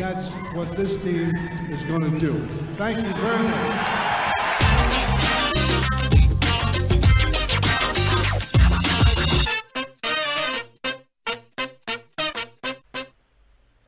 that's 0.00 0.30
what 0.54 0.74
this 0.78 0.96
team 1.02 1.30
is 1.68 1.82
going 1.82 2.00
to 2.00 2.18
do. 2.18 2.32
Thank 2.78 3.06
you 3.06 3.12
very 3.20 3.42
much. 3.42 4.00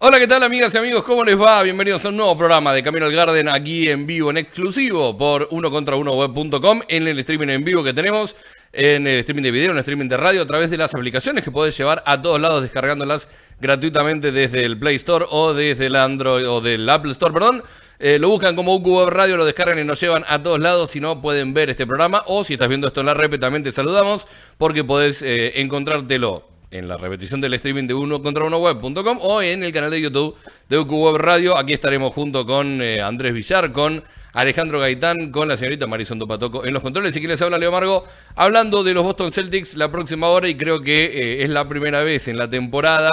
Hola, 0.05 0.19
¿qué 0.19 0.27
tal 0.27 0.43
amigas 0.43 0.75
y 0.75 0.79
amigos? 0.79 1.05
¿Cómo 1.05 1.25
les 1.25 1.41
va? 1.41 1.63
Bienvenidos 1.63 2.05
a 2.05 2.09
un 2.11 2.17
nuevo 2.17 2.37
programa 2.37 2.75
de 2.75 2.83
Camino 2.83 3.07
al 3.07 3.13
Garden 3.13 3.49
aquí 3.49 3.89
en 3.89 4.05
vivo, 4.07 4.31
en 4.31 4.37
exclusivo 4.37 5.17
por 5.17 5.49
uno 5.53 5.71
contra 5.71 5.97
uno 5.97 6.13
web.com 6.13 6.83
en 6.89 7.09
el 7.09 7.21
streaming 7.21 7.49
en 7.49 7.65
vivo 7.65 7.83
que 7.85 7.95
tenemos, 7.95 8.35
en 8.73 9.07
el 9.07 9.19
streaming 9.21 9.43
de 9.43 9.51
video, 9.51 9.71
en 9.71 9.77
el 9.77 9.81
streaming 9.81 10.09
de 10.09 10.17
radio, 10.17 10.43
a 10.43 10.47
través 10.47 10.71
de 10.71 10.79
las 10.79 10.95
aplicaciones 10.95 11.45
que 11.45 11.51
podés 11.51 11.77
llevar 11.77 12.03
a 12.07 12.21
todos 12.21 12.41
lados 12.41 12.63
descargándolas 12.63 13.29
gratuitamente 13.61 14.33
desde 14.33 14.65
el 14.65 14.79
Play 14.79 14.97
Store 14.97 15.27
o 15.29 15.53
desde 15.53 15.87
el 15.87 15.97
Android 15.97 16.49
o 16.49 16.61
del 16.61 16.89
Apple 16.89 17.13
Store, 17.13 17.33
perdón. 17.33 17.63
Eh, 17.99 18.19
lo 18.19 18.31
buscan 18.31 18.57
como 18.57 18.75
UQ 18.75 18.87
Web 18.87 19.11
Radio, 19.11 19.37
lo 19.37 19.45
descargan 19.45 19.79
y 19.79 19.85
nos 19.85 20.01
llevan 20.01 20.25
a 20.27 20.43
todos 20.43 20.59
lados. 20.59 20.91
Si 20.91 21.01
no, 21.01 21.23
pueden 21.23 21.55
ver 21.55 21.71
este 21.71 21.87
programa. 21.87 22.25
O 22.27 22.43
si 22.43 22.55
estás 22.55 22.69
viendo 22.69 22.89
esto 22.89 22.99
en 22.99 23.07
la 23.07 23.15
rep, 23.15 23.39
también 23.39 23.63
te 23.63 23.71
saludamos 23.71 24.27
porque 24.59 24.83
podés 24.83 25.23
eh, 25.23 25.61
encontrártelo 25.61 26.49
en 26.73 26.89
la 26.89 26.97
repetición 26.97 27.41
del 27.41 27.55
streaming 27.55 27.87
de 27.87 27.95
uno 27.95 28.21
contra 28.21 28.45
uno 28.45 28.59
web.com 28.59 29.19
o 29.21 29.43
en 29.43 29.63
el 29.63 29.73
canal 29.73 29.91
de 29.91 30.01
YouTube 30.01 30.35
de 30.69 30.79
UQ 30.79 30.91
Web 30.91 31.17
Radio. 31.19 31.57
Aquí 31.57 31.75
estaremos 31.75 32.13
junto 32.13 32.45
con 32.45 32.83
eh, 32.83 33.01
Andrés 33.01 33.35
Villar, 33.35 33.71
con 33.71 34.03
Alejandro 34.33 34.81
Gaitán, 34.81 35.31
con 35.31 35.49
la 35.49 35.57
señorita 35.57 35.87
Marisol 35.87 36.19
Topatoco 36.19 36.65
en 36.65 36.73
los 36.73 36.83
controles. 36.83 37.15
Y 37.17 37.19
quien 37.19 37.31
les 37.31 37.43
habla, 37.43 37.59
Leo 37.59 37.71
Margo, 37.71 38.07
hablando 38.35 38.83
de 38.83 38.95
los 38.95 39.05
Boston 39.05 39.31
Celtics 39.31 39.77
la 39.77 39.91
próxima 39.91 40.29
hora. 40.29 40.49
Y 40.49 40.55
creo 40.55 40.81
que 40.81 41.05
eh, 41.05 41.43
es 41.43 41.51
la 41.51 41.69
primera 41.69 42.03
vez 42.03 42.29
en 42.29 42.39
la 42.39 42.49
temporada 42.49 43.09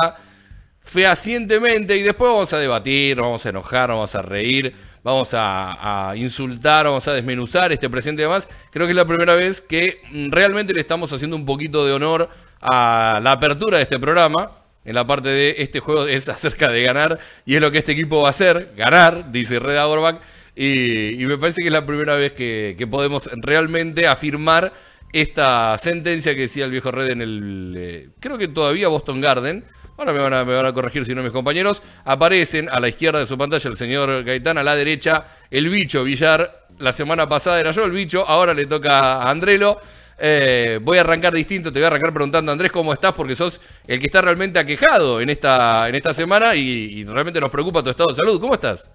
fehacientemente 0.90 1.96
y 1.98 2.02
después 2.02 2.32
vamos 2.32 2.52
a 2.52 2.58
debatir, 2.58 3.18
vamos 3.18 3.46
a 3.46 3.50
enojar, 3.50 3.90
vamos 3.90 4.16
a 4.16 4.24
reír, 4.24 4.74
vamos 5.04 5.36
a, 5.36 6.10
a, 6.10 6.16
insultar, 6.16 6.88
vamos 6.88 7.08
a 7.08 7.14
desmenuzar 7.14 7.72
este 7.72 7.88
presente 7.92 8.24
y 8.24 8.26
demás. 8.26 8.50
Creo 8.72 8.88
que 8.88 8.92
es 8.92 8.96
la 8.96 9.06
primera 9.06 9.36
vez 9.36 9.62
que 9.62 10.02
mm, 10.12 10.32
realmente 10.32 10.74
le 10.74 10.80
estamos 10.80 11.14
haciendo 11.14 11.36
un 11.36 11.46
poquito 11.46 11.86
de 11.86 11.94
honor 11.94 12.30
a 12.60 13.20
la 13.22 13.34
apertura 13.34 13.78
de 13.78 13.84
este 13.84 14.00
programa. 14.00 14.52
En 14.84 14.96
la 14.96 15.06
parte 15.06 15.30
de 15.30 15.56
este 15.60 15.80
juego 15.80 16.08
es 16.08 16.28
acerca 16.30 16.70
de 16.70 16.82
ganar 16.82 17.20
y 17.46 17.56
es 17.56 17.62
lo 17.62 17.70
que 17.70 17.78
este 17.78 17.92
equipo 17.92 18.22
va 18.22 18.30
a 18.30 18.32
hacer, 18.32 18.74
ganar, 18.76 19.32
dice 19.32 19.60
Red 19.60 19.78
Auerbach. 19.78 20.20
Y, 20.62 21.24
y 21.24 21.26
me 21.26 21.38
parece 21.38 21.62
que 21.62 21.68
es 21.68 21.74
la 21.74 21.86
primera 21.86 22.16
vez 22.16 22.34
que, 22.34 22.86
podemos 22.92 23.30
realmente 23.42 24.08
afirmar 24.08 24.74
esta 25.14 25.78
sentencia 25.78 26.36
que 26.36 26.42
decía 26.42 26.66
el 26.66 26.72
viejo 26.72 26.92
Red 26.92 27.12
en 27.12 27.22
el, 27.22 27.76
eh, 27.78 28.10
creo 28.20 28.38
que 28.38 28.50
todavía 28.50 28.90
Boston 28.90 29.22
Garden, 29.22 29.64
Ahora 29.98 30.12
me 30.14 30.20
van, 30.20 30.34
a, 30.34 30.46
me 30.46 30.56
van, 30.56 30.66
a, 30.66 30.74
corregir 30.74 31.04
si 31.04 31.14
no 31.14 31.22
mis 31.22 31.34
compañeros. 31.34 31.84
Aparecen 32.06 32.70
a 32.70 32.80
la 32.80 32.88
izquierda 32.88 33.20
de 33.20 33.26
su 33.26 33.38
pantalla 33.38 33.70
el 33.70 33.76
señor 33.76 34.24
Gaitán, 34.24 34.58
a 34.58 34.64
la 34.64 34.74
derecha 34.76 35.26
el 35.52 35.68
bicho 35.68 36.06
Villar. 36.06 36.68
La 36.78 36.94
semana 36.94 37.28
pasada 37.28 37.60
era 37.60 37.72
yo 37.72 37.84
el 37.84 37.92
bicho, 37.92 38.26
ahora 38.26 38.54
le 38.54 38.66
toca 38.66 39.16
a 39.16 39.30
Andrelo. 39.30 39.80
Eh, 40.18 40.80
voy 40.82 41.00
a 41.00 41.02
arrancar 41.02 41.34
distinto, 41.34 41.74
te 41.74 41.80
voy 41.80 41.86
a 41.86 41.88
arrancar 41.88 42.14
preguntando, 42.14 42.50
Andrés, 42.50 42.72
¿cómo 42.72 42.94
estás? 42.94 43.14
Porque 43.14 43.36
sos 43.36 43.60
el 43.88 44.00
que 44.00 44.06
está 44.06 44.22
realmente 44.22 44.58
aquejado 44.58 45.20
en 45.20 45.30
esta, 45.30 45.90
en 45.90 45.96
esta 45.96 46.14
semana 46.14 46.56
y, 46.56 46.62
y 46.62 47.04
realmente 47.06 47.42
nos 47.42 47.52
preocupa 47.52 47.84
tu 47.84 47.90
estado 47.90 48.10
de 48.10 48.16
salud. 48.16 48.40
¿Cómo 48.40 48.54
estás? 48.54 48.90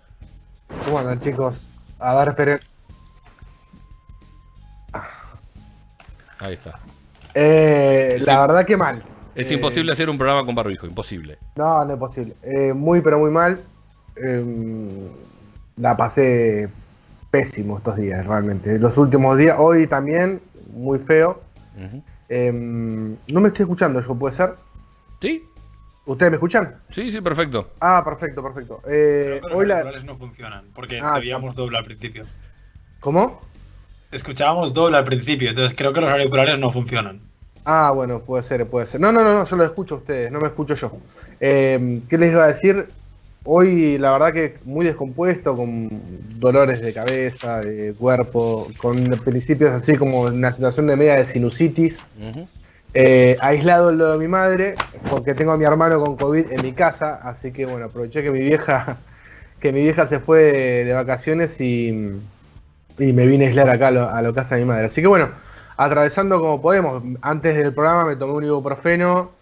¿Cómo 0.85 0.99
andan, 0.99 1.21
chicos? 1.21 1.67
A 1.99 2.15
ver, 2.15 2.29
esperen. 2.29 2.61
Ahí 6.39 6.55
está. 6.55 6.79
Eh, 7.35 8.19
la 8.27 8.41
verdad 8.47 8.67
que 8.67 8.77
mal. 8.77 9.03
Es 9.35 9.51
eh, 9.51 9.55
imposible 9.55 9.93
hacer 9.93 10.09
un 10.09 10.19
programa 10.19 10.45
con 10.45 10.55
barbijo, 10.55 10.87
imposible. 10.87 11.39
No, 11.57 11.85
no 11.85 11.95
es 11.95 11.99
posible. 11.99 12.35
Eh, 12.43 12.73
muy, 12.73 13.01
pero 13.01 13.19
muy 13.19 13.31
mal. 13.31 13.61
Eh, 14.17 15.09
la 15.77 15.97
pasé 15.97 16.69
pésimo 17.31 17.79
estos 17.79 17.97
días, 17.97 18.25
realmente. 18.27 18.79
Los 18.79 18.97
últimos 18.97 19.37
días, 19.37 19.57
hoy 19.59 19.87
también, 19.87 20.41
muy 20.73 20.99
feo. 20.99 21.41
Uh 21.77 21.99
-huh. 22.31 23.19
no 23.33 23.41
me 23.41 23.49
estoy 23.49 23.65
escuchando, 23.65 24.01
¿yo 24.01 24.15
puede 24.15 24.37
ser? 24.37 24.55
Sí. 25.21 25.43
¿Ustedes 26.07 26.33
me 26.33 26.37
escuchan? 26.37 26.77
Sí, 26.91 27.11
sí, 27.11 27.21
perfecto. 27.21 27.71
Ah, 27.81 28.03
perfecto, 28.05 28.43
perfecto. 28.43 28.83
Eh, 28.87 29.41
los 29.43 29.53
hoy 29.53 29.71
auriculares 29.71 30.03
la... 30.03 30.13
no 30.13 30.19
funcionan, 30.19 30.65
porque 30.75 31.01
ah, 31.01 31.19
veíamos 31.19 31.55
doble 31.55 31.79
al 31.79 31.85
principio. 31.85 32.25
¿Cómo? 33.01 33.41
Escuchábamos 34.13 34.75
doble 34.75 34.99
al 34.99 35.05
principio, 35.05 35.49
entonces 35.49 35.75
creo 35.77 35.93
que 35.93 36.01
los 36.01 36.11
auriculares 36.11 36.59
no 36.59 36.71
funcionan. 36.71 37.21
Ah, 37.65 37.91
bueno, 37.95 38.21
puede 38.21 38.43
ser, 38.43 38.67
puede 38.67 38.87
ser. 38.87 39.01
No, 39.01 39.13
no, 39.13 39.25
no, 39.25 39.33
no 39.33 39.47
yo 39.47 39.57
lo 39.57 39.65
escucho 39.65 39.95
a 39.95 39.99
ustedes, 39.99 40.31
no 40.31 40.41
me 40.41 40.49
escucho 40.49 40.75
yo. 40.75 40.93
Eh, 41.41 42.01
¿Qué 42.09 42.19
les 42.19 42.33
iba 42.33 42.45
a 42.45 42.49
decir? 42.49 42.87
Hoy, 43.47 43.99
la 43.99 44.13
verdad 44.13 44.33
que 44.33 44.57
muy 44.65 44.87
descompuesto, 44.87 45.57
con 45.57 45.91
dolores 46.39 46.81
de 46.81 46.93
cabeza, 46.93 47.61
de 47.61 47.95
cuerpo, 47.95 48.69
con 48.79 48.97
principios 49.25 49.73
así 49.73 49.97
como 49.97 50.23
una 50.23 50.53
situación 50.53 50.87
de 50.87 50.97
media 50.97 51.17
de 51.17 51.27
sinusitis. 51.27 51.99
Uh 52.19 52.25
-huh. 52.25 52.47
Eh, 52.95 53.37
aislado 53.41 53.91
el 53.91 53.99
lo 53.99 54.13
de 54.13 54.19
mi 54.19 54.29
madre, 54.29 54.77
porque 55.11 55.35
tengo 55.35 55.51
a 55.53 55.57
mi 55.57 55.65
hermano 55.65 56.01
con 56.01 56.17
COVID 56.17 56.53
en 56.53 56.63
mi 56.63 56.73
casa, 56.73 57.21
así 57.25 57.51
que 57.51 57.67
bueno, 57.67 57.87
aproveché 57.87 58.23
que 58.23 58.31
mi 58.31 58.39
vieja, 58.39 58.99
que 59.61 59.73
mi 59.73 59.83
vieja 59.83 60.07
se 60.07 60.21
fue 60.21 60.43
de, 60.43 60.85
de 60.85 60.93
vacaciones 60.93 61.61
y, 61.61 61.89
y, 62.99 63.13
me 63.13 63.27
vine 63.27 63.47
a 63.47 63.49
aislar 63.49 63.69
acá 63.69 63.89
a 63.89 63.91
lo, 63.91 64.09
a 64.09 64.23
lo 64.23 64.33
casa 64.33 64.55
de 64.55 64.63
mi 64.63 64.69
madre. 64.69 64.87
Así 64.87 65.01
que 65.03 65.09
bueno, 65.09 65.29
atravesando 65.77 66.41
como 66.41 66.63
podemos. 66.63 67.03
Antes 67.21 67.57
del 67.57 67.75
programa 67.75 68.05
me 68.05 68.17
tomé 68.17 68.33
un 68.35 68.45
ibuprofeno, 68.45 69.33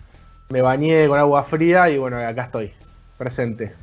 me 0.49 0.63
bañé 0.63 1.07
con 1.07 1.19
agua 1.19 1.45
fría 1.45 1.91
y 1.91 1.99
bueno, 1.99 2.17
acá 2.19 2.45
estoy, 2.45 2.73
presente. 3.19 3.75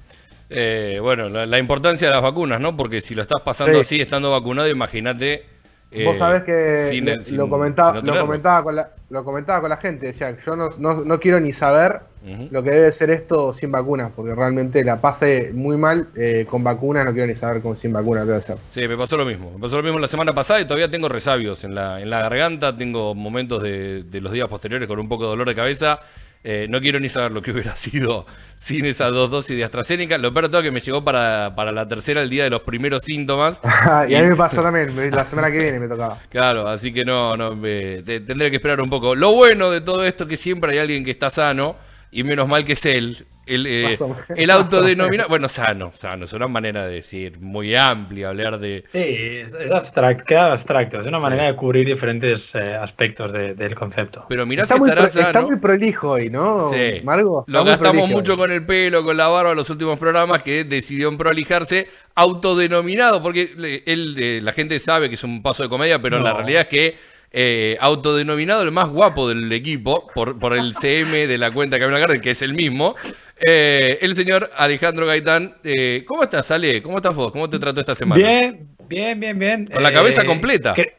Eh, 0.50 0.98
bueno, 1.00 1.30
la, 1.30 1.46
la, 1.46 1.60
importancia 1.60 2.08
de 2.08 2.14
las 2.16 2.24
vacunas, 2.24 2.60
¿no? 2.60 2.76
Porque 2.76 3.02
si 3.02 3.14
lo 3.14 3.22
estás 3.22 3.42
pasando 3.42 3.76
sí. 3.76 3.80
así, 3.82 4.02
estando 4.02 4.32
vacunado, 4.32 4.68
imagínate. 4.68 5.59
Eh, 5.92 6.06
Vos 6.06 6.20
sabés 6.20 6.44
que 6.44 6.86
sin, 6.90 7.06
lo, 7.06 7.22
sin, 7.22 7.38
comentaba, 7.50 8.00
lo, 8.00 8.20
comentaba 8.20 8.64
con 8.64 8.76
la, 8.76 8.92
lo 9.10 9.24
comentaba 9.24 9.62
con 9.62 9.70
la 9.72 9.78
gente, 9.78 10.06
decía, 10.06 10.38
yo 10.46 10.56
no, 10.56 10.70
no, 10.78 11.04
no 11.04 11.20
quiero 11.20 11.40
ni 11.40 11.52
saber 11.52 12.02
uh 12.24 12.28
-huh. 12.28 12.48
lo 12.52 12.62
que 12.62 12.70
debe 12.70 12.92
ser 12.92 13.10
esto 13.10 13.54
sin 13.54 13.72
vacunas, 13.72 14.12
porque 14.16 14.36
realmente 14.36 14.84
la 14.84 14.98
pasé 14.98 15.50
muy 15.52 15.78
mal 15.78 16.08
eh, 16.16 16.46
con 16.48 16.64
vacunas, 16.64 17.06
no 17.06 17.12
quiero 17.14 17.26
ni 17.26 17.34
saber 17.34 17.64
con 17.64 17.76
sin 17.76 17.92
vacunas 17.92 18.28
debe 18.28 18.40
ser. 18.42 18.58
Sí, 18.70 18.88
me 18.88 18.98
pasó 18.98 19.18
lo 19.18 19.26
mismo, 19.26 19.52
me 19.52 19.60
pasó 19.60 19.78
lo 19.78 19.84
mismo 19.84 19.98
la 19.98 20.08
semana 20.08 20.34
pasada 20.34 20.62
y 20.62 20.66
todavía 20.66 20.92
tengo 20.92 21.10
resabios 21.10 21.64
en 21.64 21.74
la, 21.74 22.00
en 22.00 22.12
la 22.12 22.22
garganta, 22.22 22.76
tengo 22.78 23.16
momentos 23.16 23.64
de, 23.64 24.04
de 24.04 24.22
los 24.22 24.32
días 24.32 24.48
posteriores 24.48 24.88
con 24.88 25.00
un 25.00 25.10
poco 25.10 25.24
de 25.24 25.30
dolor 25.30 25.48
de 25.48 25.56
cabeza 25.56 26.02
eh, 26.44 26.68
no 26.70 26.80
quiero 26.80 27.02
ni 27.02 27.10
saber 27.10 27.34
lo 27.34 27.42
que 27.42 27.52
hubiera 27.52 27.76
sido 27.76 28.26
sin 28.56 28.86
esas 28.86 29.12
dos 29.12 29.30
dosis 29.30 29.58
de 29.58 29.64
AstraZeneca. 29.64 30.18
Lo 30.18 30.34
peor 30.34 30.46
de 30.46 30.50
todo 30.50 30.62
es 30.62 30.68
que 30.68 30.72
me 30.72 30.80
llegó 30.80 31.04
para, 31.04 31.54
para 31.56 31.72
la 31.72 31.88
tercera 31.88 32.22
el 32.22 32.30
día 32.30 32.46
de 32.46 32.50
los 32.50 32.62
primeros 32.62 33.04
síntomas. 33.04 33.62
y, 34.08 34.16
a 34.16 34.22
mí 34.22 34.28
me 34.30 34.36
pasa 34.36 34.62
también, 34.62 35.12
la 35.12 35.26
semana 35.26 35.52
que 35.52 35.60
viene 35.60 35.80
me 35.80 35.88
tocaba. 35.88 36.22
Claro, 36.30 36.68
así 36.68 36.94
que 36.94 37.04
no, 37.04 37.36
no 37.36 37.56
me, 37.56 38.02
te, 38.04 38.22
tendré 38.22 38.50
que 38.50 38.58
esperar 38.58 38.82
un 38.82 38.90
poco. 38.90 39.16
Lo 39.16 39.34
bueno 39.34 39.70
de 39.70 39.82
todo 39.82 40.04
esto 40.06 40.24
es 40.24 40.30
que 40.30 40.38
siempre 40.38 40.72
hay 40.72 40.78
alguien 40.80 41.04
que 41.04 41.12
está 41.12 41.30
sano 41.30 41.76
y 42.12 42.24
menos 42.24 42.48
mal 42.48 42.66
que 42.66 42.74
es 42.74 42.86
él. 42.86 43.26
El, 43.50 43.66
eh, 43.68 43.98
el 44.36 44.50
autodenominado, 44.52 45.28
bueno, 45.28 45.50
sano, 45.50 45.92
sano, 45.92 46.26
es 46.26 46.34
una 46.34 46.48
manera 46.48 46.86
de 46.86 46.96
decir 46.96 47.40
muy 47.40 47.76
amplia, 47.76 48.30
hablar 48.30 48.60
de... 48.60 48.84
Sí, 48.90 49.00
es, 49.00 49.54
es 49.56 49.72
abstracto, 49.72 50.24
queda 50.24 50.54
abstracto, 50.54 51.02
es 51.02 51.08
una 51.08 51.18
sí. 51.18 51.24
manera 51.24 51.46
de 51.46 51.56
cubrir 51.56 51.88
diferentes 51.88 52.54
eh, 52.56 52.76
aspectos 52.76 53.34
de, 53.34 53.56
del 53.56 53.76
concepto. 53.76 54.26
Pero 54.30 54.46
mirá 54.46 54.64
está 54.64 54.76
si 54.76 54.82
muy 54.82 54.90
estará 54.90 55.08
pro, 55.08 55.12
sano. 55.12 55.28
Está 55.28 55.42
muy 55.42 55.56
prolijo 55.58 56.10
hoy, 56.12 56.30
¿no, 56.30 56.70
sí. 56.72 57.02
Margo? 57.04 57.44
Lo 57.48 57.64
gastamos 57.64 58.08
mucho 58.10 58.38
con 58.38 58.52
el 58.52 58.66
pelo, 58.66 59.04
con 59.04 59.18
la 59.18 59.28
barba 59.28 59.52
en 59.52 59.58
los 59.58 59.70
últimos 59.70 59.98
programas 59.98 60.44
que 60.44 60.64
decidió 60.64 61.10
prolijarse 61.18 61.88
autodenominado, 62.16 63.22
porque 63.22 63.54
él, 63.86 64.16
eh, 64.20 64.40
la 64.44 64.52
gente 64.52 64.80
sabe 64.80 65.10
que 65.10 65.16
es 65.16 65.24
un 65.24 65.42
paso 65.42 65.64
de 65.64 65.70
comedia, 65.70 66.02
pero 66.02 66.18
no. 66.18 66.24
la 66.24 66.34
realidad 66.34 66.62
es 66.64 66.68
que 66.68 66.98
eh, 67.32 67.78
autodenominado 67.80 68.64
el 68.64 68.72
más 68.72 68.90
guapo 68.90 69.30
del 69.30 69.52
equipo 69.52 70.08
por, 70.16 70.40
por 70.40 70.54
el 70.54 70.74
CM 70.74 71.28
de 71.28 71.38
la 71.38 71.52
cuenta 71.52 71.78
Camino 71.78 72.00
Garden, 72.00 72.22
que 72.22 72.32
es 72.32 72.42
el 72.42 72.54
mismo, 72.54 72.96
eh, 73.42 73.98
el 74.02 74.16
señor 74.16 74.50
Alejandro 74.56 75.06
Gaitán. 75.06 75.56
Eh, 75.64 76.04
¿Cómo 76.08 76.24
estás, 76.24 76.52
Ale? 76.52 76.82
¿Cómo 76.82 76.98
estás 76.98 77.16
vos? 77.16 77.32
¿Cómo 77.32 77.50
te 77.50 77.60
trató 77.60 77.80
esta 77.80 77.96
semana? 77.96 78.22
Bien, 78.22 78.68
bien, 78.88 79.20
bien, 79.20 79.40
bien. 79.40 79.66
Con 79.68 79.84
la 79.84 79.92
cabeza 79.92 80.26
completa. 80.26 80.74
Cre 80.74 80.96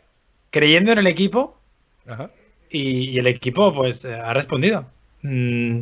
creyendo 0.50 0.92
en 0.92 0.98
el 0.98 1.06
equipo. 1.06 1.58
Ajá. 2.06 2.30
Y, 2.70 3.10
y, 3.10 3.18
el 3.18 3.26
equipo, 3.26 3.72
pues, 3.74 4.04
ha 4.04 4.32
respondido. 4.34 4.86
Mm, 5.22 5.80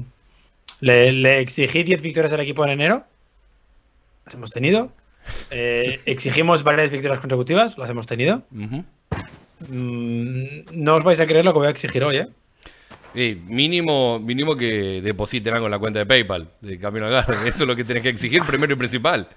le, 0.80 1.12
le, 1.12 1.40
exigí 1.40 1.82
10 1.82 2.00
victorias 2.02 2.32
al 2.32 2.40
equipo 2.40 2.64
en 2.64 2.70
enero. 2.70 3.04
Las 4.24 4.34
hemos 4.34 4.50
tenido. 4.50 4.92
Eh, 5.50 6.00
exigimos 6.06 6.62
varias 6.62 6.90
victorias 6.90 7.20
consecutivas, 7.20 7.78
las 7.78 7.90
hemos 7.90 8.06
tenido. 8.06 8.42
Mm, 8.50 8.84
no 10.72 10.94
os 10.94 11.04
vais 11.04 11.20
a 11.20 11.26
creer 11.26 11.44
lo 11.44 11.52
que 11.52 11.58
voy 11.58 11.68
a 11.68 11.70
exigir 11.70 12.04
hoy, 12.04 12.16
¿eh? 12.18 12.28
Sí, 13.14 13.42
mínimo, 13.46 14.18
mínimo 14.18 14.56
que 14.56 15.00
depositen 15.02 15.54
algo 15.54 15.66
en 15.66 15.72
la 15.72 15.78
cuenta 15.78 15.98
de 15.98 16.06
PayPal 16.06 16.50
de 16.60 16.78
Camino 16.78 17.06
al 17.06 17.12
Garden. 17.12 17.38
Eso 17.46 17.64
es 17.64 17.68
lo 17.68 17.76
que 17.76 17.84
tenés 17.84 18.02
que 18.02 18.10
exigir 18.10 18.42
primero 18.44 18.72
y 18.72 18.76
principal. 18.76 19.28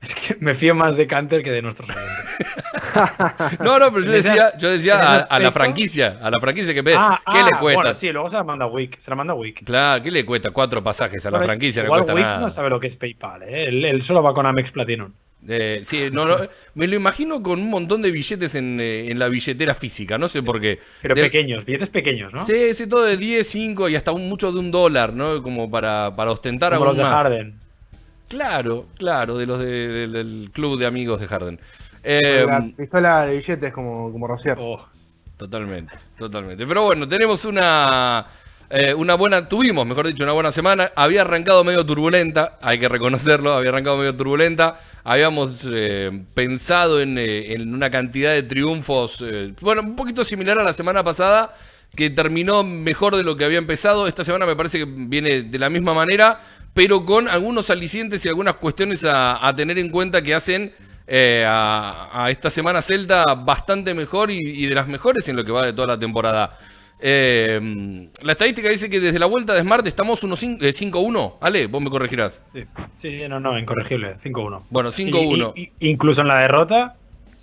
Es 0.00 0.16
que 0.16 0.36
me 0.40 0.54
fío 0.54 0.74
más 0.74 0.96
de 0.96 1.06
Canter 1.06 1.44
que 1.44 1.52
de 1.52 1.62
nuestros 1.62 1.88
oyentes. 1.88 2.46
No, 3.60 3.78
no, 3.78 3.90
pero 3.90 4.04
yo 4.04 4.12
decía, 4.12 4.54
yo 4.58 4.70
decía 4.70 5.00
a, 5.00 5.16
a 5.20 5.38
la 5.38 5.50
franquicia, 5.50 6.18
a 6.20 6.30
la 6.30 6.38
franquicia 6.40 6.74
que 6.74 6.80
Ah, 6.94 7.18
¿qué 7.24 7.38
ah, 7.38 7.48
le 7.50 7.58
cuesta? 7.58 7.80
Bueno, 7.80 7.94
sí, 7.94 8.12
luego 8.12 8.28
se 8.28 8.36
la 8.36 8.44
manda 8.44 8.66
Wick. 8.66 8.98
Se 8.98 9.10
la 9.10 9.16
manda 9.16 9.32
Wick. 9.32 9.64
Claro, 9.64 10.02
¿qué 10.02 10.10
le 10.10 10.26
cuesta? 10.26 10.50
Cuatro 10.50 10.82
pasajes 10.82 11.24
a 11.24 11.30
la 11.30 11.40
franquicia, 11.40 11.82
no 11.82 11.88
le 11.88 11.94
cuesta 11.94 12.14
Wick 12.14 12.24
nada. 12.24 12.40
no 12.40 12.50
sabe 12.50 12.68
lo 12.68 12.78
que 12.78 12.88
es 12.88 12.96
PayPal, 12.96 13.44
¿eh? 13.44 13.68
Él, 13.68 13.84
él 13.84 14.02
solo 14.02 14.22
va 14.22 14.34
con 14.34 14.44
Amex 14.44 14.72
Platinum. 14.72 15.10
Eh, 15.48 15.80
sí, 15.84 16.08
no, 16.12 16.24
no, 16.24 16.36
me 16.74 16.86
lo 16.86 16.94
imagino 16.96 17.42
con 17.42 17.60
un 17.60 17.68
montón 17.70 18.00
de 18.02 18.12
billetes 18.12 18.54
en, 18.54 18.80
eh, 18.80 19.10
en 19.10 19.18
la 19.18 19.28
billetera 19.28 19.74
física, 19.74 20.16
no 20.16 20.28
sé 20.28 20.42
por 20.42 20.60
qué. 20.60 20.78
Pero 21.00 21.14
De- 21.14 21.22
pequeños, 21.22 21.64
billetes 21.64 21.88
pequeños, 21.90 22.32
¿no? 22.32 22.44
Sí, 22.44 22.74
sí, 22.74 22.86
todo 22.86 23.04
de 23.04 23.16
10, 23.16 23.46
5 23.46 23.88
y 23.88 23.96
hasta 23.96 24.12
un, 24.12 24.28
mucho 24.28 24.52
de 24.52 24.60
un 24.60 24.70
dólar, 24.70 25.12
¿no? 25.12 25.42
Como 25.42 25.68
para, 25.70 26.14
para 26.14 26.30
ostentar 26.30 26.72
Como 26.72 26.84
aún 26.84 26.88
los 26.90 26.96
de 26.96 27.02
más. 27.02 27.22
Harden. 27.22 27.60
Claro, 28.28 28.86
claro, 28.96 29.36
de 29.36 29.46
los 29.46 29.58
de- 29.58 29.88
del, 29.88 30.12
del 30.12 30.50
club 30.52 30.78
de 30.78 30.86
amigos 30.86 31.20
de 31.20 31.26
Harden. 31.26 31.60
Eh, 32.04 32.46
la 32.46 32.60
pistola 32.76 33.26
de 33.26 33.36
billetes 33.36 33.72
como, 33.72 34.10
como 34.12 34.26
Rocier. 34.26 34.58
Oh, 34.60 34.86
Totalmente, 35.36 35.98
totalmente. 36.18 36.66
Pero 36.66 36.84
bueno, 36.84 37.08
tenemos 37.08 37.44
una, 37.44 38.24
eh, 38.72 38.94
una 38.94 39.14
buena, 39.14 39.48
tuvimos, 39.50 39.86
mejor 39.86 40.06
dicho, 40.06 40.24
una 40.24 40.32
buena 40.32 40.50
semana. 40.50 40.92
Había 40.96 41.20
arrancado 41.20 41.62
medio 41.62 41.84
turbulenta, 41.84 42.58
hay 42.62 42.80
que 42.80 42.88
reconocerlo, 42.88 43.52
había 43.52 43.68
arrancado 43.68 43.98
medio 43.98 44.16
turbulenta. 44.16 44.80
Habíamos 45.04 45.68
eh, 45.70 46.24
pensado 46.32 47.00
en, 47.00 47.18
eh, 47.18 47.52
en 47.52 47.74
una 47.74 47.90
cantidad 47.90 48.32
de 48.32 48.44
triunfos, 48.44 49.22
eh, 49.26 49.52
bueno, 49.60 49.82
un 49.82 49.94
poquito 49.94 50.24
similar 50.24 50.58
a 50.58 50.62
la 50.62 50.72
semana 50.72 51.04
pasada, 51.04 51.54
que 51.94 52.08
terminó 52.08 52.64
mejor 52.64 53.16
de 53.16 53.24
lo 53.24 53.36
que 53.36 53.44
había 53.44 53.58
empezado. 53.58 54.06
Esta 54.06 54.24
semana 54.24 54.46
me 54.46 54.56
parece 54.56 54.78
que 54.78 54.84
viene 54.86 55.42
de 55.42 55.58
la 55.58 55.68
misma 55.68 55.92
manera, 55.92 56.40
pero 56.72 57.04
con 57.04 57.28
algunos 57.28 57.68
alicientes 57.68 58.24
y 58.24 58.28
algunas 58.28 58.56
cuestiones 58.56 59.04
a, 59.06 59.52
tener 59.54 59.78
en 59.78 59.90
cuenta 59.90 60.22
que 60.22 60.34
hacen 60.34 60.72
eh, 61.06 61.44
a, 61.46 62.28
esta 62.30 62.48
semana 62.48 62.80
Celta 62.80 63.34
bastante 63.34 63.92
mejor 63.92 64.30
y 64.30 64.64
de 64.64 64.74
las 64.74 64.88
mejores 64.88 65.28
en 65.28 65.36
lo 65.36 65.44
que 65.44 65.52
va 65.52 65.66
de 65.66 65.74
toda 65.74 65.88
la 65.88 65.98
temporada. 65.98 66.58
Eh, 67.04 68.08
la 68.22 68.32
estadística 68.32 68.68
dice 68.68 68.88
que 68.88 69.00
desde 69.00 69.18
la 69.18 69.26
vuelta 69.26 69.54
de 69.54 69.62
Smart 69.62 69.86
estamos 69.86 70.22
1-5 70.24 70.58
eh, 70.62 70.70
5-1. 70.72 71.34
Ale, 71.40 71.66
vos 71.66 71.82
me 71.82 71.90
corregirás. 71.90 72.40
sí. 72.52 72.64
sí, 72.98 73.20
no, 73.28 73.40
no, 73.40 73.58
incorregible. 73.58 74.14
5-1. 74.16 74.62
Bueno, 74.70 74.90
5-1. 74.90 75.52
Y- 75.56 75.60
y- 75.62 75.72
y- 75.80 75.88
incluso 75.90 76.20
en 76.22 76.28
la 76.28 76.38
derrota, 76.40 76.94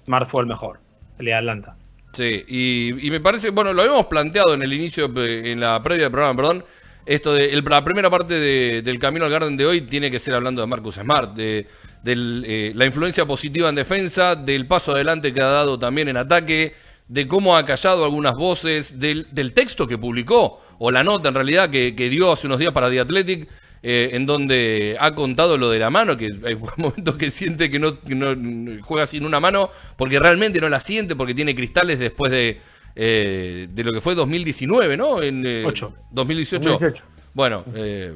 Smart 0.05 0.27
fue 0.29 0.41
el 0.43 0.47
mejor. 0.47 0.79
El 1.19 1.25
de 1.25 1.33
Atlanta. 1.33 1.75
Sí, 2.13 2.43
y, 2.47 3.05
y 3.07 3.11
me 3.11 3.19
parece, 3.19 3.49
bueno, 3.51 3.73
lo 3.73 3.81
habíamos 3.81 4.05
planteado 4.07 4.53
en 4.53 4.63
el 4.63 4.71
inicio, 4.73 5.11
eh, 5.17 5.51
en 5.51 5.59
la 5.59 5.83
previa 5.83 6.05
del 6.05 6.11
programa, 6.11 6.35
perdón. 6.35 6.63
Esto 7.05 7.33
de 7.33 7.51
el- 7.51 7.63
la 7.67 7.83
primera 7.83 8.09
parte 8.09 8.35
de- 8.35 8.81
del 8.81 8.97
camino 8.99 9.25
al 9.25 9.31
Garden 9.31 9.57
de 9.57 9.65
hoy 9.65 9.81
tiene 9.81 10.09
que 10.09 10.19
ser 10.19 10.35
hablando 10.35 10.61
de 10.61 10.67
Marcus 10.67 10.95
Smart, 10.95 11.35
de 11.35 11.67
eh, 12.05 12.71
la 12.75 12.85
influencia 12.85 13.25
positiva 13.25 13.67
en 13.69 13.75
defensa, 13.75 14.35
del 14.35 14.65
paso 14.67 14.93
adelante 14.93 15.33
que 15.33 15.41
ha 15.41 15.47
dado 15.47 15.77
también 15.77 16.07
en 16.07 16.17
ataque, 16.17 16.73
de 17.09 17.27
cómo 17.27 17.57
ha 17.57 17.65
callado 17.65 18.05
algunas 18.05 18.35
voces, 18.35 18.99
del, 18.99 19.27
del 19.31 19.51
texto 19.53 19.87
que 19.87 19.97
publicó, 19.97 20.61
o 20.77 20.91
la 20.91 21.03
nota 21.03 21.29
en 21.29 21.35
realidad 21.35 21.69
que, 21.69 21.95
que 21.95 22.07
dio 22.07 22.31
hace 22.31 22.47
unos 22.47 22.59
días 22.59 22.71
para 22.71 22.89
The 22.89 23.01
Athletic, 23.01 23.49
eh, 23.81 24.11
en 24.13 24.25
donde 24.25 24.95
ha 24.99 25.15
contado 25.15 25.57
lo 25.57 25.69
de 25.69 25.79
la 25.79 25.89
mano, 25.89 26.15
que 26.15 26.29
hay 26.45 26.55
momentos 26.77 27.17
que 27.17 27.31
siente 27.31 27.69
que 27.69 27.79
no, 27.79 27.99
que 27.99 28.15
no 28.15 28.35
juega 28.83 29.07
sin 29.07 29.25
una 29.25 29.39
mano, 29.39 29.71
porque 29.97 30.19
realmente 30.19 30.61
no 30.61 30.69
la 30.69 30.79
siente, 30.79 31.15
porque 31.15 31.33
tiene 31.33 31.55
cristales 31.55 31.97
después 31.97 32.31
de, 32.31 32.61
eh, 32.95 33.67
de 33.71 33.83
lo 33.83 33.91
que 33.91 34.01
fue 34.01 34.13
2019, 34.13 34.95
¿no? 34.95 35.21
En, 35.23 35.45
eh, 35.45 35.63
Ocho. 35.65 35.95
2018. 36.11 36.69
2018. 36.69 37.03
Bueno, 37.33 37.63
eh, 37.73 38.15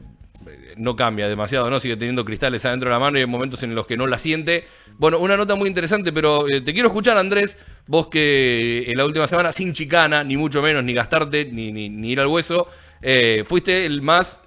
no 0.78 0.96
cambia 0.96 1.28
demasiado, 1.28 1.70
¿no? 1.70 1.80
Sigue 1.80 1.98
teniendo 1.98 2.26
cristales 2.26 2.66
adentro 2.66 2.90
de 2.90 2.94
la 2.94 3.00
mano 3.00 3.18
y 3.18 3.22
hay 3.22 3.28
momentos 3.28 3.64
en 3.64 3.76
los 3.76 3.88
que 3.88 3.98
no 3.98 4.08
la 4.08 4.20
siente. 4.20 4.66
Bueno, 4.98 5.20
una 5.20 5.38
nota 5.38 5.56
muy 5.56 5.68
interesante, 5.68 6.12
pero 6.12 6.48
eh, 6.50 6.62
te 6.62 6.74
quiero 6.74 6.88
escuchar, 6.88 7.18
Andrés, 7.18 7.58
vos 7.88 8.08
que 8.08 8.86
en 8.88 8.98
la 8.98 9.06
última 9.06 9.28
semana, 9.28 9.52
sin 9.52 9.74
chicana, 9.74 10.24
ni 10.24 10.38
mucho 10.38 10.62
menos, 10.62 10.84
ni 10.84 10.94
gastarte, 10.94 11.46
ni, 11.46 11.72
ni, 11.72 11.90
ni 11.90 12.12
ir 12.12 12.20
al 12.20 12.28
hueso, 12.28 12.68
eh, 13.02 13.44
fuiste 13.46 13.86
el 13.86 14.02
más 14.02 14.40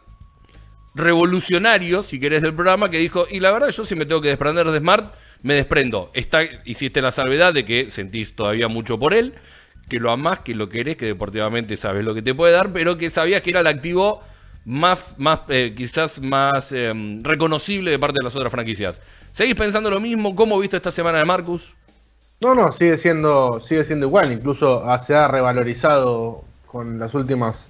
revolucionario, 0.94 2.02
si 2.02 2.18
querés, 2.18 2.42
del 2.42 2.54
programa, 2.54 2.90
que 2.90 2.98
dijo, 2.98 3.26
y 3.30 3.40
la 3.40 3.52
verdad 3.52 3.68
yo 3.68 3.84
si 3.84 3.94
me 3.94 4.06
tengo 4.06 4.20
que 4.20 4.28
desprender 4.28 4.66
de 4.70 4.78
Smart, 4.78 5.14
me 5.42 5.54
desprendo. 5.54 6.10
Está, 6.14 6.40
hiciste 6.64 7.02
la 7.02 7.10
salvedad 7.10 7.52
de 7.52 7.64
que 7.64 7.90
sentís 7.90 8.34
todavía 8.34 8.68
mucho 8.68 8.98
por 8.98 9.12
él, 9.12 9.34
que 9.88 10.00
lo 10.00 10.10
amás, 10.10 10.40
que 10.40 10.54
lo 10.54 10.68
querés, 10.68 10.96
que 10.96 11.06
deportivamente 11.06 11.76
sabes 11.76 12.04
lo 12.04 12.14
que 12.14 12.22
te 12.22 12.34
puede 12.34 12.52
dar, 12.52 12.72
pero 12.72 12.96
que 12.96 13.10
sabías 13.10 13.42
que 13.42 13.50
era 13.50 13.60
el 13.60 13.66
activo 13.66 14.22
más, 14.66 15.14
más 15.16 15.40
eh, 15.48 15.72
quizás 15.74 16.20
más 16.20 16.72
eh, 16.72 16.92
reconocible 17.22 17.90
de 17.92 17.98
parte 17.98 18.16
de 18.20 18.24
las 18.24 18.36
otras 18.36 18.52
franquicias. 18.52 19.00
¿Seguís 19.32 19.54
pensando 19.54 19.88
lo 19.88 20.00
mismo? 20.00 20.34
¿Cómo 20.36 20.58
viste 20.58 20.76
esta 20.76 20.90
semana 20.90 21.18
de 21.18 21.24
Marcus? 21.24 21.74
No, 22.42 22.54
no, 22.54 22.70
sigue 22.72 22.98
siendo, 22.98 23.60
sigue 23.60 23.84
siendo 23.84 24.06
igual. 24.06 24.30
Incluso 24.32 24.84
ah, 24.86 24.98
se 24.98 25.14
ha 25.14 25.28
revalorizado 25.28 26.42
con 26.66 26.98
las 26.98 27.14
últimas 27.14 27.68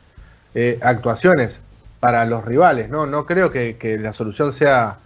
eh, 0.55 0.79
actuaciones 0.83 1.61
para 2.01 2.25
los 2.25 2.45
rivales. 2.45 2.89
No, 2.89 3.07
no 3.07 3.27
creo 3.27 3.51
que, 3.51 3.77
que 3.77 3.99
la 3.99 4.13
solución 4.13 4.53
sea 4.53 4.97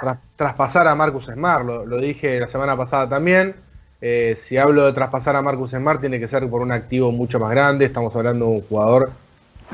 tras- 0.00 0.18
traspasar 0.36 0.88
a 0.88 0.94
Marcus 0.94 1.26
Smart. 1.26 1.66
Lo, 1.66 1.84
lo 1.84 1.98
dije 1.98 2.40
la 2.40 2.48
semana 2.48 2.76
pasada 2.76 3.08
también. 3.08 3.54
Eh, 4.00 4.38
si 4.40 4.56
hablo 4.56 4.86
de 4.86 4.92
traspasar 4.92 5.34
a 5.36 5.42
Marcus 5.42 5.70
Smart, 5.70 6.00
tiene 6.00 6.20
que 6.20 6.28
ser 6.28 6.48
por 6.48 6.62
un 6.62 6.72
activo 6.72 7.10
mucho 7.10 7.38
más 7.38 7.50
grande. 7.50 7.86
Estamos 7.86 8.14
hablando 8.14 8.44
de 8.44 8.50
un 8.52 8.60
jugador, 8.62 9.10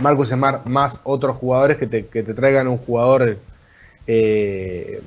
Marcus 0.01 0.29
Smart 0.29 0.67
más 0.67 0.99
otros 1.05 1.37
jugadores 1.37 1.79
que 1.79 1.87
te, 1.87 2.03
traigan 2.35 2.69
un 2.69 2.79
jugador 2.79 3.37
eh, 4.07 5.03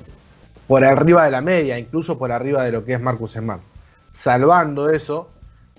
por 0.66 0.84
arriba 0.84 1.24
de 1.24 1.30
la 1.30 1.40
media, 1.40 1.78
incluso 1.78 2.18
por 2.18 2.32
arriba 2.32 2.64
de 2.64 2.72
lo 2.72 2.84
que 2.84 2.94
es 2.94 3.00
Marcus 3.00 3.32
Smart. 3.32 3.60
Salvando 4.12 4.90
eso, 4.90 5.28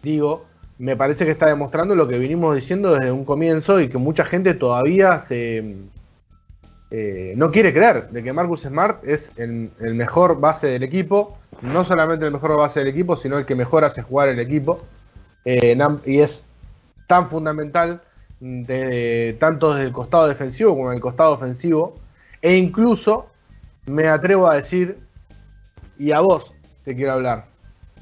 digo, 0.04 0.46
me 0.78 0.96
parece 0.96 1.26
que 1.26 1.32
está 1.32 1.48
demostrando 1.48 1.96
lo 1.96 2.08
que 2.08 2.20
vinimos 2.20 2.56
diciendo 2.56 2.94
desde 2.94 3.12
un 3.12 3.26
comienzo 3.26 3.80
y 3.80 3.88
que 3.88 3.98
mucha 3.98 4.26
gente 4.26 4.54
todavía 4.54 5.20
se 5.22 5.76
eh, 6.92 7.34
no 7.36 7.52
quiere 7.52 7.74
creer 7.74 8.10
de 8.10 8.24
que 8.24 8.32
Marcus 8.32 8.62
Smart 8.62 9.04
es 9.04 9.32
el, 9.38 9.72
mejor 9.80 10.40
base 10.40 10.68
del 10.68 10.84
equipo, 10.84 11.38
no 11.62 11.84
solamente 11.84 12.26
el 12.26 12.32
mejor 12.32 12.56
base 12.58 12.80
del 12.80 12.90
equipo, 12.90 13.18
sino 13.18 13.38
el 13.38 13.46
que 13.46 13.56
mejor 13.56 13.84
hace 13.84 14.02
jugar 14.02 14.30
el 14.30 14.40
equipo. 14.40 14.80
Eh, 15.46 15.78
y 16.06 16.20
es 16.20 16.46
tan 17.08 17.30
fundamental 17.30 18.02
de, 18.40 19.36
tanto 19.40 19.74
desde 19.74 19.88
el 19.88 19.94
costado 19.94 20.28
defensivo 20.28 20.76
como 20.76 20.92
en 20.92 20.96
el 20.96 21.02
costado 21.02 21.34
ofensivo. 21.34 21.96
E 22.42 22.56
incluso 22.56 23.28
me 23.86 24.08
atrevo 24.08 24.48
a 24.48 24.56
decir, 24.56 24.98
y 25.98 26.12
a 26.12 26.20
vos 26.20 26.54
te 26.84 26.96
quiero 26.96 27.14
hablar, 27.14 27.46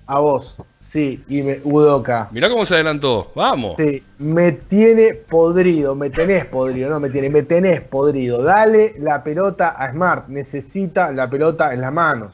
a 0.05 0.19
vos, 0.19 0.57
sí, 0.89 1.23
y 1.27 1.41
me, 1.41 1.59
Udoka, 1.63 2.27
Mirá 2.31 2.49
cómo 2.49 2.65
se 2.65 2.75
adelantó. 2.75 3.31
Vamos. 3.35 3.75
Sí, 3.77 4.03
me 4.19 4.51
tiene 4.51 5.13
podrido, 5.13 5.95
me 5.95 6.09
tenés 6.09 6.45
podrido, 6.45 6.89
no 6.89 6.99
me 6.99 7.09
tiene, 7.09 7.29
me 7.29 7.43
tenés 7.43 7.81
podrido. 7.81 8.43
Dale 8.43 8.95
la 8.99 9.23
pelota 9.23 9.69
a 9.69 9.91
Smart, 9.91 10.27
necesita 10.27 11.11
la 11.11 11.29
pelota 11.29 11.73
en 11.73 11.81
las 11.81 11.93
manos. 11.93 12.33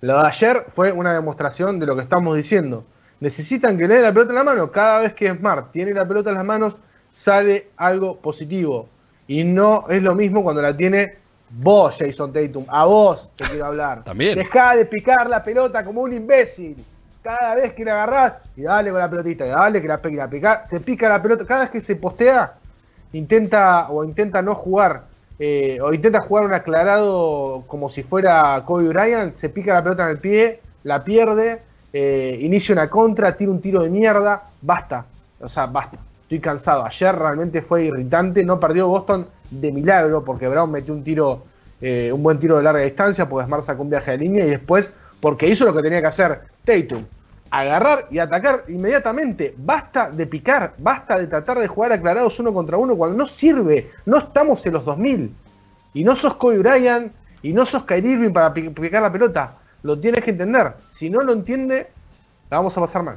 Lo 0.00 0.20
de 0.20 0.26
ayer 0.28 0.64
fue 0.68 0.92
una 0.92 1.14
demostración 1.14 1.78
de 1.80 1.86
lo 1.86 1.96
que 1.96 2.02
estamos 2.02 2.36
diciendo. 2.36 2.84
Necesitan 3.20 3.78
que 3.78 3.88
le 3.88 3.94
den 3.94 4.02
la 4.02 4.12
pelota 4.12 4.30
en 4.30 4.36
la 4.36 4.44
mano. 4.44 4.70
Cada 4.70 5.00
vez 5.00 5.14
que 5.14 5.34
Smart 5.34 5.72
tiene 5.72 5.94
la 5.94 6.06
pelota 6.06 6.30
en 6.30 6.36
las 6.36 6.44
manos, 6.44 6.74
sale 7.16 7.68
algo 7.78 8.18
positivo. 8.18 8.88
Y 9.26 9.42
no 9.42 9.86
es 9.88 10.02
lo 10.02 10.14
mismo 10.14 10.42
cuando 10.42 10.60
la 10.60 10.76
tiene 10.76 11.14
vos, 11.48 11.96
Jason 11.98 12.30
Tatum. 12.30 12.66
A 12.68 12.84
vos 12.84 13.30
te 13.36 13.44
quiero 13.44 13.66
hablar. 13.66 14.04
También. 14.04 14.36
Dejá 14.36 14.76
de 14.76 14.84
picar 14.84 15.28
la 15.30 15.42
pelota 15.42 15.82
como 15.82 16.02
un 16.02 16.12
imbécil. 16.12 16.84
Cada 17.22 17.54
vez 17.54 17.72
que 17.72 17.84
la 17.84 17.94
agarrás, 17.94 18.34
y 18.54 18.62
dale 18.62 18.90
con 18.90 19.00
la 19.00 19.10
pelotita, 19.10 19.46
y 19.46 19.48
dale 19.48 19.80
que 19.80 19.88
la, 19.88 20.00
la 20.02 20.28
pica, 20.28 20.66
se 20.66 20.78
pica 20.78 21.08
la 21.08 21.20
pelota. 21.20 21.44
Cada 21.44 21.62
vez 21.62 21.70
que 21.70 21.80
se 21.80 21.96
postea, 21.96 22.52
intenta 23.14 23.88
o 23.88 24.04
intenta 24.04 24.42
no 24.42 24.54
jugar, 24.54 25.04
eh, 25.38 25.78
o 25.82 25.92
intenta 25.92 26.20
jugar 26.20 26.44
un 26.44 26.52
aclarado 26.52 27.64
como 27.66 27.90
si 27.90 28.04
fuera 28.04 28.62
Kobe 28.64 28.88
Bryant, 28.88 29.34
se 29.34 29.48
pica 29.48 29.74
la 29.74 29.82
pelota 29.82 30.04
en 30.04 30.10
el 30.10 30.18
pie, 30.18 30.60
la 30.84 31.02
pierde, 31.02 31.62
eh, 31.92 32.38
inicia 32.42 32.74
una 32.74 32.88
contra, 32.88 33.36
tira 33.36 33.50
un 33.50 33.60
tiro 33.60 33.82
de 33.82 33.90
mierda, 33.90 34.44
basta. 34.60 35.06
O 35.40 35.48
sea, 35.48 35.66
basta. 35.66 35.98
Estoy 36.26 36.40
cansado. 36.40 36.84
Ayer 36.84 37.14
realmente 37.16 37.62
fue 37.62 37.84
irritante. 37.84 38.44
No 38.44 38.58
perdió 38.58 38.88
Boston 38.88 39.26
de 39.50 39.70
milagro 39.70 40.24
porque 40.24 40.48
Brown 40.48 40.70
metió 40.70 40.92
un 40.92 41.04
tiro, 41.04 41.44
eh, 41.80 42.10
un 42.12 42.22
buen 42.22 42.38
tiro 42.38 42.56
de 42.56 42.64
larga 42.64 42.82
distancia, 42.82 43.28
porque 43.28 43.46
Smart 43.46 43.64
sacó 43.64 43.82
un 43.82 43.90
viaje 43.90 44.10
de 44.12 44.18
línea 44.18 44.44
y 44.44 44.50
después, 44.50 44.90
porque 45.20 45.48
hizo 45.48 45.64
lo 45.64 45.72
que 45.74 45.82
tenía 45.82 46.00
que 46.00 46.08
hacer 46.08 46.40
Tatum, 46.64 47.04
agarrar 47.50 48.06
y 48.10 48.18
atacar 48.18 48.64
inmediatamente. 48.66 49.54
Basta 49.56 50.10
de 50.10 50.26
picar, 50.26 50.72
basta 50.78 51.16
de 51.18 51.28
tratar 51.28 51.58
de 51.60 51.68
jugar 51.68 51.92
aclarados 51.92 52.38
uno 52.40 52.52
contra 52.52 52.76
uno 52.76 52.96
cuando 52.96 53.16
no 53.16 53.28
sirve. 53.28 53.90
No 54.04 54.18
estamos 54.18 54.64
en 54.66 54.72
los 54.72 54.84
2000. 54.84 55.32
Y 55.94 56.02
no 56.04 56.16
sos 56.16 56.34
Kobe 56.34 56.58
Bryant 56.58 57.12
y 57.42 57.52
no 57.52 57.64
sos 57.64 57.84
Kyrie 57.84 58.14
Irving 58.14 58.32
para 58.32 58.52
pi- 58.52 58.68
picar 58.70 59.02
la 59.02 59.12
pelota. 59.12 59.52
lo 59.82 59.96
tienes 59.96 60.24
que 60.24 60.32
entender. 60.32 60.72
Si 60.96 61.08
no 61.08 61.20
lo 61.20 61.32
entiende, 61.32 61.86
la 62.50 62.56
vamos 62.56 62.76
a 62.76 62.80
pasar 62.80 63.04
mal. 63.04 63.16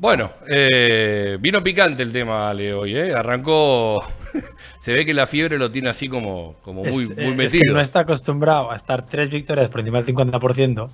Bueno, 0.00 0.30
eh, 0.48 1.36
vino 1.40 1.60
picante 1.62 2.04
el 2.04 2.12
tema, 2.12 2.54
Leo, 2.54 2.80
hoy, 2.80 2.96
¿eh? 2.96 3.12
Arrancó. 3.14 4.00
Se 4.78 4.92
ve 4.92 5.04
que 5.04 5.12
la 5.12 5.26
fiebre 5.26 5.58
lo 5.58 5.72
tiene 5.72 5.88
así 5.88 6.08
como, 6.08 6.54
como 6.62 6.84
muy, 6.84 7.02
es, 7.02 7.16
muy 7.16 7.24
es 7.30 7.36
metido. 7.36 7.64
que 7.66 7.72
no 7.72 7.80
está 7.80 8.00
acostumbrado 8.00 8.70
a 8.70 8.76
estar 8.76 9.04
tres 9.06 9.28
victorias 9.28 9.68
por 9.70 9.80
encima 9.80 10.00
del 10.00 10.14
50% 10.14 10.88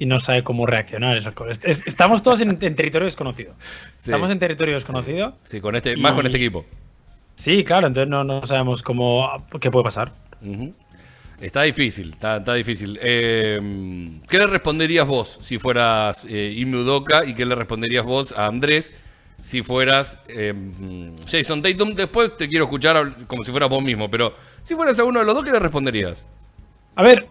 y 0.00 0.06
no 0.06 0.18
sabe 0.18 0.42
cómo 0.42 0.66
reaccionar. 0.66 1.16
esas 1.16 1.32
cosas. 1.34 1.60
Es- 1.62 1.86
estamos 1.86 2.24
todos 2.24 2.40
en, 2.40 2.50
en 2.60 2.74
territorio 2.74 3.06
desconocido. 3.06 3.54
Sí. 3.98 4.10
Estamos 4.10 4.30
en 4.30 4.40
territorio 4.40 4.74
desconocido. 4.74 5.36
Sí, 5.44 5.60
con 5.60 5.76
este, 5.76 5.96
más 5.96 6.14
con 6.14 6.26
este 6.26 6.38
equipo. 6.38 6.66
Sí, 7.36 7.62
claro, 7.62 7.86
entonces 7.86 8.10
no, 8.10 8.24
no 8.24 8.44
sabemos 8.46 8.82
cómo 8.82 9.30
qué 9.60 9.70
puede 9.70 9.84
pasar. 9.84 10.12
Ujú. 10.42 10.74
Está 11.40 11.62
difícil, 11.62 12.10
está, 12.10 12.38
difícil. 12.54 12.98
Eh, 13.02 13.58
¿Qué 14.28 14.38
le 14.38 14.46
responderías 14.46 15.06
vos 15.06 15.38
si 15.40 15.58
fueras 15.58 16.26
eh, 16.28 16.52
y 16.54 17.34
qué 17.34 17.46
le 17.46 17.54
responderías 17.54 18.04
vos 18.04 18.32
a 18.36 18.46
Andrés 18.46 18.92
si 19.42 19.62
fueras 19.62 20.20
eh, 20.28 20.52
Jason 21.26 21.62
Tatum? 21.62 21.94
Después 21.94 22.36
te 22.36 22.46
quiero 22.46 22.66
escuchar 22.66 23.26
como 23.26 23.42
si 23.42 23.52
fueras 23.52 23.70
vos 23.70 23.82
mismo, 23.82 24.10
pero 24.10 24.34
si 24.62 24.74
fueras 24.74 24.98
a 24.98 25.04
uno 25.04 25.20
de 25.20 25.24
los 25.24 25.34
dos, 25.34 25.42
¿qué 25.42 25.50
le 25.50 25.58
responderías? 25.58 26.26
A 26.94 27.02
ver, 27.02 27.26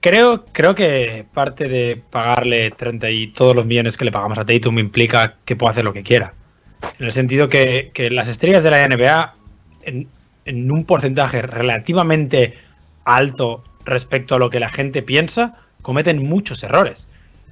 creo, 0.00 0.44
creo 0.46 0.74
que 0.74 1.24
parte 1.32 1.68
de 1.68 2.02
pagarle 2.10 2.72
30 2.72 3.10
y 3.10 3.28
todos 3.28 3.54
los 3.54 3.64
millones 3.64 3.96
que 3.96 4.06
le 4.06 4.12
pagamos 4.12 4.38
a 4.38 4.44
Tatum 4.44 4.80
implica 4.80 5.36
que 5.44 5.54
pueda 5.54 5.70
hacer 5.70 5.84
lo 5.84 5.92
que 5.92 6.02
quiera. 6.02 6.34
En 6.98 7.06
el 7.06 7.12
sentido 7.12 7.48
que, 7.48 7.92
las 8.10 8.26
estrellas 8.26 8.64
de 8.64 8.70
la 8.72 8.88
NBA, 8.88 9.36
en 10.46 10.72
un 10.72 10.84
porcentaje 10.84 11.42
relativamente 11.42 12.63
alto 13.04 13.64
respecto 13.84 14.34
a 14.34 14.38
lo 14.38 14.50
que 14.50 14.60
la 14.60 14.70
gente 14.70 15.02
piensa, 15.02 15.58
cometen 15.82 16.26
muchos 16.26 16.62
errores. 16.62 17.08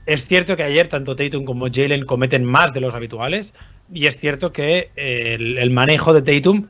Es 0.07 0.25
cierto 0.27 0.57
que 0.57 0.65
ayer 0.65 0.89
tanto 0.89 1.15
Tatum 1.15 1.45
como 1.45 1.67
Jalen 1.73 2.07
cometen 2.07 2.45
más 2.45 2.73
de 2.73 2.81
los 2.81 2.95
habituales 2.95 3.55
y 3.93 4.07
es 4.07 4.17
cierto 4.17 4.53
que 4.53 4.91
eh, 4.97 5.37
el, 5.39 5.71
manejo 5.71 6.13
de 6.13 6.23
Tatum 6.23 6.67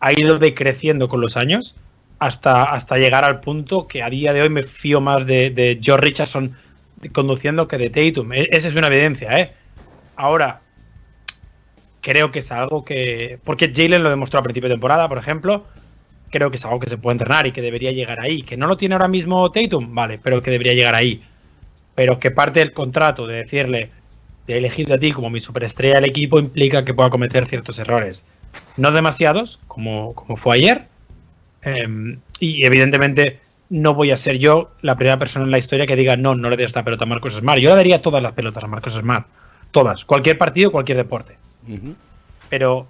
ha 0.00 0.12
ido 0.12 0.38
decreciendo 0.38 1.08
con 1.08 1.20
los 1.20 1.36
años 1.36 1.76
hasta, 2.18 2.64
hasta 2.64 2.98
llegar 2.98 3.24
al 3.24 3.40
punto 3.40 3.86
que 3.86 4.02
a 4.02 4.10
día 4.10 4.32
de 4.32 4.42
hoy 4.42 4.50
me 4.50 4.62
fío 4.62 5.00
más 5.00 5.26
de, 5.26 5.50
de 5.50 5.78
George 5.80 6.04
Richardson 6.04 6.56
conduciendo 7.12 7.68
que 7.68 7.78
de 7.78 7.90
Tatum. 7.90 8.32
E- 8.32 8.48
Esa 8.50 8.68
es 8.68 8.74
una 8.74 8.88
evidencia, 8.88 9.38
¿eh? 9.38 9.52
Ahora, 10.16 10.60
creo 12.00 12.30
que 12.30 12.40
es 12.40 12.52
algo 12.52 12.84
que... 12.84 13.38
Porque 13.44 13.72
Jalen 13.74 14.02
lo 14.02 14.10
demostró 14.10 14.40
a 14.40 14.42
principio 14.42 14.68
de 14.68 14.74
temporada, 14.74 15.08
por 15.08 15.18
ejemplo. 15.18 15.64
Creo 16.34 16.50
que 16.50 16.56
es 16.56 16.64
algo 16.64 16.80
que 16.80 16.90
se 16.90 16.98
puede 16.98 17.14
entrenar 17.14 17.46
y 17.46 17.52
que 17.52 17.62
debería 17.62 17.92
llegar 17.92 18.18
ahí. 18.18 18.42
Que 18.42 18.56
no 18.56 18.66
lo 18.66 18.76
tiene 18.76 18.96
ahora 18.96 19.06
mismo 19.06 19.52
Tatum, 19.52 19.94
vale, 19.94 20.18
pero 20.20 20.42
que 20.42 20.50
debería 20.50 20.74
llegar 20.74 20.96
ahí. 20.96 21.22
Pero 21.94 22.18
que 22.18 22.32
parte 22.32 22.58
del 22.58 22.72
contrato 22.72 23.28
de 23.28 23.36
decirle, 23.36 23.92
de 24.48 24.58
elegirte 24.58 24.94
a 24.94 24.98
ti 24.98 25.12
como 25.12 25.30
mi 25.30 25.40
superestrella 25.40 25.94
del 25.94 26.06
equipo, 26.06 26.40
implica 26.40 26.84
que 26.84 26.92
pueda 26.92 27.08
cometer 27.08 27.46
ciertos 27.46 27.78
errores. 27.78 28.24
No 28.76 28.90
demasiados, 28.90 29.60
como, 29.68 30.12
como 30.16 30.36
fue 30.36 30.56
ayer. 30.56 30.88
Eh, 31.62 32.18
y 32.40 32.64
evidentemente 32.64 33.38
no 33.68 33.94
voy 33.94 34.10
a 34.10 34.16
ser 34.16 34.38
yo 34.38 34.72
la 34.82 34.96
primera 34.96 35.20
persona 35.20 35.44
en 35.44 35.52
la 35.52 35.58
historia 35.58 35.86
que 35.86 35.94
diga 35.94 36.16
no, 36.16 36.34
no 36.34 36.50
le 36.50 36.56
des 36.56 36.66
esta 36.66 36.82
pelota 36.82 37.04
a 37.04 37.06
Marcos 37.06 37.34
Smart. 37.36 37.60
Yo 37.60 37.70
le 37.70 37.76
daría 37.76 38.02
todas 38.02 38.24
las 38.24 38.32
pelotas 38.32 38.64
a 38.64 38.66
Marcos 38.66 38.94
Smart. 38.94 39.28
Todas. 39.70 40.04
Cualquier 40.04 40.36
partido, 40.36 40.72
cualquier 40.72 40.98
deporte. 40.98 41.38
Pero 42.50 42.88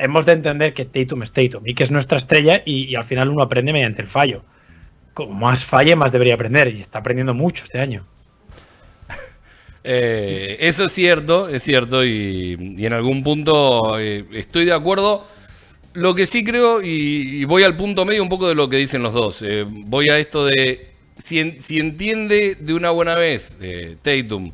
hemos 0.00 0.26
de 0.26 0.32
entender 0.32 0.74
que 0.74 0.84
Tatum 0.84 1.22
es 1.22 1.32
Tatum 1.32 1.66
y 1.66 1.74
que 1.74 1.84
es 1.84 1.90
nuestra 1.90 2.18
estrella 2.18 2.62
y, 2.64 2.94
al 2.94 3.04
final 3.04 3.28
uno 3.28 3.42
aprende 3.42 3.72
mediante 3.72 4.02
el 4.02 4.08
fallo. 4.08 4.42
Como 5.14 5.32
más 5.34 5.64
falle, 5.64 5.96
más 5.96 6.12
debería 6.12 6.34
aprender 6.34 6.74
y 6.74 6.80
está 6.80 7.00
aprendiendo 7.00 7.34
mucho 7.34 7.64
este 7.64 7.80
año. 7.80 8.04
Eh, 9.82 10.58
eso 10.60 10.84
es 10.84 10.92
cierto, 10.92 11.48
es 11.48 11.62
cierto, 11.62 12.04
y, 12.04 12.52
en 12.78 12.92
algún 12.92 13.22
punto 13.22 13.98
eh, 13.98 14.26
estoy 14.32 14.66
de 14.66 14.74
acuerdo. 14.74 15.26
Lo 15.94 16.14
que 16.14 16.26
sí 16.26 16.44
creo, 16.44 16.82
y, 16.82 17.44
voy 17.46 17.62
al 17.62 17.78
punto 17.78 18.04
medio 18.04 18.22
un 18.22 18.28
poco 18.28 18.46
de 18.46 18.54
lo 18.54 18.68
que 18.68 18.76
dicen 18.76 19.02
los 19.02 19.14
dos, 19.14 19.40
eh, 19.40 19.64
voy 19.66 20.10
a 20.10 20.18
esto 20.18 20.44
de, 20.44 20.92
si, 21.16 21.40
en- 21.40 21.60
si 21.62 21.80
entiende 21.80 22.58
de 22.60 22.74
una 22.74 22.90
buena 22.90 23.14
vez 23.14 23.56
Tatum 24.02 24.52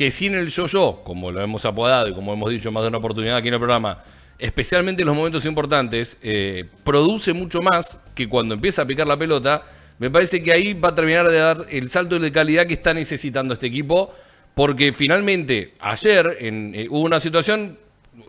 que 0.00 0.10
sin 0.10 0.34
el 0.34 0.48
yo-yo, 0.48 1.02
como 1.04 1.30
lo 1.30 1.42
hemos 1.42 1.66
apodado 1.66 2.08
y 2.08 2.14
como 2.14 2.32
hemos 2.32 2.48
dicho 2.50 2.72
más 2.72 2.84
de 2.84 2.88
una 2.88 2.96
oportunidad 2.96 3.36
aquí 3.36 3.48
en 3.48 3.54
el 3.54 3.60
programa, 3.60 4.02
especialmente 4.40 5.02
en 5.02 5.06
los 5.06 5.16
momentos 5.16 5.44
importantes, 5.44 6.16
eh, 6.22 6.64
produce 6.84 7.32
mucho 7.32 7.60
más 7.60 7.98
que 8.14 8.28
cuando 8.28 8.54
empieza 8.54 8.82
a 8.82 8.86
picar 8.86 9.06
la 9.06 9.16
pelota, 9.16 9.64
me 9.98 10.10
parece 10.10 10.42
que 10.42 10.52
ahí 10.52 10.72
va 10.72 10.88
a 10.88 10.94
terminar 10.94 11.28
de 11.28 11.38
dar 11.38 11.66
el 11.68 11.88
salto 11.90 12.18
de 12.18 12.32
calidad 12.32 12.66
que 12.66 12.74
está 12.74 12.94
necesitando 12.94 13.54
este 13.54 13.66
equipo, 13.66 14.14
porque 14.54 14.92
finalmente 14.92 15.74
ayer 15.78 16.38
en, 16.40 16.72
eh, 16.74 16.86
hubo 16.88 17.00
una 17.00 17.20
situación, 17.20 17.78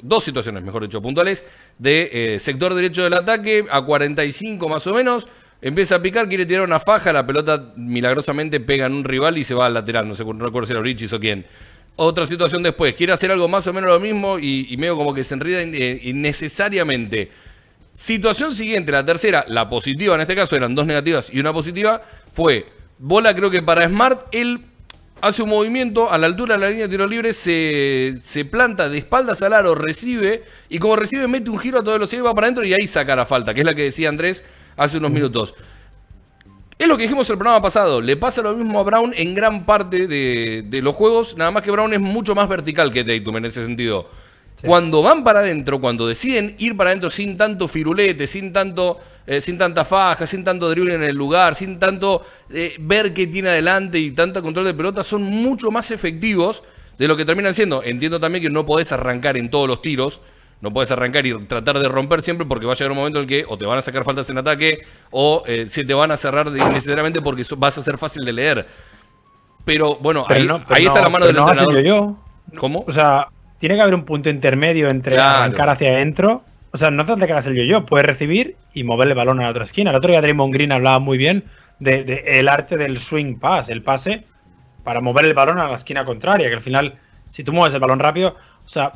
dos 0.02 0.24
situaciones, 0.24 0.64
mejor 0.64 0.84
dicho, 0.84 1.02
puntuales, 1.02 1.46
de 1.80 2.10
eh, 2.12 2.40
sector 2.40 2.74
derecho 2.74 3.04
del 3.04 3.14
ataque 3.14 3.66
a 3.70 3.82
45 3.82 4.68
más 4.68 4.86
o 4.88 4.94
menos. 4.94 5.28
Empieza 5.62 5.96
a 5.96 6.02
picar, 6.02 6.28
quiere 6.28 6.46
tirar 6.46 6.64
una 6.64 6.80
faja, 6.80 7.14
la 7.14 7.26
pelota 7.26 7.72
milagrosamente 7.76 8.60
pega 8.60 8.88
en 8.88 8.94
un 8.94 9.04
rival 9.04 9.38
y 9.38 9.44
se 9.44 9.54
va 9.54 9.68
al 9.68 9.76
lateral. 9.76 10.08
No 10.08 10.16
sé, 10.16 10.26
no 10.26 10.46
recuerdo 10.46 10.66
si 10.66 10.74
era 10.74 10.82
Brichis 10.82 11.14
o 11.14 11.20
quién. 11.20 11.46
Otra 11.96 12.26
situación 12.26 12.64
después, 12.64 12.96
quiere 12.96 13.14
hacer 13.14 13.32
algo 13.32 13.48
más 13.48 13.68
o 13.68 13.74
menos 13.74 13.90
lo 13.90 14.00
mismo 14.00 14.40
y, 14.40 14.68
y 14.70 14.78
medio 14.78 14.98
como 14.98 15.14
que 15.14 15.24
se 15.24 15.36
enreda 15.36 15.62
eh, 15.62 16.00
innecesariamente. 16.04 17.30
Situación 17.94 18.54
siguiente, 18.54 18.92
la 18.92 19.06
tercera, 19.06 19.46
la 19.48 19.70
positiva 19.70 20.16
en 20.16 20.22
este 20.22 20.36
caso, 20.36 20.56
eran 20.56 20.74
dos 20.74 20.86
negativas 20.86 21.30
y 21.32 21.40
una 21.40 21.54
positiva, 21.54 22.02
fue 22.34 22.66
bola 22.98 23.34
creo 23.36 23.52
que 23.52 23.62
para 23.62 23.88
Smart, 23.88 24.28
él 24.32 24.62
hace 25.22 25.44
un 25.44 25.50
movimiento 25.50 26.12
a 26.12 26.18
la 26.18 26.28
altura 26.28 26.56
de 26.56 26.62
la 26.62 26.70
línea 26.70 26.86
de 26.86 26.90
tiro 26.90 27.08
libre, 27.08 27.34
se, 27.34 28.16
se 28.22 28.46
planta 28.46 28.90
de 28.90 28.98
espaldas 28.98 29.42
al 29.44 29.54
aro, 29.54 29.76
recibe, 29.76 30.44
y 30.70 30.80
como 30.80 30.96
recibe 30.96 31.28
mete 31.28 31.50
un 31.50 31.60
giro 31.60 31.80
a 31.80 31.84
toda 31.84 31.98
velocidad 31.98 32.22
y 32.22 32.26
va 32.26 32.34
para 32.34 32.48
adentro 32.48 32.64
y 32.64 32.74
ahí 32.74 32.88
saca 32.88 33.16
la 33.16 33.26
falta, 33.26 33.54
que 33.54 33.62
es 33.62 33.66
la 33.66 33.76
que 33.76 33.84
decía 33.84 34.10
Andrés 34.10 34.44
hace 34.78 34.98
unos 34.98 35.12
minutos. 35.12 35.56
Es 36.82 36.88
lo 36.88 36.98
que 36.98 37.04
dijimos 37.04 37.30
el 37.30 37.38
programa 37.38 37.62
pasado, 37.62 38.02
le 38.02 38.18
pasa 38.18 38.42
lo 38.42 38.56
mismo 38.56 38.80
a 38.80 38.84
Brown 38.84 39.14
en 39.16 39.36
gran 39.36 39.68
parte 39.68 40.08
de, 40.08 40.64
de 40.66 40.82
los 40.82 40.96
juegos, 40.96 41.38
nada 41.38 41.52
más 41.52 41.62
que 41.62 41.70
Brown 41.70 41.94
es 41.94 42.00
mucho 42.00 42.34
más 42.34 42.50
vertical 42.50 42.92
que 42.92 43.04
Tatum 43.04 43.38
en 43.38 43.46
ese 43.46 43.64
sentido. 43.64 44.10
Cuando 44.66 45.04
van 45.04 45.24
para 45.24 45.42
adentro, 45.42 45.80
cuando 45.80 46.08
deciden 46.08 46.56
ir 46.58 46.76
para 46.76 46.90
adentro 46.90 47.12
sin 47.12 47.38
tanto 47.38 47.68
firulete, 47.68 48.26
sin 48.26 48.52
tanto, 48.52 48.98
eh, 49.28 49.40
sin 49.42 49.60
tanta 49.60 49.86
faja, 49.86 50.26
sin 50.26 50.44
tanto 50.44 50.72
drible 50.72 50.96
en 50.96 51.04
el 51.04 51.16
lugar, 51.16 51.54
sin 51.54 51.78
tanto 51.78 52.26
eh, 52.50 52.74
ver 52.80 53.14
qué 53.14 53.28
tiene 53.28 53.50
adelante 53.50 54.00
y 54.00 54.10
tanto 54.10 54.42
control 54.42 54.66
de 54.66 54.74
pelota, 54.74 55.04
son 55.04 55.22
mucho 55.22 55.70
más 55.70 55.92
efectivos 55.92 56.64
de 56.98 57.08
lo 57.08 57.16
que 57.16 57.26
terminan 57.26 57.54
siendo. 57.54 57.84
Entiendo 57.84 58.20
también 58.20 58.42
que 58.42 58.50
no 58.50 58.66
podés 58.66 58.92
arrancar 58.92 59.38
en 59.38 59.52
todos 59.52 59.68
los 59.68 59.84
tiros, 59.84 60.20
no 60.62 60.72
podés 60.72 60.92
arrancar 60.92 61.26
y 61.26 61.34
tratar 61.46 61.80
de 61.80 61.90
romper 61.90 62.22
siempre 62.22 62.46
porque 62.46 62.66
va 62.66 62.74
a 62.74 62.76
llegar 62.76 62.92
un 62.92 62.98
momento 62.98 63.20
en 63.20 63.24
el 63.24 63.28
que 63.30 63.46
o 63.48 63.58
te 63.58 63.66
van 63.66 63.78
a 63.80 63.82
sacar 63.82 64.04
faltas 64.06 64.30
en 64.30 64.38
ataque 64.38 64.80
o 65.10 65.44
eh, 65.48 65.66
se 65.68 65.84
te 65.84 65.94
van 65.94 66.12
a 66.12 66.18
cerrar 66.18 66.50
de- 66.52 66.60
innecesariamente 66.60 67.22
porque 67.22 67.44
vas 67.58 67.78
a 67.78 67.82
ser 67.82 67.98
fácil 67.98 68.24
de 68.24 68.34
leer. 68.34 68.68
Pero 69.66 69.96
bueno, 69.98 70.26
Pero 70.28 70.40
ahí, 70.40 70.48
no- 70.48 70.64
pero 70.68 70.76
ahí 70.80 70.86
está 70.86 71.02
la 71.02 71.10
mano 71.10 71.26
del 71.26 71.36
no 71.36 71.42
entrenador. 71.48 71.76
yo-yo. 71.76 72.16
¿Cómo? 72.58 72.84
O 72.88 72.92
sea, 72.92 73.28
tiene 73.60 73.76
que 73.76 73.82
haber 73.82 73.94
un 73.96 74.06
punto 74.06 74.30
intermedio 74.30 74.90
entre 74.90 75.16
Claro. 75.16 75.44
arrancar 75.44 75.70
hacia 75.70 75.90
adentro. 75.90 76.44
O 76.72 76.78
sea, 76.78 76.90
no 76.90 77.02
hace 77.04 77.12
falta 77.12 77.26
que 77.28 77.34
hagas 77.34 77.48
el 77.48 77.56
yo-yo, 77.56 77.86
puedes 77.86 78.06
recibir 78.08 78.56
y 78.74 78.84
mover 78.84 79.10
el 79.10 79.16
balón 79.16 79.40
a 79.40 79.44
la 79.44 79.50
otra 79.50 79.64
esquina. 79.66 79.90
El 79.92 79.98
otro 79.98 80.10
día 80.12 80.22
Draymond 80.22 80.54
Green 80.54 80.72
hablaba 80.72 81.00
muy 81.00 81.18
bien 81.18 81.44
de, 81.80 82.04
de 82.04 82.24
el 82.40 82.48
arte 82.48 82.78
del 82.78 83.00
swing 83.00 83.36
pass, 83.40 83.70
el 83.70 83.84
pase 83.84 84.26
para 84.84 85.02
mover 85.02 85.26
el 85.26 85.34
balón 85.34 85.60
a 85.60 85.68
la 85.68 85.76
esquina 85.76 86.06
contraria, 86.06 86.48
que 86.50 86.56
al 86.56 86.62
final, 86.62 86.98
si 87.28 87.44
tú 87.44 87.52
mueves 87.54 87.74
el 87.76 87.82
balón 87.82 88.00
rápido, 88.00 88.36
o 88.66 88.68
sea, 88.70 88.94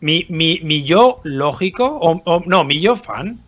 mi, 0.00 0.26
mi, 0.28 0.60
mi 0.62 0.82
yo 0.84 1.20
lógico, 1.24 1.86
o, 1.86 2.20
o- 2.24 2.42
no, 2.46 2.64
mi 2.64 2.80
yo 2.80 2.96
fan, 2.96 3.38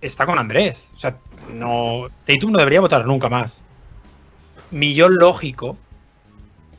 está 0.00 0.26
con 0.26 0.38
Andrés. 0.38 0.90
O 0.96 0.98
sea, 1.00 1.16
no. 1.54 2.08
Tatum 2.26 2.52
no 2.52 2.58
debería 2.58 2.80
votar 2.80 3.04
nunca 3.06 3.28
más. 3.28 3.60
Mi 4.70 4.94
yo 4.94 5.08
lógico 5.08 5.76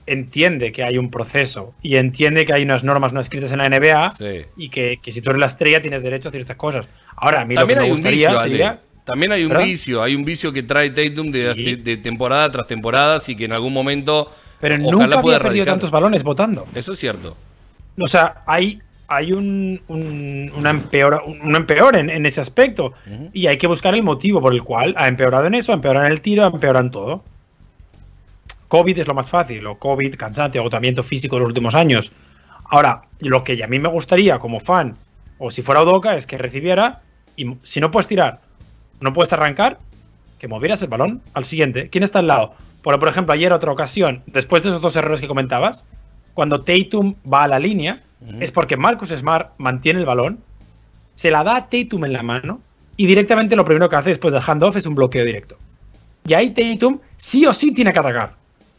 entiende 0.08 0.72
que 0.72 0.84
hay 0.84 0.98
un 0.98 1.10
proceso 1.12 1.74
y 1.82 1.96
entiende 1.98 2.46
que 2.46 2.54
hay 2.54 2.64
unas 2.64 2.84
normas 2.84 3.14
no 3.14 3.20
escritas 3.22 3.52
en 3.52 3.60
la 3.60 3.70
NBA 3.70 4.12
Sí. 4.12 4.42
y 4.58 4.70
que, 4.70 5.00
que 5.02 5.12
si 5.12 5.22
tú 5.22 5.30
eres 5.30 5.40
la 5.40 5.46
estrella 5.46 5.82
tienes 5.82 6.02
derecho 6.04 6.30
a 6.30 6.32
ciertas 6.32 6.56
cosas. 6.58 6.86
Ahora, 7.16 7.42
a 7.42 7.46
mí 7.46 7.56
También 7.56 7.80
lo 7.80 7.84
que 7.84 7.90
hay 7.90 7.92
me 7.92 7.96
un 7.96 8.02
gustaría 8.02 8.28
vicio, 8.30 8.40
Ale. 8.40 8.52
sería- 8.52 8.82
También 9.06 9.32
hay 9.32 9.44
un 9.44 9.50
¿Perdón? 9.50 9.66
vicio, 9.66 10.04
hay 10.04 10.16
un 10.16 10.26
vicio 10.26 10.52
que 10.54 10.64
trae 10.64 10.90
Tatum 10.92 11.32
de, 11.32 11.54
Sí. 11.54 11.64
de- 11.64 11.76
de 11.78 11.98
temporada 11.98 12.50
tras 12.52 12.68
temporada, 12.68 13.16
así 13.18 13.36
que 13.36 13.46
en 13.46 13.52
algún 13.52 13.74
momento 13.74 14.30
Pero 14.60 14.76
ojalá 14.76 14.92
nunca 14.92 15.22
pueda 15.22 15.38
había 15.38 15.48
perdido 15.48 15.66
tantos 15.66 15.92
balones 15.92 16.24
votando. 16.24 16.66
Eso 16.76 16.94
es 16.94 17.00
cierto. 17.00 17.36
O 18.04 18.08
sea, 18.08 18.44
hay, 18.46 18.82
hay 19.08 19.32
un, 19.34 19.82
un, 19.88 20.52
una 20.56 20.70
empeora, 20.70 21.22
un 21.24 21.56
empeor 21.56 21.96
en, 21.96 22.10
en 22.10 22.26
ese 22.26 22.42
aspecto. 22.42 22.94
Y 23.34 23.48
hay 23.48 23.58
que 23.58 23.68
buscar 23.68 23.94
el 23.94 24.04
motivo 24.04 24.42
por 24.42 24.54
el 24.54 24.64
cual 24.64 24.94
ha 24.98 25.08
empeorado 25.08 25.46
en 25.48 25.56
eso, 25.56 25.72
ha 25.72 25.76
empeorado 25.76 26.06
en 26.06 26.12
el 26.12 26.22
tiro, 26.22 26.44
ha 26.44 26.48
empeorado 26.48 26.86
en 26.86 26.92
todo. 26.92 27.24
COVID 28.68 28.98
es 29.00 29.08
lo 29.08 29.14
más 29.14 29.28
fácil, 29.28 29.68
o 29.68 29.78
COVID, 29.78 30.16
cansancio, 30.16 30.62
agotamiento 30.62 31.04
físico 31.04 31.36
de 31.36 31.42
los 31.42 31.50
últimos 31.50 31.76
años. 31.76 32.12
Ahora, 32.64 33.02
lo 33.20 33.44
que 33.44 33.62
a 33.62 33.68
mí 33.68 33.80
me 33.80 33.90
gustaría 33.90 34.40
como 34.40 34.62
fan, 34.62 34.96
o 35.40 35.52
si 35.52 35.62
fuera 35.62 35.82
Odoka, 35.82 36.16
es 36.16 36.26
que 36.26 36.38
recibiera, 36.38 37.02
y 37.36 37.54
si 37.64 37.82
no 37.82 37.92
puedes 37.92 38.08
tirar, 38.08 38.40
no 39.02 39.12
puedes 39.12 39.34
arrancar, 39.34 39.78
que 40.40 40.48
movieras 40.48 40.82
el 40.82 40.88
balón 40.88 41.22
al 41.34 41.44
siguiente. 41.44 41.90
¿Quién 41.90 42.06
está 42.06 42.20
al 42.20 42.28
lado? 42.28 42.54
Por, 42.82 42.98
por 42.98 43.10
ejemplo, 43.10 43.34
ayer 43.34 43.52
otra 43.52 43.72
ocasión, 43.72 44.24
después 44.26 44.64
de 44.64 44.70
esos 44.70 44.82
dos 44.82 44.96
errores 44.96 45.20
que 45.20 45.28
comentabas, 45.28 45.86
cuando 46.34 46.62
Tatum 46.62 47.16
va 47.32 47.44
a 47.44 47.48
la 47.48 47.60
línea, 47.60 48.02
es 48.40 48.52
porque 48.52 48.78
Marcus 48.78 49.10
Smart 49.10 49.54
mantiene 49.58 50.00
el 50.00 50.06
balón, 50.06 50.40
se 51.16 51.32
la 51.32 51.44
da 51.44 51.56
a 51.58 51.70
Tatum 51.70 52.06
en 52.06 52.14
la 52.14 52.22
mano 52.24 52.62
y 52.96 53.08
directamente 53.08 53.56
lo 53.56 53.66
primero 53.66 53.90
que 53.90 53.96
hace 53.96 54.10
después 54.10 54.32
del 54.34 54.44
handoff 54.46 54.76
es 54.76 54.86
un 54.86 54.94
bloqueo 54.96 55.26
directo. 55.26 55.58
Y 56.28 56.34
ahí 56.36 56.52
Tatum 56.52 57.00
sí 57.18 57.46
o 57.48 57.54
sí 57.54 57.74
tiene 57.74 57.92
que 57.92 58.00
atacar. 58.00 58.36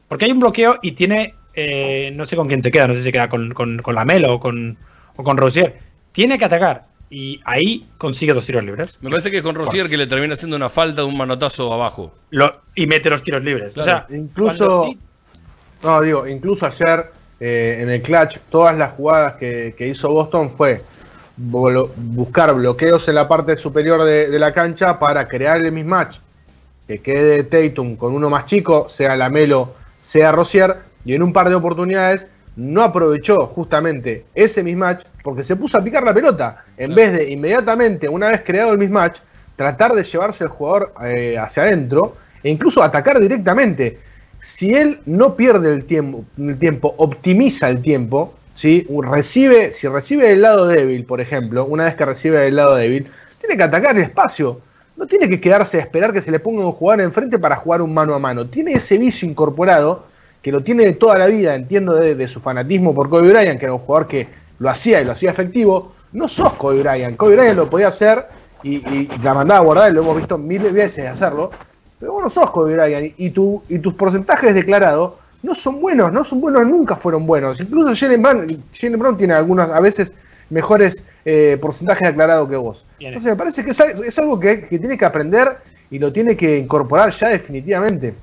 Porque 0.09 0.27
hay 0.27 0.31
un 0.33 0.39
bloqueo 0.41 0.79
y 0.81 0.93
tiene, 0.93 1.35
eh, 1.55 2.13
no 2.15 2.25
sé 2.27 2.37
con 2.37 2.47
quién 2.47 2.63
se 2.63 2.71
queda, 2.71 2.87
no 2.87 2.95
sé 2.95 3.01
si 3.01 3.05
se 3.07 3.13
queda 3.13 3.29
con, 3.29 3.53
con, 3.53 3.79
con 3.83 3.95
Lamelo 3.97 4.35
o 4.35 4.41
con, 4.41 4.77
o 5.17 5.25
con 5.25 5.37
Rosier. 5.37 5.79
Tiene 6.13 6.39
que 6.39 6.45
atacar 6.45 6.85
y 7.11 7.41
ahí 7.45 7.85
consigue 7.99 8.33
dos 8.33 8.47
tiros 8.47 8.63
libres. 8.63 8.99
Me 9.03 9.11
parece 9.11 9.31
que 9.33 9.39
es 9.39 9.43
con 9.43 9.55
Rosier 9.57 9.89
que 9.89 9.97
le 9.97 10.07
termina 10.07 10.35
haciendo 10.35 10.57
una 10.57 10.69
falta 10.69 11.03
de 11.03 11.09
un 11.09 11.17
manotazo 11.17 11.73
abajo. 11.73 12.15
Lo- 12.31 12.61
y 12.77 12.87
mete 12.87 13.11
los 13.11 13.23
tiros 13.23 13.43
libres. 13.43 13.77
O 13.77 13.83
sea, 13.83 14.07
Incluso, 14.11 14.57
cuando- 14.67 14.95
no 15.83 16.01
digo, 16.01 16.29
incluso 16.29 16.67
ayer 16.67 17.11
eh, 17.45 17.83
en 17.83 17.91
el 17.91 18.01
clutch, 18.03 18.39
todas 18.51 18.77
las 18.77 18.93
jugadas 18.93 19.35
que, 19.35 19.75
que 19.77 19.89
hizo 19.89 20.09
Boston 20.09 20.53
fue 20.57 20.81
buscar 21.37 22.55
bloqueos 22.55 23.09
en 23.09 23.17
la 23.17 23.27
parte 23.27 23.57
superior 23.57 24.05
de, 24.05 24.31
de 24.31 24.39
la 24.39 24.55
cancha 24.55 24.97
para 25.01 25.27
crear 25.27 25.61
el 25.61 25.73
mismatch. 25.73 26.19
Que 26.87 27.01
quede 27.01 27.43
Tatum 27.43 27.97
con 27.97 28.15
uno 28.15 28.31
más 28.31 28.47
chico, 28.47 28.89
sea 28.89 29.17
Lamelo, 29.17 29.75
sea 30.01 30.31
Rosier, 30.31 30.77
y 31.05 31.15
en 31.15 31.23
un 31.25 31.33
par 31.33 31.49
de 31.49 31.57
oportunidades 31.57 32.29
no 32.55 32.83
aprovechó 32.83 33.47
justamente 33.49 34.25
ese 34.37 34.63
mismatch 34.63 35.05
porque 35.25 35.43
se 35.43 35.57
puso 35.57 35.77
a 35.79 35.83
picar 35.83 36.05
la 36.05 36.15
pelota. 36.15 36.65
En 36.77 36.95
vez 36.95 37.13
de 37.13 37.29
inmediatamente, 37.29 38.09
una 38.09 38.29
vez 38.29 38.43
creado 38.47 38.71
el 38.71 38.79
mismatch, 38.79 39.19
tratar 39.57 39.95
de 39.95 40.05
llevarse 40.05 40.45
el 40.45 40.51
jugador 40.51 40.95
eh, 41.05 41.37
hacia 41.37 41.65
adentro 41.65 42.15
e 42.41 42.51
incluso 42.51 42.85
atacar 42.85 43.19
directamente. 43.19 43.99
Si 44.43 44.75
él 44.75 44.99
no 45.07 45.37
pierde 45.37 45.73
el 45.73 45.85
tiempo, 45.85 46.25
el 46.37 46.59
tiempo 46.59 46.97
optimiza 46.99 47.71
el 47.71 47.81
tiempo, 47.81 48.35
¿sí? 48.55 48.85
recibe, 49.01 49.73
si 49.73 49.87
recibe 49.87 50.29
del 50.29 50.43
lado 50.43 50.67
débil, 50.67 51.05
por 51.05 51.21
ejemplo, 51.21 51.65
una 51.65 51.85
vez 51.85 51.95
que 51.95 52.05
recibe 52.05 52.39
del 52.41 52.57
lado 52.57 52.75
débil, 52.75 53.07
tiene 53.39 53.57
que 53.57 53.63
atacar 53.63 53.97
el 53.97 54.03
espacio. 54.03 54.61
No 54.97 55.07
tiene 55.07 55.29
que 55.29 55.41
quedarse 55.41 55.79
a 55.79 55.81
esperar 55.81 56.13
que 56.13 56.21
se 56.21 56.33
le 56.33 56.41
ponga 56.41 56.67
un 56.67 56.73
jugador 56.73 57.05
enfrente 57.05 57.39
para 57.39 57.55
jugar 57.55 57.83
un 57.83 57.95
mano 57.95 58.15
a 58.15 58.19
mano. 58.19 58.45
Tiene 58.49 58.73
ese 58.73 58.99
vicio 58.99 59.29
incorporado 59.29 60.07
que 60.43 60.51
lo 60.51 60.61
tiene 60.65 60.87
de 60.87 60.95
toda 60.95 61.19
la 61.19 61.27
vida, 61.27 61.55
entiendo 61.55 61.95
de, 61.95 62.27
su 62.27 62.41
fanatismo 62.41 62.93
por 62.93 63.09
Kobe 63.09 63.31
Bryant, 63.31 63.61
que 63.61 63.67
era 63.67 63.75
un 63.75 63.79
jugador 63.79 64.09
que 64.09 64.27
lo 64.59 64.69
hacía 64.69 65.01
y 65.01 65.05
lo 65.05 65.13
hacía 65.13 65.31
efectivo. 65.31 65.93
No 66.13 66.27
sos 66.27 66.55
Kobe 66.55 66.83
Bryant. 66.83 67.17
Kobe 67.17 67.37
Bryant 67.37 67.57
lo 67.57 67.71
podía 67.71 67.89
hacer 67.89 68.27
y, 68.65 68.77
y 68.77 69.09
la 69.23 69.35
mandaba 69.35 69.61
a 69.61 69.63
guardar, 69.63 69.93
y 69.93 69.95
lo 69.95 70.03
hemos 70.03 70.17
visto 70.17 70.37
mil 70.37 70.63
veces 70.63 71.07
hacerlo. 71.07 71.53
Pero 72.03 72.15
vos 72.15 72.23
no 72.25 72.31
sos 72.31 72.51
Kobe 72.51 72.75
Bryant 72.75 73.15
y, 73.17 73.31
tu, 73.31 73.63
y 73.69 73.79
tus 73.79 73.95
porcentajes 73.95 74.53
declarados 74.57 75.13
no 75.45 75.55
son 75.55 75.81
buenos, 75.81 76.13
no 76.13 76.25
son 76.25 76.41
buenos, 76.41 76.67
nunca 76.67 76.97
fueron 76.97 77.25
buenos. 77.27 77.61
Incluso 77.61 77.95
Jalen 77.95 78.21
Brown, 78.21 78.63
Jalen 78.75 78.99
Brown 78.99 79.17
tiene 79.17 79.35
algunos, 79.35 79.71
a 79.71 79.79
veces, 79.81 80.13
mejores 80.51 81.05
eh, 81.25 81.57
porcentajes 81.63 82.09
declarados 82.09 82.49
que 82.49 82.57
vos. 82.57 82.85
Entonces 83.11 83.31
me 83.31 83.37
parece 83.37 83.65
que 83.65 83.71
es, 83.71 83.81
al- 83.81 84.05
es 84.05 84.19
algo 84.19 84.41
que, 84.41 84.63
que 84.63 84.81
tiene 84.81 84.99
que 84.99 85.05
aprender 85.05 85.59
y 85.93 86.01
lo 86.01 86.13
tiene 86.13 86.37
que 86.37 86.59
incorporar 86.59 87.13
ya 87.13 87.29
definitivamente. 87.29 88.15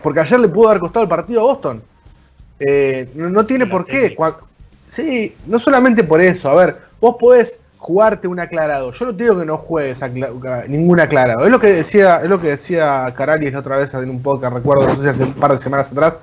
Porque 0.00 0.20
ayer 0.20 0.38
le 0.38 0.48
pudo 0.48 0.68
haber 0.68 0.78
costado 0.80 1.02
el 1.02 1.08
partido 1.08 1.40
a 1.40 1.44
Boston. 1.52 1.82
Eh, 2.60 3.08
no, 3.16 3.28
no 3.28 3.44
tiene 3.44 3.66
por 3.66 3.84
qué. 3.84 4.14
Sí, 4.88 5.34
no 5.46 5.58
solamente 5.58 6.04
por 6.04 6.20
eso. 6.20 6.48
A 6.48 6.54
ver, 6.54 6.76
vos 7.00 7.16
podés 7.18 7.58
jugarte 7.80 8.28
un 8.28 8.38
aclarado. 8.38 8.92
Yo 8.92 9.06
no 9.06 9.16
te 9.16 9.22
digo 9.22 9.38
que 9.38 9.46
no 9.46 9.56
juegues 9.56 10.02
ningún 10.68 11.00
aclarado. 11.00 11.44
Es 11.44 11.50
lo 11.50 11.58
que 11.58 11.72
decía, 11.72 12.20
es 12.22 12.28
lo 12.28 12.38
que 12.38 12.48
decía 12.48 13.12
Caralis 13.16 13.54
otra 13.54 13.78
vez 13.78 13.92
en 13.94 14.10
un 14.10 14.22
podcast, 14.22 14.54
recuerdo, 14.54 14.86
no 14.86 14.96
sé 14.96 15.02
si 15.02 15.08
hace 15.08 15.22
un 15.24 15.32
par 15.32 15.52
de 15.52 15.58
semanas 15.58 15.90
atrás. 15.90 16.16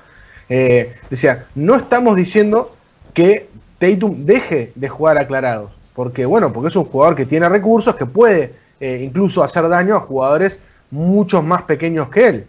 Eh, 0.49 0.95
decía, 1.10 1.45
no 1.55 1.75
estamos 1.75 2.15
diciendo 2.15 2.75
que 3.15 3.49
Tatum 3.79 4.23
deje 4.23 4.71
de 4.75 4.88
jugar 4.88 5.17
aclarados. 5.17 5.71
Porque, 5.95 6.27
bueno, 6.27 6.53
porque 6.53 6.69
es 6.69 6.75
un 6.75 6.86
jugador 6.86 7.15
que 7.15 7.25
tiene 7.25 7.49
recursos, 7.49 7.95
que 7.95 8.05
puede 8.05 8.53
eh, 8.79 9.01
incluso 9.03 9.43
hacer 9.43 9.67
daño 9.67 9.95
a 9.95 9.99
jugadores 9.99 10.60
muchos 10.91 11.43
más 11.43 11.63
pequeños 11.63 12.10
que 12.10 12.27
él. 12.27 12.45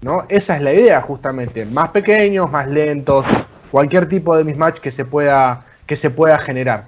¿no? 0.00 0.26
Esa 0.28 0.56
es 0.56 0.62
la 0.62 0.72
idea, 0.72 1.02
justamente. 1.02 1.66
Más 1.66 1.90
pequeños, 1.90 2.48
más 2.48 2.68
lentos, 2.68 3.26
cualquier 3.72 4.08
tipo 4.08 4.36
de 4.36 4.44
mismatch 4.44 4.78
que 4.78 4.92
se 4.92 5.04
pueda, 5.04 5.64
que 5.86 5.96
se 5.96 6.08
pueda 6.08 6.38
generar. 6.38 6.84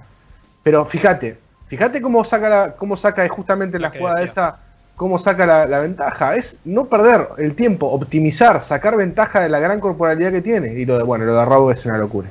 Pero 0.63 0.85
fíjate, 0.85 1.40
fíjate 1.71 2.01
cómo 2.01 2.23
saca, 2.25 2.49
la- 2.49 2.71
cómo 2.75 2.97
saca 2.97 3.27
justamente 3.29 3.79
la 3.79 3.89
jugada 3.91 4.19
decía. 4.19 4.31
esa, 4.31 4.55
cómo 4.97 5.17
saca 5.17 5.45
la, 5.45 5.65
la 5.65 5.79
ventaja. 5.79 6.35
Es 6.35 6.59
no 6.65 6.85
perder 6.85 7.29
el 7.37 7.55
tiempo, 7.55 7.87
optimizar, 7.87 8.61
sacar 8.61 8.97
ventaja 8.97 9.39
de 9.39 9.47
la 9.49 9.59
gran 9.59 9.79
corporalidad 9.79 10.31
que 10.31 10.41
tiene. 10.41 10.73
Y 10.73 10.85
lo 10.85 10.97
de, 10.97 11.03
bueno, 11.03 11.23
lo 11.25 11.35
de 11.37 11.45
Robo 11.45 11.71
es 11.71 11.85
una 11.85 11.97
locura. 11.97 12.27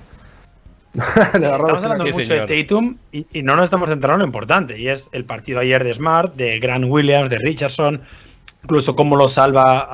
Lo 0.94 1.00
de 1.40 1.56
Robo 1.56 1.74
Estamos 1.74 1.78
es 1.78 1.84
una 1.84 1.92
hablando 1.92 2.04
Sí, 2.06 2.12
mucho 2.12 2.26
señor. 2.26 2.48
de 2.48 2.62
Tatum 2.64 2.96
y, 3.12 3.26
y 3.38 3.42
no 3.42 3.54
nos 3.56 3.64
estamos 3.64 3.88
centrando 3.88 4.16
en 4.16 4.20
lo 4.22 4.26
importante, 4.26 4.78
y 4.78 4.88
es 4.88 5.08
el 5.12 5.24
partido 5.24 5.60
ayer 5.60 5.84
de 5.84 5.94
Smart, 5.94 6.34
de 6.34 6.58
Grant 6.58 6.84
Williams, 6.88 7.30
de 7.30 7.38
Richardson, 7.38 8.02
incluso 8.64 8.94
cómo 8.96 9.14
lo 9.16 9.28
salva 9.28 9.86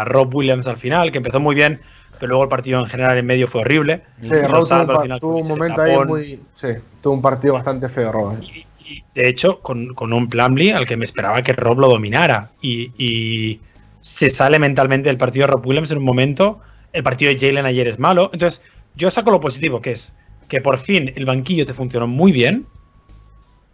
a 0.00 0.04
Rob 0.04 0.34
Williams 0.34 0.66
al 0.66 0.76
final, 0.76 1.10
que 1.10 1.18
empezó 1.18 1.40
muy 1.40 1.54
bien, 1.54 1.80
pero 2.20 2.28
luego 2.28 2.42
el 2.44 2.48
partido 2.50 2.78
en 2.80 2.86
general 2.86 3.16
en 3.16 3.24
medio 3.26 3.48
fue 3.48 3.62
horrible. 3.62 4.02
Sí, 4.20 4.28
Lo 4.28 4.42
Robo 4.42 4.56
tuvo, 4.58 4.66
salva 4.66 4.84
un 4.84 4.90
al 4.90 4.96
pa- 4.96 5.02
final 5.02 5.20
tuvo 5.20 5.36
un 5.38 5.48
momento 5.48 5.80
ahí 5.82 5.98
muy. 6.04 6.40
Sí, 6.60 6.68
tuvo 7.02 7.14
un 7.14 7.22
partido 7.22 7.54
bastante 7.54 7.88
feo, 7.88 8.12
Robo. 8.12 8.36
Y, 8.42 8.66
de 9.14 9.28
hecho, 9.28 9.60
con, 9.60 9.94
con 9.94 10.12
un 10.12 10.28
Plumlee 10.28 10.72
al 10.72 10.86
que 10.86 10.96
me 10.96 11.04
esperaba 11.04 11.42
que 11.42 11.52
Rob 11.52 11.78
lo 11.78 11.88
dominara. 11.88 12.50
Y, 12.60 12.92
y 12.96 13.60
se 14.00 14.30
sale 14.30 14.58
mentalmente 14.58 15.08
del 15.08 15.18
partido 15.18 15.46
de 15.46 15.52
Rob 15.52 15.66
Williams 15.66 15.90
en 15.90 15.98
un 15.98 16.04
momento. 16.04 16.60
El 16.92 17.02
partido 17.02 17.32
de 17.32 17.38
Jalen 17.38 17.66
ayer 17.66 17.88
es 17.88 17.98
malo. 17.98 18.30
Entonces, 18.32 18.60
yo 18.94 19.10
saco 19.10 19.30
lo 19.30 19.40
positivo, 19.40 19.80
que 19.80 19.92
es 19.92 20.12
que 20.48 20.60
por 20.60 20.78
fin 20.78 21.12
el 21.16 21.24
banquillo 21.24 21.64
te 21.66 21.74
funcionó 21.74 22.06
muy 22.06 22.32
bien. 22.32 22.66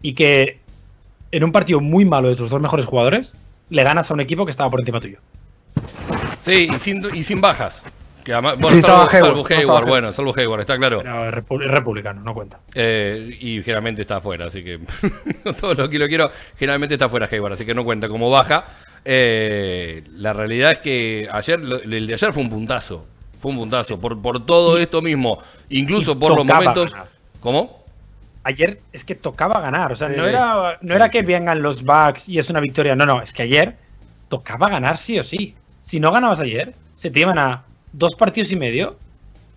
Y 0.01 0.13
que 0.13 0.61
en 1.33 1.45
un 1.45 1.53
partido 1.53 1.81
muy 1.81 2.05
malo 2.05 2.29
de 2.29 2.37
tus 2.37 2.51
dos 2.51 2.61
mejores 2.61 2.87
jugadores, 2.87 3.37
le 3.71 3.83
ganas 3.83 4.11
a 4.11 4.15
un 4.15 4.21
equipo 4.21 4.45
que 4.45 4.51
estaba 4.51 4.71
por 4.71 4.81
encima 4.81 5.01
tuyo. 5.01 5.19
Sí, 6.41 6.69
y 6.73 6.79
sin, 6.79 7.03
y 7.15 7.23
sin 7.23 7.41
bajas. 7.41 7.85
Que 8.29 8.35
además- 8.35 8.59
bueno, 8.59 8.77
Sí, 8.77 8.83
salvo, 8.83 8.99
Hayward, 9.11 9.47
salvo 9.49 9.81
no 9.81 9.87
bueno, 9.87 10.13
salvo 10.13 10.35
Hayward, 10.37 10.61
está 10.61 10.77
claro. 10.77 10.99
Pero 10.99 11.25
es 11.31 11.33
repu- 11.35 11.65
es 11.65 11.71
republicano, 11.71 12.21
no 12.23 12.35
cuenta. 12.35 12.61
Eh, 12.75 13.39
y 13.41 13.63
generalmente 13.63 14.03
está 14.03 14.17
afuera, 14.17 14.45
así 14.49 14.63
que 14.63 14.79
todo 15.59 15.73
lo 15.73 15.89
que 15.89 15.99
lo 15.99 16.07
quiero, 16.09 16.31
generalmente 16.59 16.97
está 16.97 17.07
afuera 17.07 17.27
Hayward, 17.33 17.55
así 17.55 17.65
que 17.65 17.75
no 17.75 17.85
cuenta 17.85 18.07
como 18.07 18.29
baja. 18.29 18.67
Eh, 19.03 20.05
la 20.17 20.35
realidad 20.35 20.73
es 20.73 20.79
que 20.81 21.27
ayer, 21.33 21.59
el 21.59 22.07
de 22.07 22.13
ayer 22.13 22.31
fue 22.35 22.43
un 22.43 22.51
puntazo, 22.51 23.07
fue 23.39 23.51
un 23.53 23.57
puntazo, 23.57 23.99
por, 23.99 24.21
por 24.21 24.45
todo 24.45 24.77
esto 24.77 25.01
mismo, 25.01 25.39
incluso 25.71 26.13
y 26.13 26.17
por 26.17 26.37
los 26.37 26.45
momentos... 26.45 26.91
ganar. 26.91 27.09
¿Cómo? 27.41 27.79
ayer 28.45 28.81
es 28.93 29.05
que 29.07 29.15
tocaba 29.15 29.59
ganar. 29.61 29.91
O 29.93 29.97
sea, 29.97 30.09
no 30.11 30.27
era, 30.27 30.79
no 30.83 30.89
Sí, 30.91 30.95
era 30.97 31.11
que 31.11 31.23
vengan 31.23 31.63
los 31.63 31.83
Bucks 31.83 32.29
y 32.29 32.39
es 32.39 32.51
una 32.51 32.61
victoria. 32.61 32.95
No, 32.95 33.07
no, 33.07 33.23
es 33.23 33.33
que 33.33 33.43
ayer 33.45 33.77
tocaba 34.29 34.69
ganar 34.69 34.99
sí 34.99 35.19
o 35.19 35.23
sí. 35.23 35.55
Si 35.81 35.99
no 35.99 36.13
ganabas 36.13 36.41
ayer, 36.41 36.75
se 36.93 37.11
te 37.11 37.21
iban 37.21 37.39
a 37.39 37.65
dos 37.93 38.15
partidos 38.17 38.51
y 38.53 38.57
medio. 38.57 38.97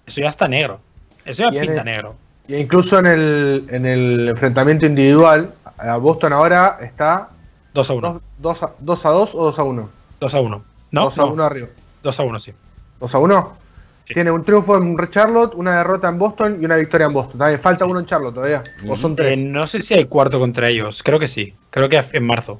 Eso 0.05 0.21
ya 0.21 0.29
está 0.29 0.47
negro. 0.47 0.79
Eso 1.25 1.43
ya 1.43 1.51
Tiene- 1.51 1.67
pinta 1.67 1.83
negro. 1.83 2.15
E 2.47 2.59
incluso 2.59 2.99
en 2.99 3.05
el, 3.07 3.65
en 3.69 3.85
el 3.85 4.29
enfrentamiento 4.29 4.85
individual, 4.85 5.53
a 5.77 5.95
Boston 5.97 6.33
ahora 6.33 6.79
está 6.81 7.29
2 7.73 7.89
a 7.89 7.93
1. 7.93 8.21
2 8.39 8.63
a 8.63 8.71
2 8.79 9.05
a 9.05 9.09
2 9.09 9.35
o 9.35 9.43
2 9.45 9.59
a 9.59 9.63
1. 9.63 9.89
2 10.19 10.33
a 10.35 10.41
1. 10.41 10.63
No, 10.91 11.01
2 11.03 11.17
a 11.19 11.25
1 11.25 11.43
arriba. 11.43 11.67
2 12.03 12.19
a 12.19 12.23
1, 12.23 12.39
sí. 12.39 12.53
2 12.99 13.15
a 13.15 13.17
1. 13.19 13.57
Sí. 14.03 14.13
Tiene 14.15 14.31
un 14.31 14.43
triunfo 14.43 14.75
en 14.77 14.97
Charlotte, 15.11 15.53
una 15.55 15.77
derrota 15.77 16.09
en 16.09 16.17
Boston 16.17 16.57
y 16.59 16.65
una 16.65 16.75
victoria 16.75 17.05
en 17.07 17.13
Boston. 17.13 17.37
También 17.37 17.61
falta 17.61 17.85
uno 17.85 17.99
en 17.99 18.05
Charlotte 18.07 18.33
todavía. 18.33 18.63
O 18.89 18.95
son 18.97 19.11
Eh, 19.13 19.15
tres. 19.17 19.37
no 19.39 19.65
sé 19.67 19.81
si 19.83 19.93
hay 19.93 20.05
cuarto 20.05 20.39
contra 20.39 20.67
ellos. 20.67 21.03
Creo 21.03 21.19
que 21.19 21.27
sí. 21.27 21.53
Creo 21.69 21.87
que 21.87 22.03
en 22.11 22.25
marzo. 22.25 22.59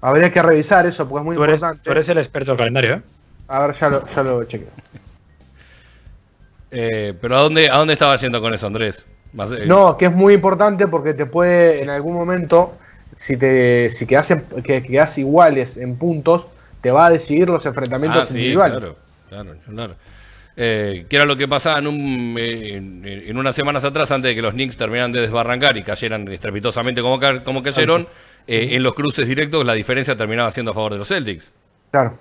Habría 0.00 0.32
que 0.32 0.40
revisar 0.40 0.86
eso 0.86 1.06
porque 1.06 1.20
es 1.20 1.24
muy 1.26 1.36
Tú 1.36 1.44
eres, 1.44 1.54
importante. 1.60 1.82
tú 1.84 1.90
eres 1.90 2.08
el 2.08 2.18
experto 2.18 2.52
del 2.52 2.58
calendario, 2.58 2.94
¿eh? 2.94 3.02
A 3.50 3.66
ver, 3.66 3.76
ya 3.78 3.88
lo, 3.88 4.06
ya 4.06 4.22
lo 4.22 4.44
chequeo. 4.44 4.68
Eh, 6.70 7.14
pero 7.20 7.36
¿a 7.36 7.40
dónde, 7.40 7.68
¿a 7.68 7.76
dónde 7.78 7.94
estaba 7.94 8.14
yendo 8.16 8.40
con 8.40 8.54
eso, 8.54 8.66
Andrés? 8.68 9.04
Más, 9.32 9.50
eh, 9.50 9.66
No, 9.66 9.96
que 9.98 10.06
es 10.06 10.12
muy 10.12 10.34
importante 10.34 10.86
porque 10.86 11.14
te 11.14 11.26
puede 11.26 11.74
Sí. 11.74 11.82
en 11.82 11.90
algún 11.90 12.14
momento, 12.14 12.74
si 13.16 13.36
te 13.36 13.90
si 13.90 14.06
quedas, 14.06 14.30
en- 14.30 14.44
que 14.64 14.82
quedas 14.82 15.18
iguales 15.18 15.76
en 15.76 15.96
puntos, 15.96 16.46
te 16.80 16.92
va 16.92 17.06
a 17.06 17.10
decidir 17.10 17.48
los 17.48 17.66
enfrentamientos 17.66 18.22
Ah, 18.22 18.26
sí, 18.26 18.38
individuales. 18.38 18.78
claro, 18.78 18.96
claro, 19.28 19.54
claro. 19.68 19.94
Eh, 20.56 21.06
que 21.08 21.16
era 21.16 21.24
lo 21.24 21.36
que 21.36 21.48
pasaba 21.48 21.78
en, 21.80 21.86
un, 21.88 22.36
eh, 22.38 22.76
en, 22.76 23.02
en 23.04 23.36
unas 23.36 23.54
semanas 23.54 23.84
atrás, 23.84 24.10
antes 24.12 24.28
de 24.30 24.34
que 24.36 24.42
los 24.42 24.52
Knicks 24.52 24.76
terminaran 24.76 25.10
de 25.10 25.22
desbarrancar 25.22 25.76
y 25.76 25.82
cayeran 25.82 26.28
estrepitosamente 26.28 27.02
como, 27.02 27.18
ca- 27.18 27.42
como 27.42 27.62
cayeron, 27.64 28.06
en 28.46 28.82
los 28.82 28.94
cruces 28.94 29.26
directos 29.28 29.64
la 29.64 29.74
diferencia 29.74 30.16
terminaba 30.16 30.50
siendo 30.50 30.70
a 30.72 30.74
favor 30.74 30.92
de 30.92 30.98
los 30.98 31.08
Celtics, 31.08 31.52
Claro. 31.90 32.16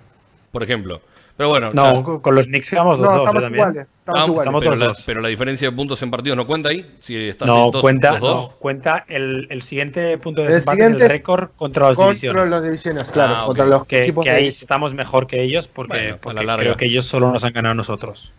por 0.52 0.64
ejemplo. 0.64 1.02
Pero 1.40 1.50
bueno, 1.52 1.72
No, 1.74 1.96
ya- 2.00 2.04
con- 2.04 2.20
con 2.20 2.36
los 2.36 2.48
Knicks 2.48 2.70
quedamos 2.70 3.00
No, 3.00 3.06
2-2 3.06 3.12
eh, 3.14 3.18
estamos 3.20 3.44
también. 3.44 3.54
iguales. 3.70 3.88
Estamos 4.00 4.20
Ah, 4.20 4.24
iguales. 4.26 4.40
estamos 4.42 4.60
pero, 4.60 4.72
todos 4.72 4.78
la, 4.80 4.88
dos. 4.88 5.04
pero 5.06 5.22
la 5.22 5.28
diferencia 5.30 5.70
de 5.70 5.76
puntos 5.78 6.02
en 6.04 6.12
partidos 6.12 6.36
no 6.36 6.46
cuenta 6.46 6.68
ahí. 6.68 6.96
Si 7.00 7.16
estás 7.16 7.48
No, 7.48 7.66
en 7.68 7.72
dos- 7.72 7.82
cuenta, 7.82 8.10
dos, 8.12 8.20
dos. 8.20 8.42
no, 8.50 8.56
cuenta 8.58 9.06
el, 9.08 9.48
el 9.50 9.62
siguiente 9.62 10.18
punto 10.18 10.42
de 10.42 10.50
desempate 10.50 10.86
el 10.86 11.02
es 11.02 11.08
récord 11.08 11.52
contra 11.56 11.88
las 11.88 11.96
Contra 11.96 12.10
divisiones. 12.12 12.50
las 12.50 12.62
divisiones, 12.64 13.04
claro. 13.14 13.36
Ah, 13.36 13.42
ok. 13.44 13.48
Contra 13.48 13.66
los 13.68 13.86
Que, 13.86 14.04
equipos 14.04 14.26
que 14.26 14.32
ahí 14.32 14.44
división. 14.44 14.64
estamos 14.64 14.94
mejor 14.94 15.28
que 15.28 15.42
ellos 15.42 15.70
porque, 15.70 15.94
Bueno, 15.94 16.10
a 16.10 16.12
la 16.12 16.18
porque 16.20 16.46
larga. 16.46 16.64
creo 16.66 16.76
que 16.76 16.86
ellos 16.88 17.06
solo 17.06 17.32
nos 17.32 17.42
han 17.46 17.54
ganado 17.54 17.72
a 17.72 17.76
nosotros. 17.76 18.34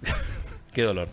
Qué 0.72 0.82
dolor. 0.84 1.08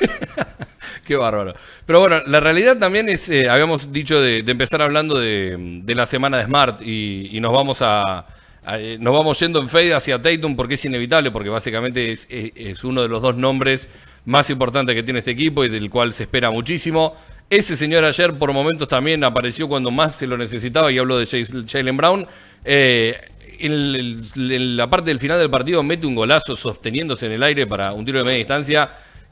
Qué 1.06 1.16
bárbaro. 1.16 1.54
Pero 1.86 1.98
bueno, 1.98 2.20
la 2.26 2.38
realidad 2.38 2.76
también 2.78 3.08
es, 3.08 3.28
eh, 3.30 3.48
habíamos 3.48 3.92
dicho 3.92 4.20
de, 4.20 4.44
de 4.44 4.52
empezar 4.52 4.80
hablando 4.80 5.18
de, 5.18 5.56
de 5.82 5.94
la 5.96 6.06
semana 6.06 6.36
de 6.38 6.44
Smart 6.44 6.80
y, 6.82 7.36
y 7.36 7.40
nos 7.40 7.52
vamos 7.52 7.82
a- 7.82 8.26
eh, 8.68 8.96
nos 9.00 9.12
vamos 9.14 9.38
yendo 9.40 9.60
en 9.60 9.68
fade 9.68 9.94
hacia 9.94 10.20
Tatum 10.20 10.56
porque 10.56 10.74
es 10.74 10.84
inevitable, 10.84 11.30
porque 11.30 11.48
básicamente 11.48 12.10
es, 12.12 12.26
es- 12.30 12.84
uno 12.84 13.02
de 13.02 13.08
los 13.08 13.22
dos 13.22 13.36
nombres 13.36 13.88
más 14.26 14.50
importantes 14.50 14.94
que 14.94 15.02
tiene 15.02 15.20
este 15.20 15.30
equipo 15.30 15.64
y 15.64 15.68
del 15.68 15.88
cual 15.90 16.12
se 16.12 16.24
espera 16.24 16.50
muchísimo. 16.50 17.14
Ese 17.48 17.74
señor 17.76 18.04
ayer 18.04 18.34
por 18.34 18.52
momentos 18.52 18.86
también 18.86 19.24
apareció 19.24 19.66
cuando 19.68 19.90
más 19.90 20.14
se 20.14 20.26
lo 20.26 20.36
necesitaba 20.36 20.92
y 20.92 20.98
hablo 20.98 21.18
de 21.18 21.26
Jalen 21.68 21.96
Brown. 21.96 22.26
Eh, 22.64 23.18
en 23.62 24.76
la 24.76 24.88
parte 24.88 25.10
del 25.10 25.18
final 25.18 25.38
del 25.38 25.50
partido 25.50 25.82
mete 25.82 26.06
un 26.06 26.14
golazo 26.14 26.56
sosteniéndose 26.56 27.26
en 27.26 27.32
el 27.32 27.42
aire 27.42 27.66
para 27.66 27.92
un 27.92 28.04
tiro 28.04 28.18
de 28.18 28.24
media 28.24 28.38
distancia 28.38 28.90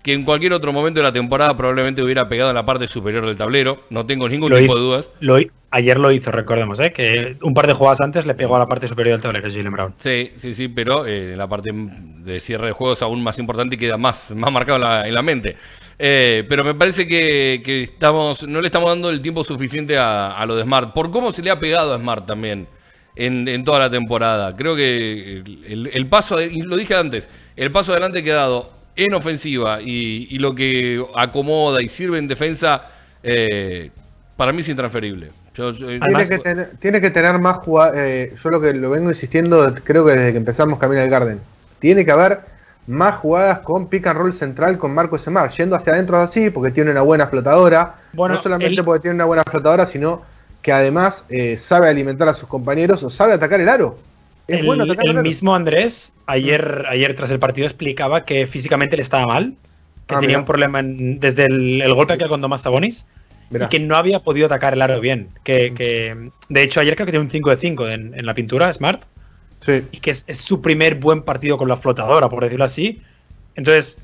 que 0.08 0.14
en 0.14 0.24
cualquier 0.24 0.54
otro 0.54 0.72
momento 0.72 1.00
de 1.00 1.04
la 1.04 1.12
temporada 1.12 1.54
probablemente 1.54 2.02
hubiera 2.02 2.30
pegado 2.30 2.48
en 2.48 2.56
la 2.56 2.64
parte 2.64 2.86
superior 2.88 3.26
del 3.26 3.36
tablero. 3.36 3.82
No 3.90 4.06
tengo 4.06 4.26
ningún 4.26 4.48
Lo 4.50 4.56
tipo 4.58 4.72
hizo- 4.72 4.76
de 4.76 4.80
dudas. 4.80 5.12
lo 5.20 5.38
ayer 5.70 5.98
lo 5.98 6.10
hizo, 6.12 6.30
recordemos, 6.30 6.80
¿eh? 6.80 6.94
que 6.94 7.36
un 7.42 7.52
par 7.52 7.66
de 7.66 7.74
jugadas 7.74 8.00
antes 8.00 8.24
le 8.24 8.34
pegó 8.34 8.56
a 8.56 8.58
la 8.58 8.66
parte 8.66 8.88
superior 8.88 9.16
del 9.16 9.22
tablero 9.22 9.50
Jalen 9.50 9.70
Brown. 9.72 9.94
Sí, 9.98 10.32
sí, 10.34 10.54
sí, 10.54 10.68
pero 10.68 11.04
eh, 11.04 11.34
la 11.36 11.46
parte 11.46 11.68
de 11.74 12.40
cierre 12.40 12.68
de 12.68 12.72
juego 12.72 12.94
es 12.94 13.02
aún 13.02 13.22
más 13.22 13.38
importante 13.38 13.74
y 13.74 13.78
queda 13.78 13.98
más, 13.98 14.30
más 14.30 14.50
marcado 14.50 14.76
en 14.76 14.82
la, 14.84 15.06
en 15.06 15.12
la 15.14 15.20
mente. 15.22 15.56
Eh, 15.98 16.44
pero 16.48 16.64
me 16.64 16.74
parece 16.74 17.06
que, 17.06 17.60
que 17.62 17.82
estamos, 17.82 18.48
no 18.48 18.62
le 18.62 18.68
estamos 18.68 18.88
dando 18.88 19.10
el 19.10 19.20
tiempo 19.20 19.44
suficiente 19.44 19.98
a, 19.98 20.30
a 20.38 20.46
lo 20.46 20.56
de 20.56 20.62
Smart. 20.62 20.94
Por 20.94 21.10
cómo 21.10 21.32
se 21.32 21.42
le 21.42 21.50
ha 21.50 21.60
pegado 21.60 21.92
a 21.92 21.98
Smart 21.98 22.24
también 22.24 22.66
en, 23.14 23.46
en 23.46 23.62
toda 23.62 23.78
la 23.80 23.90
temporada. 23.90 24.54
Creo 24.56 24.74
que 24.74 25.42
el, 25.66 25.90
el- 25.92 26.06
paso, 26.06 26.40
y 26.40 26.60
lo 26.62 26.76
dije 26.78 26.94
antes, 26.94 27.28
el 27.56 27.70
paso 27.70 27.92
adelante 27.92 28.22
que 28.24 28.32
ha 28.32 28.36
dado 28.36 28.77
en 28.98 29.14
ofensiva 29.14 29.80
y, 29.80 30.28
y 30.30 30.38
lo 30.38 30.54
que 30.54 31.02
acomoda 31.14 31.80
y 31.80 31.88
sirve 31.88 32.18
en 32.18 32.28
defensa, 32.28 32.82
eh, 33.22 33.90
para 34.36 34.52
mí 34.52 34.60
es 34.60 34.68
intransferible. 34.68 35.28
Yo- 35.54 35.72
tiene, 35.74 36.28
que 36.28 36.38
tener, 36.38 36.70
tiene 36.80 37.00
que 37.00 37.10
tener 37.10 37.38
más 37.38 37.56
jugadas. 37.58 37.96
yo 38.42 38.50
lo 38.50 38.60
que 38.60 38.72
lo 38.74 38.90
vengo 38.90 39.10
insistiendo, 39.10 39.74
creo 39.82 40.04
que 40.04 40.12
desde 40.12 40.32
que 40.32 40.38
empezamos 40.38 40.78
Camino 40.78 41.00
al 41.00 41.10
Garden. 41.10 41.40
Tiene 41.80 42.04
que 42.04 42.12
haber 42.12 42.40
más 42.86 43.16
jugadas 43.16 43.58
con 43.60 43.88
pick 43.88 44.06
and 44.06 44.18
roll 44.18 44.34
central 44.34 44.78
con 44.78 44.92
Marco 44.94 45.18
Semar, 45.18 45.50
yendo 45.50 45.76
hacia 45.76 45.92
adentro 45.92 46.20
así, 46.20 46.50
porque 46.50 46.70
tiene 46.72 46.90
una 46.90 47.02
buena 47.02 47.26
flotadora. 47.26 47.96
Bueno, 48.12 48.36
no 48.36 48.42
solamente 48.42 48.82
porque 48.82 49.02
tiene 49.02 49.16
una 49.16 49.26
buena 49.26 49.42
flotadora, 49.48 49.86
sino 49.86 50.22
que 50.62 50.72
además 50.72 51.24
eh, 51.28 51.56
sabe 51.56 51.88
alimentar 51.88 52.28
a 52.28 52.34
sus 52.34 52.48
compañeros 52.48 53.02
o 53.02 53.10
sabe 53.10 53.34
atacar 53.34 53.60
el 53.60 53.68
aro. 53.68 53.98
Es 54.48 54.60
el, 54.60 54.66
bueno 54.66 54.86
mismo 55.22 55.54
Andrés 55.54 56.14
ayer, 56.26 56.84
ayer 56.88 57.14
tras 57.14 57.30
el 57.30 57.38
partido 57.38 57.66
explicaba 57.66 58.24
que 58.24 58.46
físicamente 58.46 58.96
le 58.96 59.02
estaba 59.02 59.26
mal, 59.26 59.54
que 60.06 60.14
Ah, 60.14 60.18
tenía 60.20 60.28
mira. 60.28 60.38
un 60.40 60.44
problema 60.46 60.80
en- 60.80 61.20
desde 61.20 61.44
el, 61.44 61.82
el 61.82 61.94
golpe 61.94 62.16
que 62.16 62.26
con 62.26 62.40
Tomás 62.40 62.62
Sabonis 62.62 63.04
Mirá. 63.50 63.66
y 63.66 63.68
que 63.68 63.78
no 63.78 63.94
había 63.96 64.20
podido 64.20 64.46
atacar 64.46 64.72
el 64.72 64.80
aro 64.82 65.00
bien. 65.00 65.28
Que, 65.44 65.74
que- 65.74 66.30
de 66.48 66.62
hecho, 66.62 66.80
ayer 66.80 66.94
creo 66.96 67.04
que 67.06 67.12
tiene 67.12 67.24
un 67.26 67.30
5 67.30 67.50
de 67.50 67.56
5 67.58 67.88
en, 67.88 68.14
en 68.18 68.24
la 68.26 68.32
pintura, 68.34 68.72
Smart, 68.72 69.02
Sí. 69.60 69.82
y 69.92 69.98
que 69.98 70.12
es, 70.12 70.24
es 70.28 70.38
su 70.40 70.62
primer 70.62 70.94
buen 70.94 71.22
partido 71.22 71.58
con 71.58 71.68
la 71.68 71.76
flotadora, 71.76 72.28
por 72.30 72.42
decirlo 72.44 72.64
así. 72.64 73.02
Entonces, 73.54 73.98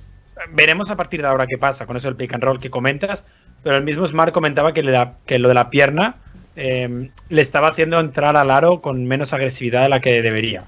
veremos 0.53 0.91
a 0.91 0.97
partir 0.97 1.23
de 1.23 1.29
ahora 1.29 1.47
qué 1.47 1.57
pasa 1.57 1.87
con 1.87 1.97
eso 1.97 2.09
del 2.09 2.17
pick 2.17 2.35
and 2.35 2.43
roll 2.43 2.59
que 2.61 2.69
comentas, 2.71 3.25
pero 3.63 3.77
el 3.77 3.85
mismo 3.85 4.07
Smart 4.07 4.33
comentaba 4.35 4.75
que, 4.75 4.83
le 4.83 4.91
da- 4.93 5.17
que 5.27 5.39
lo 5.39 5.49
de 5.49 5.55
la 5.55 5.71
pierna 5.71 6.17
eh, 6.57 7.11
le 7.29 7.41
estaba 7.43 7.69
haciendo 7.69 7.99
entrar 8.01 8.37
al 8.37 8.51
aro 8.51 8.81
con 8.81 9.05
menos 9.07 9.33
agresividad 9.33 9.83
de 9.83 9.89
la 9.89 10.01
que 10.01 10.23
debería. 10.23 10.65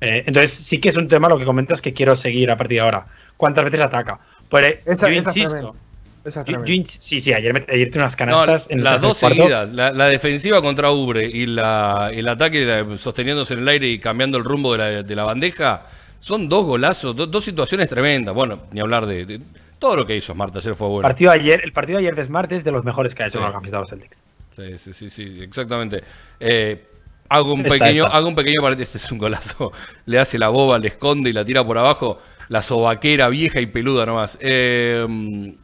Eh, 0.00 0.24
entonces, 0.26 0.52
sí 0.52 0.78
que 0.78 0.88
es 0.88 0.96
un 0.96 1.08
tema 1.08 1.28
lo 1.28 1.38
que 1.38 1.44
comentas 1.44 1.80
que 1.80 1.92
quiero 1.94 2.16
seguir 2.16 2.50
a 2.50 2.56
partir 2.56 2.76
de 2.76 2.80
ahora. 2.82 3.06
¿Cuántas 3.36 3.64
veces 3.64 3.80
ataca? 3.80 4.18
Pues 4.48 4.64
eh, 4.66 4.80
Esa- 4.86 5.08
yo 5.08 5.14
insisto. 5.16 5.76
Esa 6.24 6.42
yo- 6.44 6.64
yo 6.64 6.82
sí, 6.86 7.20
sí, 7.20 7.32
ayer, 7.34 7.52
met- 7.54 7.68
ayer 7.70 7.90
tiene 7.90 7.98
unas 8.04 8.14
No, 8.14 8.18
canastas 8.18 8.70
en 8.70 8.78
el 8.78 8.84
las 8.84 9.00
dos 9.00 9.20
cuarto. 9.20 9.36
seguidas, 9.36 9.68
la, 9.74 9.92
la 9.92 10.06
defensiva 10.06 10.62
contra 10.62 10.90
Ubre 10.90 11.26
y 11.26 11.44
la, 11.46 12.10
el 12.14 12.26
ataque 12.28 12.64
la- 12.64 12.96
sosteniéndose 12.96 13.52
en 13.54 13.60
el 13.60 13.68
aire 13.68 13.88
y 13.88 13.98
cambiando 13.98 14.38
el 14.38 14.44
rumbo 14.44 14.72
de 14.72 14.78
la, 14.78 15.02
de 15.02 15.14
la 15.16 15.24
bandeja, 15.24 15.84
son 16.20 16.48
dos 16.48 16.64
golazos, 16.64 17.14
do- 17.14 17.26
dos 17.26 17.44
situaciones 17.44 17.90
tremendas. 17.90 18.34
Bueno, 18.34 18.60
ni 18.72 18.80
hablar 18.80 19.04
de, 19.04 19.26
de- 19.26 19.40
todo 19.78 19.96
lo 19.96 20.06
que 20.06 20.16
hizo 20.16 20.32
Smart 20.32 20.56
ayer 20.56 20.74
fue 20.74 20.88
bueno. 20.88 21.02
Partido 21.02 21.30
ayer, 21.30 21.60
el 21.62 21.72
partido 21.72 21.98
de 21.98 22.04
ayer 22.06 22.16
de 22.16 22.24
Smart 22.24 22.50
es 22.52 22.64
de 22.64 22.72
los 22.72 22.84
mejores 22.84 23.14
que 23.14 23.22
ha 23.22 23.26
hecho 23.26 23.32
Sí. 23.38 23.42
con 23.42 23.48
la 23.48 23.52
camiseta 23.52 23.76
de 23.76 23.80
los 23.82 23.90
Celtics. 23.90 24.22
Sí, 24.54 24.78
sí, 24.78 24.92
sí, 24.92 25.10
sí, 25.10 25.38
exactamente. 25.42 26.02
Eh, 26.38 26.86
hago 27.28 27.54
un 27.54 27.60
Esta, 27.66 27.78
pequeño, 27.78 28.04
esta. 28.04 28.16
hago 28.16 28.28
un 28.28 28.34
pequeño 28.34 28.60
paréntesis, 28.62 28.94
este 28.96 29.06
es 29.06 29.12
un 29.12 29.18
golazo. 29.18 29.72
Le 30.06 30.18
hace 30.18 30.38
la 30.38 30.48
boba, 30.48 30.78
le 30.78 30.88
esconde 30.88 31.30
y 31.30 31.32
la 31.32 31.44
tira 31.44 31.64
por 31.66 31.76
abajo. 31.78 32.18
La 32.48 32.62
sobaquera 32.62 33.28
vieja 33.28 33.60
y 33.60 33.66
peluda 33.66 34.04
nomás. 34.06 34.38
Eh, 34.40 35.54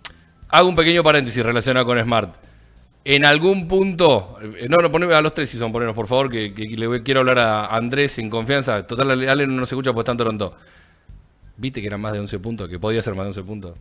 hago 0.48 0.68
un 0.68 0.74
pequeño 0.74 1.02
paréntesis 1.02 1.42
relacionado 1.44 1.86
con 1.86 2.02
Smart. 2.02 2.34
En 3.04 3.24
algún 3.24 3.66
punto, 3.68 4.38
eh, 4.42 4.66
no, 4.68 4.76
no, 4.78 4.90
poneme 4.90 5.14
a 5.14 5.22
los 5.22 5.32
tres 5.32 5.48
si 5.50 5.56
son 5.58 5.72
ponernos, 5.72 5.94
por 5.94 6.06
favor, 6.06 6.30
que, 6.30 6.52
que 6.52 6.64
le 6.66 6.86
voy- 6.86 7.02
quiero 7.02 7.20
hablar 7.20 7.38
a 7.38 7.66
Andrés 7.66 8.18
en 8.18 8.28
confianza. 8.28 8.86
Total, 8.86 9.10
Ale 9.28 9.46
no 9.46 9.64
se 9.66 9.74
escucha 9.74 9.92
porque 9.92 10.02
está 10.02 10.12
en 10.12 10.18
Toronto. 10.18 10.54
¿Viste 11.56 11.80
que 11.80 11.86
eran 11.86 12.00
más 12.00 12.12
de 12.12 12.20
11 12.20 12.38
puntos? 12.38 12.68
Que 12.68 12.78
podía 12.78 13.00
ser 13.02 13.14
más 13.14 13.24
de 13.24 13.28
11 13.28 13.42
puntos. 13.42 13.74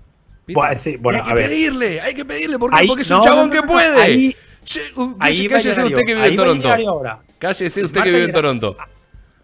¿Viste? 0.45 0.54
Bueno, 0.60 0.80
sí, 0.80 0.95
bueno, 0.98 1.19
hay 1.19 1.26
que 1.26 1.32
a 1.32 1.34
ver. 1.36 1.50
pedirle, 1.50 2.02
hay 2.02 2.13
que 2.13 2.26
pedirle. 2.26 2.60
¿Por 2.60 2.72
qué? 2.72 2.78
Ahí- 2.78 2.88
porque 2.88 3.02
es 3.04 3.10
no, 3.10 3.17
un 3.17 3.24
chabón 3.24 3.50
no, 3.50 3.56
no, 3.56 3.62
que 3.62 3.67
puede. 3.67 4.02
ahí- 4.02 4.36
Che, 4.63 4.82
uh, 4.95 5.15
Ahí 5.19 5.48
cállese 5.48 5.84
usted 5.84 6.04
que 6.06 6.13
vive 6.13 6.22
ahí 6.22 6.30
en 6.32 6.36
Toronto. 6.36 6.69
ahora. 6.88 7.19
Cállese 7.38 7.84
usted 7.84 7.88
Smart 8.00 8.04
que 8.06 8.12
vive 8.12 8.26
en 8.26 8.32
Toronto. 8.34 8.78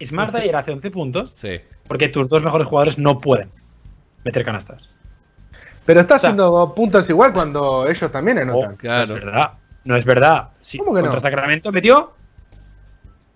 Smart 0.04 0.34
ayer 0.34 0.54
hace 0.56 0.72
11 0.72 0.90
puntos 0.90 1.30
Sí. 1.36 1.60
porque 1.88 2.08
tus 2.08 2.28
dos 2.28 2.42
mejores 2.42 2.66
jugadores 2.66 2.98
no 2.98 3.18
pueden 3.18 3.50
meter 4.24 4.44
canastas. 4.44 4.88
Pero 5.86 6.00
está 6.00 6.16
O 6.16 6.18
sea- 6.18 6.30
haciendo 6.30 6.74
puntos 6.74 7.08
igual 7.08 7.32
cuando 7.32 7.88
ellos 7.88 8.10
también 8.12 8.38
Oh, 8.38 8.42
anotan. 8.42 8.76
Claro. 8.76 9.06
No 9.14 9.16
es 9.18 9.24
verdad. 9.24 9.50
No 9.84 9.96
es 9.96 10.04
verdad. 10.04 10.48
Sí, 10.60 10.78
¿Cómo 10.78 10.92
que 10.92 10.98
no? 11.00 11.06
contra 11.06 11.20
Sacramento 11.20 11.70
metió. 11.72 12.12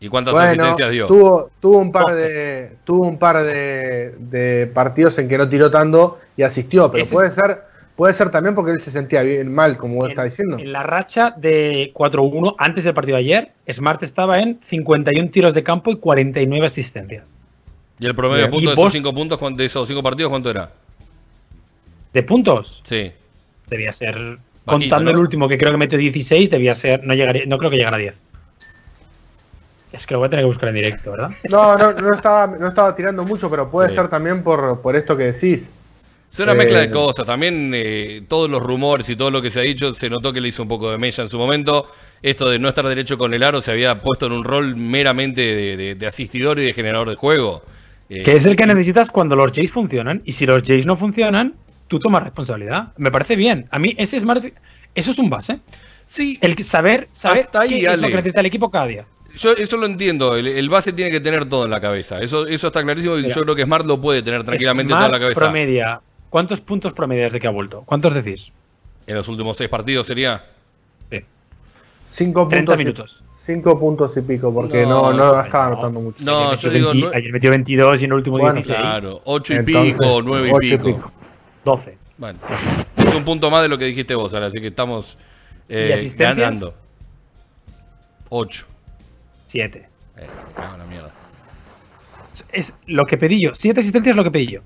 ¿Y 0.01 0.09
cuántas 0.09 0.33
Bueno, 0.33 0.47
asistencias 0.49 0.91
dio? 0.91 1.07
tuvo, 1.07 1.51
tuvo 1.61 1.79
un 1.79 1.93
par 1.93 2.15
de 2.15 2.77
tuvo 2.85 3.07
un 3.07 3.19
par 3.19 3.43
de, 3.45 4.15
de 4.19 4.67
partidos 4.73 5.17
en 5.19 5.29
que 5.29 5.37
no 5.39 5.49
tiró 5.49 5.71
tanto 5.71 6.19
y 6.37 6.43
asistió, 6.43 6.91
pero 6.91 7.05
Ese 7.05 7.13
puede 7.15 7.29
es- 7.29 7.35
ser 7.35 7.63
puede 8.01 8.15
ser 8.15 8.31
también 8.31 8.55
porque 8.55 8.71
él 8.71 8.81
se 8.81 8.91
sentía 8.91 9.21
bien 9.21 9.53
mal, 9.55 9.77
como 9.77 9.97
vos 9.97 10.05
En, 10.07 10.11
está 10.13 10.25
diciendo. 10.25 10.59
en 10.59 10.73
la 10.73 10.83
racha 10.83 11.35
de 11.37 11.91
4-1 11.93 12.55
antes 12.57 12.85
del 12.85 12.95
partido 12.95 13.17
de 13.19 13.25
ayer, 13.25 13.53
Smart 13.71 14.03
estaba 14.03 14.41
en 14.41 14.59
51 14.65 15.29
tiros 15.31 15.53
de 15.53 15.63
campo 15.63 15.91
y 15.91 15.97
49 15.97 16.65
asistencias. 16.65 17.25
¿Y 17.99 18.07
el 18.07 18.15
promedio 18.15 18.45
de 18.45 18.49
puntos 18.49 18.63
de 18.63 18.73
esos 18.73 18.85
vos- 18.85 18.93
cinco 18.95 19.13
puntos, 19.13 19.39
cuán- 19.39 19.55
de 19.55 19.67
esos 19.67 19.87
cinco 19.87 20.03
partidos, 20.03 20.31
cuánto 20.31 20.49
era? 20.49 20.71
De 22.15 22.23
puntos, 22.23 22.81
Sí. 22.85 23.13
debía 23.69 23.93
ser. 23.93 24.39
contando 24.65 25.05
¿no? 25.05 25.11
el 25.11 25.17
último, 25.19 25.47
que 25.47 25.59
creo 25.59 25.73
que 25.73 25.77
metió 25.79 25.99
16, 25.99 26.49
debía 26.49 26.75
ser. 26.75 27.05
No, 27.05 27.13
llegaría, 27.13 27.45
no 27.45 27.59
creo 27.59 27.71
que 27.71 27.77
llegara 27.77 27.97
a 27.97 28.01
10. 28.01 28.15
Es 29.93 30.07
que 30.07 30.15
lo 30.15 30.21
voy 30.21 30.29
a 30.29 30.31
tener 30.31 30.45
que 30.45 30.47
buscar 30.47 30.69
en 30.71 30.75
directo, 30.77 31.11
¿verdad? 31.11 31.31
No, 31.51 31.77
no, 31.77 31.93
no 31.93 32.15
estaba, 32.15 32.47
no 32.47 32.69
estaba 32.69 32.95
tirando 32.97 33.25
mucho, 33.25 33.51
pero 33.51 33.69
puede 33.69 33.89
Sí. 33.91 33.97
ser 33.97 34.09
también 34.09 34.43
por, 34.43 34.81
por 34.81 34.97
esto 34.97 35.17
que 35.19 35.33
decís. 35.33 35.69
Es 36.31 36.39
una 36.41 36.53
Eh, 36.53 36.55
mezcla 36.55 36.79
de 36.81 36.91
cosas. 36.91 37.27
También 37.27 37.73
eh, 37.75 38.23
todos 38.29 38.49
los 38.49 38.63
rumores 38.63 39.09
y 39.11 39.17
todo 39.17 39.31
lo 39.31 39.43
que 39.43 39.51
se 39.51 39.61
ha 39.61 39.63
dicho, 39.63 39.93
se 39.95 40.09
notó 40.09 40.33
que 40.33 40.41
le 40.41 40.49
hizo 40.49 40.63
un 40.63 40.69
poco 40.69 40.91
de 40.91 40.97
mella 40.99 41.23
en 41.25 41.29
su 41.29 41.39
momento. 41.39 41.87
Esto 42.23 42.49
de 42.49 42.59
no 42.59 42.69
estar 42.69 42.87
derecho 42.87 43.19
con 43.19 43.35
el 43.35 43.43
aro 43.43 43.61
se 43.61 43.73
había 43.73 43.99
puesto 44.01 44.27
en 44.27 44.33
un 44.33 44.45
rol 44.45 44.77
meramente 44.77 45.41
de, 45.41 45.77
de- 45.77 45.95
de 45.97 46.07
asistidor 46.07 46.59
y 46.61 46.65
de 46.67 46.73
generador 46.73 47.09
de 47.11 47.17
juego. 47.17 47.63
Eh, 48.09 48.23
Que 48.23 48.33
es 48.37 48.47
el 48.47 48.57
que 48.57 48.67
necesitas 48.67 49.11
cuando 49.11 49.35
los 49.37 49.51
Jays 49.53 49.73
funcionan. 49.73 50.23
Y 50.25 50.33
si 50.33 50.47
los 50.47 50.63
Jays 50.63 50.87
no 50.87 50.97
funcionan, 50.97 51.55
tú 51.89 51.99
tomas 51.99 52.23
responsabilidad. 52.23 52.93
Me 52.97 53.11
parece 53.11 53.35
bien. 53.37 53.67
A 53.71 53.79
mí 53.79 53.95
ese 53.99 54.21
Smart. 54.21 54.45
Eso 54.95 55.11
es 55.13 55.19
un 55.19 55.31
base. 55.31 55.59
Sí, 56.05 56.39
El 56.41 56.57
saber, 56.65 57.09
saber 57.13 57.45
Hasta 57.47 57.61
ahí, 57.63 57.81
qué 57.81 57.87
es 57.87 57.99
lo 58.01 58.09
que 58.09 58.15
necesita 58.17 58.41
el 58.41 58.47
equipo 58.47 58.69
cada 58.71 58.87
día. 58.89 59.05
yo 59.37 59.53
eso 59.53 59.77
lo 59.77 59.87
entiendo. 59.87 60.35
El, 60.37 60.49
el 60.49 60.69
base 60.69 60.93
tiene 60.93 61.11
que 61.11 61.21
tener 61.21 61.49
todo 61.49 61.65
en 61.65 61.71
la 61.71 61.81
cabeza. 61.81 62.21
Eso, 62.21 62.47
eso 62.47 62.67
está 62.69 62.83
clarísimo 62.83 63.17
y 63.17 63.23
Mira. 63.23 63.35
yo 63.35 63.43
creo 63.43 63.55
que 63.55 63.63
Smart 63.65 63.87
lo 63.87 64.01
puede 64.01 64.23
tener 64.23 64.43
tranquilamente 64.45 64.93
Smart 64.93 65.07
todo 65.07 65.07
en 65.07 65.13
la 65.13 65.25
cabeza. 65.27 65.41
promedia. 65.41 66.01
¿Cuántos 66.31 66.61
puntos 66.61 66.93
promedia 66.95 67.25
desde 67.25 67.41
que 67.41 67.47
ha 67.47 67.51
vuelto? 67.51 67.83
¿Cuántos 67.85 68.15
decís? 68.15 68.51
En 69.07 69.17
los 69.17 69.29
últimos 69.29 69.57
seis 69.57 69.69
partidos 69.69 70.07
sería. 70.07 70.45
Sí. 71.11 71.21
Cinco 72.09 72.47
30 72.49 72.73
puntos 72.73 72.79
minutos. 72.79 73.23
cinco 73.45 73.79
puntos 73.79 74.17
y 74.17 74.21
pico, 74.23 74.53
porque 74.55 74.83
No, 74.87 75.11
no, 75.11 75.13
no, 75.13 75.33
no, 75.37 75.41
estaba 75.45 75.67
no. 75.67 75.73
anotando 75.73 76.01
mucho. 76.01 76.25
No, 76.25 76.51
ayer, 76.51 76.59
yo 76.61 76.69
metió 76.69 76.71
digo 76.71 76.91
20 76.93 77.07
nue- 77.09 77.17
ayer 77.19 77.33
metió 77.33 77.51
22 77.51 78.01
y 78.01 78.05
en 78.05 78.11
el 78.11 78.15
último 78.17 78.39
Bueno, 78.39 78.55
16. 78.55 78.81
Claro, 78.81 79.21
ocho 79.25 79.53
y 79.55 79.57
Entonces, 79.57 79.93
pico, 79.95 80.23
nueve 80.23 80.53
y 80.63 80.77
pico. 80.79 81.13
12. 81.65 81.99
Bueno, 82.19 82.39
es 82.97 83.15
un 83.15 83.25
punto 83.25 83.51
más 83.51 83.63
de 83.63 83.69
lo 83.69 83.77
que 83.79 83.87
dijiste 83.87 84.15
vos, 84.15 84.33
Ale, 84.35 84.47
así 84.47 84.61
que 84.61 84.69
estamos 84.69 85.17
eh, 85.69 85.89
¿Y 85.91 85.93
asistencias? 85.93 86.37
ganando. 86.39 86.75
8. 88.29 88.67
7. 89.47 89.89
Eh, 90.19 90.27
cago 90.55 90.75
en 90.75 90.79
la 90.79 90.85
mierda. 90.87 91.11
Es 92.53 92.75
lo 92.87 93.05
que 93.07 93.17
pedí 93.19 93.43
yo. 93.43 93.51
Siete 93.55 93.81
asistencias 93.81 94.13
es 94.13 94.17
lo 94.17 94.25
que 94.25 94.31
pedí 94.31 94.47
yo. 94.47 94.61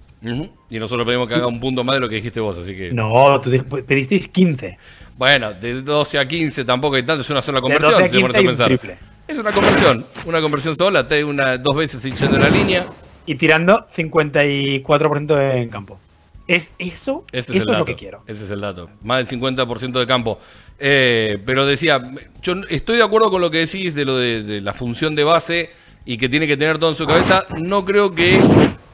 Y 0.70 0.78
nosotros 0.78 1.06
pedimos 1.06 1.28
que 1.28 1.34
haga 1.34 1.46
un 1.46 1.60
punto 1.60 1.84
más 1.84 1.96
de 1.96 2.00
lo 2.00 2.08
que 2.08 2.16
dijiste 2.16 2.40
vos, 2.40 2.56
así 2.58 2.74
que. 2.74 2.92
No, 2.92 3.40
tú 3.40 3.50
di- 3.50 3.58
pedisteis 3.60 4.28
15. 4.28 4.78
Bueno, 5.16 5.52
de 5.52 5.82
12 5.82 6.18
a 6.18 6.26
15 6.26 6.64
tampoco 6.64 6.96
hay 6.96 7.02
tanto, 7.04 7.22
es 7.22 7.30
una 7.30 7.42
sola 7.42 7.58
De 7.58 7.62
conversión, 7.62 7.92
12 7.92 8.04
a 8.04 8.08
si 8.08 8.14
te 8.14 8.20
pones 8.20 8.36
15 8.36 8.38
a 8.38 8.48
pensar. 8.48 8.66
triple. 8.66 8.98
Es 9.28 9.38
una 9.38 9.52
conversión, 9.52 10.06
una 10.26 10.40
conversión 10.40 10.76
sola, 10.76 11.06
te 11.08 11.22
una, 11.24 11.56
dos 11.58 11.76
veces 11.76 12.04
hinchando 12.04 12.38
la 12.38 12.48
línea. 12.48 12.86
Y 13.26 13.36
tirando 13.36 13.86
54% 13.96 15.54
en 15.56 15.68
campo. 15.68 15.98
Es 16.46 16.70
eso, 16.78 17.24
Ese 17.32 17.52
eso 17.52 17.52
es, 17.52 17.56
es, 17.56 17.56
el 17.62 17.66
dato. 17.66 17.78
lo 17.78 17.84
que 17.86 17.94
quiero. 17.96 18.22
Ese 18.26 18.44
es 18.44 18.50
el 18.50 18.60
dato. 18.60 18.90
Más 19.02 19.26
del 19.28 19.40
50% 19.40 19.98
de 19.98 20.06
campo. 20.06 20.38
Eh, 20.78 21.38
pero 21.46 21.64
decía, 21.64 22.02
yo 22.42 22.54
estoy 22.68 22.98
de 22.98 23.02
acuerdo 23.02 23.30
con 23.30 23.40
lo 23.40 23.50
que 23.50 23.58
decís 23.58 23.94
de 23.94 24.04
lo 24.04 24.18
de, 24.18 24.42
de 24.42 24.60
la 24.60 24.74
función 24.74 25.14
de 25.14 25.24
base 25.24 25.70
y 26.04 26.16
que 26.16 26.28
tiene 26.28 26.46
que 26.46 26.56
tener 26.56 26.78
todo 26.78 26.90
en 26.90 26.96
su 26.96 27.06
cabeza. 27.06 27.46
No 27.62 27.84
creo 27.84 28.14
que 28.14 28.38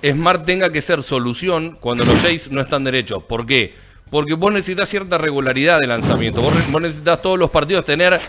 Smart 0.02 0.44
tenga 0.44 0.70
que 0.70 0.80
ser 0.80 1.02
solución 1.02 1.76
cuando 1.80 2.04
los 2.04 2.20
Jays 2.20 2.50
no 2.50 2.60
están 2.60 2.84
derechos. 2.84 3.22
¿Por 3.24 3.46
qué? 3.46 3.74
Porque 4.10 4.34
vos 4.34 4.52
necesitas 4.52 4.88
cierta 4.88 5.18
regularidad 5.18 5.78
de 5.78 5.86
lanzamiento. 5.86 6.42
Vos, 6.42 6.54
necesitas 6.80 7.22
todos 7.22 7.38
los 7.38 7.50
partidos 7.50 7.84
tener 7.84 8.20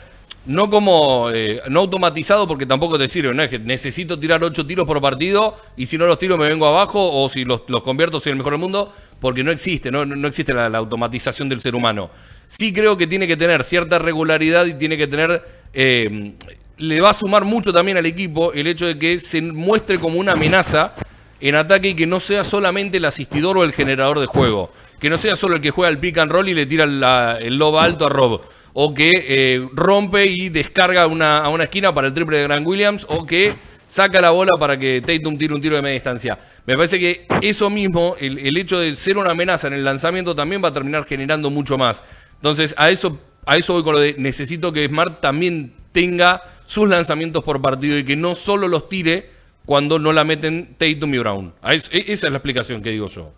no 0.46 0.70
como, 0.70 1.30
eh, 1.32 1.62
no 1.70 1.82
automatizado 1.82 2.48
porque 2.48 2.66
tampoco 2.66 2.98
te 2.98 3.08
sirve, 3.08 3.32
no 3.32 3.44
es 3.44 3.50
que 3.50 3.60
necesito 3.60 4.18
tirar 4.18 4.44
8 4.44 4.66
tiros 4.66 4.88
por 4.88 5.00
partido 5.00 5.56
y 5.78 5.86
si 5.86 6.00
no 6.00 6.08
los 6.08 6.18
tiro 6.18 6.36
me 6.36 6.50
vengo 6.50 6.66
abajo 6.66 7.12
o 7.12 7.30
si 7.30 7.46
los, 7.46 7.62
los 7.68 7.84
convierto 7.84 8.20
soy 8.20 8.32
el 8.32 8.38
mejor 8.38 8.54
del 8.54 8.60
mundo, 8.60 8.92
porque 9.20 9.44
no 9.44 9.52
existe, 9.52 9.92
no, 9.92 10.04
no 10.04 10.28
existe 10.28 10.52
la, 10.52 10.68
la 10.68 10.80
automatización 10.80 11.48
del 11.48 11.62
ser 11.62 11.76
humano. 11.76 12.10
Sí 12.48 12.74
creo 12.74 12.98
que 12.98 13.08
tiene 13.08 13.28
que 13.28 13.38
tener 13.38 13.64
cierta 13.64 13.98
regularidad 13.98 14.66
y 14.66 14.74
tiene 14.74 14.98
que 14.98 15.08
tener, 15.08 15.42
eh, 15.74 16.34
le 16.82 17.00
va 17.00 17.12
a 17.12 17.14
sumar 17.14 17.46
mucho 17.46 17.72
también 17.72 17.98
al 17.98 18.06
equipo 18.08 18.54
el 18.54 18.66
hecho 18.66 18.88
de 18.88 18.98
que 18.98 19.20
se 19.20 19.42
muestre 19.42 20.00
como 20.00 20.20
una 20.20 20.32
amenaza 20.32 20.96
en 21.40 21.56
ataque 21.56 21.90
y 21.90 21.94
que 21.94 22.08
no 22.08 22.20
sea 22.20 22.44
solamente 22.44 22.98
el 22.98 23.06
asistidor 23.06 23.58
o 23.58 23.64
el 23.64 23.72
generador 23.72 24.20
de 24.20 24.26
juego. 24.26 24.72
Que 25.00 25.10
no 25.10 25.18
sea 25.18 25.36
solo 25.36 25.56
el 25.56 25.62
que 25.62 25.72
juega 25.72 25.90
el 25.90 26.00
pick 26.00 26.18
and 26.18 26.32
roll 26.32 26.50
y 26.50 26.54
le 26.54 26.66
tira 26.66 26.84
el 26.84 27.58
lob 27.58 27.78
alto 27.78 28.06
a 28.06 28.10
Rob. 28.10 28.42
O 28.74 28.94
que 28.94 29.12
eh, 29.16 29.68
rompe 29.74 30.26
y 30.26 30.50
descarga 30.50 31.08
una, 31.08 31.40
a 31.40 31.50
una 31.50 31.66
esquina 31.66 31.94
para 31.94 32.08
el 32.08 32.14
triple 32.14 32.38
de 32.38 32.44
Grant 32.44 32.66
Williams. 32.66 33.06
O 33.10 33.26
que 33.26 33.54
saca 33.88 34.22
la 34.22 34.30
bola 34.30 34.52
para 34.60 34.78
que 34.78 35.02
Tatum 35.02 35.38
tire 35.38 35.54
un 35.54 35.62
tiro 35.62 35.76
de 35.76 35.82
media 35.82 35.96
distancia. 35.96 36.40
Me 36.66 36.76
parece 36.76 37.00
que 37.00 37.26
eso 37.42 37.70
mismo, 37.70 38.16
el, 38.20 38.38
el 38.38 38.58
hecho 38.58 38.80
de 38.80 38.96
ser 38.96 39.18
una 39.18 39.32
amenaza 39.32 39.68
en 39.68 39.74
el 39.74 39.84
lanzamiento, 39.84 40.36
también 40.36 40.64
va 40.64 40.70
a 40.70 40.74
terminar 40.74 41.06
generando 41.06 41.50
mucho 41.50 41.78
más. 41.78 42.04
Entonces, 42.36 42.74
a 42.78 42.92
eso, 42.92 43.20
a 43.46 43.58
eso 43.58 43.74
voy 43.74 43.84
con 43.84 43.94
lo 43.94 44.00
de 44.00 44.16
necesito 44.18 44.72
que 44.72 44.88
Smart 44.88 45.20
también 45.20 45.81
tenga 45.92 46.42
sus 46.66 46.88
lanzamientos 46.90 47.44
por 47.44 47.62
partido 47.62 47.98
y 47.98 48.04
que 48.06 48.16
no 48.16 48.36
solo 48.36 48.68
los 48.68 48.88
tire 48.90 49.30
cuando 49.66 50.00
no 50.00 50.12
la 50.14 50.24
meten 50.24 50.76
Tatum 50.78 51.14
y 51.14 51.18
Brown. 51.20 51.54
A 51.62 51.74
eso- 51.74 51.90
e- 51.92 52.06
esa 52.12 52.28
es 52.28 52.32
la 52.34 52.38
explicación 52.38 52.82
que 52.82 52.90
digo 52.92 53.08
yo. 53.10 53.32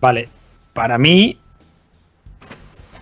Vale, 0.00 0.28
para 0.72 0.98
mí, 0.98 1.38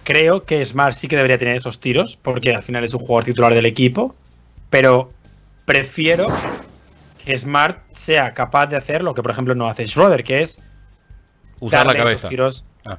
creo 0.05 0.45
que 0.45 0.65
Smart 0.65 0.95
sí 0.95 1.09
que 1.09 1.17
debería 1.17 1.39
tener 1.39 1.57
esos 1.57 1.81
tiros, 1.81 2.17
porque 2.17 2.55
al 2.55 2.63
final 2.63 2.85
es 2.85 2.95
un 2.95 3.01
jugador 3.01 3.25
titular 3.25 3.55
del 3.55 3.67
equipo, 3.67 4.15
pero 4.71 5.13
prefiero 5.65 6.27
que 7.25 7.37
Smart 7.39 7.79
sea 7.91 8.33
capaz 8.35 8.67
de 8.69 8.77
hacer 8.77 9.03
lo 9.03 9.15
que, 9.15 9.23
por 9.23 9.31
ejemplo, 9.31 9.55
no 9.55 9.69
hace 9.69 9.87
Schroeder, 9.87 10.25
que 10.25 10.41
es 10.43 10.61
Usar 11.61 11.85
la 11.87 11.93
esos 11.93 12.03
cabeza. 12.05 12.29
tiros 12.29 12.65
Ah, 12.87 12.99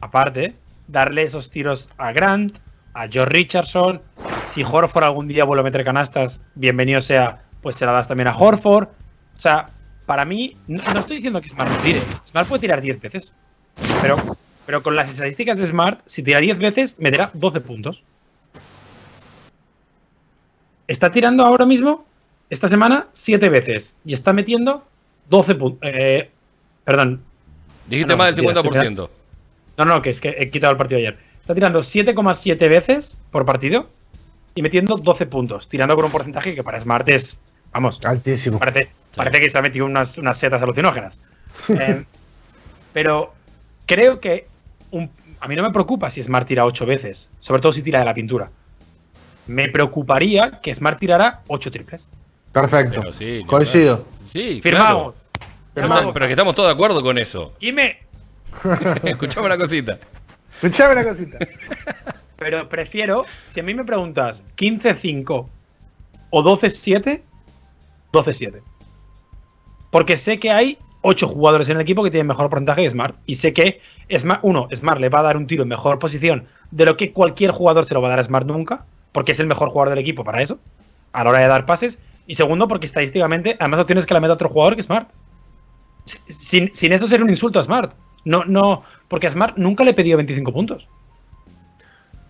aparte, 0.00 0.56
darle 0.88 1.22
esos 1.22 1.50
tiros 1.50 1.88
a 1.98 2.12
Grant, 2.12 2.58
a 2.94 3.06
George 3.08 3.32
Richardson. 3.34 4.00
Si 4.46 4.62
Horford 4.62 5.04
algún 5.04 5.28
día 5.28 5.44
vuelve 5.44 5.60
a 5.60 5.64
meter 5.64 5.84
canastas, 5.84 6.40
bienvenido 6.54 7.00
sea, 7.00 7.42
pues 7.62 7.76
se 7.76 7.84
la 7.84 7.92
das 7.92 8.08
también 8.08 8.28
a 8.28 8.36
Horford. 8.36 8.84
O 8.84 9.40
sea, 9.40 9.68
para 10.06 10.24
mí, 10.24 10.56
no, 10.68 10.82
no 10.94 11.00
estoy 11.00 11.16
diciendo 11.16 11.40
que 11.40 11.48
Smart 11.48 11.70
no 11.70 11.78
tire. 11.78 12.00
Smart 12.26 12.48
puede 12.48 12.60
tirar 12.60 12.80
10 12.80 13.00
veces. 13.00 13.36
Pero, 14.00 14.16
pero 14.64 14.82
con 14.82 14.96
las 14.96 15.10
estadísticas 15.10 15.58
de 15.58 15.66
Smart, 15.66 16.00
si 16.06 16.22
tira 16.22 16.38
10 16.38 16.58
veces, 16.58 16.96
meterá 16.98 17.30
12 17.34 17.60
puntos. 17.60 18.04
Está 20.86 21.10
tirando 21.10 21.44
ahora 21.44 21.66
mismo, 21.66 22.06
esta 22.48 22.68
semana, 22.68 23.08
7 23.12 23.48
veces. 23.48 23.94
Y 24.04 24.14
está 24.14 24.32
metiendo 24.32 24.86
12 25.28 25.54
puntos. 25.56 25.80
Eh, 25.82 26.30
perdón, 26.84 27.22
dijiste 27.88 28.12
Ah, 28.12 28.16
no, 28.16 28.22
más 28.22 28.36
del 28.36 28.46
mentira, 28.46 28.84
50%. 28.84 29.10
no, 29.78 29.84
no, 29.84 30.00
que 30.00 30.10
es 30.10 30.20
que 30.20 30.36
he 30.38 30.50
quitado 30.50 30.70
el 30.70 30.78
partido 30.78 30.98
ayer. 30.98 31.18
Está 31.40 31.52
tirando 31.54 31.80
7,7 31.80 32.68
veces 32.68 33.18
por 33.30 33.44
partido 33.44 33.88
y 34.56 34.62
metiendo 34.62 34.96
12 34.96 35.26
puntos, 35.26 35.68
tirando 35.68 35.94
con 35.94 36.04
un 36.06 36.10
porcentaje 36.10 36.54
que 36.54 36.64
para 36.64 36.80
Smart 36.80 37.08
es, 37.08 37.36
vamos, 37.72 38.00
Altísimo. 38.04 38.58
parece, 38.58 38.88
parece 39.14 39.40
que 39.40 39.48
se 39.50 39.58
ha 39.58 39.62
metido 39.62 39.86
unas, 39.86 40.18
unas 40.18 40.36
setas 40.36 40.60
alucinógenas. 40.62 41.16
Eh, 41.68 42.04
pero 42.92 43.32
creo 43.86 44.20
que 44.20 44.46
un- 44.90 45.10
a 45.40 45.48
mí 45.48 45.56
no 45.56 45.62
me 45.62 45.70
preocupa 45.70 46.10
si 46.10 46.22
Smart 46.22 46.46
tira 46.46 46.64
8 46.66 46.84
veces, 46.86 47.30
sobre 47.40 47.60
todo 47.62 47.72
si 47.72 47.82
tira 47.82 47.98
de 48.00 48.04
la 48.04 48.12
pintura. 48.14 48.50
Me 49.46 49.68
preocuparía 49.68 50.60
que 50.62 50.74
Smart 50.74 50.98
tirara 50.98 51.40
8 51.46 51.70
triples. 51.70 52.08
Perfecto. 52.52 53.12
Sí, 53.12 53.42
Coincido. 53.46 54.06
Sí, 54.28 54.60
Firmamos. 54.62 55.16
claro. 55.32 55.52
Firmamos. 55.74 56.12
Pero 56.14 56.24
es 56.24 56.28
que 56.28 56.32
estamos 56.32 56.54
todos 56.54 56.68
de 56.68 56.74
acuerdo 56.74 57.02
con 57.02 57.16
eso. 57.18 57.52
Y 57.60 57.72
me, 57.72 57.98
Escuchame 59.04 59.46
una 59.46 59.56
cosita. 59.58 59.98
Escuchame 60.54 60.92
una 60.94 61.04
cosita. 61.04 61.38
Pero 62.36 62.68
prefiero, 62.68 63.24
si 63.46 63.60
a 63.60 63.62
mí 63.62 63.74
me 63.74 63.84
preguntas 63.84 64.42
15-5 64.56 65.48
o 66.30 66.42
12-7, 66.42 67.22
12-7. 68.12 68.60
Porque 69.90 70.16
sé 70.16 70.38
que 70.38 70.50
hay 70.50 70.78
8 71.02 71.28
jugadores 71.28 71.68
en 71.68 71.76
el 71.76 71.82
equipo 71.82 72.02
que 72.02 72.10
tienen 72.10 72.26
mejor 72.26 72.50
porcentaje 72.50 72.82
que 72.82 72.90
Smart. 72.90 73.16
Y 73.26 73.36
sé 73.36 73.52
que, 73.52 73.80
Smart, 74.14 74.40
uno, 74.42 74.68
Smart 74.74 75.00
le 75.00 75.08
va 75.08 75.20
a 75.20 75.22
dar 75.22 75.36
un 75.36 75.46
tiro 75.46 75.62
en 75.62 75.68
mejor 75.68 75.98
posición 75.98 76.46
de 76.70 76.84
lo 76.84 76.96
que 76.96 77.12
cualquier 77.12 77.52
jugador 77.52 77.86
se 77.86 77.94
lo 77.94 78.02
va 78.02 78.08
a 78.08 78.10
dar 78.10 78.20
a 78.20 78.24
Smart 78.24 78.46
nunca. 78.46 78.84
Porque 79.12 79.32
es 79.32 79.40
el 79.40 79.46
mejor 79.46 79.70
jugador 79.70 79.90
del 79.90 79.98
equipo 79.98 80.24
para 80.24 80.42
eso, 80.42 80.58
a 81.12 81.24
la 81.24 81.30
hora 81.30 81.38
de 81.38 81.46
dar 81.46 81.64
pases. 81.64 81.98
Y 82.26 82.34
segundo, 82.34 82.68
porque 82.68 82.86
estadísticamente, 82.86 83.56
además 83.58 83.80
opciones 83.80 84.04
que 84.04 84.12
la 84.12 84.20
meta 84.20 84.34
otro 84.34 84.50
jugador 84.50 84.76
que 84.76 84.82
Smart. 84.82 85.08
Sin, 86.04 86.72
sin 86.72 86.92
eso 86.92 87.08
sería 87.08 87.24
un 87.24 87.30
insulto 87.30 87.60
a 87.60 87.64
Smart. 87.64 87.94
No, 88.24 88.44
no, 88.44 88.82
porque 89.08 89.28
a 89.28 89.30
Smart 89.30 89.56
nunca 89.56 89.84
le 89.84 89.92
he 89.92 89.94
pedido 89.94 90.18
25 90.18 90.52
puntos. 90.52 90.88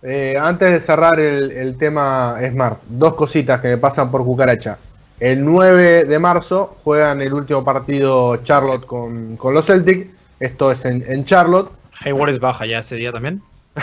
Eh, 0.03 0.37
antes 0.39 0.71
de 0.71 0.79
cerrar 0.81 1.19
el, 1.19 1.51
el 1.51 1.77
tema 1.77 2.37
Smart, 2.51 2.79
dos 2.87 3.15
cositas 3.15 3.59
que 3.61 3.69
me 3.69 3.77
pasan 3.77 4.11
por 4.11 4.23
cucaracha. 4.23 4.77
El 5.19 5.43
9 5.43 6.03
de 6.05 6.19
marzo 6.19 6.77
juegan 6.83 7.21
el 7.21 7.33
último 7.33 7.63
partido 7.63 8.37
Charlotte 8.43 8.85
con, 8.85 9.35
con 9.37 9.53
los 9.53 9.65
Celtics. 9.65 10.07
Esto 10.39 10.71
es 10.71 10.85
en, 10.85 11.03
en 11.07 11.25
Charlotte. 11.25 11.71
Hayward 12.05 12.29
es 12.29 12.39
baja 12.39 12.65
ya 12.67 12.79
ese 12.79 12.95
día 12.95 13.11
también. 13.11 13.41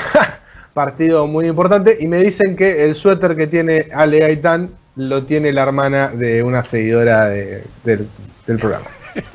Partido 0.75 1.27
muy 1.27 1.47
importante. 1.49 1.97
Y 2.01 2.07
me 2.07 2.19
dicen 2.23 2.55
que 2.57 2.85
el 2.85 2.95
suéter 2.95 3.35
que 3.37 3.47
tiene 3.49 3.89
Ale 3.93 4.21
Gaitán 4.21 4.71
lo 4.97 5.25
tiene 5.25 5.53
la 5.53 5.63
hermana 5.63 6.09
de 6.09 6.43
una 6.45 6.63
seguidora 6.63 7.27
de- 7.27 7.65
del 7.85 8.59
programa. 8.59 8.87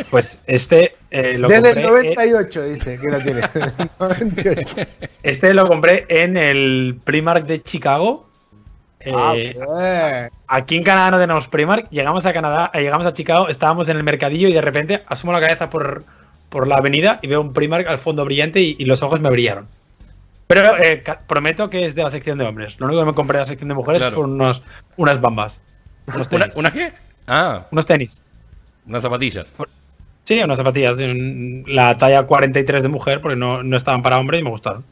Pues 0.09 0.39
este 0.47 0.95
eh, 1.11 1.37
lo 1.37 1.47
Desde 1.47 1.69
el 1.71 1.83
compré, 1.87 2.15
98 2.15 2.63
dice 2.63 2.99
que 2.99 3.07
lo 3.09 3.19
tiene. 3.19 3.41
98. 3.99 4.75
este 5.23 5.53
lo 5.53 5.67
compré 5.67 6.05
en 6.09 6.37
el 6.37 6.99
Primark 7.03 7.45
de 7.45 7.61
Chicago. 7.63 8.27
Eh, 9.01 9.13
Ah, 9.15 9.33
bien. 9.33 10.29
aquí 10.47 10.75
en 10.77 10.83
Canadá 10.83 11.11
no 11.11 11.19
tenemos 11.19 11.47
Primark. 11.47 11.89
Llegamos 11.89 12.25
a 12.25 12.33
Canadá, 12.33 12.69
eh, 12.73 12.81
llegamos 12.81 13.07
a 13.07 13.13
Chicago, 13.13 13.47
estábamos 13.47 13.87
en 13.89 13.97
el 13.97 14.03
mercadillo 14.03 14.47
y 14.49 14.53
de 14.53 14.61
repente 14.61 15.03
asomo 15.07 15.31
la 15.31 15.39
cabeza 15.39 15.69
por, 15.69 16.03
por 16.49 16.67
la 16.67 16.75
avenida 16.75 17.19
y 17.21 17.27
veo 17.27 17.41
un 17.41 17.53
Primark 17.53 17.87
al 17.87 17.97
fondo 17.97 18.25
brillante 18.25 18.59
y, 18.61 18.75
y 18.77 18.85
los 18.85 19.01
ojos 19.01 19.19
me 19.21 19.29
brillaron. 19.29 19.67
Pero 20.47 20.77
eh, 20.83 21.03
prometo 21.27 21.69
que 21.69 21.85
es 21.85 21.95
de 21.95 22.03
la 22.03 22.09
sección 22.09 22.37
de 22.39 22.45
hombres. 22.45 22.79
Lo 22.79 22.87
único 22.87 23.01
que 23.01 23.05
me 23.05 23.13
compré 23.13 23.37
de 23.37 23.43
la 23.43 23.47
sección 23.47 23.69
de 23.69 23.75
mujeres 23.75 23.99
Claro. 23.99 24.15
fueron 24.15 24.33
unos, 24.33 24.61
unas 24.97 25.21
bambas. 25.21 25.61
Unos 26.07 26.27
¿Una, 26.31 26.45
tenis. 26.45 26.55
¿Una 26.57 26.71
qué? 26.71 26.91
Ah, 27.27 27.67
Unos 27.71 27.85
tenis. 27.85 28.23
unas 28.87 29.03
zapatillas. 29.03 29.53
Sí, 30.29 30.39
unas 30.43 30.59
zapatillas. 30.59 30.97
La 31.65 31.97
talla 31.97 32.21
43 32.21 32.83
de 32.83 32.89
mujer, 32.89 33.19
porque 33.19 33.35
no, 33.35 33.63
no 33.63 33.75
estaban 33.75 34.03
para 34.03 34.19
hombre 34.19 34.37
y 34.37 34.43
me 34.43 34.51
gustaron. 34.51 34.85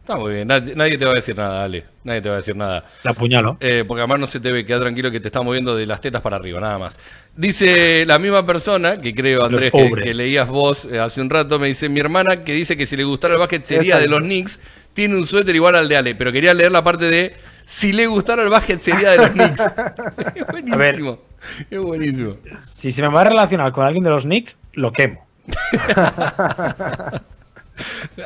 Está 0.00 0.16
muy 0.16 0.32
bien. 0.32 0.48
Nadie, 0.48 0.74
nadie 0.74 0.96
te 0.96 1.04
va 1.04 1.10
a 1.10 1.14
decir 1.16 1.36
nada, 1.36 1.64
Ale. 1.64 1.84
Nadie 2.04 2.22
te 2.22 2.30
va 2.30 2.36
a 2.36 2.38
decir 2.38 2.56
nada. 2.56 2.86
La 3.02 3.10
apuñalo. 3.10 3.58
Eh, 3.60 3.84
porque 3.86 4.00
además 4.00 4.18
no 4.18 4.26
se 4.26 4.40
te 4.40 4.50
ve, 4.50 4.64
queda 4.64 4.80
tranquilo 4.80 5.10
que 5.10 5.20
te 5.20 5.28
está 5.28 5.42
moviendo 5.42 5.76
de 5.76 5.84
las 5.84 6.00
tetas 6.00 6.22
para 6.22 6.36
arriba, 6.36 6.58
nada 6.58 6.78
más. 6.78 6.98
Dice 7.36 8.06
la 8.06 8.18
misma 8.18 8.46
persona, 8.46 8.98
que 8.98 9.14
creo, 9.14 9.44
Andrés, 9.44 9.70
que, 9.70 9.90
que 9.90 10.14
leías 10.14 10.48
vos 10.48 10.86
eh, 10.86 10.98
hace 10.98 11.20
un 11.20 11.28
rato, 11.28 11.58
me 11.58 11.66
dice, 11.66 11.90
mi 11.90 12.00
hermana 12.00 12.42
que 12.42 12.54
dice 12.54 12.78
que 12.78 12.86
si 12.86 12.96
le 12.96 13.04
gustara 13.04 13.34
el 13.34 13.40
básquet 13.40 13.62
sería 13.64 13.98
de 13.98 14.08
los 14.08 14.20
Knicks, 14.20 14.58
tiene 14.94 15.18
un 15.18 15.26
suéter 15.26 15.54
igual 15.54 15.74
al 15.74 15.86
de 15.86 15.98
Ale, 15.98 16.14
pero 16.14 16.32
quería 16.32 16.54
leer 16.54 16.72
la 16.72 16.82
parte 16.82 17.10
de, 17.10 17.34
si 17.64 17.92
le 17.92 18.06
gustara 18.06 18.42
el 18.42 18.48
básquet 18.48 18.78
sería 18.78 19.10
de 19.12 19.16
los 19.18 19.30
Knicks. 19.30 19.62
es 20.34 20.46
buenísimo. 20.46 21.18
Es 21.70 21.80
buenísimo. 21.80 22.36
Si 22.62 22.92
se 22.92 23.02
me 23.02 23.08
va 23.08 23.22
a 23.22 23.24
relacionar 23.24 23.72
con 23.72 23.86
alguien 23.86 24.04
de 24.04 24.10
los 24.10 24.24
Knicks, 24.24 24.58
lo 24.72 24.92
quemo. 24.92 25.26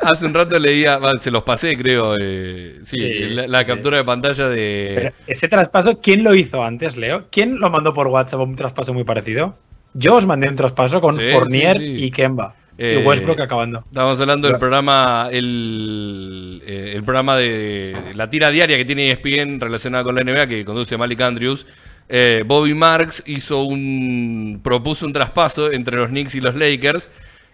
Hace 0.01 0.25
un 0.25 0.33
rato 0.33 0.59
leía, 0.59 0.99
se 1.19 1.31
los 1.31 1.43
pasé, 1.43 1.77
creo. 1.77 2.17
eh, 2.19 2.79
sí, 2.83 2.97
Sí, 2.99 3.19
la, 3.29 3.47
la 3.47 3.59
sí, 3.61 3.65
captura 3.65 3.97
de 3.97 4.03
pantalla 4.03 4.49
de. 4.49 4.91
Pero 4.95 5.13
ese 5.27 5.47
traspaso, 5.47 6.01
¿quién 6.01 6.23
lo 6.23 6.35
hizo 6.35 6.63
antes, 6.63 6.97
Leo? 6.97 7.27
¿Quién 7.31 7.59
lo 7.59 7.69
mandó 7.69 7.93
por 7.93 8.07
WhatsApp 8.07 8.41
un 8.41 8.55
traspaso 8.55 8.93
muy 8.93 9.05
parecido? 9.05 9.55
Yo 9.93 10.15
os 10.15 10.25
mandé 10.25 10.49
un 10.49 10.55
traspaso 10.55 10.99
con 10.99 11.17
Fournier 11.17 11.81
y 11.81 12.11
Kemba. 12.11 12.53
Eh, 12.77 12.99
y 13.01 13.07
Westbrook 13.07 13.39
acabando. 13.41 13.83
Estamos 13.87 14.19
hablando 14.19 14.47
del 14.47 14.57
programa, 14.57 15.29
el, 15.31 16.61
eh, 16.65 16.93
el 16.95 17.03
programa 17.03 17.37
de 17.37 17.95
la 18.15 18.29
tira 18.29 18.51
diaria 18.51 18.77
que 18.77 18.85
tiene 18.85 19.11
ESPN 19.11 19.59
relacionada 19.59 20.03
con 20.03 20.15
la 20.15 20.23
NBA 20.23 20.47
que 20.47 20.65
conduce 20.65 20.97
Malik 20.97 21.21
Andrews. 21.21 21.65
Eh, 22.09 22.43
Bobby 22.45 22.73
Marks 22.73 23.23
hizo 23.25 23.63
un 23.63 24.59
propuso 24.63 25.05
un 25.05 25.13
traspaso 25.13 25.71
entre 25.71 25.97
los 25.97 26.09
Knicks 26.09 26.35
y 26.35 26.41
los 26.41 26.55
Lakers 26.55 27.09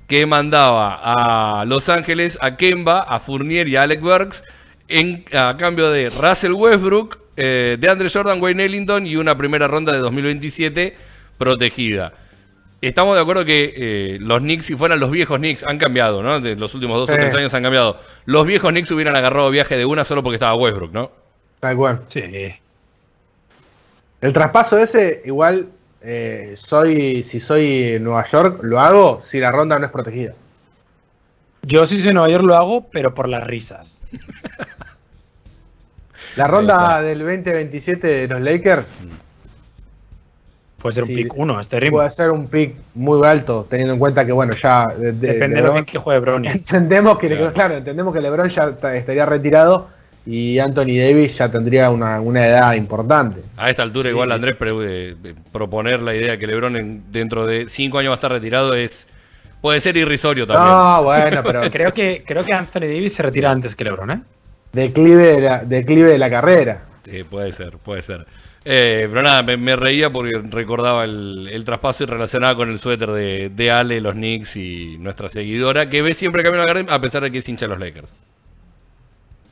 que 0.07 0.25
mandaba 0.25 0.99
a 1.01 1.63
Los 1.65 1.87
Ángeles 1.87 2.37
a 2.41 2.57
Kemba, 2.57 2.99
a 2.99 3.19
Fournier 3.19 3.67
y 3.69 3.77
a 3.77 3.83
Alec 3.83 4.01
Burks 4.01 4.43
en, 4.89 5.23
a 5.33 5.55
cambio 5.57 5.89
de 5.89 6.09
Russell 6.09 6.51
Westbrook, 6.51 7.17
eh, 7.37 7.77
de 7.79 7.89
Andre 7.89 8.09
Jordan, 8.09 8.41
Wayne 8.41 8.65
Ellington 8.65 9.07
y 9.07 9.15
una 9.15 9.37
primera 9.37 9.67
ronda 9.67 9.93
de 9.93 9.99
2027 9.99 10.97
protegida. 11.37 12.13
Estamos 12.81 13.15
de 13.15 13.21
acuerdo 13.21 13.45
que 13.45 13.73
eh, 13.75 14.17
los 14.19 14.39
Knicks, 14.39 14.65
si 14.65 14.75
fueran 14.75 14.99
los 14.99 15.11
viejos 15.11 15.37
Knicks, 15.37 15.63
han 15.63 15.77
cambiado, 15.77 16.23
¿no? 16.23 16.39
De 16.39 16.55
los 16.55 16.73
últimos 16.73 16.97
dos 16.97 17.09
o 17.09 17.13
Sí. 17.13 17.19
tres 17.19 17.35
años 17.35 17.53
han 17.53 17.61
cambiado. 17.61 17.99
Los 18.25 18.45
viejos 18.47 18.71
Knicks 18.71 18.89
hubieran 18.91 19.15
agarrado 19.15 19.51
viaje 19.51 19.77
de 19.77 19.85
una 19.85 20.03
solo 20.03 20.23
porque 20.23 20.35
estaba 20.37 20.55
Westbrook, 20.55 20.91
¿no? 20.91 21.11
Tal 21.59 21.75
cual. 21.75 22.01
Sí. 22.07 22.21
El 24.21 24.33
traspaso 24.33 24.79
ese, 24.79 25.21
igual, 25.25 25.67
eh, 26.01 26.53
soy, 26.57 27.21
si 27.21 27.39
soy 27.39 27.97
Nueva 28.01 28.25
York, 28.25 28.59
lo 28.63 28.79
hago 28.79 29.21
si 29.23 29.39
la 29.39 29.51
ronda 29.51 29.77
no 29.77 29.85
es 29.85 29.91
protegida. 29.91 30.33
Yo 31.61 31.85
si 31.85 32.01
soy 32.01 32.13
Nueva 32.13 32.29
York 32.29 32.43
lo 32.45 32.55
hago, 32.55 32.87
pero 32.91 33.13
por 33.13 33.29
las 33.29 33.45
risas. 33.45 33.99
La 36.35 36.47
ronda 36.47 37.01
del 37.03 37.19
2027 37.19 38.07
de 38.07 38.27
los 38.27 38.41
Lakers 38.41 38.93
Puede 40.81 40.93
ser 40.95 41.03
un 41.03 41.09
pick 41.09 41.33
1, 41.35 41.59
este 41.59 41.79
ritmo. 41.79 41.97
puede 41.97 42.11
ser 42.11 42.31
un 42.31 42.47
pick 42.47 42.73
muy 42.95 43.25
alto, 43.27 43.67
teniendo 43.69 43.93
en 43.93 43.99
cuenta 43.99 44.25
que, 44.25 44.31
bueno, 44.31 44.53
ya 44.55 44.87
de- 44.87 45.11
de- 45.11 45.27
Depende 45.33 45.57
de 45.57 45.61
lo 45.67 45.73
bien 45.73 45.85
que 45.85 45.97
juegue 45.99 46.19
Brony. 46.19 46.47
entendemos 46.47 47.17
que, 47.19 47.27
Claro. 47.27 47.53
claro. 47.53 47.75
entendemos 47.77 48.13
que 48.13 48.21
LeBron 48.21 48.49
ya 48.49 48.71
ta- 48.75 48.95
estaría 48.95 49.25
retirado 49.25 49.89
y 50.25 50.59
Anthony 50.59 50.97
Davis 50.99 51.37
ya 51.37 51.49
tendría 51.49 51.89
una, 51.89 52.19
una 52.21 52.47
edad 52.47 52.73
importante. 52.73 53.41
A 53.57 53.69
esta 53.69 53.83
altura, 53.83 54.09
igual 54.09 54.31
Andrés, 54.31 54.55
eh, 54.59 55.15
eh, 55.23 55.33
proponer 55.51 56.01
la 56.01 56.15
idea 56.15 56.37
que 56.37 56.47
LeBron 56.47 56.75
en- 56.75 57.03
dentro 57.11 57.45
de 57.45 57.67
cinco 57.67 57.97
años 57.99 58.09
va 58.09 58.13
a 58.13 58.17
estar 58.17 58.31
retirado 58.31 58.73
es 58.73 59.07
puede 59.61 59.79
ser 59.79 59.95
irrisorio 59.97 60.47
también. 60.47 60.67
No, 60.75 61.03
bueno, 61.03 61.43
pero 61.43 61.61
Creo 61.71 61.93
que, 61.93 62.23
creo 62.25 62.43
que 62.43 62.53
Anthony 62.53 62.81
Davis 62.81 63.13
se 63.13 63.23
retira 63.23 63.51
antes 63.51 63.75
que 63.75 63.83
LeBron, 63.83 64.09
¿eh? 64.11 64.21
declive 64.73 65.35
de 65.35 65.41
la, 65.41 65.59
declive 65.63 66.11
de 66.11 66.17
la 66.17 66.29
carrera. 66.29 66.81
Sí, 67.03 67.23
puede 67.23 67.51
ser, 67.51 67.77
puede 67.77 68.01
ser. 68.01 68.25
Eh, 68.63 69.07
pero 69.09 69.23
nada, 69.23 69.41
me, 69.41 69.57
me 69.57 69.75
reía 69.75 70.11
porque 70.11 70.39
recordaba 70.49 71.03
el, 71.03 71.49
el 71.51 71.63
traspaso 71.63 72.03
y 72.03 72.07
relacionaba 72.07 72.55
con 72.55 72.69
el 72.69 72.77
suéter 72.77 73.09
de, 73.11 73.49
de 73.49 73.71
Ale, 73.71 74.01
los 74.01 74.13
Knicks 74.13 74.55
y 74.55 74.97
nuestra 74.99 75.29
seguidora, 75.29 75.87
que 75.87 76.01
ve 76.03 76.13
siempre 76.13 76.43
Camino 76.43 76.61
al 76.61 76.67
Garden 76.67 76.87
a 76.89 77.01
pesar 77.01 77.23
de 77.23 77.31
que 77.31 77.39
es 77.39 77.49
hincha 77.49 77.65
de 77.65 77.69
los 77.69 77.79
Lakers. 77.79 78.13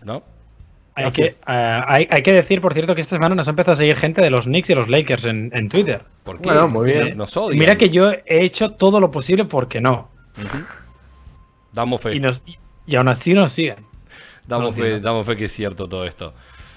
¿No? 0.03 0.23
Hay 0.95 1.11
que, 1.11 1.25
eh, 1.25 1.35
hay, 1.45 2.07
hay 2.11 2.21
que 2.21 2.33
decir, 2.33 2.61
por 2.61 2.73
cierto, 2.73 2.93
que 2.93 3.01
esta 3.01 3.15
semana 3.15 3.33
nos 3.33 3.47
ha 3.47 3.51
empezado 3.51 3.73
a 3.73 3.77
seguir 3.77 3.95
gente 3.95 4.21
de 4.21 4.29
los 4.29 4.45
Knicks 4.45 4.69
y 4.69 4.75
los 4.75 4.89
Lakers 4.89 5.25
en, 5.25 5.49
en 5.53 5.69
Twitter. 5.69 6.03
¿Por 6.23 6.37
qué? 6.37 6.43
Bueno, 6.43 6.67
muy 6.67 6.91
bien. 6.91 7.17
Nos 7.17 7.35
odian. 7.37 7.57
Mira 7.57 7.77
que 7.77 7.89
yo 7.89 8.11
he 8.11 8.43
hecho 8.43 8.71
todo 8.71 8.99
lo 8.99 9.09
posible 9.09 9.45
porque 9.45 9.81
no. 9.81 10.09
Damos 11.73 12.01
fe. 12.01 12.15
Y, 12.15 12.19
nos, 12.19 12.43
y 12.85 12.95
aún 12.95 13.07
así 13.07 13.33
nos 13.33 13.53
siguen. 13.53 13.77
Damos 14.45 14.75
fe, 14.75 14.99
damos 14.99 15.25
fe 15.25 15.35
que 15.35 15.45
es 15.45 15.51
cierto 15.51 15.87
todo 15.87 16.05
esto. 16.05 16.33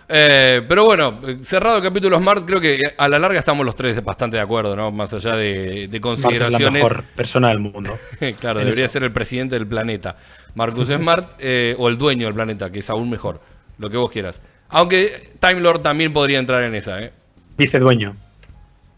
Eh, 0.08 0.62
pero 0.68 0.84
bueno, 0.84 1.20
cerrado 1.40 1.78
el 1.78 1.82
capítulo 1.82 2.18
Smart, 2.18 2.44
creo 2.44 2.60
que 2.60 2.80
a 2.98 3.08
la 3.08 3.18
larga 3.18 3.38
estamos 3.38 3.64
los 3.64 3.74
tres 3.74 4.02
bastante 4.04 4.36
de 4.36 4.42
acuerdo, 4.42 4.76
¿no? 4.76 4.90
Más 4.90 5.12
allá 5.14 5.36
de, 5.36 5.88
de 5.88 5.88
Bart 5.88 5.88
es 5.88 5.92
la 5.92 6.00
consideraciones. 6.00 6.82
mejor 6.82 7.04
persona 7.16 7.48
del 7.48 7.60
mundo. 7.60 7.98
claro, 8.40 8.60
en 8.60 8.66
debería 8.66 8.84
eso. 8.86 8.92
ser 8.94 9.04
el 9.04 9.12
presidente 9.12 9.54
del 9.54 9.66
planeta. 9.66 10.16
Marcus 10.54 10.88
Smart 10.96 11.32
eh, 11.38 11.74
o 11.78 11.88
el 11.88 11.96
dueño 11.98 12.26
del 12.26 12.34
planeta, 12.34 12.70
que 12.70 12.80
es 12.80 12.90
aún 12.90 13.08
mejor. 13.08 13.40
Lo 13.78 13.88
que 13.88 13.96
vos 13.96 14.10
quieras. 14.10 14.42
Aunque 14.68 15.30
Time 15.40 15.60
Lord 15.60 15.80
también 15.82 16.12
podría 16.12 16.38
entrar 16.38 16.62
en 16.62 16.74
esa, 16.74 17.00
¿eh? 17.02 17.12
Dice 17.56 17.78
dueño. 17.78 18.14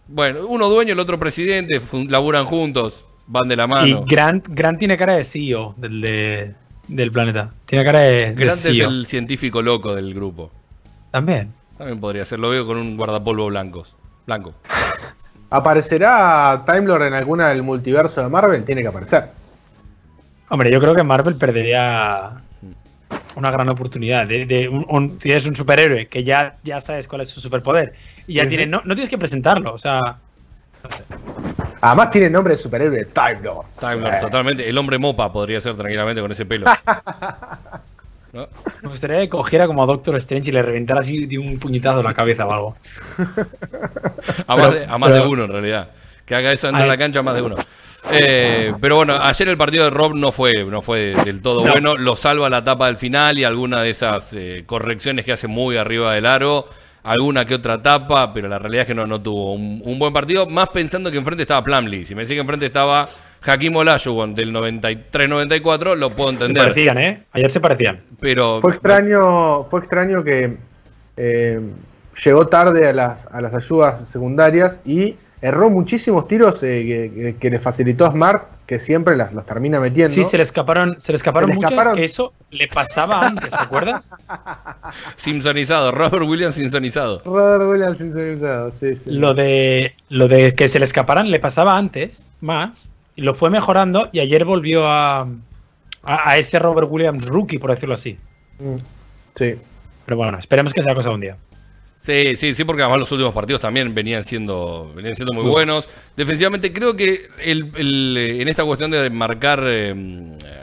Bueno, 0.06 0.46
uno 0.46 0.68
dueño, 0.68 0.92
el 0.92 0.98
otro 1.00 1.18
presidente, 1.18 1.80
laburan 2.08 2.44
juntos, 2.44 3.04
van 3.26 3.48
de 3.48 3.56
la 3.56 3.64
Y 3.64 3.68
mano. 3.68 4.04
Grant, 4.06 4.46
Grant 4.48 4.78
tiene 4.78 4.96
cara 4.96 5.14
de 5.16 5.24
CEO 5.24 5.74
del, 5.78 6.00
de- 6.00 6.54
del 6.88 7.10
planeta. 7.10 7.52
Tiene 7.64 7.84
cara 7.84 8.00
de, 8.00 8.34
de 8.34 8.44
Grant 8.44 8.58
es 8.66 8.76
CEO. 8.76 8.90
el 8.90 9.06
científico 9.06 9.62
loco 9.62 9.94
del 9.94 10.12
grupo. 10.12 10.50
También. 11.14 11.52
También 11.78 12.00
podría 12.00 12.24
ser, 12.24 12.40
lo 12.40 12.50
veo 12.50 12.66
con 12.66 12.76
un 12.76 12.96
guardapolvo 12.96 13.46
blancos. 13.46 13.94
Blanco. 14.26 14.52
¿Aparecerá 15.50 16.64
Time 16.66 16.80
Lord 16.88 17.04
en 17.06 17.14
alguna 17.14 17.50
del 17.50 17.62
multiverso 17.62 18.20
de 18.20 18.28
Marvel? 18.28 18.64
Tiene 18.64 18.82
que 18.82 18.88
aparecer. 18.88 19.28
Hombre, 20.48 20.72
yo 20.72 20.80
creo 20.80 20.92
que 20.92 21.04
Marvel 21.04 21.36
perdería 21.36 22.32
una 23.36 23.50
gran 23.52 23.68
oportunidad. 23.68 24.26
De, 24.26 24.44
de 24.44 24.68
un- 24.68 24.84
un- 24.88 25.16
tienes 25.20 25.46
un 25.46 25.54
superhéroe 25.54 26.08
que 26.08 26.24
ya, 26.24 26.56
ya 26.64 26.80
sabes 26.80 27.06
cuál 27.06 27.20
es 27.20 27.28
su 27.28 27.40
superpoder. 27.40 27.94
Y 28.26 28.34
ya 28.34 28.42
Ujú. 28.42 28.48
tiene, 28.48 28.66
no, 28.66 28.82
no 28.84 28.94
tienes 28.96 29.08
que 29.08 29.18
presentarlo. 29.18 29.72
O 29.72 29.78
sea, 29.78 30.00
Además 31.80 32.10
tiene 32.10 32.28
nombre 32.28 32.54
de 32.54 32.58
superhéroe, 32.58 33.04
Time 33.04 33.38
Lord. 33.42 33.66
Time 33.78 33.96
Lord, 33.98 34.14
Eh, 34.14 34.18
totalmente. 34.20 34.68
El 34.68 34.76
hombre 34.78 34.98
mopa 34.98 35.32
podría 35.32 35.60
ser 35.60 35.76
tranquilamente 35.76 36.20
con 36.20 36.32
ese 36.32 36.44
pelo. 36.44 36.66
¿No? 38.34 38.48
me 38.82 38.88
gustaría 38.90 39.20
que 39.20 39.28
cogiera 39.28 39.66
como 39.66 39.82
a 39.82 39.86
Doctor 39.86 40.16
Strange 40.16 40.50
y 40.50 40.52
le 40.52 40.62
reventara 40.62 41.00
así 41.00 41.24
de 41.26 41.38
un 41.38 41.58
puñetazo 41.58 42.02
la 42.02 42.12
cabeza 42.12 42.46
o 42.46 42.52
algo. 42.52 42.76
A 44.46 44.56
más, 44.56 44.68
Pero- 44.68 44.80
de, 44.80 44.86
a 44.86 44.98
más 44.98 45.12
de 45.12 45.20
uno, 45.20 45.44
en 45.44 45.52
realidad. 45.52 45.88
Que 46.26 46.34
haga 46.34 46.52
eso 46.52 46.70
Ay. 46.72 46.86
la 46.88 46.96
cancha, 46.96 47.22
más 47.22 47.34
de 47.34 47.42
uno. 47.42 47.56
Eh, 48.10 48.72
pero 48.80 48.96
bueno, 48.96 49.16
ayer 49.20 49.48
el 49.48 49.56
partido 49.56 49.84
de 49.84 49.90
Rob 49.90 50.14
no 50.14 50.30
fue, 50.32 50.64
no 50.64 50.82
fue 50.82 51.14
del 51.24 51.40
todo 51.40 51.64
No. 51.64 51.72
bueno. 51.72 51.96
Lo 51.96 52.16
salva 52.16 52.50
la 52.50 52.62
tapa 52.62 52.86
del 52.86 52.96
final 52.98 53.38
y 53.38 53.44
alguna 53.44 53.80
de 53.82 53.90
esas 53.90 54.32
eh, 54.34 54.64
correcciones 54.66 55.24
que 55.24 55.32
hace 55.32 55.48
muy 55.48 55.76
arriba 55.76 56.12
del 56.14 56.26
aro. 56.26 56.68
Alguna 57.02 57.44
que 57.44 57.54
otra 57.54 57.82
tapa, 57.82 58.32
pero 58.32 58.48
la 58.48 58.58
realidad 58.58 58.82
es 58.82 58.86
que 58.88 58.94
no, 58.94 59.06
no 59.06 59.20
tuvo 59.20 59.52
un, 59.54 59.80
un 59.84 59.98
buen 59.98 60.12
partido. 60.12 60.46
Más 60.46 60.70
pensando 60.70 61.10
que 61.10 61.18
enfrente 61.18 61.42
estaba 61.42 61.62
Plumlee. 61.62 62.04
Si 62.06 62.14
me 62.14 62.22
decía 62.22 62.36
que 62.36 62.40
enfrente 62.40 62.66
estaba 62.66 63.08
Hakim 63.46 63.76
Olajuwon 63.76 64.34
del 64.34 64.52
93-94, 64.52 65.96
lo 65.96 66.10
puedo 66.10 66.30
Se 66.30 66.34
entender. 66.36 66.62
parecían, 66.64 66.98
¿eh? 66.98 67.22
Ayer 67.32 67.50
se 67.50 67.60
parecían. 67.60 68.00
Pero 68.20 68.60
Fue 68.60 68.72
extraño, 68.72 69.64
fue 69.64 69.80
extraño 69.80 70.24
que 70.24 70.56
eh, 71.16 71.60
llegó 72.24 72.46
tarde 72.48 72.88
a 72.88 72.92
las, 72.92 73.26
a 73.26 73.40
las 73.40 73.54
ayudas 73.54 74.08
secundarias 74.08 74.80
y 74.84 75.16
erró 75.42 75.68
muchísimos 75.68 76.26
tiros 76.26 76.62
eh, 76.62 77.10
que, 77.14 77.20
que- 77.22 77.36
que 77.36 77.50
le 77.50 77.58
facilitó 77.58 78.06
a 78.06 78.12
Smart, 78.12 78.44
que 78.66 78.80
siempre 78.80 79.14
las, 79.14 79.34
los 79.34 79.44
termina 79.44 79.78
metiendo. 79.78 80.14
Sí, 80.14 80.24
se 80.24 80.38
le 80.38 80.42
escaparon, 80.42 80.96
se 80.98 81.12
le 81.12 81.16
escaparon 81.16 81.50
Se 81.50 81.52
le 81.52 81.56
muchas, 81.56 81.72
escaparon. 81.72 81.96
que 81.98 82.04
eso 82.04 82.32
le 82.50 82.66
pasaba 82.68 83.26
antes, 83.26 83.50
¿te 83.50 83.56
acuerdas? 83.56 84.10
Simpsonizado, 85.16 85.92
Robert 85.92 86.22
Williams 86.26 86.54
Simpsonizado. 86.54 87.20
Robert 87.24 87.64
Williams 87.70 87.98
sincronizado, 87.98 88.72
sí, 88.72 88.96
sí. 88.96 89.10
Lo 89.10 89.34
de, 89.34 89.94
lo 90.08 90.28
de 90.28 90.54
que 90.54 90.68
se 90.68 90.78
le 90.78 90.84
escaparan 90.86 91.30
le 91.30 91.38
pasaba 91.40 91.76
antes, 91.76 92.28
más, 92.40 92.90
lo 93.16 93.34
fue 93.34 93.50
mejorando 93.50 94.08
y 94.12 94.20
ayer 94.20 94.44
volvió 94.44 94.86
a, 94.88 95.20
a, 96.02 96.30
a 96.30 96.38
ese 96.38 96.58
Robert 96.58 96.88
Williams 96.90 97.24
rookie, 97.26 97.58
por 97.58 97.70
decirlo 97.70 97.94
así. 97.94 98.16
Mm, 98.58 98.76
Sí. 99.36 99.54
Pero 100.04 100.16
bueno, 100.18 100.38
esperemos 100.38 100.72
que 100.72 100.82
sea 100.82 100.94
cosa 100.94 101.08
de 101.08 101.14
un 101.14 101.20
día. 101.22 101.36
Sí, 101.98 102.36
sí, 102.36 102.52
sí, 102.52 102.64
porque 102.64 102.82
además 102.82 103.00
los 103.00 103.10
últimos 103.12 103.32
partidos 103.32 103.62
también 103.62 103.94
venían 103.94 104.22
siendo, 104.22 104.92
venían 104.94 105.16
siendo 105.16 105.32
muy 105.32 105.44
buenos. 105.50 105.88
Defensivamente 106.14 106.70
creo 106.72 106.94
que 106.94 107.28
el, 107.42 107.72
el, 107.76 108.14
eh, 108.18 108.42
en 108.42 108.48
esta 108.48 108.62
cuestión 108.64 108.90
de 108.90 109.08
marcar 109.08 109.64
eh, 109.66 109.94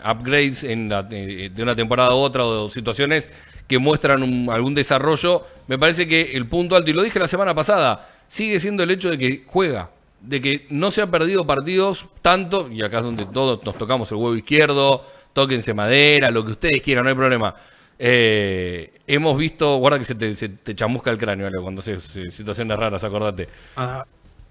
upgrades 0.07 0.63
en 0.63 0.89
la- 0.89 1.07
eh, 1.09 1.49
de 1.53 1.63
una 1.63 1.75
temporada 1.75 2.09
a 2.11 2.13
otra 2.13 2.45
o 2.45 2.69
situaciones 2.69 3.31
que 3.67 3.79
muestran 3.79 4.21
un- 4.21 4.47
algún 4.51 4.75
desarrollo, 4.75 5.43
me 5.67 5.79
parece 5.79 6.07
que 6.07 6.33
el 6.33 6.45
punto 6.45 6.75
alto, 6.75 6.91
y 6.91 6.93
lo 6.93 7.01
dije 7.01 7.17
la 7.17 7.27
semana 7.27 7.55
pasada, 7.55 8.07
sigue 8.27 8.59
siendo 8.59 8.83
el 8.83 8.91
hecho 8.91 9.09
de 9.09 9.17
que 9.17 9.43
juega, 9.47 9.89
de 10.21 10.39
que 10.41 10.65
no 10.69 10.91
se 10.91 11.01
han 11.01 11.11
perdido 11.11 11.45
partidos 11.45 12.07
tanto, 12.21 12.69
y 12.71 12.81
acá 12.83 12.97
es 12.97 13.03
donde 13.03 13.25
todos 13.25 13.63
nos 13.63 13.75
tocamos 13.77 14.11
el 14.11 14.17
huevo 14.17 14.35
izquierdo, 14.35 15.03
tóquense 15.33 15.73
madera, 15.73 16.29
lo 16.31 16.45
que 16.45 16.51
ustedes 16.51 16.81
quieran, 16.81 17.03
no 17.05 17.09
hay 17.09 17.15
problema. 17.15 17.55
Eh, 17.97 18.93
hemos 19.07 19.37
visto, 19.37 19.75
guarda 19.77 19.99
que 19.99 20.05
se 20.05 20.15
te, 20.15 20.33
se 20.35 20.49
te 20.49 20.75
chamusca 20.75 21.11
el 21.11 21.17
cráneo 21.17 21.49
cuando 21.61 21.81
se, 21.81 21.99
se- 21.99 22.31
situaciones 22.31 22.77
raras, 22.77 23.03
acordate. 23.03 23.47
Ah, 23.75 24.05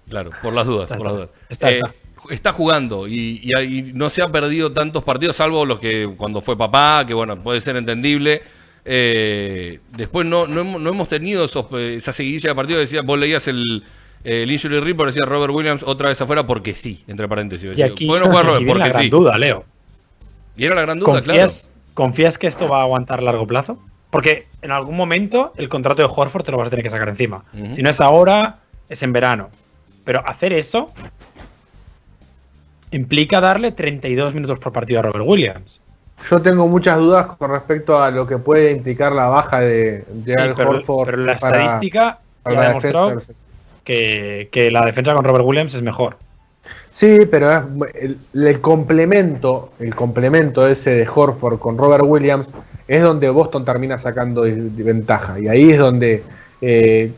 Claro, 0.09 0.31
por 0.41 0.51
las 0.53 0.65
dudas, 0.65 0.91
Está, 0.91 0.97
por 0.97 1.05
las 1.07 1.13
está. 1.13 1.19
dudas. 1.25 1.39
Está, 1.49 1.71
Eh, 1.71 1.75
está. 2.17 2.33
está 2.33 2.51
jugando 2.53 3.07
y, 3.07 3.41
y 3.61 3.91
no 3.93 4.09
se 4.09 4.21
han 4.21 4.31
perdido 4.31 4.73
tantos 4.73 5.03
partidos, 5.03 5.35
salvo 5.37 5.65
los 5.65 5.79
que 5.79 6.09
cuando 6.17 6.41
fue 6.41 6.57
papá, 6.57 7.05
que 7.07 7.13
bueno, 7.13 7.41
puede 7.41 7.61
ser 7.61 7.77
entendible. 7.77 8.41
Eh, 8.83 9.79
después 9.95 10.25
no, 10.25 10.47
no, 10.47 10.61
hemos, 10.61 10.81
no 10.81 10.89
hemos 10.89 11.07
tenido 11.07 11.45
esos, 11.45 11.65
eh, 11.73 11.95
esa 11.97 12.11
seguidilla 12.11 12.49
de 12.49 12.55
partidos. 12.55 12.81
Decía, 12.81 13.03
vos 13.03 13.17
leías 13.17 13.47
el, 13.47 13.83
el 14.23 14.51
Injury 14.51 14.79
Report, 14.79 15.07
decía 15.07 15.23
Robert 15.25 15.53
Williams 15.53 15.83
otra 15.83 16.09
vez 16.09 16.21
afuera 16.21 16.45
porque 16.45 16.75
sí, 16.75 17.03
entre 17.07 17.27
paréntesis. 17.27 17.77
y 17.77 17.81
aquí, 17.81 18.05
¿por 18.07 18.17
qué 18.17 18.25
no 18.25 18.31
juega 18.31 18.39
aquí 18.41 18.47
Robert? 18.47 18.63
viene 18.65 18.79
la 18.79 18.85
Porque 18.85 18.93
gran 18.93 19.03
sí. 19.03 19.09
duda, 19.09 19.37
Leo. 19.37 19.63
Y 20.57 20.65
era 20.65 20.75
la 20.75 20.81
gran 20.81 20.99
duda, 20.99 21.13
¿Confías, 21.13 21.71
¿Confías 21.93 22.37
que 22.37 22.47
esto 22.47 22.67
va 22.67 22.79
a 22.79 22.83
aguantar 22.83 23.19
a 23.19 23.23
largo 23.23 23.47
plazo? 23.47 23.79
Porque 24.09 24.47
en 24.61 24.71
algún 24.71 24.95
momento 24.97 25.53
el 25.57 25.69
contrato 25.69 26.01
de 26.01 26.09
Horford 26.13 26.43
te 26.43 26.51
lo 26.51 26.57
vas 26.57 26.67
a 26.67 26.69
tener 26.69 26.83
que 26.83 26.89
sacar 26.89 27.07
encima. 27.09 27.45
Si 27.71 27.81
no 27.81 27.89
es 27.89 28.01
ahora, 28.01 28.59
es 28.89 29.01
en 29.03 29.13
verano. 29.13 29.49
Pero 30.03 30.21
hacer 30.27 30.51
eso 30.53 30.91
implica 32.91 33.39
darle 33.39 33.71
32 33.71 34.33
minutos 34.33 34.59
por 34.59 34.73
partido 34.73 34.99
a 34.99 35.03
Robert 35.03 35.25
Williams. 35.25 35.79
Yo 36.29 36.41
tengo 36.41 36.67
muchas 36.67 36.97
dudas 36.99 37.25
con 37.37 37.49
respecto 37.51 38.01
a 38.01 38.11
lo 38.11 38.27
que 38.27 38.37
puede 38.37 38.71
implicar 38.71 39.11
la 39.13 39.27
baja 39.27 39.59
de, 39.61 40.03
de 40.07 40.33
Sí, 40.33 40.39
Al 40.39 40.53
pero, 40.55 40.71
Horford 40.71 41.05
pero 41.05 41.17
la 41.23 41.37
para- 41.37 41.63
estadística 41.63 42.19
para 42.43 42.53
ya 42.55 42.59
ha 42.59 42.63
la 42.63 42.67
demostrado 42.69 43.09
defensa. 43.15 43.33
Que, 43.83 44.49
que 44.51 44.71
la 44.71 44.85
defensa 44.85 45.13
con 45.13 45.23
Robert 45.23 45.45
Williams 45.45 45.73
es 45.73 45.81
mejor. 45.81 46.17
Sí, 46.91 47.19
pero 47.29 47.51
es 47.51 47.63
el, 47.95 48.17
el 48.33 48.59
complemento, 48.61 49.71
el 49.79 49.95
complemento 49.95 50.67
ese 50.67 50.91
de 50.91 51.07
Horford 51.07 51.57
con 51.59 51.77
Robert 51.77 52.03
Williams 52.05 52.49
es 52.87 53.01
donde 53.01 53.29
Boston 53.29 53.63
termina 53.63 53.97
sacando 53.97 54.41
de- 54.41 54.69
de 54.69 54.83
ventaja. 54.83 55.39
Y 55.39 55.47
ahí 55.47 55.71
es 55.71 55.79
donde, 55.79 56.23
eh, 56.61 57.11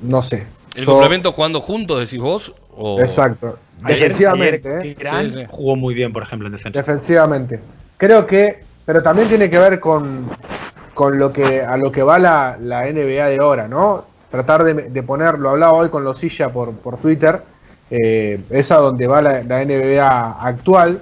no 0.00 0.22
sé. 0.22 0.44
¿El 0.74 0.84
complemento 0.84 1.32
jugando 1.32 1.60
juntos, 1.60 2.00
decís 2.00 2.18
vos? 2.20 2.52
O... 2.76 3.00
Exacto. 3.00 3.58
Ayer- 3.84 4.00
Defensivamente, 4.00 4.68
ayer 4.68 4.86
¿eh? 4.86 4.96
Grant 4.98 5.30
Sí, 5.30 5.40
sí. 5.40 5.46
jugó 5.48 5.76
muy 5.76 5.94
bien, 5.94 6.12
por 6.12 6.22
ejemplo, 6.24 6.48
en 6.48 6.52
defensa. 6.54 6.78
Defensivamente. 6.78 7.60
Creo 7.96 8.26
que, 8.26 8.60
pero 8.84 9.02
también 9.02 9.28
tiene 9.28 9.48
que 9.48 9.58
ver 9.58 9.78
con, 9.80 10.28
con 10.92 11.18
lo 11.18 11.32
que 11.32 11.62
a 11.62 11.76
lo 11.76 11.92
que 11.92 12.02
va 12.02 12.18
la, 12.18 12.58
la 12.60 12.84
NBA 12.90 13.28
de 13.28 13.36
ahora, 13.40 13.68
¿no? 13.68 14.04
Tratar 14.30 14.64
de, 14.64 14.74
de 14.74 15.02
poner, 15.02 15.38
lo 15.38 15.50
hablaba 15.50 15.72
hoy 15.72 15.88
con 15.88 16.04
Losilla 16.04 16.52
por, 16.52 16.72
por 16.72 16.96
Twitter, 16.98 17.40
eh, 17.90 18.40
es 18.50 18.72
a 18.72 18.76
donde 18.76 19.06
va 19.06 19.22
la, 19.22 19.42
la 19.42 19.64
NBA 19.64 20.36
actual, 20.40 21.00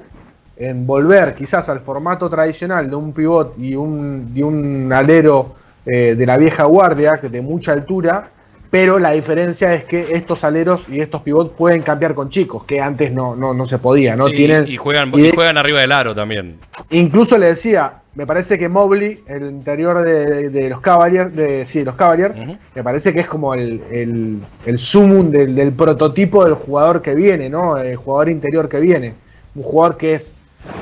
en 0.56 0.86
volver 0.86 1.34
quizás 1.34 1.68
al 1.68 1.80
formato 1.80 2.28
tradicional 2.30 2.88
de 2.88 2.96
un 2.96 3.12
pivot 3.12 3.58
y 3.58 3.74
un, 3.74 4.30
y 4.34 4.42
un 4.42 4.92
alero 4.92 5.54
eh, 5.86 6.14
de 6.14 6.26
la 6.26 6.36
vieja 6.36 6.64
guardia, 6.64 7.18
que 7.20 7.28
de 7.28 7.40
mucha 7.40 7.72
altura, 7.72 8.28
pero 8.74 8.98
la 8.98 9.12
diferencia 9.12 9.72
es 9.72 9.84
que 9.84 10.16
estos 10.16 10.42
aleros 10.42 10.88
y 10.88 11.00
estos 11.00 11.22
pivots 11.22 11.52
pueden 11.56 11.82
cambiar 11.82 12.12
con 12.12 12.28
chicos, 12.28 12.64
que 12.64 12.80
antes 12.80 13.12
no, 13.12 13.36
no, 13.36 13.54
no 13.54 13.66
se 13.66 13.78
podía, 13.78 14.16
¿no? 14.16 14.26
Sí, 14.26 14.34
Tienen, 14.34 14.66
y, 14.66 14.76
juegan, 14.76 15.12
y 15.14 15.30
juegan 15.30 15.56
arriba 15.56 15.80
del 15.80 15.92
aro 15.92 16.12
también. 16.12 16.56
Incluso 16.90 17.38
le 17.38 17.46
decía, 17.46 17.92
me 18.16 18.26
parece 18.26 18.58
que 18.58 18.68
Mobley, 18.68 19.22
el 19.28 19.42
interior 19.44 20.02
de, 20.02 20.26
de- 20.26 20.50
de 20.50 20.70
los 20.70 20.80
Cavaliers, 20.80 21.32
de, 21.36 21.64
sí, 21.66 21.78
de 21.78 21.84
los 21.84 21.94
Cavaliers, 21.94 22.36
me 22.74 22.82
parece 22.82 23.12
que 23.12 23.20
es 23.20 23.28
como 23.28 23.54
el, 23.54 23.80
el, 23.92 24.38
el 24.66 24.78
sumum 24.80 25.30
del, 25.30 25.54
del 25.54 25.70
prototipo 25.70 26.44
del 26.44 26.54
jugador 26.54 27.00
que 27.00 27.14
viene, 27.14 27.48
¿no? 27.48 27.78
El 27.78 27.94
jugador 27.94 28.28
interior 28.28 28.68
que 28.68 28.80
viene. 28.80 29.14
Un 29.54 29.62
jugador 29.62 29.96
que 29.96 30.14
es 30.14 30.34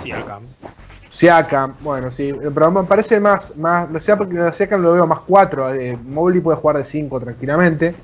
Siakam. 0.02 0.44
Siakam, 1.12 1.74
bueno, 1.80 2.10
sí, 2.10 2.32
pero 2.54 2.70
me 2.70 2.84
parece 2.84 3.20
más, 3.20 3.54
más, 3.58 3.90
lo 3.90 4.00
sea 4.00 4.16
porque 4.16 4.34
Siakam 4.52 4.80
lo 4.80 4.94
veo 4.94 5.06
más 5.06 5.18
4, 5.26 5.74
Mobley 6.06 6.40
puede 6.40 6.56
jugar 6.56 6.78
de 6.78 6.84
5 6.84 7.20
tranquilamente. 7.20 7.94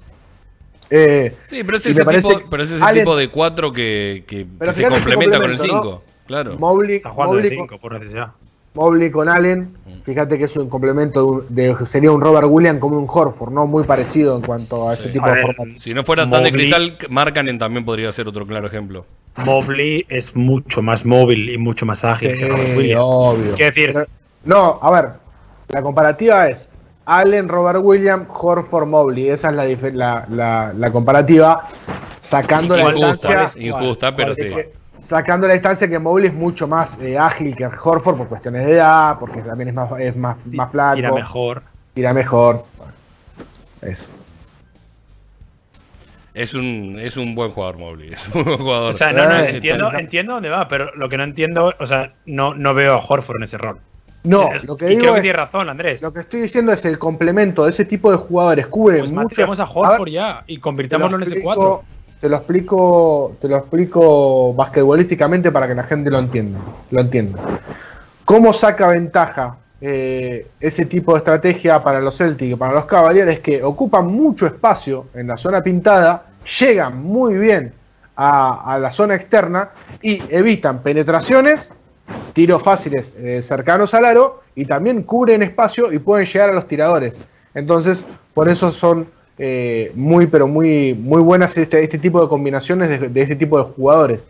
Eh, 0.91 1.35
Sí, 1.47 1.65
pero 1.65 1.79
es 1.79 1.87
ese, 1.87 2.05
tipo, 2.05 2.43
pero 2.51 2.63
es 2.63 2.71
ese 2.71 2.85
Allen- 2.85 3.03
tipo 3.05 3.17
de 3.17 3.31
cuatro 3.31 3.73
que, 3.73 4.25
que- 4.27 4.47
se 4.73 4.85
complementa 4.87 5.39
con 5.41 5.51
el 5.51 5.57
complemento, 5.57 5.83
5. 5.83 6.03
Claro. 6.27 6.57
Mobley, 6.59 6.97
Está 6.97 7.09
jugando 7.11 7.37
de 7.37 7.43
Mobley 7.45 7.57
con- 7.59 7.69
5 7.69 7.81
por 7.81 7.93
necesidad. 7.95 8.29
Mobley 8.79 9.11
con 9.11 9.29
Allen, 9.29 9.71
fíjate 10.05 10.39
que 10.39 10.45
es 10.45 10.57
un 10.57 10.69
complemento 10.69 11.45
de, 11.49 11.75
sería 11.85 12.13
un 12.13 12.21
Robert 12.21 12.47
Williams 12.49 12.81
como 12.81 12.97
un 12.97 13.07
Horford, 13.11 13.53
¿no? 13.53 13.67
Muy 13.67 13.83
parecido 13.85 14.37
en 14.37 14.43
cuanto 14.43 14.89
a 14.89 14.95
ese 14.95 15.11
tipo 15.11 15.27
A 15.27 15.33
de 15.35 15.43
formato. 15.43 15.81
Si 15.81 15.91
no 15.91 16.05
fuera 16.05 16.23
tan 16.31 16.45
de 16.45 16.51
Mobley- 16.51 16.71
cristal, 16.71 16.99
Markanen 17.11 17.59
también 17.59 17.85
podría 17.85 18.13
ser 18.13 18.29
otro 18.29 18.47
claro 18.47 18.67
ejemplo. 18.69 19.05
Mobley 19.45 20.07
es 20.09 20.35
mucho 20.37 20.81
más 20.83 21.05
móvil 21.05 21.51
y 21.51 21.59
mucho 21.59 21.85
más 21.87 22.05
ágil 22.05 22.39
que 22.39 22.49
Robert 22.49 22.77
Williams. 22.77 23.03
obvio. 23.05 23.55
Quiero 23.55 23.75
decir, 23.75 24.07
no, 24.45 24.79
a 24.81 24.91
ver, 24.91 25.09
la 25.69 25.83
comparativa 25.83 26.49
es 26.49 26.69
Allen, 27.05 27.49
Robert 27.49 27.81
Williams, 27.83 28.27
Horford, 28.33 28.87
Mobley. 28.87 29.29
Esa 29.29 29.49
es 29.51 29.55
la, 29.57 29.65
la, 29.93 30.27
la- 30.31 30.73
la 30.77 30.91
comparativa, 30.93 31.69
sacando 32.23 32.77
la 32.77 32.85
Injusta, 32.91 33.13
distancia. 33.13 33.45
es 33.45 33.57
injusta, 33.67 34.15
pero 34.17 34.35
sí. 34.35 34.45
Sacando 34.99 35.47
la 35.47 35.55
distancia 35.55 35.89
que 35.89 35.99
Mobley 35.99 36.29
es 36.29 36.35
mucho 36.35 36.67
más 36.69 36.99
eh, 37.01 37.17
ágil 37.19 37.55
que 37.57 37.67
Horford 37.67 38.17
por 38.19 38.29
cuestiones 38.29 38.67
de 38.67 38.73
edad, 38.73 39.17
porque 39.19 39.41
también 39.41 39.69
es 39.69 39.75
más, 39.75 39.89
es 40.01 40.17
más, 40.17 40.37
más 40.47 40.71
flaco. 40.71 40.97
tira 40.97 41.13
mejor. 41.13 41.63
tira 41.95 42.13
mejor. 42.13 42.65
Bueno, 42.77 42.93
eso. 43.83 44.09
Es 46.35 46.55
un, 46.55 46.99
es 47.01 47.17
un 47.17 47.35
buen 47.35 47.51
jugador, 47.51 47.79
Mobley. 47.79 48.13
Es 48.13 48.29
un 48.33 48.45
buen 48.45 48.59
jugador. 48.59 48.91
O 48.91 48.93
sea, 48.93 49.13
no, 49.13 49.25
no, 49.29 49.35
Eh, 49.41 49.51
entiendo, 49.57 49.93
entiendo 49.93 50.35
dónde 50.35 50.49
va, 50.49 50.69
pero 50.69 50.95
lo 50.95 51.09
que 51.09 51.17
no 51.17 51.25
entiendo, 51.25 51.73
o 51.79 51.87
sea, 51.87 52.13
no, 52.27 52.55
no 52.55 52.75
veo 52.75 52.95
a 52.95 52.99
Horford 53.05 53.39
en 53.39 53.43
ese 53.45 53.59
rol. 53.59 53.79
No, 54.25 54.53
Eh, 54.53 54.61
lo 54.65 54.77
que 54.77 54.87
y 54.87 54.89
digo 54.91 55.01
creo 55.01 55.13
que 55.15 55.19
es, 55.19 55.23
tienes 55.23 55.37
razón, 55.41 55.69
Andrés. 55.69 56.03
lo 56.03 56.13
que 56.13 56.21
estoy 56.21 56.43
diciendo 56.43 56.73
es 56.73 56.85
el 56.85 56.99
complemento 56.99 57.65
de 57.65 57.71
ese 57.71 57.85
tipo 57.85 58.11
de 58.11 58.19
jugadores 58.19 58.67
cubre 58.67 58.99
Pues 58.99 59.11
mucho. 59.13 59.29
matemos 59.29 59.61
a 59.61 59.65
ver, 59.65 59.73
Horford 59.77 60.09
ya 60.11 60.43
y 60.47 60.59
convirtámoslo 60.59 61.17
en 61.17 61.23
ese 61.23 61.37
explico- 61.39 61.55
4. 61.55 61.85
Te 62.21 62.29
lo 62.29 62.37
explico, 62.37 63.37
te 63.41 63.49
lo 63.49 63.59
explico 63.59 64.53
basquetbolísticamente 64.55 65.53
para 65.53 65.69
que 65.69 65.75
la 65.75 65.85
gente 65.85 66.11
lo 66.11 66.19
entienda. 66.19 66.59
Lo 66.91 67.01
entienda. 67.01 67.39
¿Cómo 68.25 68.53
saca 68.53 68.89
ventaja 68.89 69.57
eh, 69.81 70.49
ese 70.59 70.85
tipo 70.87 71.13
de 71.13 71.19
estrategia 71.19 71.83
para 71.83 72.01
los 72.01 72.17
Celtics 72.17 72.53
y 72.53 72.57
para 72.57 72.73
los 72.75 72.87
Cavaliers? 72.87 73.39
Que 73.41 73.63
ocupan 73.63 74.07
mucho 74.07 74.47
espacio 74.47 75.07
en 75.15 75.29
la 75.29 75.37
zona 75.37 75.63
pintada, 75.63 76.25
llegan 76.59 77.01
muy 77.01 77.39
bien 77.39 77.73
a, 78.17 78.75
a 78.75 78.79
la 78.81 78.91
zona 78.91 79.15
externa 79.15 79.71
y 80.03 80.21
evitan 80.29 80.81
penetraciones, 80.81 81.71
tiros 82.33 82.63
fáciles 82.63 83.15
eh, 83.17 83.43
cercanos 83.43 83.95
al 83.95 84.05
aro 84.05 84.43
y 84.57 84.65
también 84.65 85.05
cubren 85.05 85.43
espacio 85.43 85.93
y 85.93 86.01
pueden 86.01 86.27
llegar 86.27 86.51
a 86.51 86.53
los 86.53 86.67
tiradores. 86.67 87.19
Entonces, 87.55 88.03
por 88.35 88.49
eso 88.49 88.73
son 88.73 89.07
eh, 89.39 89.93
muy, 89.95 90.27
pero 90.27 90.47
muy, 90.49 90.95
muy 90.95 91.23
buenas 91.23 91.57
este, 91.57 91.83
este 91.85 91.99
tipo 91.99 92.21
de 92.21 92.29
combinaciones 92.29 92.89
de, 92.89 93.09
de 93.09 93.23
este 93.23 93.37
tipo 93.37 93.59
de 93.59 93.65
jugadores. 93.65 94.25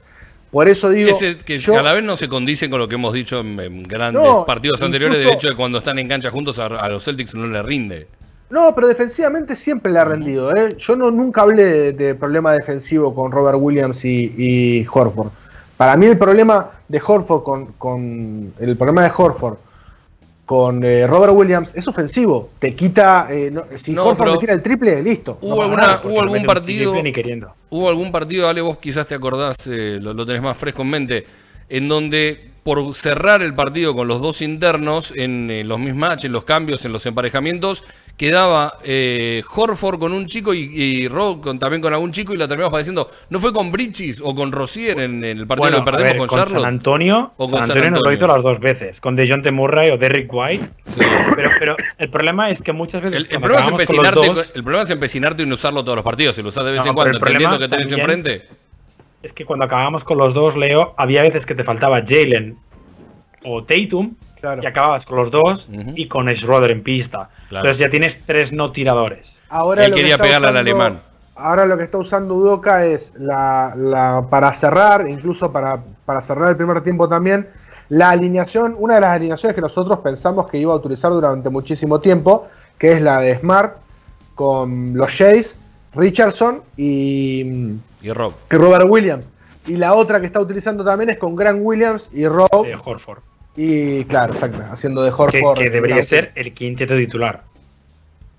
Por 0.50 0.66
eso 0.68 0.88
digo. 0.90 1.10
Ese 1.10 1.36
que 1.36 1.58
yo- 1.58 1.78
a 1.78 1.82
la 1.82 1.92
vez 1.92 2.02
no 2.04 2.16
se 2.16 2.28
condice 2.28 2.70
con 2.70 2.78
lo 2.78 2.88
que 2.88 2.94
hemos 2.94 3.12
dicho 3.12 3.40
en, 3.40 3.58
en 3.60 3.82
grandes 3.82 4.22
No, 4.22 4.46
partidos 4.46 4.80
anteriores, 4.82 5.18
incluso- 5.18 5.34
hecho 5.36 5.48
de 5.48 5.56
cuando 5.56 5.78
están 5.78 5.98
en 5.98 6.08
cancha 6.08 6.30
juntos 6.30 6.58
a, 6.58 6.66
a 6.66 6.88
los 6.88 7.04
Celtics 7.04 7.34
no 7.34 7.46
le 7.46 7.62
rinde. 7.62 8.06
No, 8.50 8.74
pero 8.74 8.88
defensivamente 8.88 9.54
siempre 9.54 9.92
le 9.92 9.98
ha 9.98 10.06
rendido. 10.06 10.54
¿eh? 10.56 10.74
Yo 10.78 10.96
no, 10.96 11.10
nunca 11.10 11.42
hablé 11.42 11.64
de, 11.64 11.92
de 11.92 12.14
problema 12.14 12.52
defensivo 12.52 13.14
con 13.14 13.30
Robert 13.30 13.58
Williams 13.60 14.02
y, 14.06 14.32
y 14.38 14.86
Horford. 14.90 15.28
Para 15.76 15.96
mí 15.98 16.06
el 16.06 16.16
problema 16.16 16.70
de 16.88 16.98
Horford 17.06 17.42
con, 17.42 17.66
con 17.72 18.52
el 18.58 18.76
problema 18.76 19.02
de 19.02 19.12
Horford 19.14 19.56
con 20.48 20.82
eh, 20.82 21.06
Robert 21.06 21.34
Williams 21.36 21.74
es 21.74 21.86
ofensivo. 21.86 22.48
Te 22.58 22.74
quita, 22.74 23.26
eh, 23.30 23.50
no- 23.52 23.64
si 23.76 23.92
No, 23.92 24.06
Horford 24.06 24.32
te 24.32 24.38
tira 24.38 24.54
el 24.54 24.62
triple, 24.62 25.02
listo. 25.02 25.36
hubo 25.42 25.56
No 25.56 25.62
alguna- 25.64 25.82
nada. 25.82 26.00
hubo 26.04 26.22
algún 26.22 26.42
partido- 26.46 26.94
Ni 27.02 27.12
queriendo. 27.12 27.52
Hubo 27.68 27.86
algún 27.90 28.10
partido, 28.10 28.48
Ale, 28.48 28.62
vos 28.62 28.78
quizás 28.78 29.06
te 29.06 29.14
acordás, 29.14 29.66
eh, 29.66 29.98
lo, 30.00 30.14
lo 30.14 30.24
tenés 30.24 30.40
más 30.40 30.56
fresco 30.56 30.80
en 30.80 30.88
mente, 30.88 31.26
en 31.68 31.86
donde 31.86 32.48
por 32.62 32.94
cerrar 32.94 33.42
el 33.42 33.52
partido 33.54 33.94
con 33.94 34.08
los 34.08 34.22
dos 34.22 34.40
internos 34.40 35.12
en 35.14 35.68
los 35.68 35.78
mismatches, 35.78 36.24
en 36.24 36.32
los 36.32 36.44
cambios, 36.44 36.82
en 36.86 36.92
los 36.92 37.04
emparejamientos, 37.04 37.84
quedaba 38.18 38.74
eh, 38.82 39.42
Horford 39.54 40.00
con 40.00 40.12
un 40.12 40.26
chico 40.26 40.52
y, 40.52 40.68
y 40.74 41.08
Rob 41.08 41.40
con, 41.40 41.58
también 41.58 41.80
con 41.80 41.92
algún 41.94 42.10
chico 42.10 42.34
y 42.34 42.36
la 42.36 42.48
terminamos 42.48 42.72
padeciendo. 42.72 43.08
¿No 43.30 43.38
fue 43.38 43.52
con 43.52 43.70
Brichis 43.70 44.20
o 44.22 44.34
con 44.34 44.50
Rosier 44.50 44.98
en, 44.98 45.24
el 45.24 45.46
partido 45.46 45.70
Bueno, 45.70 45.84
que 45.84 45.90
perdemos 45.92 46.12
ver, 46.12 46.18
con, 46.18 46.28
con 46.28 46.38
Charlotte? 46.38 46.60
San 46.62 46.68
Antonio, 46.68 47.32
O 47.36 47.46
San 47.46 47.60
con 47.60 47.66
San 47.66 47.70
Antonio 47.70 47.90
nos 47.92 48.02
lo 48.02 48.08
Antonio. 48.10 48.16
hizo 48.16 48.26
las 48.26 48.42
dos 48.42 48.58
veces, 48.58 49.00
con 49.00 49.14
DeJounte 49.14 49.52
Murray 49.52 49.90
o 49.90 49.96
Derrick 49.98 50.28
White. 50.30 50.68
Sí. 50.88 51.00
Pero, 51.36 51.50
pero 51.60 51.76
el 51.96 52.10
problema 52.10 52.50
es 52.50 52.60
que 52.60 52.72
muchas 52.72 53.00
veces 53.02 53.26
El, 53.30 53.40
problema 53.40 53.60
es 53.60 53.64
con 53.64 53.74
empecinarte, 53.74 54.26
dos, 54.26 54.52
el 54.54 54.62
problema 54.64 54.82
es 54.82 54.90
empecinarte 54.90 55.42
en 55.44 55.52
usarlo 55.52 55.84
todos 55.84 55.96
los 55.96 56.04
partidos. 56.04 56.34
Si 56.34 56.42
lo 56.42 56.48
usas 56.48 56.64
de 56.64 56.72
vez 56.72 56.84
No, 56.84 56.90
en 56.90 56.94
cuando, 56.94 57.18
entendiendo 57.18 57.58
que 57.58 57.68
tenés 57.68 57.92
enfrente. 57.92 58.48
es 59.22 59.32
que 59.32 59.44
cuando 59.44 59.64
acabamos 59.64 60.02
con 60.02 60.18
los 60.18 60.34
dos, 60.34 60.56
Leo, 60.56 60.92
había 60.96 61.22
veces 61.22 61.46
que 61.46 61.54
te 61.54 61.62
faltaba 61.62 62.02
Jalen 62.04 62.58
o 63.44 63.62
Tatum 63.62 64.16
Claro. 64.40 64.62
y 64.62 64.66
acababas 64.66 65.04
con 65.04 65.16
los 65.16 65.30
dos 65.30 65.68
y 65.96 66.06
con 66.08 66.28
Schroeder 66.34 66.70
en 66.70 66.82
pista. 66.82 67.28
Claro. 67.48 67.64
Entonces 67.66 67.78
ya 67.78 67.88
tienes 67.90 68.18
tres 68.24 68.52
no 68.52 68.72
tiradores. 68.72 69.40
Ahora 69.48 69.84
Él 69.84 69.90
que 69.92 69.96
quería 69.98 70.14
está 70.14 70.24
pegarle 70.24 70.48
al 70.48 70.54
usando- 70.54 70.70
alemán. 70.84 71.00
Ahora 71.36 71.66
lo 71.66 71.76
que 71.78 71.84
está 71.84 71.98
usando 71.98 72.34
Udoca 72.34 72.84
es 72.84 73.14
la, 73.16 73.72
la- 73.76 74.24
para 74.28 74.52
cerrar, 74.52 75.08
incluso 75.08 75.52
para, 75.52 75.78
para 76.04 76.20
cerrar 76.20 76.48
el 76.48 76.56
primer 76.56 76.82
tiempo 76.82 77.08
también, 77.08 77.48
la 77.90 78.10
alineación, 78.10 78.74
una 78.78 78.96
de 78.96 79.00
las 79.02 79.10
alineaciones 79.10 79.54
que 79.54 79.60
nosotros 79.60 80.00
pensamos 80.00 80.48
que 80.48 80.58
iba 80.58 80.72
a 80.72 80.76
utilizar 80.76 81.10
durante 81.12 81.48
muchísimo 81.48 82.00
tiempo, 82.00 82.48
que 82.76 82.92
es 82.92 83.00
la 83.02 83.20
de 83.20 83.38
Smart 83.38 83.76
con 84.34 84.94
los 84.96 85.10
Jays, 85.12 85.56
Richardson 85.94 86.60
y, 86.76 87.40
Y 88.02 88.10
Rob. 88.12 88.32
y 88.50 88.56
Robert 88.56 88.86
Williams. 88.88 89.30
Y 89.66 89.76
la 89.76 89.94
otra 89.94 90.20
que 90.20 90.26
está 90.26 90.40
utilizando 90.40 90.84
también 90.84 91.10
es 91.10 91.18
con 91.18 91.36
Grant 91.36 91.60
Williams 91.62 92.08
y 92.12 92.26
Rob. 92.26 92.64
de 92.66 92.74
Horford. 92.74 93.18
Y 93.60 94.04
claro, 94.04 94.34
exacto, 94.34 94.62
haciendo 94.70 95.02
de 95.02 95.10
Horford. 95.10 95.58
que 95.58 95.68
debería 95.68 96.04
ser 96.04 96.30
el 96.36 96.54
quinteto 96.54 96.94
titular. 96.96 97.42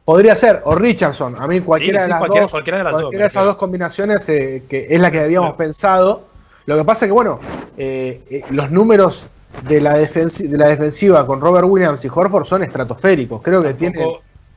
Podría 0.06 0.34
ser, 0.38 0.62
o 0.64 0.76
Richardson. 0.76 1.36
A 1.38 1.46
mí 1.46 1.60
cualquiera 1.60 2.00
Sí, 2.00 2.04
de 2.06 2.10
las 2.10 2.20
cualquiera- 2.20 2.42
dos, 2.44 2.52
cualquiera 2.52 2.78
de 2.78 2.84
las 2.86 2.94
dos, 2.94 3.02
cualquiera 3.02 3.24
de 3.26 3.28
esas 3.28 3.44
dos 3.46 3.58
combinaciones 3.58 4.30
eh, 4.30 4.64
que 4.70 4.88
es 4.90 5.00
la 5.00 5.12
que 5.12 5.20
habíamos 5.20 5.50
Claro. 5.50 5.58
pensado. 5.58 6.24
Lo 6.68 6.78
que 6.78 6.86
pasa 6.86 7.04
es 7.06 7.10
que, 7.10 7.14
bueno, 7.14 7.40
eh, 7.78 8.22
eh, 8.30 8.44
los 8.52 8.72
números 8.72 9.26
de 9.68 9.82
la, 9.82 9.96
de 9.98 10.58
la 10.58 10.68
defensiva 10.70 11.28
con 11.28 11.42
Robert 11.42 11.68
Williams 11.68 12.06
y 12.06 12.08
Horford 12.08 12.46
son 12.46 12.64
estratosféricos. 12.64 13.42
Creo 13.42 13.62
que 13.62 13.74
tienen. 13.74 14.08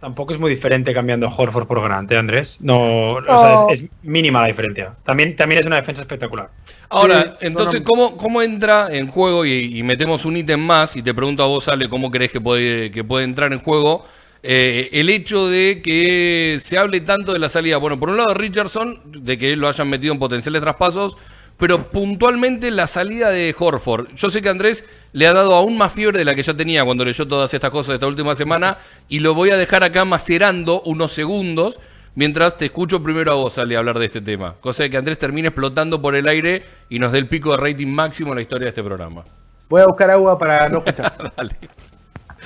Tampoco, 0.02 0.32
es 0.32 0.40
muy 0.40 0.50
diferente 0.50 0.92
cambiando 0.92 1.28
Horford 1.28 1.68
por 1.68 1.80
Grant, 1.80 2.10
¿eh, 2.10 2.16
Andrés? 2.16 2.58
No, 2.60 3.12
o 3.12 3.20
No. 3.20 3.38
sea, 3.38 3.54
es, 3.70 3.82
es 3.82 3.88
mínima 4.02 4.40
la 4.40 4.48
diferencia. 4.48 4.94
También, 5.04 5.36
también 5.36 5.60
es 5.60 5.66
una 5.66 5.76
defensa 5.76 6.02
espectacular. 6.02 6.50
Ahora, 6.88 7.22
Sí, 7.38 7.46
entonces, 7.46 7.74
no, 7.74 7.78
no. 7.80 7.84
¿cómo, 7.84 8.16
¿cómo 8.16 8.42
entra 8.42 8.88
en 8.90 9.06
juego? 9.06 9.46
Y, 9.46 9.78
y 9.78 9.82
metemos 9.84 10.24
un 10.24 10.36
ítem 10.36 10.58
más 10.58 10.96
y 10.96 11.02
te 11.02 11.14
pregunto 11.14 11.44
a 11.44 11.46
vos, 11.46 11.68
Ale, 11.68 11.88
¿cómo 11.88 12.10
crees 12.10 12.32
que 12.32 12.40
puede, 12.40 12.90
que 12.90 13.04
puede 13.04 13.24
entrar 13.24 13.52
en 13.52 13.60
juego? 13.60 14.04
Eh, 14.42 14.88
el 14.90 15.08
hecho 15.08 15.46
de 15.48 15.80
que 15.84 16.58
se 16.60 16.78
hable 16.78 17.00
tanto 17.02 17.32
de 17.32 17.38
la 17.38 17.48
salida, 17.48 17.76
bueno, 17.76 18.00
por 18.00 18.10
un 18.10 18.16
lado 18.16 18.34
Richardson, 18.34 18.98
de 19.06 19.38
que 19.38 19.54
lo 19.54 19.68
hayan 19.68 19.88
metido 19.88 20.12
en 20.12 20.18
potenciales 20.18 20.60
traspasos, 20.62 21.16
pero 21.62 21.88
puntualmente 21.90 22.72
la 22.72 22.88
salida 22.88 23.30
de 23.30 23.54
Horford. 23.56 24.08
Yo 24.16 24.30
sé 24.30 24.42
que 24.42 24.48
Andrés 24.48 24.84
le 25.12 25.28
ha 25.28 25.32
dado 25.32 25.54
aún 25.54 25.78
más 25.78 25.92
fiebre 25.92 26.18
de 26.18 26.24
la 26.24 26.34
que 26.34 26.42
ya 26.42 26.54
tenía 26.54 26.84
cuando 26.84 27.04
leyó 27.04 27.28
todas 27.28 27.54
estas 27.54 27.70
cosas 27.70 27.94
esta 27.94 28.08
última 28.08 28.34
semana 28.34 28.78
y 29.08 29.20
lo 29.20 29.32
voy 29.32 29.50
a 29.50 29.56
dejar 29.56 29.84
acá 29.84 30.04
macerando 30.04 30.82
unos 30.82 31.12
segundos 31.12 31.78
mientras 32.16 32.58
te 32.58 32.64
escucho 32.64 33.00
primero 33.00 33.30
a 33.30 33.36
vos, 33.36 33.58
Ale, 33.58 33.76
hablar 33.76 34.00
de 34.00 34.06
este 34.06 34.20
tema. 34.20 34.56
Cosa 34.60 34.82
de 34.82 34.90
que 34.90 34.96
Andrés 34.96 35.20
termine 35.20 35.50
explotando 35.50 36.02
por 36.02 36.16
el 36.16 36.26
aire 36.26 36.64
y 36.88 36.98
nos 36.98 37.12
dé 37.12 37.18
el 37.18 37.28
pico 37.28 37.52
de 37.52 37.58
rating 37.58 37.94
máximo 37.94 38.30
en 38.30 38.34
la 38.34 38.42
historia 38.42 38.64
de 38.64 38.70
este 38.70 38.82
programa. 38.82 39.22
Voy 39.68 39.82
a 39.82 39.86
buscar 39.86 40.10
agua 40.10 40.36
para 40.36 40.68
no 40.68 40.78
escuchar. 40.84 41.32
Dale. 41.36 41.56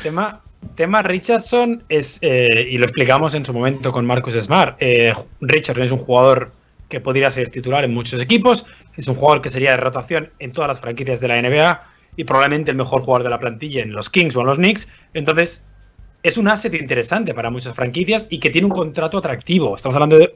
Tema, 0.03 0.43
tema 0.75 1.01
Richardson 1.01 1.83
es, 1.89 2.19
eh, 2.21 2.69
y 2.69 2.77
lo 2.77 2.85
explicamos 2.85 3.33
en 3.33 3.47
su 3.47 3.55
momento 3.55 3.93
con 3.93 4.05
Marcus 4.05 4.35
Smart. 4.35 4.77
eh, 4.79 5.15
Richardson 5.41 5.85
es 5.85 5.91
un 5.91 6.01
jugador 6.01 6.51
que 6.89 7.01
podría 7.01 7.31
ser 7.31 7.51
titular 7.51 7.85
en 7.85 7.93
muchos 7.93 8.21
equipos, 8.21 8.65
es 8.97 9.09
un 9.09 9.15
jugador 9.15 9.43
que 9.43 9.51
sería 9.51 9.73
de 9.73 9.77
rotación 9.79 10.31
en 10.39 10.53
todas 10.53 10.69
las 10.69 10.81
franquicias 10.81 11.21
de 11.21 11.29
la 11.29 11.41
NBA 11.41 11.83
y 12.17 12.25
probablemente 12.25 12.71
el 12.71 12.77
mejor 12.77 13.03
jugador 13.03 13.25
de 13.25 13.31
la 13.31 13.39
plantilla 13.39 13.83
en 13.83 13.93
los 13.93 14.09
Kings 14.09 14.37
o 14.37 14.41
en 14.41 14.47
los 14.47 14.57
Knicks. 14.57 14.89
Entonces, 15.15 15.63
es 16.23 16.37
un 16.37 16.49
asset 16.49 16.75
interesante 16.75 17.35
para 17.35 17.51
muchas 17.51 17.75
franquicias 17.75 18.27
y 18.31 18.39
que 18.39 18.51
tiene 18.51 18.67
un 18.67 18.73
contrato 18.73 19.19
atractivo. 19.19 19.77
Estamos 19.77 19.97
hablando 19.97 20.19
de 20.19 20.35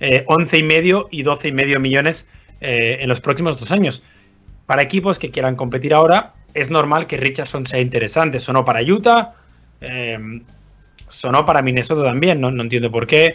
eh, 0.00 0.24
11 0.26 0.58
y 0.58 0.62
medio 0.62 1.08
y 1.10 1.22
12 1.22 1.48
y 1.48 1.52
medio 1.52 1.80
millones 1.80 2.26
eh, 2.60 2.98
en 3.00 3.08
los 3.08 3.20
próximos 3.20 3.58
dos 3.58 3.70
años. 3.72 4.02
Para 4.66 4.82
equipos 4.82 5.18
que 5.18 5.30
quieran 5.30 5.56
competir 5.56 5.92
ahora, 5.92 6.34
es 6.54 6.70
normal 6.70 7.06
que 7.06 7.16
Richardson 7.16 7.66
sea 7.66 7.80
interesante. 7.80 8.38
Sonó 8.38 8.64
para 8.64 8.80
Utah, 8.82 9.34
eh, 9.80 10.42
sonó 11.08 11.44
para 11.44 11.62
Minnesota 11.62 12.04
también, 12.04 12.40
no, 12.40 12.50
no 12.50 12.62
entiendo 12.62 12.90
por 12.90 13.06
qué. 13.06 13.34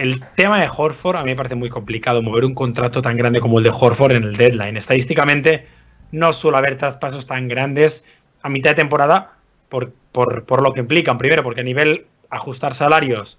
El 0.00 0.18
tema 0.34 0.58
de 0.58 0.70
Horford 0.74 1.16
a 1.16 1.24
mí 1.24 1.32
me 1.32 1.36
parece 1.36 1.56
muy 1.56 1.68
complicado 1.68 2.22
mover 2.22 2.46
un 2.46 2.54
contrato 2.54 3.02
tan 3.02 3.18
grande 3.18 3.38
como 3.38 3.58
el 3.58 3.64
de 3.64 3.68
Horford 3.68 4.12
en 4.12 4.24
el 4.24 4.34
deadline. 4.38 4.78
Estadísticamente 4.78 5.66
no 6.10 6.32
suele 6.32 6.56
haber 6.56 6.78
traspasos 6.78 7.26
tan 7.26 7.48
grandes 7.48 8.06
a 8.40 8.48
mitad 8.48 8.70
de 8.70 8.76
temporada 8.76 9.36
por, 9.68 9.92
por, 10.10 10.44
por 10.46 10.62
lo 10.62 10.72
que 10.72 10.80
implican. 10.80 11.18
Primero, 11.18 11.42
porque 11.42 11.60
a 11.60 11.64
nivel 11.64 12.06
ajustar 12.30 12.72
salarios, 12.72 13.38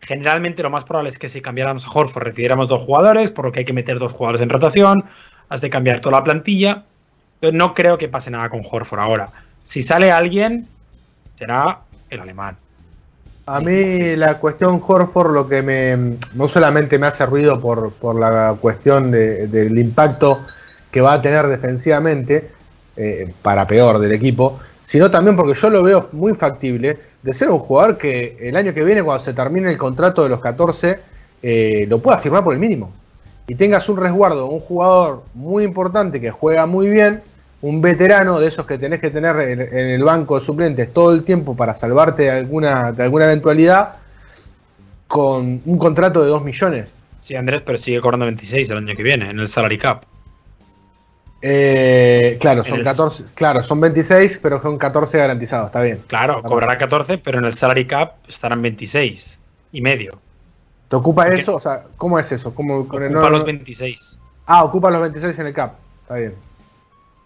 generalmente 0.00 0.64
lo 0.64 0.70
más 0.70 0.84
probable 0.84 1.10
es 1.10 1.18
que 1.20 1.28
si 1.28 1.40
cambiáramos 1.40 1.86
a 1.86 1.90
Horford 1.92 2.24
recibiéramos 2.24 2.66
dos 2.66 2.82
jugadores, 2.82 3.30
por 3.30 3.44
lo 3.44 3.52
que 3.52 3.60
hay 3.60 3.64
que 3.64 3.72
meter 3.72 4.00
dos 4.00 4.12
jugadores 4.12 4.40
en 4.40 4.50
rotación, 4.50 5.04
has 5.48 5.60
de 5.60 5.70
cambiar 5.70 6.00
toda 6.00 6.18
la 6.18 6.24
plantilla. 6.24 6.86
No 7.40 7.72
creo 7.72 7.98
que 7.98 8.08
pase 8.08 8.32
nada 8.32 8.50
con 8.50 8.62
Horford 8.68 8.98
ahora. 8.98 9.30
Si 9.62 9.80
sale 9.80 10.10
alguien, 10.10 10.66
será 11.36 11.82
el 12.08 12.18
alemán. 12.18 12.56
A 13.46 13.60
mí 13.60 14.14
la 14.16 14.38
cuestión 14.38 14.80
Horford 14.86 15.32
lo 15.34 15.48
que 15.48 15.62
me 15.62 16.16
no 16.34 16.46
solamente 16.48 16.98
me 16.98 17.06
hace 17.08 17.26
ruido 17.26 17.58
por, 17.58 17.92
por 17.92 18.18
la 18.18 18.54
cuestión 18.60 19.10
de- 19.10 19.46
del 19.48 19.76
impacto 19.78 20.40
que 20.90 21.00
va 21.00 21.14
a 21.14 21.22
tener 21.22 21.46
defensivamente, 21.48 22.48
eh, 22.96 23.32
para 23.42 23.66
peor 23.66 23.98
del 23.98 24.12
equipo, 24.12 24.58
sino 24.84 25.10
también 25.10 25.36
porque 25.36 25.58
yo 25.58 25.70
lo 25.70 25.82
veo 25.82 26.08
muy 26.12 26.34
factible 26.34 26.98
de 27.22 27.34
ser 27.34 27.50
un 27.50 27.58
jugador 27.58 27.96
que 27.98 28.36
el 28.40 28.56
año 28.56 28.72
que 28.74 28.84
viene, 28.84 29.02
cuando 29.02 29.24
se 29.24 29.32
termine 29.32 29.70
el 29.70 29.78
contrato 29.78 30.22
de 30.22 30.28
los 30.28 30.40
14, 30.40 30.98
eh, 31.42 31.86
lo 31.88 31.98
pueda 31.98 32.18
firmar 32.18 32.44
por 32.44 32.52
el 32.54 32.58
mínimo. 32.60 32.90
Y 33.46 33.54
tengas 33.54 33.88
un 33.88 33.96
resguardo, 33.96 34.46
un 34.46 34.60
jugador 34.60 35.22
muy 35.34 35.64
importante 35.64 36.20
que 36.20 36.30
juega 36.30 36.66
muy 36.66 36.88
bien, 36.88 37.22
un 37.62 37.80
veterano 37.82 38.40
de 38.40 38.48
esos 38.48 38.66
que 38.66 38.78
tenés 38.78 39.00
que 39.00 39.10
tener 39.10 39.36
en, 39.40 39.60
en 39.60 39.90
el 39.90 40.02
banco 40.02 40.38
de 40.38 40.44
suplentes 40.46 40.92
todo 40.92 41.12
el 41.12 41.24
tiempo 41.24 41.54
para 41.56 41.74
salvarte 41.74 42.22
de 42.24 42.30
alguna, 42.30 42.92
de 42.92 43.02
alguna 43.02 43.24
eventualidad, 43.26 43.96
con 45.06 45.60
un 45.64 45.78
contrato 45.78 46.22
de 46.22 46.28
2 46.28 46.42
millones. 46.44 46.88
Sí, 47.20 47.36
Andrés, 47.36 47.62
pero 47.62 47.76
sigue 47.76 48.00
cobrando 48.00 48.24
26 48.26 48.70
el 48.70 48.78
año 48.78 48.96
que 48.96 49.02
viene, 49.02 49.28
en 49.30 49.38
el 49.40 49.48
salary 49.48 49.76
cap. 49.76 50.04
Eh, 51.42 52.36
claro, 52.40 52.64
son 52.64 52.78
El- 52.80 52.84
14, 52.84 53.24
claro, 53.34 53.62
son 53.62 53.80
26, 53.80 54.38
pero 54.42 54.60
son 54.60 54.76
14 54.76 55.16
garantizados, 55.18 55.66
está 55.66 55.80
bien. 55.80 56.00
Claro, 56.06 56.42
cobrará 56.42 56.76
14, 56.76 57.16
pero 57.18 57.38
en 57.38 57.46
el 57.46 57.54
salary 57.54 57.86
cap 57.86 58.14
estarán 58.28 58.60
26 58.60 59.38
y 59.72 59.80
medio. 59.80 60.18
¿Te 60.88 60.96
ocupa 60.96 61.28
eso? 61.28 61.54
O 61.56 61.60
sea, 61.60 61.84
¿cómo 61.96 62.18
es 62.18 62.30
eso? 62.32 62.54
¿Cómo, 62.54 62.86
con 62.86 63.02
el- 63.02 63.12
Ocupa 63.16 63.30
los 63.30 63.40
no- 63.40 63.46
26. 63.46 64.18
Ah, 64.46 64.64
ocupa 64.64 64.90
los 64.90 65.00
26 65.02 65.38
en 65.38 65.46
el 65.46 65.54
cap. 65.54 65.74
Está 66.02 66.16
bien. 66.16 66.34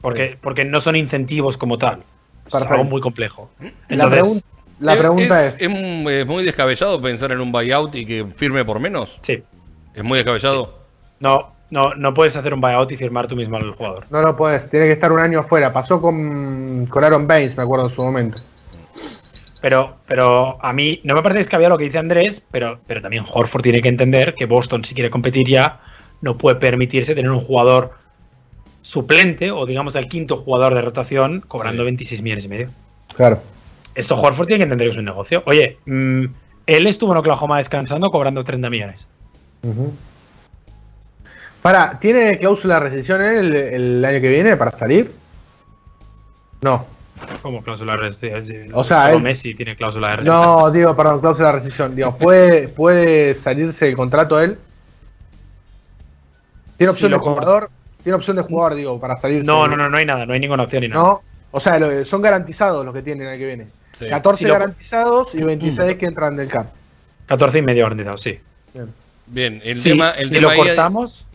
Porque, 0.04 0.38
porque 0.40 0.64
no 0.64 0.80
son 0.80 0.96
incentivos 0.96 1.56
como 1.56 1.78
tal. 1.78 2.00
Es 2.46 2.54
algo 2.54 2.84
muy 2.84 3.00
complejo. 3.00 3.50
La, 3.58 3.70
Entonces, 3.88 4.20
pregun- 4.22 4.42
la 4.80 4.94
Eh, 4.94 4.98
pregunta 4.98 5.46
es, 5.46 5.54
es 5.58 5.70
es 5.70 6.26
muy 6.26 6.44
descabellado 6.44 7.00
pensar 7.00 7.32
en 7.32 7.40
un 7.40 7.50
buyout 7.50 7.94
y 7.94 8.04
que 8.04 8.26
firme 8.36 8.64
por 8.64 8.78
menos. 8.80 9.18
sí. 9.22 9.42
Es 9.94 10.02
muy 10.04 10.18
descabellado. 10.18 10.78
No, 11.20 11.52
no, 11.70 11.94
no 11.94 12.12
puedes 12.12 12.36
hacer 12.36 12.52
un 12.52 12.60
buyout 12.60 12.92
y 12.92 12.96
firmar 12.98 13.28
tú 13.28 13.34
mismo 13.36 13.56
al 13.56 13.70
jugador. 13.72 14.04
no 14.10 14.20
lo 14.20 14.36
puedes, 14.36 14.68
tiene 14.68 14.86
que 14.88 14.92
estar 14.92 15.10
un 15.10 15.20
año 15.20 15.40
afuera. 15.40 15.72
Pasó 15.72 16.00
con, 16.00 16.86
con 16.90 17.02
Aaron 17.02 17.26
Baines, 17.26 17.56
me 17.56 17.62
acuerdo 17.62 17.86
en 17.86 17.92
su 17.94 18.02
momento. 18.02 18.42
Pero, 19.62 19.96
pero 20.06 20.58
a 20.62 20.72
mí 20.74 21.00
no 21.04 21.14
me 21.14 21.22
parece 21.22 21.38
descabellado 21.38 21.76
lo 21.76 21.78
que 21.78 21.84
dice 21.84 21.96
Andrés, 21.98 22.44
pero, 22.50 22.78
pero 22.86 23.00
también 23.00 23.24
Horford 23.32 23.62
tiene 23.62 23.80
que 23.80 23.88
entender 23.88 24.34
que 24.34 24.44
Boston, 24.44 24.84
si 24.84 24.94
quiere 24.94 25.08
competir 25.08 25.48
ya, 25.48 25.80
no 26.20 26.36
puede 26.36 26.56
permitirse 26.56 27.14
tener 27.14 27.30
un 27.30 27.40
jugador 27.40 27.92
suplente 28.84 29.50
o 29.50 29.64
digamos 29.64 29.94
el 29.96 30.08
quinto 30.08 30.36
jugador 30.36 30.74
de 30.74 30.82
rotación 30.82 31.40
cobrando 31.48 31.82
Sí. 31.82 31.84
26 31.86 32.20
millones 32.22 32.44
y 32.44 32.48
medio. 32.48 32.68
Claro. 33.16 33.40
Esto 33.94 34.14
Horford 34.14 34.46
tiene 34.46 34.58
que 34.58 34.64
entender 34.64 34.88
que 34.88 34.92
es 34.92 34.98
un 34.98 35.06
negocio. 35.06 35.42
Oye, 35.46 35.78
mm, 35.86 36.24
él 36.66 36.86
estuvo 36.86 37.12
en 37.12 37.18
Oklahoma 37.18 37.56
descansando 37.58 38.10
cobrando 38.10 38.44
30 38.44 38.68
millones. 38.68 39.06
Para, 41.62 41.98
¿tiene 41.98 42.36
cláusula 42.38 42.74
de 42.74 42.80
rescisión 42.80 43.22
él 43.22 43.54
el, 43.54 43.54
el 43.56 44.04
año 44.04 44.20
que 44.20 44.28
viene 44.28 44.56
para 44.56 44.70
salir? 44.72 45.12
No. 46.60 46.84
Como 47.40 47.62
cláusula 47.62 47.92
de 47.92 47.98
rescisión. 47.98 48.68
O 48.74 48.84
sea, 48.84 49.04
Solo 49.04 49.16
él- 49.16 49.22
Messi 49.22 49.54
tiene 49.54 49.74
cláusula 49.76 50.10
de 50.10 50.16
rescisión. 50.16 50.42
No, 50.42 50.70
digo, 50.70 50.94
perdón, 50.94 51.20
cláusula 51.20 51.52
de 51.52 51.60
rescisión. 51.60 51.96
Digo, 51.96 52.16
¿puede, 52.18 52.68
¿puede 52.68 53.34
salirse 53.34 53.88
el 53.88 53.96
contrato 53.96 54.38
él? 54.40 54.58
¿Tiene 56.76 56.90
opción 56.90 57.12
Si 57.12 57.18
de 57.18 57.24
jugador? 57.24 57.70
¿Tiene 58.04 58.14
opción 58.16 58.36
de 58.36 58.42
jugador, 58.42 58.76
digo, 58.76 59.00
para 59.00 59.16
salirse? 59.16 59.44
No, 59.46 59.66
no, 59.66 59.76
no, 59.76 59.88
no 59.88 59.96
hay 59.96 60.06
nada, 60.06 60.24
no 60.26 60.32
hay 60.34 60.38
ninguna 60.40 60.62
opción 60.62 60.82
ni 60.82 60.88
nada. 60.88 61.02
No, 61.02 61.22
o 61.50 61.58
sea, 61.58 61.78
lo- 61.80 62.04
son 62.04 62.22
garantizados 62.22 62.84
los 62.84 62.94
que 62.94 63.02
tienen 63.02 63.26
el 63.26 63.32
año 63.32 63.38
que 63.40 63.46
viene. 63.46 63.66
Sí. 63.94 64.06
14 64.08 64.38
Si 64.44 64.44
lo- 64.46 64.52
garantizados 64.54 65.34
y 65.34 65.42
26 65.42 65.96
que 65.96 66.06
entran 66.06 66.36
del 66.36 66.48
cap. 66.48 66.66
14 67.26 67.58
y 67.58 67.62
medio 67.62 67.84
garantizado, 67.84 68.16
sí. 68.18 68.38
Bien. 68.72 68.92
Bien, 69.26 69.60
el 69.64 69.80
Sí, 69.80 69.90
tema. 69.90 70.10
El 70.10 70.26
si 70.26 70.34
tema 70.34 70.42
lo 70.42 70.50
ahí- 70.50 70.58
cortamos, 70.58 71.26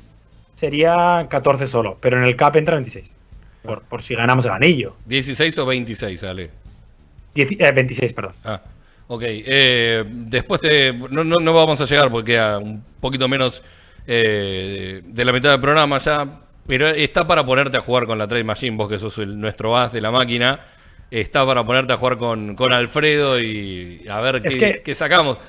sería 0.56 1.26
14 1.30 1.66
solo, 1.68 1.98
pero 2.00 2.18
en 2.18 2.24
el 2.24 2.36
cap 2.36 2.56
entra 2.56 2.76
26. 2.76 3.16
Por, 3.64 3.82
por 3.82 4.02
si 4.02 4.14
ganamos 4.16 4.46
el 4.46 4.52
anillo. 4.52 4.96
16 5.06 5.58
o 5.58 5.66
26, 5.66 6.24
Ale. 6.24 6.50
Dieci- 7.36 7.58
eh, 7.60 7.72
26, 7.72 8.14
perdón. 8.14 8.34
Ah, 8.46 8.62
ok. 9.08 9.22
Eh, 9.26 10.04
después 10.08 10.62
te, 10.62 10.94
no, 10.94 11.24
no, 11.24 11.36
no 11.42 11.54
vamos 11.54 11.82
a 11.82 11.86
llegar 11.86 12.12
porque 12.12 12.34
queda 12.34 12.60
un 12.60 12.84
poquito 13.02 13.28
menos 13.28 13.62
eh, 14.08 15.02
de 15.06 15.26
la 15.26 15.32
mitad 15.34 15.52
del 15.52 15.62
programa 15.62 15.98
ya. 16.00 16.28
Pero 16.70 16.88
está 16.88 17.26
para 17.26 17.44
ponerte 17.44 17.78
a 17.78 17.82
jugar 17.82 18.06
con 18.06 18.20
la 18.20 18.28
Trade 18.28 18.44
Machine, 18.44 18.78
vos 18.78 18.88
que 18.88 19.00
sos 19.00 19.18
el- 19.18 19.40
nuestro 19.42 19.76
as 19.76 19.92
de 19.92 20.02
la 20.02 20.12
máquina. 20.12 20.60
Está 21.10 21.44
para 21.44 21.64
ponerte 21.64 21.94
a 21.94 21.98
jugar 21.98 22.18
con, 22.18 22.56
con 22.56 22.72
Alfredo 22.72 23.40
y 23.40 24.06
a 24.08 24.22
ver 24.22 24.44
qué, 24.44 24.50
que- 24.60 24.82
qué 24.84 24.94
sacamos. 24.94 25.40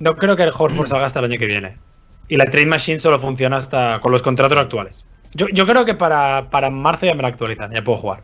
No 0.00 0.16
creo 0.16 0.34
que 0.34 0.42
el 0.42 0.50
Horford 0.52 0.88
salga 0.88 1.06
hasta 1.06 1.20
el 1.20 1.26
año 1.26 1.38
que 1.38 1.46
viene. 1.46 1.76
Y 2.26 2.36
la 2.36 2.46
Trade 2.46 2.66
Machine 2.66 2.98
solo 2.98 3.20
funciona 3.20 3.56
hasta 3.58 4.00
con 4.00 4.10
los 4.10 4.20
contratos 4.22 4.58
actuales. 4.58 5.04
Yo, 5.32 5.46
yo 5.52 5.64
creo 5.64 5.84
que 5.84 5.94
para, 5.94 6.48
para 6.50 6.70
marzo 6.70 7.06
ya 7.06 7.14
me 7.14 7.22
la 7.22 7.28
actualizan, 7.28 7.72
ya 7.72 7.84
puedo 7.84 7.98
jugar. 7.98 8.22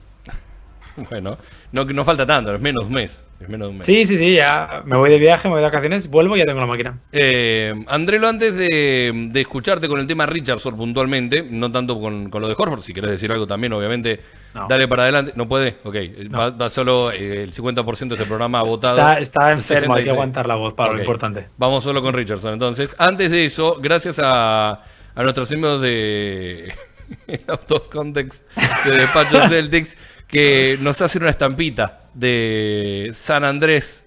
Bueno, 1.11 1.39
no, 1.73 1.85
no 1.85 2.05
falta 2.05 2.27
tanto, 2.27 2.55
es 2.55 2.61
menos 2.61 2.85
de 2.85 2.89
un 2.89 2.95
mes. 2.95 3.23
Es 3.41 3.49
menos 3.49 3.69
de 3.69 3.71
un 3.71 3.79
mes. 3.79 3.87
Sí, 3.87 4.05
sí, 4.05 4.19
sí, 4.19 4.35
ya 4.35 4.83
me 4.85 4.97
voy 4.99 5.09
de 5.11 5.19
viaje, 5.19 5.49
me 5.49 5.53
voy 5.55 5.61
de 5.63 5.67
vacaciones, 5.69 6.09
vuelvo 6.11 6.37
y 6.37 6.41
ya 6.41 6.47
tengo 6.47 6.61
la 6.61 6.67
máquina. 6.67 6.99
Eh, 7.13 7.73
Andrelo, 7.89 8.29
antes 8.29 8.55
de, 8.55 9.29
de 9.31 9.41
escucharte 9.41 9.89
con 9.89 9.99
el 10.01 10.07
tema 10.07 10.27
Richardson 10.27 10.77
puntualmente, 10.77 11.47
no 11.49 11.73
tanto 11.73 11.99
con, 12.01 12.29
con 12.29 12.43
lo 12.43 12.49
de 12.49 12.55
Horford, 12.57 12.83
si 12.83 12.93
querés 12.93 13.11
decir 13.13 13.33
algo 13.33 13.47
también, 13.47 13.73
obviamente, 13.73 14.21
No. 14.55 14.67
dale 14.69 14.87
para 14.89 15.05
adelante. 15.05 15.33
¿No 15.37 15.49
puede? 15.49 15.77
Ok, 15.85 15.97
No. 16.29 16.39
va, 16.39 16.51
va 16.51 16.69
solo 16.71 17.13
eh, 17.13 17.43
el 17.45 17.53
50% 17.53 18.09
de 18.09 18.15
este 18.17 18.27
programa 18.27 18.63
votado. 18.63 18.99
Está, 18.99 19.19
está 19.19 19.53
enfermo, 19.53 19.95
hay 19.95 20.03
que 20.03 20.09
66. 20.09 20.13
aguantar 20.13 20.47
la 20.47 20.55
voz 20.57 20.75
para 20.75 20.93
lo 20.93 20.99
importante. 20.99 21.47
Vamos 21.57 21.83
solo 21.85 22.03
con 22.03 22.13
Richardson. 22.15 22.53
Entonces, 22.53 22.95
antes 22.99 23.31
de 23.31 23.45
eso, 23.47 23.79
gracias 23.81 24.21
a, 24.23 24.83
a 25.15 25.23
nuestros 25.23 25.51
amigos 25.53 25.81
de, 25.81 26.75
Out 27.49 27.71
of 27.73 27.89
Context 27.89 28.45
de 28.85 28.93
Despacho 28.99 29.49
Celtics, 29.49 29.97
que 30.31 30.79
nos 30.81 31.01
hacen 31.03 31.23
una 31.23 31.31
estampita 31.31 32.01
de 32.15 33.11
San 33.13 33.45
Andrés 33.45 34.05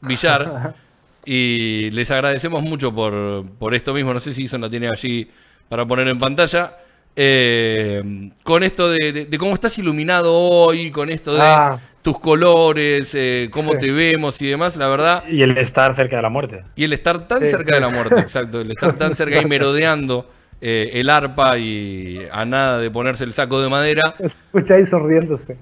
Villar. 0.00 0.74
Y 1.26 1.90
les 1.92 2.10
agradecemos 2.10 2.62
mucho 2.62 2.94
por, 2.94 3.48
por 3.58 3.74
esto 3.74 3.94
mismo. 3.94 4.12
No 4.12 4.20
sé 4.20 4.34
si 4.34 4.42
Ison 4.42 4.60
la 4.60 4.68
tiene 4.68 4.88
allí 4.88 5.26
para 5.70 5.86
poner 5.86 6.06
en 6.08 6.18
pantalla. 6.18 6.76
Eh, 7.16 8.30
con 8.42 8.62
esto 8.62 8.90
de, 8.90 9.10
de- 9.10 9.24
de 9.24 9.38
cómo 9.38 9.54
estás 9.54 9.78
iluminado 9.78 10.34
hoy, 10.38 10.90
con 10.90 11.08
esto 11.08 11.32
de 11.32 11.40
Ah. 11.40 11.80
tus 12.02 12.18
colores, 12.20 13.14
eh, 13.14 13.48
cómo 13.50 13.72
Sí. 13.72 13.78
te 13.80 13.92
vemos 13.92 14.42
y 14.42 14.48
demás, 14.48 14.76
la 14.76 14.86
verdad. 14.88 15.24
Y 15.26 15.40
el 15.40 15.56
estar 15.56 15.94
cerca 15.94 16.16
de 16.16 16.22
la 16.22 16.28
muerte. 16.28 16.62
Y 16.76 16.84
el 16.84 16.92
estar 16.92 17.26
tan 17.26 17.40
Sí. 17.40 17.46
cerca 17.46 17.74
de 17.76 17.80
la 17.80 17.88
muerte, 17.88 18.20
exacto. 18.20 18.60
El 18.60 18.70
estar 18.72 18.92
tan 18.98 19.14
cerca 19.14 19.40
y 19.40 19.46
merodeando 19.46 20.30
eh, 20.66 20.90
el 20.94 21.10
arpa 21.10 21.58
y 21.58 22.26
a 22.32 22.44
nada 22.46 22.78
de 22.78 22.90
ponerse 22.90 23.24
el 23.24 23.34
saco 23.34 23.60
de 23.60 23.68
madera. 23.68 24.14
Escucha 24.18 24.74
ahí 24.76 24.86
sonriéndose. 24.86 25.58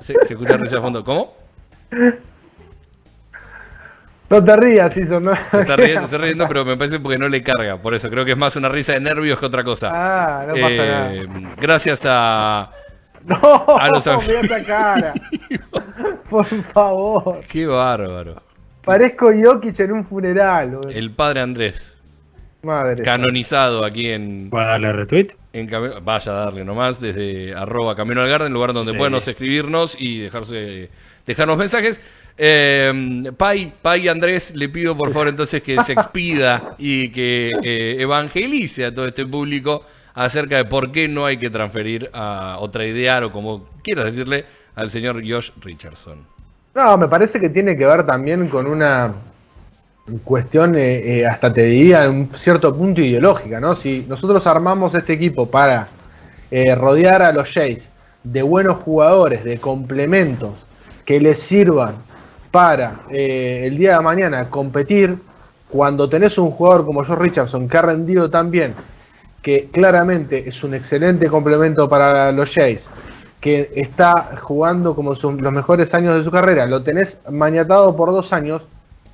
Se, 0.00 0.12
se 0.24 0.34
escucha 0.34 0.58
risa 0.58 0.76
de 0.76 0.82
fondo. 0.82 1.02
¿Cómo? 1.02 1.34
No 4.28 4.42
te 4.44 4.56
rías, 4.56 4.96
Ison, 4.96 5.24
¿no? 5.24 5.34
Se 5.50 5.60
está 5.60 5.76
riendo, 5.76 6.00
se 6.08 6.16
está 6.16 6.18
riendo, 6.18 6.48
pero 6.48 6.64
me 6.64 6.76
parece 6.76 6.98
porque 6.98 7.16
no 7.16 7.28
le 7.28 7.42
carga. 7.44 7.76
Por 7.80 7.94
eso 7.94 8.10
creo 8.10 8.24
que 8.24 8.32
es 8.32 8.38
más 8.38 8.56
una 8.56 8.68
risa 8.68 8.92
de 8.94 9.00
nervios 9.00 9.38
que 9.38 9.46
otra 9.46 9.62
cosa. 9.62 9.90
Ah, 9.94 10.44
no 10.48 10.54
pasa 10.54 11.12
Eh, 11.14 11.26
nada. 11.28 11.54
Gracias 11.60 12.04
a. 12.06 12.70
No, 13.26 13.36
a 13.76 13.88
los 13.88 14.06
mira 14.06 14.40
esa 14.40 14.62
cara. 14.62 15.12
Por 16.30 16.44
favor. 16.44 17.40
Qué 17.48 17.66
bárbaro. 17.66 18.40
Parezco 18.84 19.32
Jokic 19.34 19.80
en 19.80 19.90
un 19.92 20.06
funeral. 20.06 20.78
El 20.90 21.10
padre 21.10 21.40
Andrés, 21.40 21.95
Madre. 22.66 23.02
canonizado 23.02 23.84
aquí 23.84 24.10
en, 24.10 24.50
Voy 24.50 24.60
a 24.62 24.66
darle 24.66 24.92
retweet. 24.92 25.28
en 25.54 25.70
Vaya 26.04 26.32
a 26.32 26.34
darle 26.34 26.64
nomás 26.64 27.00
desde 27.00 27.54
arroba 27.54 27.96
Camino 27.96 28.20
al 28.20 28.28
Garden, 28.28 28.52
lugar 28.52 28.74
donde 28.74 28.92
Sí. 28.92 28.98
pueden 28.98 29.14
escribirnos 29.14 29.96
y 29.98 30.18
dejarse, 30.20 30.90
dejarnos 31.26 31.56
mensajes. 31.56 32.02
Eh, 32.36 33.32
Pai, 33.38 33.72
Pai 33.80 34.08
Andrés, 34.08 34.54
le 34.54 34.68
pido 34.68 34.94
por 34.94 35.10
favor 35.12 35.28
entonces 35.28 35.62
que 35.62 35.82
se 35.82 35.92
expida 35.94 36.74
y 36.78 37.08
que 37.10 37.52
eh, 37.62 37.96
evangelice 38.00 38.84
a 38.84 38.94
todo 38.94 39.06
este 39.06 39.24
público 39.24 39.82
acerca 40.12 40.56
de 40.58 40.66
por 40.66 40.92
qué 40.92 41.08
no 41.08 41.24
hay 41.24 41.38
que 41.38 41.48
transferir 41.48 42.10
a, 42.12 42.56
o 42.60 42.70
tradear 42.70 43.24
o 43.24 43.32
como 43.32 43.68
quieras 43.82 44.04
decirle 44.06 44.44
al 44.74 44.90
señor 44.90 45.22
Josh 45.26 45.50
Richardson. 45.62 46.18
No, 46.74 46.98
me 46.98 47.08
parece 47.08 47.40
que 47.40 47.48
tiene 47.48 47.74
que 47.76 47.86
ver 47.86 48.04
también 48.04 48.48
con 48.48 48.66
una 48.66 49.14
cuestión, 50.24 50.76
eh, 50.76 51.18
eh, 51.20 51.26
hasta 51.26 51.52
te 51.52 51.62
diría, 51.62 52.04
en 52.04 52.10
un 52.10 52.30
cierto 52.34 52.74
punto 52.76 53.00
ideológica, 53.00 53.60
¿no? 53.60 53.74
Si 53.74 54.04
nosotros 54.08 54.46
armamos 54.46 54.94
este 54.94 55.12
equipo 55.14 55.46
para 55.46 55.88
eh, 56.50 56.74
rodear 56.74 57.22
a 57.22 57.32
los 57.32 57.50
Jays 57.52 57.90
de 58.22 58.42
buenos 58.42 58.78
jugadores, 58.78 59.42
de 59.44 59.58
complementos 59.58 60.50
que 61.04 61.20
les 61.20 61.38
sirvan 61.38 61.94
para 62.50 63.00
el 63.10 63.76
día 63.76 63.96
de 63.96 64.02
mañana 64.02 64.48
competir, 64.48 65.16
cuando 65.68 66.08
tenés 66.08 66.38
un 66.38 66.50
jugador 66.50 66.86
como 66.86 67.04
Josh 67.04 67.18
Richardson 67.18 67.68
que 67.68 67.76
ha 67.76 67.82
rendido 67.82 68.30
tan 68.30 68.50
bien, 68.50 68.74
que 69.42 69.68
claramente 69.70 70.48
es 70.48 70.62
un 70.64 70.74
excelente 70.74 71.28
complemento 71.28 71.88
para 71.88 72.32
los 72.32 72.52
Jays, 72.52 72.86
que 73.40 73.70
está 73.76 74.30
jugando 74.40 74.94
como 74.94 75.14
sus- 75.14 75.40
los 75.40 75.52
mejores 75.52 75.92
años 75.94 76.16
de 76.16 76.24
su 76.24 76.30
carrera, 76.30 76.66
lo 76.66 76.82
tenés 76.82 77.18
maniatado 77.30 77.94
por 77.96 78.10
dos 78.10 78.32
años, 78.32 78.62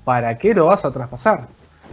¿para 0.05 0.39
qué 0.39 0.55
lo 0.55 0.67
vas 0.67 0.85
a 0.85 0.91
traspasar? 0.91 1.47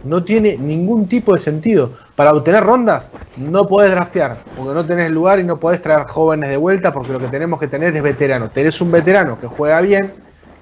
No 0.04 0.24
tiene 0.24 0.56
ningún 0.56 1.08
tipo 1.08 1.34
de 1.34 1.40
sentido. 1.40 1.92
Para 2.16 2.32
obtener 2.32 2.64
rondas 2.64 3.08
no 3.36 3.66
podés 3.66 3.90
draftear, 3.90 4.38
porque 4.56 4.74
no 4.74 4.84
tenés 4.84 5.10
lugar 5.10 5.40
y 5.40 5.44
no 5.44 5.58
podés 5.58 5.82
traer 5.82 6.06
jóvenes 6.06 6.50
de 6.50 6.56
vuelta, 6.56 6.92
porque 6.92 7.12
lo 7.12 7.18
que 7.18 7.28
tenemos 7.28 7.60
que 7.60 7.68
tener 7.68 7.94
es 7.96 8.02
veteranos. 8.02 8.52
Tenés 8.52 8.80
un 8.80 8.90
veterano 8.90 9.38
que 9.38 9.46
juega 9.46 9.80
bien, 9.80 10.12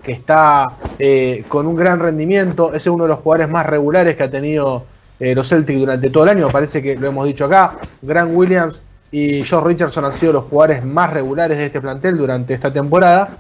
que 0.03 0.13
está 0.13 0.67
eh, 0.99 1.45
con 1.49 1.67
un 1.67 1.77
gran 1.77 2.01
rendimiento, 2.01 2.73
es 2.73 2.87
uno 2.87 3.05
de 3.05 3.11
los 3.11 3.21
jugadores 3.21 3.49
más 3.49 3.67
regulares 3.67 4.17
que 4.17 4.25
ha 4.25 4.31
tenido 4.31 4.85
eh, 5.21 5.35
los 5.35 5.49
Celtics 5.49 5.81
durante 5.81 6.11
todo 6.11 6.25
el 6.25 6.31
año, 6.31 6.49
parece 6.49 6.81
que 6.81 6.97
lo 6.97 7.09
hemos 7.09 7.27
dicho 7.27 7.45
acá, 7.45 7.77
Grant 8.03 8.31
Williams 8.33 8.77
y 9.11 9.43
Josh 9.43 9.65
Richardson 9.65 10.05
han 10.05 10.15
sido 10.15 10.35
los 10.35 10.45
jugadores 10.45 10.85
más 10.85 11.13
regulares 11.13 11.59
de 11.59 11.67
este 11.67 11.81
plantel 11.81 12.19
durante 12.19 12.55
esta 12.55 12.73
temporada. 12.73 13.31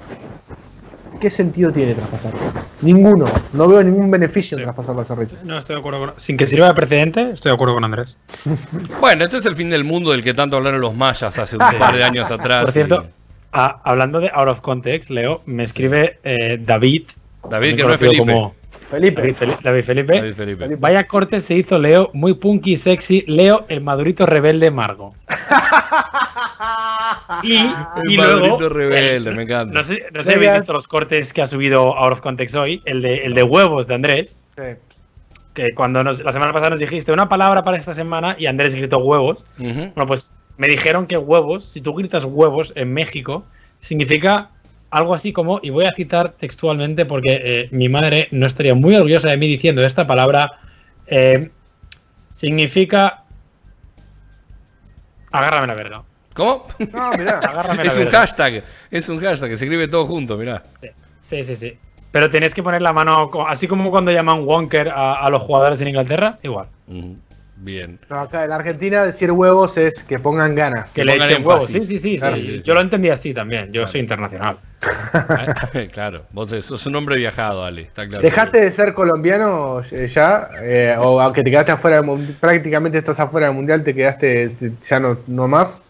¿Qué 1.20 1.30
sentido 1.30 1.72
tiene 1.72 1.94
traspasar? 1.94 2.32
Ninguno. 2.80 3.26
No 3.52 3.66
veo 3.68 3.82
ningún 3.82 4.10
beneficio 4.10 4.56
en 4.56 4.60
Sí. 4.60 4.64
traspasarlo 4.64 5.00
a 5.00 5.14
Richardson. 5.16 5.48
No 5.48 5.58
estoy 5.58 5.74
de 5.74 5.80
acuerdo 5.80 5.98
con. 6.00 6.12
Sin 6.16 6.36
que 6.36 6.46
sirva 6.46 6.68
de 6.68 6.74
precedente, 6.74 7.30
estoy 7.30 7.50
de 7.50 7.54
acuerdo 7.54 7.74
con 7.74 7.84
Andrés. 7.84 8.16
Bueno, 9.00 9.24
este 9.24 9.38
es 9.38 9.46
el 9.46 9.56
fin 9.56 9.68
del 9.70 9.84
mundo 9.84 10.10
del 10.12 10.22
que 10.22 10.34
tanto 10.34 10.56
hablaron 10.56 10.80
los 10.80 10.94
mayas 10.94 11.38
hace 11.38 11.56
un 11.56 11.78
par 11.78 11.96
de 11.96 12.04
años 12.04 12.30
atrás. 12.30 12.64
Por 12.64 12.72
cierto, 12.72 13.04
y- 13.04 13.10
hablando 13.52 14.20
de 14.20 14.30
out 14.32 14.48
of 14.48 14.60
context, 14.60 15.10
Leo, 15.10 15.42
me 15.46 15.64
escribe 15.64 16.18
eh, 16.22 16.58
David. 16.60 17.04
David, 17.48 17.76
que 17.76 17.84
no 17.84 17.92
es 17.94 17.98
Felipe. 18.00 18.18
como 18.18 18.54
Felipe. 18.90 19.20
David, 19.22 19.34
Fel- 19.36 19.58
David 19.62 19.82
Felipe. 19.84 20.14
David 20.18 20.34
Felipe. 20.34 20.64
Felipe. 20.64 20.80
Vaya 20.80 21.06
corte 21.06 21.40
se 21.40 21.54
hizo 21.56 21.78
Leo, 21.78 22.10
muy 22.14 22.34
punky 22.34 22.72
y 22.72 22.76
sexy. 22.76 23.24
Leo, 23.26 23.64
el 23.68 23.80
madurito 23.80 24.24
rebelde 24.26 24.70
Margo. 24.70 25.14
y, 27.42 27.56
El 27.56 27.66
y 28.12 28.16
luego. 28.16 28.68
rebelde, 28.68 29.16
el- 29.16 29.34
me 29.34 29.42
encanta. 29.42 29.72
No 29.74 29.84
sé, 29.84 30.04
no 30.12 30.22
sé 30.22 30.30
si 30.30 30.36
habéis 30.36 30.52
visto 30.52 30.72
los 30.72 30.86
cortes 30.86 31.32
que 31.32 31.42
ha 31.42 31.46
subido 31.46 31.96
Out 31.96 32.12
of 32.12 32.20
Context 32.20 32.54
hoy. 32.56 32.82
El 32.84 33.02
de, 33.02 33.16
el 33.26 33.34
de 33.34 33.42
huevos 33.42 33.86
de 33.86 33.94
Andrés. 33.94 34.36
Sí. 34.56 34.62
Que 35.54 35.74
cuando 35.74 36.02
nos- 36.04 36.22
la 36.22 36.32
semana 36.32 36.52
pasada 36.52 36.70
nos 36.70 36.80
dijiste 36.80 37.12
una 37.12 37.28
palabra 37.28 37.64
para 37.64 37.76
esta 37.76 37.92
semana 37.94 38.36
y 38.38 38.46
Andrés 38.46 38.74
gritó 38.74 38.98
huevos. 38.98 39.44
Bueno, 39.58 40.06
pues 40.06 40.32
me 40.56 40.68
dijeron 40.68 41.06
que 41.06 41.16
huevos, 41.16 41.64
si 41.64 41.80
tú 41.80 41.94
gritas 41.94 42.24
huevos 42.24 42.72
en 42.76 42.92
México, 42.92 43.44
significa 43.80 44.50
algo 44.90 45.14
así 45.14 45.32
como, 45.32 45.60
y 45.62 45.70
voy 45.70 45.84
a 45.84 45.92
citar 45.92 46.32
textualmente 46.32 47.04
porque 47.04 47.40
eh, 47.44 47.68
mi 47.72 47.88
madre 47.90 48.28
no 48.30 48.46
estaría 48.46 48.74
muy 48.74 48.94
orgullosa 48.96 49.28
de 49.28 49.36
mí 49.36 49.46
diciendo 49.46 49.84
esta 49.84 50.06
palabra, 50.06 50.52
eh, 51.06 51.50
significa... 52.32 53.24
Agárrame 55.30 55.66
la 55.66 55.74
verga. 55.74 56.02
¿Cómo? 56.38 56.68
No, 56.92 57.10
mirá. 57.18 57.38
Agárrame 57.42 57.82
es 57.82 57.88
la 57.88 57.92
un 57.94 58.04
verga. 58.04 58.20
hashtag. 58.20 58.64
Es 58.92 59.08
un 59.08 59.18
hashtag 59.18 59.50
que 59.50 59.56
se 59.56 59.64
escribe 59.64 59.88
todo 59.88 60.06
junto, 60.06 60.38
mirá. 60.38 60.62
Sí, 61.20 61.42
sí, 61.42 61.56
sí. 61.56 61.76
Pero 62.12 62.30
tenés 62.30 62.54
que 62.54 62.62
poner 62.62 62.80
la 62.80 62.92
mano, 62.92 63.28
así 63.48 63.66
como 63.66 63.90
cuando 63.90 64.12
llaman 64.12 64.46
Wonker 64.46 64.88
a, 64.88 65.14
a 65.14 65.30
los 65.30 65.42
jugadores 65.42 65.80
en 65.80 65.88
Inglaterra, 65.88 66.38
igual. 66.44 66.68
Bien. 67.56 67.98
No, 68.08 68.20
acá 68.20 68.44
en 68.44 68.52
Argentina 68.52 69.04
decir 69.04 69.32
huevos 69.32 69.76
es 69.76 70.04
que 70.04 70.20
pongan 70.20 70.54
ganas. 70.54 70.92
Que 70.92 71.04
le 71.04 71.14
pongan 71.14 71.30
echen 71.30 71.44
huevos. 71.46 71.66
Sí, 71.66 71.80
sí, 71.80 71.98
sí. 71.98 72.16
Claro, 72.16 72.36
sí. 72.36 72.44
sí, 72.44 72.58
sí. 72.60 72.64
Yo 72.64 72.74
lo 72.74 72.82
entendí 72.82 73.10
así 73.10 73.34
también. 73.34 73.72
Yo 73.72 73.84
soy 73.88 74.00
internacional. 74.00 74.58
claro, 75.92 76.22
vos 76.30 76.50
sos 76.50 76.86
un 76.86 76.94
hombre 76.94 77.16
viajado, 77.16 77.64
Ale. 77.64 77.82
Está 77.82 78.06
claro. 78.06 78.22
¿Dejaste 78.22 78.60
de 78.60 78.70
ser 78.70 78.94
colombiano 78.94 79.82
eh, 79.90 80.06
ya? 80.06 80.48
Eh, 80.62 80.94
o 81.00 81.20
aunque 81.20 81.42
te 81.42 81.50
quedaste 81.50 81.72
afuera 81.72 82.00
prácticamente 82.38 82.98
estás 82.98 83.18
afuera 83.18 83.48
del 83.48 83.56
mundial, 83.56 83.82
te 83.82 83.92
quedaste 83.92 84.52
ya 84.88 85.00
no, 85.00 85.18
no 85.26 85.48
más. 85.48 85.82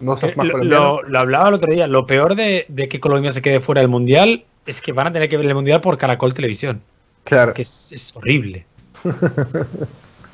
No 0.00 0.16
sos 0.16 0.30
Eh, 0.30 0.34
más 0.36 0.46
lo, 0.46 0.52
colombiano. 0.52 1.02
lo- 1.02 1.08
lo 1.08 1.18
hablaba 1.18 1.48
el 1.48 1.54
otro 1.54 1.72
día. 1.72 1.86
Lo 1.86 2.06
peor 2.06 2.34
de, 2.34 2.64
de 2.68 2.88
que 2.88 2.98
Colombia 3.00 3.32
se 3.32 3.42
quede 3.42 3.60
fuera 3.60 3.80
del 3.82 3.88
mundial 3.88 4.44
es 4.66 4.80
que 4.80 4.92
van 4.92 5.06
a 5.08 5.12
tener 5.12 5.28
que 5.28 5.36
ver 5.36 5.46
el 5.46 5.54
mundial 5.54 5.80
por 5.80 5.98
Caracol 5.98 6.34
Televisión. 6.34 6.80
claro. 7.24 7.52
Que 7.54 7.62
es, 7.62 7.92
es 7.92 8.16
horrible. 8.16 8.64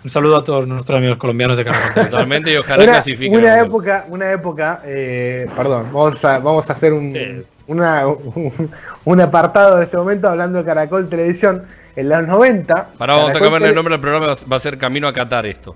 Un 0.04 0.10
saludo 0.10 0.36
a 0.36 0.44
todos 0.44 0.68
nuestros 0.68 0.96
amigos 0.98 1.16
colombianos 1.16 1.56
de 1.56 1.64
Caracol 1.64 1.88
Televisión. 1.94 2.10
Totalmente 2.10 2.52
y 2.52 2.56
ojalá 2.56 2.82
Una, 2.84 2.92
clasifiquen. 2.92 3.38
una 3.40 3.60
época, 3.60 4.04
una 4.08 4.30
época, 4.32 4.82
eh, 4.84 5.48
perdón, 5.56 5.86
vamos 5.92 6.24
a, 6.24 6.38
vamos 6.38 6.70
a 6.70 6.72
hacer 6.74 6.92
un, 6.92 7.10
Sí. 7.10 7.42
una- 7.66 8.06
un, 8.06 8.70
un 9.04 9.20
apartado 9.20 9.78
de 9.78 9.84
este 9.84 9.96
momento 9.96 10.28
hablando 10.28 10.58
de 10.58 10.64
Caracol 10.64 11.08
Televisión. 11.08 11.64
En 11.96 12.08
los 12.10 12.26
90. 12.26 12.90
Pará, 12.98 13.14
vamos 13.14 13.30
a 13.34 13.40
cambiarle 13.40 13.68
el 13.70 13.74
nombre 13.74 13.94
al 13.94 14.00
programa. 14.00 14.26
Va 14.50 14.56
a 14.56 14.60
ser 14.60 14.76
Camino 14.78 15.08
a 15.08 15.12
Qatar 15.14 15.46
esto. 15.46 15.74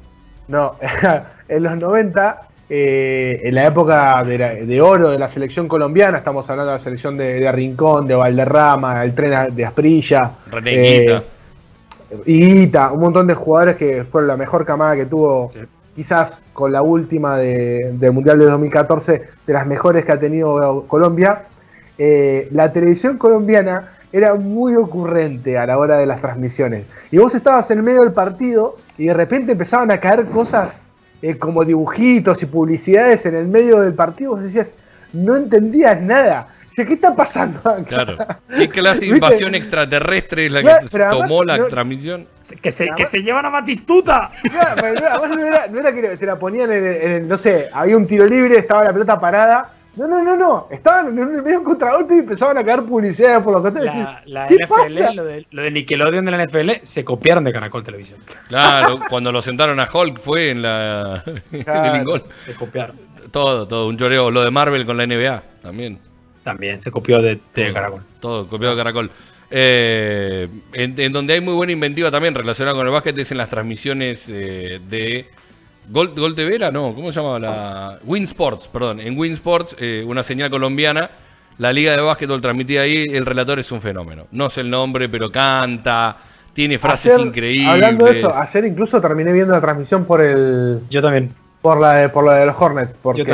No, 0.48 0.76
en 1.48 1.62
los 1.62 1.76
90, 1.78 2.42
eh, 2.72 3.40
en 3.42 3.54
la 3.56 3.66
época 3.66 4.22
de, 4.22 4.38
la- 4.38 4.54
de 4.54 4.80
oro 4.80 5.10
de 5.10 5.18
la 5.18 5.28
selección 5.28 5.66
colombiana, 5.66 6.18
estamos 6.18 6.48
hablando 6.48 6.70
de 6.72 6.78
la 6.78 6.82
selección 6.84 7.16
de, 7.16 7.40
de 7.40 7.50
Rincón, 7.52 8.06
de 8.06 8.14
Valderrama, 8.14 9.02
el 9.04 9.12
tren 9.14 9.54
de 9.54 9.64
Asprilla, 9.66 10.30
René 10.50 11.04
eh, 12.26 12.70
un 12.92 13.00
montón 13.00 13.26
de 13.26 13.34
jugadores 13.34 13.76
que 13.76 14.04
fueron 14.04 14.28
la 14.28 14.36
mejor 14.36 14.64
camada 14.64 14.96
que 14.96 15.06
tuvo, 15.06 15.50
Sí. 15.52 15.60
quizás 15.96 16.38
con 16.52 16.72
la 16.72 16.82
última 16.82 17.36
de- 17.38 17.90
del 17.94 18.12
Mundial 18.12 18.38
de 18.38 18.46
2014, 18.46 19.22
de 19.46 19.52
las 19.52 19.66
mejores 19.66 20.04
que 20.04 20.12
ha 20.12 20.20
tenido 20.20 20.84
Colombia. 20.86 21.42
Eh, 21.98 22.48
la 22.52 22.72
televisión 22.72 23.18
colombiana 23.18 23.92
era 24.12 24.34
muy 24.34 24.74
ocurrente 24.76 25.56
a 25.58 25.66
la 25.66 25.78
hora 25.78 25.98
de 25.98 26.06
las 26.06 26.20
transmisiones. 26.20 26.84
Y 27.10 27.18
vos 27.18 27.34
estabas 27.34 27.70
en 27.70 27.82
medio 27.84 28.00
del 28.00 28.12
partido 28.12 28.76
y 28.98 29.06
de 29.06 29.14
repente 29.14 29.52
empezaban 29.52 29.90
a 29.90 30.00
caer 30.00 30.26
cosas 30.26 30.80
eh, 31.22 31.36
como 31.38 31.64
dibujitos 31.64 32.42
y 32.42 32.46
publicidades 32.46 33.26
en 33.26 33.34
el 33.36 33.46
medio 33.46 33.80
del 33.80 33.94
partido. 33.94 34.32
Vos 34.32 34.42
decías, 34.42 34.74
no 35.12 35.36
entendías 35.36 36.00
nada. 36.00 36.46
Decías, 36.46 36.56
Che, 36.72 36.86
¿qué 36.86 36.94
está 36.94 37.16
pasando 37.16 37.58
acá? 37.68 37.82
Claro. 37.82 38.16
¿Qué 38.56 38.68
clase 38.68 39.00
de 39.00 39.06
¿Viste? 39.12 39.16
invasión 39.16 39.54
extraterrestre 39.56 40.46
es 40.46 40.52
la 40.52 40.60
Claro, 40.60 40.86
que 40.88 40.96
además 41.02 41.18
tomó 41.28 41.42
la 41.42 41.58
no- 41.58 41.66
transmisión? 41.66 42.26
Que 42.62 42.70
se, 42.70 42.86
que 42.96 43.06
se 43.06 43.22
llevan 43.24 43.44
a 43.44 43.50
Batistuta. 43.50 44.30
Claro, 44.50 44.80
pero 44.80 45.00
no, 45.00 45.06
además 45.08 45.36
no 45.36 45.44
era, 45.46 45.66
no 45.66 45.80
era 45.80 45.92
que 45.92 46.16
se 46.16 46.26
la 46.26 46.38
ponían 46.38 46.70
en 46.70 46.86
el, 46.86 46.96
en 47.02 47.10
el- 47.12 47.28
no 47.28 47.36
sé, 47.36 47.68
había 47.72 47.96
un 47.96 48.06
tiro 48.06 48.24
libre, 48.24 48.56
estaba 48.56 48.84
la 48.84 48.92
pelota 48.92 49.18
parada. 49.18 49.68
No, 49.96 50.06
no, 50.06 50.22
no, 50.22 50.36
no. 50.36 50.68
Estaban 50.70 51.08
en 51.08 51.18
un 51.18 51.42
medio 51.42 51.64
contragolpe 51.64 52.14
y 52.14 52.18
empezaban 52.20 52.56
a 52.58 52.64
caer 52.64 52.82
publicidades 52.84 53.42
por 53.42 53.52
los 53.54 53.62
costados. 53.62 53.86
La, 53.86 54.22
la 54.26 54.46
¿Qué 54.46 54.54
NFL, 54.54 54.68
pasa? 54.68 55.12
lo 55.14 55.24
de, 55.24 55.46
lo 55.50 55.62
de 55.62 55.70
Nickelodeon 55.72 56.24
de 56.24 56.30
la 56.30 56.44
NFL, 56.46 56.70
se 56.82 57.04
copiaron 57.04 57.42
de 57.44 57.52
Caracol 57.52 57.82
Televisión. 57.82 58.20
Claro, 58.48 59.00
cuando 59.10 59.32
lo 59.32 59.42
sentaron 59.42 59.80
a 59.80 59.88
Hulk 59.92 60.18
fue 60.20 60.50
en 60.50 60.62
la 60.62 61.22
en 61.52 61.62
Claro. 61.64 61.94
el 61.94 62.00
ingol. 62.02 62.24
Se 62.46 62.54
copiaron. 62.54 62.96
Todo, 63.30 63.66
todo, 63.68 63.88
un 63.88 63.96
choreo. 63.96 64.30
Lo 64.30 64.42
de 64.44 64.50
Marvel 64.50 64.86
con 64.86 64.96
la 64.96 65.06
NBA 65.06 65.42
también. 65.62 65.98
También 66.44 66.80
se 66.80 66.90
copió 66.90 67.20
de, 67.20 67.34
de 67.34 67.40
Todo, 67.64 67.74
Caracol. 67.74 68.02
Todo, 68.20 68.48
copiado 68.48 68.74
de 68.76 68.80
Caracol. 68.80 69.10
Eh, 69.50 70.48
en, 70.72 70.98
en 70.98 71.12
donde 71.12 71.34
hay 71.34 71.40
muy 71.40 71.54
buena 71.54 71.72
inventiva 71.72 72.10
también 72.12 72.34
relacionada 72.36 72.76
con 72.76 72.86
el 72.86 72.92
básquet 72.92 73.18
es 73.18 73.32
en 73.32 73.38
las 73.38 73.48
transmisiones 73.50 74.28
eh, 74.32 74.80
de 74.88 75.28
Gol, 75.90 76.14
Gol 76.14 76.34
TV, 76.34 76.54
era, 76.54 76.70
no, 76.70 76.94
¿cómo 76.94 77.10
se 77.10 77.20
llamaba? 77.20 77.38
La 77.38 77.98
Win 78.04 78.22
Sports, 78.24 78.68
perdón. 78.68 79.00
En 79.00 79.18
Win 79.18 79.32
Sports, 79.32 79.76
eh, 79.78 80.04
una 80.06 80.22
señal 80.22 80.48
colombiana, 80.50 81.10
la 81.58 81.72
liga 81.72 81.92
de 81.92 82.00
básquetbol 82.00 82.40
transmitida 82.40 82.82
ahí, 82.82 83.04
el 83.10 83.26
relator 83.26 83.58
es 83.58 83.70
un 83.72 83.80
fenómeno. 83.80 84.26
No 84.30 84.48
sé 84.48 84.60
el 84.62 84.70
nombre, 84.70 85.08
pero 85.08 85.30
canta, 85.32 86.16
tiene 86.52 86.78
frases 86.78 87.14
ayer, 87.14 87.26
increíbles. 87.26 87.68
Hablando 87.68 88.04
de 88.06 88.18
eso, 88.18 88.30
ayer 88.34 88.64
incluso 88.66 89.00
terminé 89.00 89.32
viendo 89.32 89.52
la 89.52 89.60
transmisión 89.60 90.04
por 90.04 90.20
el 90.20 90.80
Yo 90.88 91.02
también. 91.02 91.34
por 91.60 91.80
la 91.80 91.94
de, 91.94 92.08
por 92.08 92.24
la 92.24 92.34
de 92.36 92.46
los 92.46 92.56
Hornets, 92.58 92.96
porque 93.02 93.24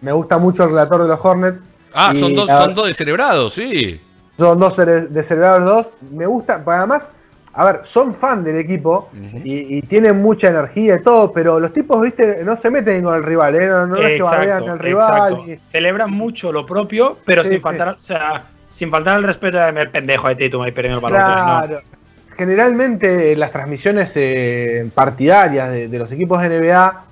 me 0.00 0.12
gusta 0.12 0.38
mucho 0.38 0.64
el 0.64 0.70
relator 0.70 1.02
de 1.02 1.08
los 1.08 1.24
Hornets. 1.24 1.60
ah, 1.92 2.14
son 2.14 2.34
dos, 2.34 2.46
la- 2.46 2.58
son 2.58 2.74
dos 2.74 2.86
descerebrados, 2.86 3.54
sí. 3.54 4.00
Son 4.38 4.58
dos 4.58 4.76
cere- 4.76 5.06
de 5.08 5.22
Cerebral 5.22 5.64
2. 5.64 5.90
Me 6.10 6.26
gusta, 6.26 6.62
además, 6.66 7.08
a 7.56 7.64
ver, 7.64 7.80
son 7.84 8.14
fan 8.14 8.42
del 8.42 8.56
equipo 8.58 9.10
y, 9.44 9.78
y 9.78 9.82
tienen 9.82 10.20
mucha 10.20 10.48
energía 10.48 10.96
y 10.96 11.02
todo, 11.02 11.32
pero 11.32 11.60
los 11.60 11.72
tipos, 11.72 12.00
viste, 12.00 12.44
no 12.44 12.56
se 12.56 12.68
meten 12.70 13.02
con 13.04 13.14
el 13.16 13.22
rival, 13.22 13.54
¿eh? 13.54 13.66
no, 13.68 13.86
no 13.86 13.96
es 13.96 14.16
que 14.16 14.22
bardean 14.22 14.68
al 14.68 14.78
rival. 14.78 15.32
exacto. 15.34 15.50
y- 15.52 15.58
Celebran 15.70 16.10
mucho 16.10 16.50
lo 16.52 16.66
propio, 16.66 17.18
pero 17.24 17.42
Sí, 17.42 17.50
sin 17.50 17.58
sí. 17.58 17.62
faltar, 17.62 17.88
o 17.90 17.96
sea, 17.98 18.44
sin 18.68 18.90
faltar 18.90 19.18
el 19.18 19.24
respeto 19.24 19.58
de 19.58 19.68
el 19.80 19.90
pendejo 19.90 20.28
de 20.28 20.34
Tatum 20.36 20.62
ahí 20.62 20.72
perdiendo 20.72 20.98
el 20.98 21.12
balón. 21.12 21.20
No. 21.20 21.34
Claro. 21.44 21.80
Generalmente 22.36 23.36
las 23.36 23.52
transmisiones 23.52 24.12
eh, 24.16 24.90
partidarias 24.92 25.70
de, 25.70 25.86
de 25.88 25.98
los 26.00 26.10
equipos 26.10 26.42
de 26.42 26.48
NBA 26.48 27.04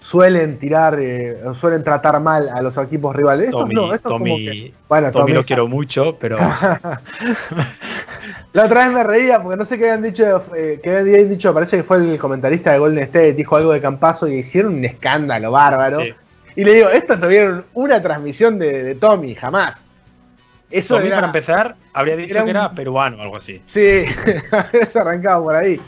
suelen 0.00 0.58
tirar, 0.58 0.98
eh, 1.00 1.38
suelen 1.58 1.82
tratar 1.84 2.20
mal 2.20 2.48
a 2.48 2.60
los 2.60 2.76
equipos 2.76 3.14
rivales. 3.16 3.46
Estos 3.46 3.60
Tommy, 3.62 3.74
no, 3.74 3.94
estos 3.94 4.12
como 4.12 4.24
que- 4.36 4.74
bueno, 4.88 5.10
Tommy 5.12 5.22
Tommy, 5.26 5.32
lo 5.34 5.44
quiero 5.46 5.66
mucho, 5.68 6.16
pero 6.20 6.36
La 8.52 8.64
otra 8.66 8.84
vez 8.86 8.94
me 8.94 9.02
reía 9.02 9.42
porque 9.42 9.56
no 9.56 9.64
sé 9.64 9.78
qué 9.78 9.84
habían 9.90 10.02
dicho, 10.02 10.44
eh, 10.56 10.80
qué 10.82 10.96
habían 10.98 11.28
dicho, 11.28 11.52
parece 11.52 11.76
que 11.78 11.82
fue 11.82 11.96
el 11.98 12.18
comentarista 12.18 12.72
de 12.72 12.78
Golden 12.78 13.02
State, 13.04 13.32
dijo 13.34 13.56
algo 13.56 13.72
de 13.72 13.80
Campazo 13.80 14.28
y 14.28 14.34
hicieron 14.38 14.74
un 14.74 14.84
escándalo 14.84 15.50
bárbaro. 15.50 16.00
Sí. 16.00 16.14
Y 16.56 16.64
le 16.64 16.74
digo, 16.74 16.88
estos 16.90 17.18
no 17.18 17.26
vieron 17.28 17.64
una 17.74 18.00
transmisión 18.00 18.58
de, 18.58 18.82
de 18.84 18.94
Tommy, 18.94 19.34
jamás. 19.34 19.86
Eso 20.70 20.94
Tommy 20.96 21.06
era, 21.08 21.16
para 21.16 21.26
empezar 21.28 21.76
habría 21.92 22.16
dicho 22.16 22.30
era 22.30 22.40
que 22.44 22.50
un- 22.50 22.56
era 22.56 22.72
peruano 22.72 23.18
o 23.18 23.22
algo 23.22 23.36
así. 23.36 23.60
Sí, 23.64 24.04
se 24.90 24.98
arrancaba 24.98 25.42
por 25.42 25.54
ahí. 25.56 25.80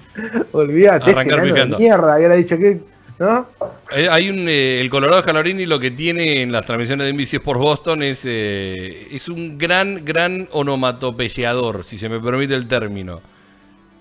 Olvídate, 0.52 1.10
este 1.10 1.78
mierda, 1.78 2.14
había 2.14 2.30
dicho 2.30 2.56
que, 2.58 2.80
¿no? 3.18 3.46
Eh, 3.92 4.08
Hay 4.10 4.28
un, 4.28 4.48
eh, 4.48 4.80
el 4.80 4.90
Colorado 4.90 5.22
Scalarini 5.22 5.66
lo 5.66 5.78
que 5.78 5.90
tiene 5.90 6.42
en 6.42 6.52
las 6.52 6.66
transmisiones 6.66 7.06
de 7.06 7.12
NBC 7.12 7.34
Sports 7.34 7.60
Boston 7.60 8.02
es, 8.02 8.24
eh, 8.26 9.08
es 9.10 9.28
un 9.28 9.58
gran, 9.58 10.04
gran 10.04 10.48
onomatopeyador, 10.52 11.84
si 11.84 11.96
se 11.96 12.08
me 12.08 12.20
permite 12.20 12.54
el 12.54 12.66
término. 12.66 13.20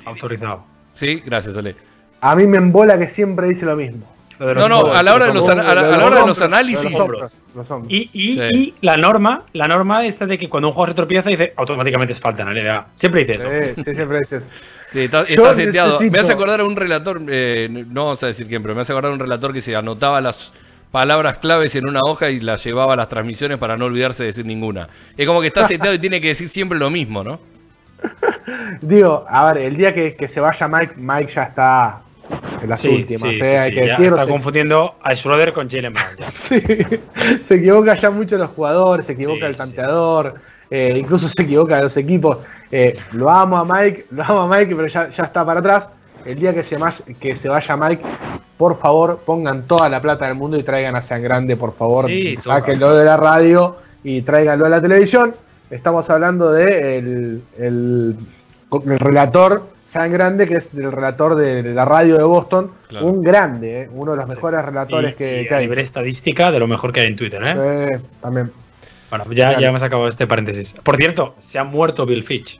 Autorizado. 0.06 0.66
Sí, 0.94 1.22
gracias, 1.26 1.58
Ale. 1.58 1.76
A 2.22 2.36
mí 2.36 2.48
me 2.48 2.58
embola 2.58 2.98
que 2.98 3.10
siempre 3.10 3.48
dice 3.50 3.66
lo 3.66 3.76
mismo. 3.76 4.15
No, 4.40 4.68
no, 4.68 4.80
hombros, 4.80 4.98
a 4.98 5.04
la 5.04 5.14
hora 5.16 5.26
de 5.28 5.34
los, 5.34 5.48
a 5.48 5.56
la, 5.56 5.64
lo 5.64 5.70
a 5.94 5.98
la 5.98 6.06
hora 6.06 6.22
de 6.22 6.28
los 6.28 6.42
análisis. 6.42 6.92
Los 6.92 7.00
hombros, 7.02 7.38
los 7.56 7.72
hombros. 7.72 7.94
Y, 7.94 8.10
y, 8.14 8.36
Sí. 8.36 8.50
y 8.54 8.74
la 8.86 8.98
norma, 8.98 9.44
la 9.54 9.68
norma 9.68 10.06
esta 10.06 10.26
de 10.26 10.38
que 10.38 10.50
cuando 10.50 10.68
un 10.70 10.74
jugador 10.74 10.90
se 10.92 10.96
tropieza 10.96 11.30
dice 11.30 11.54
automáticamente 11.56 12.14
es 12.14 12.20
falta 12.20 12.44
en 12.44 12.54
la 12.54 12.62
NBA. 12.62 12.88
Siempre 12.96 13.26
dice 13.26 13.36
eso. 13.36 13.48
Sí, 13.76 13.84
sí, 13.84 13.96
siempre 13.96 14.20
dices. 14.20 14.50
Sí, 14.88 15.00
está, 15.02 15.26
seteado. 15.26 15.94
necesito- 16.00 16.12
Me 16.12 16.20
hace 16.20 16.34
acordar 16.34 16.60
a 16.60 16.66
un 16.66 16.76
relator, 16.76 17.22
eh, 17.30 17.68
no 17.72 18.04
vamos 18.06 18.24
a 18.24 18.28
decir 18.28 18.48
quién, 18.48 18.62
pero 18.62 18.76
me 18.76 18.82
hace 18.82 18.92
acordar 18.92 19.12
a 19.12 19.14
un 19.14 19.20
relator 19.20 19.54
que 19.54 19.62
se 19.62 19.76
anotaba 19.76 20.20
las 20.22 20.52
palabras 20.92 21.38
claves 21.40 21.76
en 21.76 21.88
una 21.90 22.00
hoja 22.06 22.30
y 22.30 22.40
las 22.40 22.64
llevaba 22.64 22.94
a 22.94 22.96
las 22.96 23.10
transmisiones 23.10 23.58
para 23.58 23.76
no 23.78 23.86
olvidarse 23.86 24.24
de 24.24 24.28
decir 24.28 24.46
ninguna. 24.46 24.88
Es 25.18 25.26
como 25.28 25.42
que 25.42 25.48
está 25.48 25.64
seteado 25.66 25.94
y 25.94 26.00
tiene 26.00 26.22
que 26.22 26.28
decir 26.30 26.48
siempre 26.50 26.78
lo 26.78 26.90
mismo, 26.90 27.24
¿no? 27.24 27.40
Digo, 28.82 29.26
a 29.30 29.52
ver, 29.54 29.64
el 29.64 29.78
día 29.78 29.94
que, 29.94 30.16
que 30.16 30.28
se 30.28 30.40
vaya 30.40 30.68
Mike, 30.68 30.94
Mike 30.98 31.32
ya 31.34 31.44
está 31.44 32.02
en 32.62 32.70
las 32.70 32.80
Sí, 32.80 32.90
últimas. 32.90 33.22
sí, 33.30 33.40
eh, 33.40 33.44
sí, 33.44 33.46
hay 33.58 33.74
que 33.74 33.82
decirlo. 33.82 34.06
está 34.16 34.26
Se- 34.26 34.32
confundiendo 34.32 34.96
a 35.02 35.16
Schroeder 35.16 35.54
con 35.54 35.70
Jalen 35.70 35.94
Brown. 35.94 36.32
se 37.44 37.56
equivoca 37.56 37.96
ya 37.96 38.10
mucho 38.12 38.38
los 38.38 38.50
jugadores, 38.52 39.06
se 39.06 39.14
equivoca 39.14 39.46
el 39.48 39.56
tanteador, 39.56 40.36
eh, 40.70 40.96
incluso 40.98 41.28
se 41.28 41.44
equivoca 41.44 41.82
los 41.82 41.96
equipos. 41.98 42.38
Eh, 42.72 42.98
lo 43.14 43.30
amo 43.30 43.58
a 43.58 43.66
Mike, 43.66 44.08
lo 44.12 44.24
amo 44.24 44.42
a 44.42 44.58
Mike, 44.58 44.76
pero 44.76 44.88
ya, 44.88 45.10
ya 45.10 45.24
está 45.26 45.46
para 45.46 45.60
atrás. 45.60 45.90
El 46.26 46.40
día 46.40 46.54
que 46.54 46.64
se, 46.64 46.78
que 47.20 47.36
se 47.36 47.48
vaya 47.50 47.78
Mike, 47.78 48.02
por 48.58 48.78
favor, 48.80 49.20
pongan 49.26 49.68
toda 49.68 49.88
la 49.90 50.02
plata 50.02 50.26
del 50.26 50.34
mundo 50.36 50.58
y 50.58 50.64
traigan 50.64 50.96
a 50.96 51.02
San 51.02 51.22
Grande, 51.22 51.56
por 51.56 51.76
favor. 51.76 52.10
Sáquenlo 52.40 52.96
de 52.96 53.06
la 53.06 53.16
radio 53.18 53.78
y 54.04 54.24
tráiganlo 54.24 54.66
a 54.66 54.70
la 54.70 54.82
televisión. 54.82 55.36
Estamos 55.70 56.10
hablando 56.10 56.52
de 56.52 56.98
el, 56.98 57.42
el- 57.60 58.16
el 58.72 59.00
relator 59.00 59.68
San 59.84 60.12
Grande, 60.12 60.48
que 60.48 60.56
es 60.56 60.70
el 60.74 60.92
relator 60.92 61.36
de 61.36 61.62
la 61.74 61.86
radio 61.86 62.18
de 62.18 62.24
Boston. 62.24 62.72
Claro. 62.88 63.06
Un 63.06 63.22
grande, 63.22 63.82
eh, 63.84 63.90
uno 63.92 64.12
de 64.12 64.18
los 64.18 64.28
mejores 64.28 64.64
relatores 64.66 65.14
Y- 65.14 65.16
que, 65.16 65.42
y 65.44 65.48
que 65.48 65.54
a 65.54 65.58
hay. 65.58 65.66
nivel 65.66 65.80
estadística, 65.80 66.52
de 66.52 66.60
lo 66.60 66.68
mejor 66.68 66.92
que 66.92 67.02
hay 67.02 67.08
en 67.08 67.16
Twitter, 67.16 67.42
¿eh? 67.44 67.54
Eh, 67.94 68.00
también. 68.22 68.52
Bueno, 69.10 69.26
ya, 69.30 69.50
Claro. 69.50 69.62
ya 69.62 69.68
hemos 69.70 69.84
acabado 69.84 70.10
este 70.10 70.26
paréntesis. 70.28 70.74
Por 70.84 70.98
cierto, 70.98 71.36
se 71.38 71.60
ha 71.60 71.64
muerto 71.64 72.06
Bill 72.06 72.24
Fitch. 72.24 72.60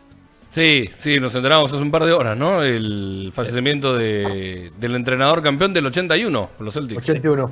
Sí, 0.52 0.90
sí, 1.00 1.20
nos 1.20 1.36
enteramos 1.36 1.74
hace 1.74 1.82
un 1.82 1.92
par 1.92 2.06
de 2.06 2.14
horas, 2.14 2.38
¿no? 2.38 2.62
El 2.64 3.32
fallecimiento 3.34 3.98
de, 3.98 4.72
del 4.80 4.96
entrenador 4.96 5.42
campeón 5.42 5.74
del 5.74 5.86
81, 5.88 6.50
con 6.56 6.66
los 6.66 6.74
Celtics. 6.76 7.02
81. 7.10 7.52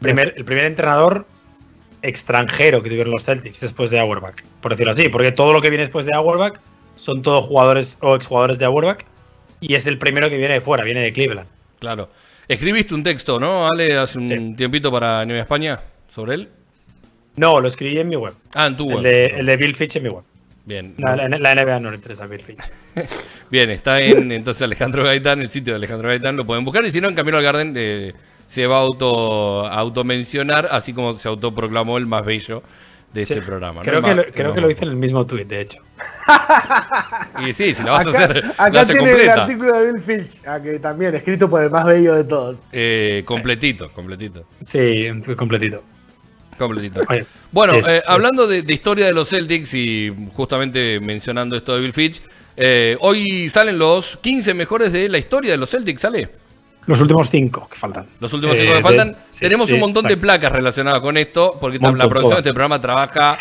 Primer, 0.00 0.34
el 0.36 0.44
primer 0.44 0.64
entrenador 0.64 1.24
extranjero 2.02 2.82
que 2.82 2.88
tuvieron 2.90 3.12
los 3.12 3.22
Celtics 3.22 3.60
después 3.60 3.90
de 3.90 4.00
Auerbach, 4.00 4.42
por 4.60 4.72
decirlo 4.72 4.90
así, 4.92 5.08
porque 5.08 5.30
todo 5.32 5.52
lo 5.52 5.60
que 5.62 5.70
viene 5.70 5.84
después 5.84 6.04
de 6.04 6.14
Auerbach 6.14 6.54
son 6.96 7.22
todos 7.22 7.44
jugadores 7.46 7.98
o 8.00 8.14
exjugadores 8.14 8.58
de 8.58 8.64
Auerbach 8.64 9.04
y 9.60 9.74
es 9.74 9.86
el 9.86 9.98
primero 9.98 10.28
que 10.30 10.36
viene 10.36 10.54
de 10.54 10.60
fuera, 10.60 10.84
viene 10.84 11.00
de 11.02 11.12
Cleveland. 11.12 11.48
Claro. 11.80 12.08
Escribiste 12.48 12.94
un 12.94 13.02
texto, 13.02 13.40
¿no, 13.40 13.66
Ale, 13.66 13.96
hace 13.96 14.18
un 14.18 14.28
Sí. 14.28 14.54
tiempito 14.56 14.90
para 14.92 15.24
Nueva 15.24 15.40
España 15.42 15.80
sobre 16.08 16.34
él? 16.34 16.48
No, 17.36 17.60
lo 17.60 17.68
escribí 17.68 17.98
en 17.98 18.08
mi 18.08 18.16
web. 18.16 18.34
Ah, 18.54 18.66
en 18.66 18.76
tu 18.76 18.84
web. 18.84 18.98
El 18.98 19.02
de, 19.02 19.26
el 19.26 19.46
de 19.46 19.56
Bill 19.56 19.74
Fitch 19.74 19.96
en 19.96 20.02
mi 20.04 20.08
web. 20.10 20.22
Bien. 20.66 20.94
La, 20.98 21.16
la- 21.16 21.28
la 21.28 21.54
NBA 21.54 21.80
no 21.80 21.90
le 21.90 21.96
interesa 21.96 22.24
a 22.24 22.26
Bill 22.26 22.42
Fitch. 22.42 22.58
Bien, 23.50 23.70
está 23.70 24.00
en 24.00 24.30
entonces 24.32 24.62
Alejandro 24.62 25.04
Gaitán, 25.04 25.40
el 25.40 25.50
sitio 25.50 25.72
de 25.72 25.76
Alejandro 25.76 26.08
Gaitán, 26.08 26.36
lo 26.36 26.46
pueden 26.46 26.64
buscar. 26.64 26.84
Y 26.84 26.90
si 26.90 27.00
no, 27.00 27.08
en 27.08 27.14
Camino 27.14 27.36
al 27.38 27.42
Garden 27.42 27.74
eh, 27.76 28.12
se 28.46 28.66
va 28.66 28.76
a 28.76 28.80
auto 28.80 29.66
automencionar, 29.66 30.68
así 30.70 30.92
como 30.92 31.14
se 31.14 31.28
autoproclamó 31.28 31.98
el 31.98 32.06
más 32.06 32.24
bello 32.24 32.62
de 33.14 33.22
este 33.22 33.34
Sí. 33.36 33.40
programa. 33.40 33.82
¿no? 33.82 33.84
Creo, 33.84 33.98
El 34.00 34.04
que 34.04 34.14
lo, 34.14 34.22
el 34.22 34.32
creo 34.32 34.54
que 34.54 34.60
lo 34.60 34.70
hice 34.70 34.84
en 34.84 34.90
el 34.90 34.96
mismo 34.96 35.24
tweet, 35.26 35.44
de 35.46 35.60
hecho. 35.62 35.78
Y 37.46 37.52
sí, 37.52 37.74
si 37.74 37.82
la 37.82 37.92
vas 37.92 38.06
a 38.06 38.10
hacer, 38.10 38.44
acá 38.56 38.70
la 38.70 38.80
hace 38.82 38.92
tiene 38.94 39.10
el 39.10 39.16
completa. 39.16 39.42
artículo 39.44 39.78
de 39.80 39.92
Bill 39.92 40.02
Finch, 40.02 40.40
ah, 40.46 40.60
que 40.62 40.78
también 40.78 41.14
escrito 41.14 41.48
por 41.48 41.62
el 41.62 41.70
más 41.70 41.84
bello 41.84 42.14
de 42.14 42.24
todos. 42.24 42.56
Eh, 42.72 43.22
completito, 43.24 43.90
completito. 43.92 44.44
Sí, 44.60 45.08
completito. 45.36 45.82
Completito. 46.58 47.02
Bueno, 47.50 47.74
es- 47.74 47.88
eh, 47.88 47.96
es- 47.98 48.08
hablando 48.08 48.46
de, 48.46 48.62
de 48.62 48.72
historia 48.72 49.06
de 49.06 49.12
los 49.12 49.28
Celtics 49.30 49.74
y 49.74 50.14
justamente 50.32 51.00
mencionando 51.00 51.56
esto 51.56 51.74
de 51.74 51.80
Bill 51.80 51.92
Fitch, 51.92 52.22
eh, 52.56 52.96
hoy 53.00 53.48
salen 53.48 53.78
los 53.78 54.16
15 54.18 54.54
mejores 54.54 54.92
de 54.92 55.08
la 55.08 55.18
historia 55.18 55.50
de 55.52 55.56
los 55.58 55.70
Celtics, 55.70 56.02
¿sale? 56.02 56.30
Los 56.86 57.00
últimos 57.00 57.30
cinco 57.30 57.68
que 57.70 57.76
faltan. 57.78 58.06
Los 58.20 58.32
últimos 58.32 58.56
Eh, 58.56 58.60
cinco 58.60 58.72
que 58.72 58.76
de- 58.76 58.82
faltan. 58.82 59.16
Tenemos 59.38 59.66
sí, 59.68 59.74
un 59.74 59.80
montón 59.80 60.04
de 60.06 60.16
placas 60.16 60.52
relacionadas 60.52 61.00
con 61.00 61.16
esto, 61.16 61.56
porque 61.60 61.78
la 61.78 62.08
producción 62.08 62.34
de 62.36 62.40
este 62.40 62.52
programa 62.52 62.80
trabaja. 62.80 63.38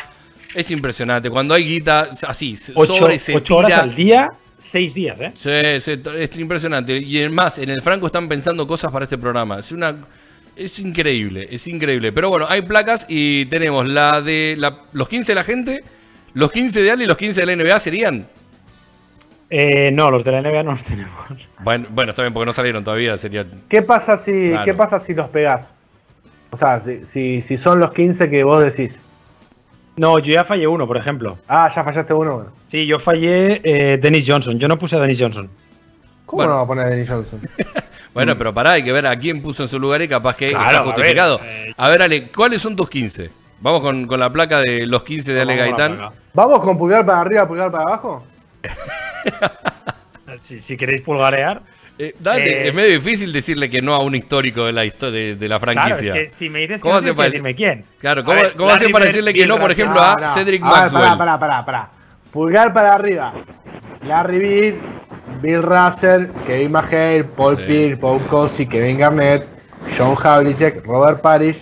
Es 0.56 0.70
impresionante. 0.72 1.30
Cuando 1.32 1.54
hay 1.56 1.66
guita, 1.66 2.10
así, 2.28 2.54
Ocho, 2.76 2.94
sobre 2.94 3.18
se 3.18 3.36
ocho 3.36 3.58
horas 3.58 3.74
al 3.74 3.96
día, 3.96 4.30
seis 4.56 4.94
días, 4.94 5.20
¿eh? 5.20 5.32
Sí, 5.34 5.80
sí, 5.82 6.00
es 6.16 6.38
impresionante. 6.38 6.96
Y 6.98 7.18
además, 7.20 7.58
en 7.58 7.70
el 7.72 7.82
Franco 7.82 8.06
están 8.06 8.28
pensando 8.30 8.68
cosas 8.68 8.92
para 8.92 9.06
este 9.06 9.18
programa. 9.18 9.58
Es 9.60 9.72
una. 9.72 9.96
Es 10.56 10.78
increíble, 10.78 11.48
es 11.50 11.66
increíble. 11.68 12.12
Pero 12.12 12.30
bueno, 12.30 12.46
hay 12.48 12.62
placas 12.62 13.08
y 13.10 13.46
tenemos 13.48 13.88
la 13.88 14.22
de 14.22 14.54
la- 14.58 14.84
los 14.92 15.10
15 15.10 15.32
de 15.32 15.36
la 15.36 15.44
gente, 15.44 15.84
los 16.36 16.52
15 16.52 16.84
de 16.84 16.92
Ale 16.92 17.06
y 17.06 17.08
los 17.08 17.18
15 17.18 17.42
de 17.42 17.46
la 17.48 17.54
NBA 17.54 17.80
serían. 17.80 18.28
Eh, 19.56 19.92
no, 19.94 20.10
los 20.10 20.24
de 20.24 20.32
la 20.32 20.42
NBA 20.42 20.64
no 20.64 20.72
los 20.72 20.84
tenemos. 20.86 21.12
Bueno, 21.60 21.86
bueno, 21.92 22.10
está 22.10 22.24
bien 22.24 22.34
porque 22.34 22.48
no 22.48 22.54
salieron 22.54 22.84
todavía, 22.84 23.16
sería. 23.20 23.46
¿Qué 23.70 23.84
pasa 23.84 24.18
si, 24.18 24.50
Claro. 24.50 24.66
¿qué 24.66 24.74
pasa 24.74 25.00
si 25.00 25.14
los 25.14 25.30
pegás? 25.30 25.70
O 26.50 26.58
sea, 26.58 26.80
si, 26.80 27.06
si, 27.06 27.42
si 27.44 27.58
son 27.60 27.80
los 27.80 27.92
15 27.94 28.30
que 28.32 28.44
vos 28.44 28.64
decís. 28.64 28.98
No, 29.96 30.18
yo 30.18 30.34
ya 30.34 30.44
fallé 30.44 30.66
uno, 30.66 30.88
por 30.88 30.98
ejemplo. 30.98 31.38
Ah, 31.48 31.70
ya 31.70 31.84
fallaste 31.84 32.14
uno. 32.16 32.48
Sí, 32.66 32.88
yo 32.88 32.98
fallé 32.98 33.62
eh, 33.64 33.98
Dennis 33.98 34.26
Johnson. 34.28 34.58
Yo 34.58 34.68
no 34.68 34.80
puse 34.80 34.96
a 34.96 35.00
Dennis 35.00 35.20
Johnson. 35.22 35.48
¿Cómo 36.26 36.38
Bueno. 36.42 36.52
no 36.54 36.58
va 36.58 36.64
a 36.64 36.68
poner 36.68 36.86
a 36.86 36.90
Dennis 36.90 37.10
Johnson? 37.10 37.40
Bueno, 38.14 38.38
pero 38.38 38.54
pará, 38.54 38.74
hay 38.74 38.84
que 38.84 38.92
ver 38.92 39.08
a 39.08 39.18
quién 39.18 39.42
puso 39.42 39.64
en 39.64 39.70
su 39.70 39.80
lugar 39.80 40.00
y 40.04 40.08
capaz 40.08 40.36
que 40.36 40.50
Claro, 40.52 40.66
está 40.66 40.78
a 40.80 40.84
ver, 40.84 40.94
justificado. 40.94 41.40
eh, 41.44 41.74
A 41.78 41.90
ver, 41.90 42.02
Ale, 42.04 42.28
¿cuáles 42.32 42.62
son 42.62 42.76
tus 42.76 42.88
15? 42.88 43.32
Vamos 43.60 43.82
con, 43.82 44.06
con 44.06 44.20
la 44.20 44.32
placa 44.32 44.60
de 44.60 44.86
los 44.86 45.04
15 45.04 45.34
de 45.34 45.42
Ale 45.42 45.58
Vamos 45.58 45.78
Gaitán. 45.80 46.10
¿Vamos 46.32 46.64
con 46.64 46.78
pulgar 46.78 47.04
para 47.08 47.22
arriba, 47.22 47.48
pulgar 47.48 47.72
para 47.72 47.84
abajo? 47.86 48.24
Si, 50.40 50.60
si 50.60 50.78
queréis 50.78 51.02
pulgarear. 51.02 51.62
Eh, 52.00 52.16
dale, 52.20 52.64
Eh, 52.66 52.68
es 52.70 52.74
medio 52.74 52.94
difícil 53.00 53.32
decirle 53.32 53.70
que 53.70 53.82
no 53.84 53.94
a 53.94 54.00
un 54.00 54.16
histórico 54.16 54.66
de 54.66 54.74
la, 54.74 54.82
de, 54.82 55.36
de 55.36 55.48
la 55.48 55.60
Claro, 55.60 55.72
es 55.72 55.78
franquicia. 55.78 56.14
que 56.14 56.28
si 56.30 56.50
me 56.50 56.60
dices 56.62 56.78
que 56.78 56.82
¿Cómo 56.82 56.96
no 56.96 57.00
tienes 57.00 57.14
que 57.14 57.18
para 57.18 57.30
decirme 57.30 57.54
quién. 57.56 57.86
Claro, 58.00 58.24
¿cómo, 58.24 58.42
ver, 58.42 58.54
cómo 58.56 58.70
hace 58.72 58.86
Larry 58.86 58.94
para 58.94 59.06
decirle 59.06 59.34
que 59.34 59.46
no, 59.46 59.60
por 59.60 59.72
ejemplo, 59.72 59.96
No, 60.02 60.02
a. 60.02 60.28
Cedric 60.28 60.64
A 60.64 60.70
ver, 60.72 60.80
Maxwell? 60.82 61.04
Pará, 61.04 61.18
pará, 61.18 61.40
pará, 61.40 61.66
pará. 61.66 61.90
Pulgar 62.32 62.74
para 62.74 62.96
arriba. 62.96 63.32
Larry 64.08 64.40
Bird, 64.40 64.76
Bill 65.42 65.62
Russell, 65.62 66.28
Kevin 66.48 66.72
McHale, 66.72 67.26
Paul 67.26 67.58
Sí. 67.58 67.64
Pierce, 67.68 67.98
Paul 67.98 68.26
Cosi, 68.28 68.66
Kevin 68.66 68.98
Garnett, 68.98 69.46
John 69.96 70.16
Havlicek, 70.22 70.84
Robert 70.86 71.22
Parrish, 71.22 71.62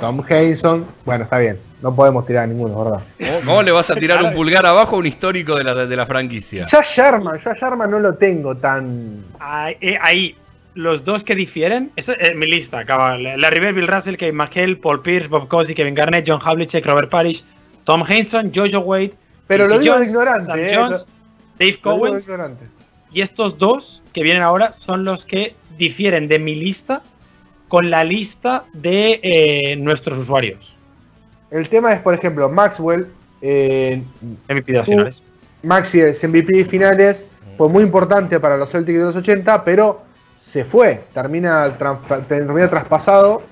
Tom 0.00 0.24
Henson. 0.28 0.86
Bueno, 1.04 1.22
está 1.24 1.38
bien. 1.38 1.58
No 1.82 1.94
podemos 1.94 2.24
tirar 2.24 2.48
ninguno, 2.48 2.84
¿verdad? 2.84 3.00
¿Cómo, 3.18 3.40
cómo 3.44 3.62
le 3.62 3.72
vas 3.72 3.90
a 3.90 3.96
tirar 3.96 4.22
un 4.22 4.32
pulgar 4.32 4.64
abajo 4.64 4.96
a 4.96 4.98
un 5.00 5.06
histórico 5.06 5.56
de 5.56 5.64
la, 5.64 5.74
de 5.74 5.96
la 5.96 6.06
franquicia? 6.06 6.62
Quizás 6.62 6.86
Sherman, 6.86 7.40
yo 7.44 7.50
a 7.50 7.54
Sherman 7.54 7.90
no 7.90 7.98
lo 7.98 8.14
tengo 8.14 8.56
tan. 8.56 9.24
Ahí, 9.40 9.76
eh, 9.80 9.98
ahí, 10.00 10.36
los 10.74 11.04
dos 11.04 11.24
que 11.24 11.34
difieren, 11.34 11.90
esa 11.96 12.12
es 12.14 12.36
mi 12.36 12.46
lista, 12.46 12.78
acaba. 12.78 13.18
Larry 13.18 13.60
Bird, 13.60 13.74
Bill 13.74 13.88
Russell, 13.88 14.16
Kevin 14.16 14.36
McHale, 14.36 14.76
Paul 14.76 15.02
Pierce, 15.02 15.28
Bob 15.28 15.48
Cousy, 15.48 15.74
Kevin 15.74 15.94
Garnett, 15.94 16.24
John 16.26 16.40
Havlicek, 16.42 16.86
Robert 16.86 17.10
Parrish, 17.10 17.42
Tom 17.84 18.04
Henson, 18.08 18.52
Jojo 18.54 18.78
Wade, 18.80 19.12
Pero 19.48 19.66
lo 19.66 19.78
digo 19.78 19.94
de 19.94 19.98
Jones, 19.98 20.10
ignorante, 20.10 20.46
Sam 20.46 20.58
eh, 20.60 20.70
Jones, 20.72 21.06
Dave 21.58 21.58
Lo 21.58 21.66
digo 21.66 21.76
de 21.76 21.80
Cowens, 21.80 22.24
ignorante. 22.24 22.64
y 23.12 23.20
estos 23.20 23.58
dos 23.58 24.02
que 24.12 24.22
vienen 24.22 24.42
ahora 24.42 24.72
son 24.72 25.04
los 25.04 25.24
que 25.24 25.56
difieren 25.76 26.28
de 26.28 26.38
mi 26.38 26.54
lista 26.54 27.02
con 27.68 27.90
la 27.90 28.04
lista 28.04 28.64
de 28.72 29.18
eh, 29.22 29.76
nuestros 29.76 30.18
usuarios. 30.18 30.71
El 31.52 31.68
tema 31.68 31.92
es, 31.92 32.00
por 32.00 32.14
ejemplo, 32.14 32.48
Maxwell. 32.48 33.06
eh, 33.40 34.02
MVP 34.48 34.72
de 34.72 34.78
las 34.78 34.86
finales. 34.86 35.22
Maxi 35.62 36.00
es 36.00 36.22
MVP 36.24 36.56
de 36.56 36.64
finales, 36.64 37.28
fue 37.56 37.68
muy 37.68 37.82
importante 37.84 38.40
para 38.40 38.56
los 38.56 38.70
Celtics 38.70 38.98
de 38.98 39.04
los 39.04 39.16
80, 39.16 39.64
pero 39.64 40.02
se 40.38 40.64
fue, 40.64 41.02
termina, 41.14 41.76
trans- 41.78 42.00
termina 42.28 42.68
traspasado. 42.68 43.42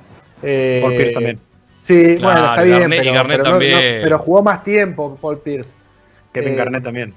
eh, 0.43 0.79
Paul 0.83 0.95
Pierce 0.95 1.13
también. 1.15 1.39
Sí, 1.83 2.17
Claro, 2.19 2.41
bueno, 2.41 2.49
está 2.51 2.65
y 2.65 2.69
bien, 2.69 2.93
y 2.93 2.97
pero, 3.11 3.23
pero 3.29 3.45
no- 3.45 3.51
también. 3.51 3.73
no- 3.75 4.03
pero 4.05 4.19
jugó 4.19 4.43
más 4.43 4.65
tiempo 4.65 5.19
Paul 5.21 5.39
Pierce. 5.39 5.73
Kevin 6.33 6.53
eh, 6.55 6.57
Garnett 6.57 6.83
también. 6.85 7.15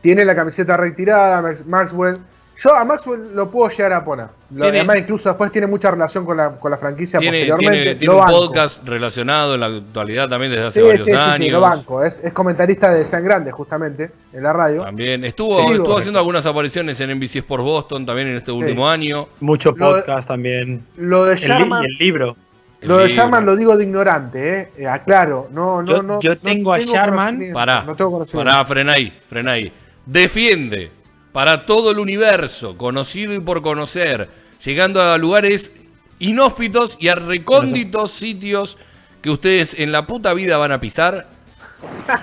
Tiene 0.00 0.24
la 0.24 0.34
camiseta 0.34 0.76
retirada, 0.76 1.42
Max- 1.42 1.64
Maxwell. 1.66 2.18
Yo 2.62 2.74
a 2.76 2.84
Maxwell 2.84 3.34
lo 3.34 3.50
puedo 3.50 3.70
llegar 3.70 3.94
a 3.94 4.04
poner. 4.04 4.26
Lo- 4.50 4.62
Tiene- 4.64 4.80
además, 4.80 4.98
incluso 4.98 5.28
después 5.30 5.50
tiene 5.50 5.66
mucha 5.66 5.90
relación 5.90 6.26
con 6.26 6.36
la, 6.36 6.50
con 6.56 6.70
la 6.70 6.76
franquicia 6.76 7.18
Tiene, 7.18 7.38
posteriormente. 7.46 7.82
tiene- 7.82 7.94
tiene 7.98 8.14
un 8.14 8.20
banco. 8.20 8.32
podcast 8.40 8.86
relacionado 8.86 9.54
en 9.54 9.60
la 9.60 9.66
actualidad 9.66 10.28
también 10.28 10.52
desde 10.52 10.66
hace 10.66 10.80
Sí, 10.80 10.86
varios 10.86 11.04
sí, 11.06 11.10
sí, 11.12 11.16
sí, 11.16 11.22
años. 11.22 11.52
lo 11.52 11.60
banco. 11.62 12.04
Es, 12.04 12.20
es 12.22 12.32
comentarista 12.34 12.92
de 12.92 13.06
San 13.06 13.24
Grande, 13.24 13.50
justamente, 13.50 14.10
en 14.32 14.42
la 14.42 14.52
radio. 14.52 14.82
También 14.82 15.24
estuvo, 15.24 15.54
Sí, 15.54 15.60
estuvo 15.60 15.76
correcto. 15.76 15.98
haciendo 15.98 16.18
algunas 16.18 16.44
apariciones 16.44 17.00
en 17.00 17.10
NBC 17.12 17.36
Sports 17.38 17.64
Boston 17.64 18.04
también 18.04 18.28
en 18.28 18.36
este 18.36 18.52
último 18.52 18.86
año. 18.88 19.28
Mucho 19.40 19.70
lo- 19.70 19.76
podcast 19.76 20.28
también. 20.28 20.84
Lo 20.98 21.24
de 21.24 21.32
El, 21.34 21.38
Sherman, 21.38 21.84
el 21.84 21.92
libro. 21.98 22.36
Lo 22.82 22.98
de. 22.98 23.08
Sherman 23.08 23.46
lo 23.46 23.56
digo 23.56 23.74
de 23.76 23.84
ignorante, 23.84 24.60
¿eh? 24.60 24.70
Eh, 24.76 24.86
aclaro. 24.86 25.48
No, 25.50 25.80
no, 25.82 25.86
Yo- 25.96 26.02
no. 26.02 26.20
yo 26.20 26.30
no 26.34 26.36
tengo 26.40 26.72
a 26.74 26.78
Sherman- 26.78 27.26
conocimiento, 27.36 27.54
Pará, 27.54 27.84
No 27.86 27.94
tengo 27.96 28.24
pará, 28.26 28.64
frená 28.66 28.92
ahí, 28.94 29.18
frená 29.28 29.52
ahí. 29.52 29.72
Defiende 30.04 30.90
para 31.32 31.66
todo 31.66 31.90
el 31.90 31.98
universo, 31.98 32.76
conocido 32.76 33.34
y 33.34 33.40
por 33.40 33.62
conocer, 33.62 34.28
llegando 34.64 35.02
a 35.02 35.16
lugares 35.18 35.72
inhóspitos 36.18 36.96
y 37.00 37.08
a 37.08 37.14
recónditos 37.14 38.12
sitios 38.12 38.78
que 39.22 39.30
ustedes 39.30 39.78
en 39.78 39.92
la 39.92 40.06
puta 40.06 40.34
vida 40.34 40.56
van 40.56 40.72
a 40.72 40.80
pisar. 40.80 41.28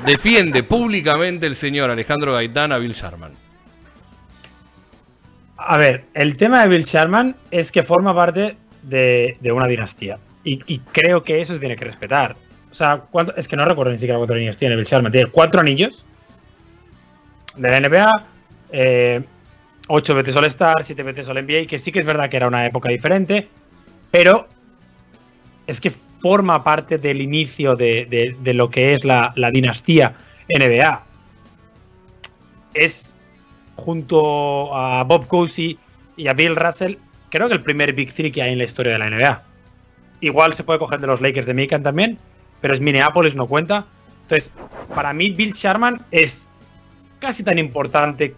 Defiende 0.05 0.63
públicamente 0.63 1.47
el 1.47 1.55
señor 1.55 1.89
Alejandro 1.89 2.33
Gaitán 2.33 2.71
a 2.71 2.77
Bill 2.77 2.93
Sharman. 2.93 3.33
A 5.57 5.77
ver, 5.77 6.05
el 6.13 6.37
tema 6.37 6.61
de 6.61 6.67
Bill 6.67 6.85
Sharman 6.85 7.35
es 7.49 7.71
que 7.71 7.83
forma 7.83 8.13
parte 8.13 8.55
de, 8.83 9.37
una 9.51 9.67
dinastía. 9.67 10.19
Y, 10.43 10.79
creo 10.79 11.23
que 11.23 11.41
eso 11.41 11.53
se 11.53 11.59
tiene 11.59 11.75
que 11.75 11.83
respetar. 11.83 12.35
O 12.71 12.73
sea, 12.73 13.01
¿cuánto- 13.11 13.35
es 13.35 13.49
que 13.49 13.57
no 13.57 13.65
recuerdo 13.65 13.91
ni 13.91 13.97
siquiera 13.97 14.17
cuántos 14.17 14.35
anillos 14.35 14.55
tiene 14.55 14.75
Bill 14.75 14.85
Sharman. 14.85 15.11
Tiene 15.11 15.29
cuatro 15.29 15.59
anillos 15.59 16.03
de 17.57 17.69
la 17.69 17.77
NBA, 17.79 18.11
eh, 18.71 19.23
ocho 19.87 20.15
veces 20.15 20.35
All-Star, 20.35 20.83
siete 20.83 21.03
veces 21.03 21.27
All-NBA, 21.29 21.65
que 21.67 21.79
sí 21.79 21.91
que 21.91 21.99
es 21.99 22.05
verdad 22.05 22.29
que 22.29 22.37
era 22.37 22.47
una 22.47 22.65
época 22.65 22.89
diferente, 22.89 23.47
pero 24.11 24.47
es 25.65 25.79
que 25.81 25.89
forma 25.91 26.63
parte 26.63 26.97
del 26.97 27.21
inicio 27.21 27.75
de, 27.75 28.35
de- 28.41 28.53
lo 28.53 28.69
que 28.69 28.93
es 28.93 29.05
la, 29.05 29.33
la 29.35 29.51
dinastía 29.51 30.15
NBA. 30.49 31.03
Es 32.73 33.15
junto 33.75 34.75
a 34.75 35.03
Bob 35.03 35.27
Cousy 35.27 35.77
y 36.15 36.27
a 36.27 36.33
Bill 36.33 36.55
Russell, 36.55 36.95
creo 37.29 37.47
que 37.47 37.53
el 37.53 37.61
primer 37.61 37.93
Big 37.93 38.13
Three 38.13 38.31
que 38.31 38.41
hay 38.41 38.53
en 38.53 38.57
la 38.57 38.63
historia 38.63 38.93
de 38.93 38.99
la 38.99 39.09
NBA. 39.09 39.43
Igual 40.21 40.53
se 40.53 40.63
puede 40.63 40.79
coger 40.79 40.99
de 40.99 41.07
los 41.07 41.21
Lakers 41.21 41.45
de 41.45 41.53
Mikan 41.53 41.83
también, 41.83 42.17
pero 42.61 42.73
es 42.73 42.81
Minneapolis, 42.81 43.35
no 43.35 43.45
cuenta. 43.47 43.85
Entonces, 44.23 44.51
para 44.95 45.13
mí 45.13 45.29
Bill 45.29 45.53
Sharman 45.53 46.01
es 46.11 46.47
casi 47.19 47.43
tan 47.43 47.59
importante 47.59 48.35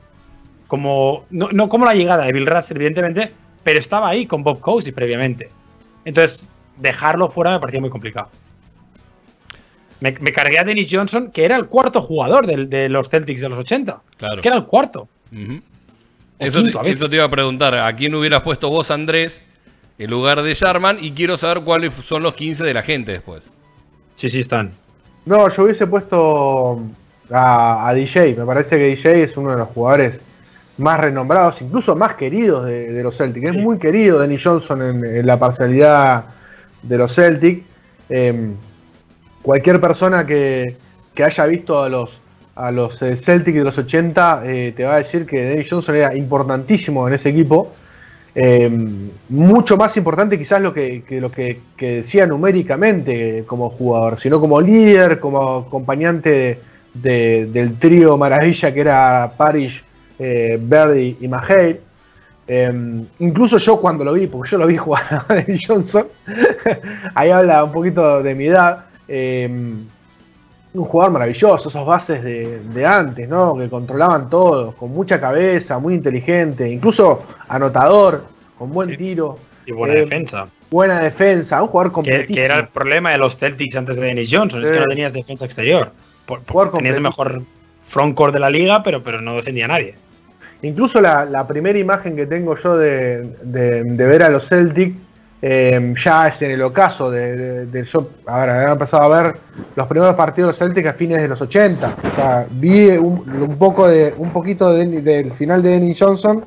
como, 0.69 1.25
no, 1.31 1.49
no 1.51 1.67
como 1.67 1.83
la 1.83 1.95
llegada 1.95 2.25
de 2.25 2.31
Bill 2.31 2.45
Russell, 2.45 2.77
evidentemente, 2.77 3.31
pero 3.63 3.79
estaba 3.79 4.07
ahí 4.07 4.27
con 4.27 4.43
Bob 4.43 4.59
Cousy 4.59 4.91
previamente. 4.91 5.49
Entonces, 6.05 6.47
dejarlo 6.77 7.27
fuera 7.27 7.51
me 7.51 7.59
parecía 7.59 7.81
muy 7.81 7.89
complicado. 7.89 8.29
Me, 9.99 10.15
me 10.21 10.31
cargué 10.31 10.59
a 10.59 10.63
Dennis 10.63 10.87
Johnson, 10.89 11.31
que 11.31 11.43
era 11.43 11.55
el 11.55 11.65
cuarto 11.65 12.03
jugador 12.03 12.45
de 12.45 12.87
los 12.87 13.09
Celtics 13.09 13.41
de 13.41 13.49
los 13.49 13.57
80. 13.57 13.99
Claro. 14.17 14.35
Es 14.35 14.41
que 14.41 14.47
era 14.47 14.57
el 14.57 14.65
cuarto. 14.65 15.09
Quinto 15.31 15.63
eso 16.83 17.09
te 17.09 17.15
iba 17.15 17.25
a 17.25 17.31
preguntar, 17.31 17.73
¿a 17.73 17.93
quién 17.95 18.13
hubieras 18.13 18.41
puesto 18.41 18.69
vos, 18.69 18.91
Andrés, 18.91 19.43
en 19.97 20.09
lugar 20.11 20.43
de 20.43 20.53
Sharman? 20.53 20.99
Y 21.01 21.11
quiero 21.11 21.35
saber 21.35 21.63
cuáles 21.63 21.93
son 21.95 22.21
los 22.21 22.35
15 22.35 22.63
de 22.63 22.73
la 22.75 22.83
gente 22.83 23.11
después. 23.11 23.51
Sí, 24.15 24.29
sí, 24.29 24.41
están. 24.41 24.71
No, 25.25 25.49
yo 25.49 25.63
hubiese 25.63 25.87
puesto 25.87 26.79
a, 27.31 27.89
a 27.89 27.93
DJ. 27.95 28.35
Me 28.35 28.45
parece 28.45 28.77
que 28.77 28.83
DJ 28.83 29.23
es 29.23 29.35
uno 29.35 29.51
de 29.51 29.57
los 29.57 29.67
jugadores 29.69 30.28
más 30.79 30.99
renombrados, 30.99 31.61
incluso 31.61 31.95
más 31.95 32.15
queridos 32.15 32.65
de, 32.65 32.91
de 32.91 33.03
los 33.03 33.15
Celtics. 33.17 33.49
Sí. 33.51 33.57
Es 33.57 33.61
muy 33.63 33.77
querido 33.77 34.17
Danny 34.19 34.37
Johnson 34.37 34.81
en, 34.81 35.05
en 35.05 35.25
la 35.27 35.37
parcialidad 35.37 36.25
de 36.81 36.97
los 36.97 37.13
Celtics. 37.13 37.61
Eh, 38.09 38.49
cualquier 39.41 39.79
persona 39.79 40.25
que, 40.25 40.75
que 41.13 41.23
haya 41.23 41.45
visto 41.45 41.83
a 41.83 41.89
los, 41.89 42.19
a 42.55 42.71
los 42.71 43.01
eh, 43.01 43.15
Celtics 43.17 43.57
de 43.57 43.63
los 43.63 43.77
80 43.77 44.43
eh, 44.45 44.73
te 44.75 44.85
va 44.85 44.95
a 44.95 44.97
decir 44.97 45.25
que 45.25 45.49
Danny 45.49 45.63
Johnson 45.65 45.95
era 45.95 46.15
importantísimo 46.15 47.07
en 47.07 47.13
ese 47.13 47.29
equipo. 47.29 47.73
Eh, 48.35 48.69
mucho 49.29 49.75
más 49.75 49.97
importante 49.97 50.37
quizás 50.37 50.61
lo 50.61 50.73
que, 50.73 51.01
que 51.03 51.19
lo 51.19 51.31
que, 51.31 51.59
que 51.75 51.95
decía 51.97 52.25
numéricamente 52.27 53.43
como 53.47 53.69
jugador, 53.69 54.19
sino 54.19 54.39
como 54.39 54.61
líder, 54.61 55.19
como 55.19 55.65
acompañante 55.67 56.29
de- 56.29 56.59
de- 56.93 57.45
del 57.47 57.77
trío 57.79 58.17
maravilla 58.17 58.73
que 58.73 58.79
era 58.81 59.31
Parrish, 59.35 59.83
eh, 60.19 60.57
Verdi 60.61 61.17
y 61.21 61.27
Mahale. 61.27 61.81
Eh, 62.47 63.03
incluso 63.19 63.57
yo 63.57 63.79
cuando 63.79 64.03
lo 64.03 64.13
vi, 64.13 64.27
porque 64.27 64.51
yo 64.51 64.57
lo 64.57 64.67
vi 64.67 64.77
jugar 64.85 65.03
a 65.11 65.25
Danny 65.33 65.59
Johnson, 65.65 66.07
ahí 67.15 67.29
habla 67.29 67.63
un 67.63 67.71
poquito 67.71 68.21
de 68.23 68.35
mi 68.35 68.47
edad. 68.47 68.85
eh, 69.07 69.49
un 70.71 70.83
jugador 70.85 71.13
maravilloso, 71.13 71.69
esos 71.69 71.83
bases 71.85 72.23
de, 72.23 72.59
de 72.59 72.85
antes, 72.85 73.27
¿no? 73.27 73.57
Que 73.57 73.67
controlaban 73.67 74.29
todo, 74.29 74.73
con 74.73 74.91
mucha 74.91 75.19
cabeza, 75.19 75.79
muy 75.79 75.95
inteligente, 75.95 76.69
incluso 76.69 77.23
anotador, 77.47 78.23
con 78.55 78.71
buen 78.71 78.95
tiro, 78.95 79.35
Y 79.65 79.71
buena 79.71 79.95
Eh, 79.95 80.01
defensa. 80.01 80.47
buena 80.69 80.99
defensa, 80.99 81.59
un 81.63 81.69
jugador 81.69 81.91
Que, 81.91 81.95
completísimo. 81.95 82.35
que 82.35 82.45
era 82.45 82.59
el 82.59 82.67
problema 82.67 83.09
de 83.09 83.17
los 83.17 83.35
Celtics 83.35 83.75
antes 83.77 83.95
de 83.99 84.05
Dennis 84.05 84.29
Johnson. 84.31 84.63
Es 84.63 84.71
que 84.71 84.79
no 84.79 84.85
tenías 84.85 85.11
defensa 85.11 85.43
exterior. 85.43 85.91
Por- 86.27 86.71
tenías 86.71 86.97
el 86.97 87.01
mejor 87.01 87.41
frontcourt 87.85 88.31
de 88.31 88.39
la 88.39 88.51
liga, 88.51 88.83
pero, 88.83 89.03
pero 89.03 89.21
no 89.21 89.35
defendía 89.37 89.65
a 89.65 89.69
nadie. 89.69 89.95
Incluso 90.61 90.99
la, 90.99 91.25
primera 91.47 91.79
imagen 91.79 92.15
que 92.15 92.25
tengo 92.25 92.55
yo 92.57 92.77
de, 92.77 93.29
ver 94.07 94.23
a 94.23 94.29
los 94.29 94.47
Celtic 94.47 94.93
eh, 95.41 95.93
ya 96.03 96.27
es 96.27 96.41
en 96.41 96.51
el 96.51 96.61
ocaso 96.61 97.09
de, 97.09 97.37
de- 97.37 97.65
de- 97.67 97.83
yo 97.85 98.09
a 98.25 98.41
ver, 98.41 98.49
empezado 98.73 99.03
a 99.03 99.21
ver 99.23 99.35
los 99.75 99.87
primeros 99.87 100.15
partidos 100.15 100.57
Celtic 100.57 100.85
a 100.87 100.93
fines 100.93 101.21
de 101.21 101.29
los 101.29 101.41
80. 101.41 101.95
O 102.11 102.15
sea, 102.15 102.45
vi 102.51 102.89
un, 102.89 103.23
poco 103.57 103.87
de 103.87 104.13
un 104.17 104.31
poquito 104.31 104.73
de- 104.73 105.01
del 105.01 105.31
final 105.31 105.63
de 105.63 105.69
Denny 105.71 105.95
Johnson 105.97 106.43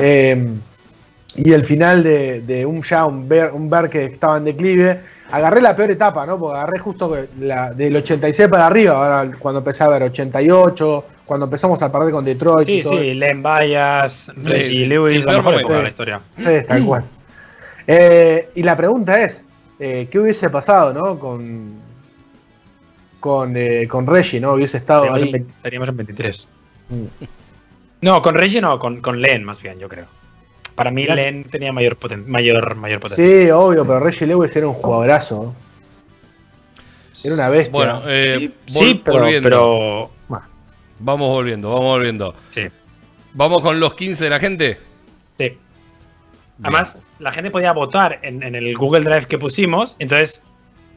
eh, 0.00 0.48
y 1.34 1.52
el 1.52 1.66
final 1.66 2.02
de, 2.02 2.40
un 2.64 2.82
ya 2.82 3.04
un 3.04 3.28
un 3.52 3.68
que 3.90 4.06
estaba 4.06 4.38
en 4.38 4.44
declive. 4.44 5.00
Agarré 5.30 5.60
la 5.60 5.74
peor 5.74 5.90
etapa, 5.90 6.26
¿no? 6.26 6.38
Porque 6.38 6.58
agarré 6.58 6.78
justo 6.78 7.16
la, 7.38 7.72
del 7.72 7.96
86 7.96 8.48
para 8.48 8.66
arriba, 8.66 8.94
ahora 8.94 9.36
cuando 9.38 9.58
empecé 9.58 9.84
a 9.84 9.88
ver 9.88 10.02
88, 10.04 11.04
cuando 11.24 11.46
empezamos 11.46 11.82
a 11.82 11.90
perder 11.90 12.12
con 12.12 12.24
Detroit. 12.24 12.66
Sí, 12.66 12.82
sí, 12.82 13.14
Len 13.14 13.42
Bayas, 13.42 14.30
Reggie 14.36 14.86
Lewis, 14.86 15.24
la 15.24 15.32
mejor 15.38 15.54
época 15.54 15.76
de 15.76 15.82
la 15.82 15.88
historia. 15.88 16.20
Sí, 16.36 16.44
tal 16.66 16.84
cual. 16.84 17.04
Eh, 17.86 18.50
y 18.54 18.62
la 18.62 18.76
pregunta 18.76 19.22
es, 19.22 19.44
eh, 19.78 20.08
¿qué 20.10 20.18
hubiese 20.18 20.50
pasado, 20.50 20.92
no? 20.92 21.18
Con, 21.18 21.80
con, 23.20 23.56
eh, 23.56 23.86
con 23.88 24.06
Reggie, 24.06 24.40
¿no? 24.40 24.52
Hubiese 24.52 24.78
estado 24.78 25.04
Estaríamos, 25.04 25.22
ahí. 25.22 25.28
En, 25.28 25.32
20 25.32 25.52
estaríamos 25.56 25.88
en 25.88 25.96
23. 25.96 26.46
Mm. 26.88 27.04
No, 28.02 28.22
con 28.22 28.34
Reggie 28.34 28.60
no, 28.60 28.78
con, 28.78 29.00
con 29.00 29.20
Len 29.20 29.44
más 29.44 29.62
bien, 29.62 29.78
yo 29.78 29.88
creo. 29.88 30.06
Para 30.76 30.90
mí 30.92 31.04
Len 31.06 31.42
tenía 31.44 31.72
mayor, 31.72 31.96
poten 31.96 32.30
mayor, 32.30 32.76
mayor 32.76 33.00
potencia. 33.00 33.24
Sí, 33.26 33.50
obvio, 33.50 33.84
pero 33.86 33.98
Reggie 33.98 34.26
Lewis 34.26 34.54
era 34.54 34.68
un 34.68 34.74
jugadorazo. 34.74 35.52
Era 37.24 37.34
una 37.34 37.48
bestia. 37.48 37.72
Bueno, 37.72 38.02
eh, 38.06 38.52
sí, 38.66 39.00
pero, 39.04 39.18
volviendo. 39.20 39.42
pero- 39.48 40.10
Vamos 40.98 41.28
volviendo, 41.28 41.68
vamos 41.70 41.84
volviendo. 41.84 42.34
sí, 42.50 42.68
Vamos 43.34 43.60
con 43.60 43.78
los 43.80 43.94
15 43.94 44.24
de 44.24 44.30
la 44.30 44.38
gente. 44.40 44.78
sí. 45.36 45.58
Además, 46.62 46.96
la 47.18 47.32
gente 47.32 47.50
podía 47.50 47.72
votar 47.72 48.18
en, 48.22 48.42
en 48.42 48.54
el 48.54 48.74
Google 48.78 49.00
Drive 49.04 49.26
que 49.26 49.36
pusimos, 49.36 49.94
entonces 49.98 50.40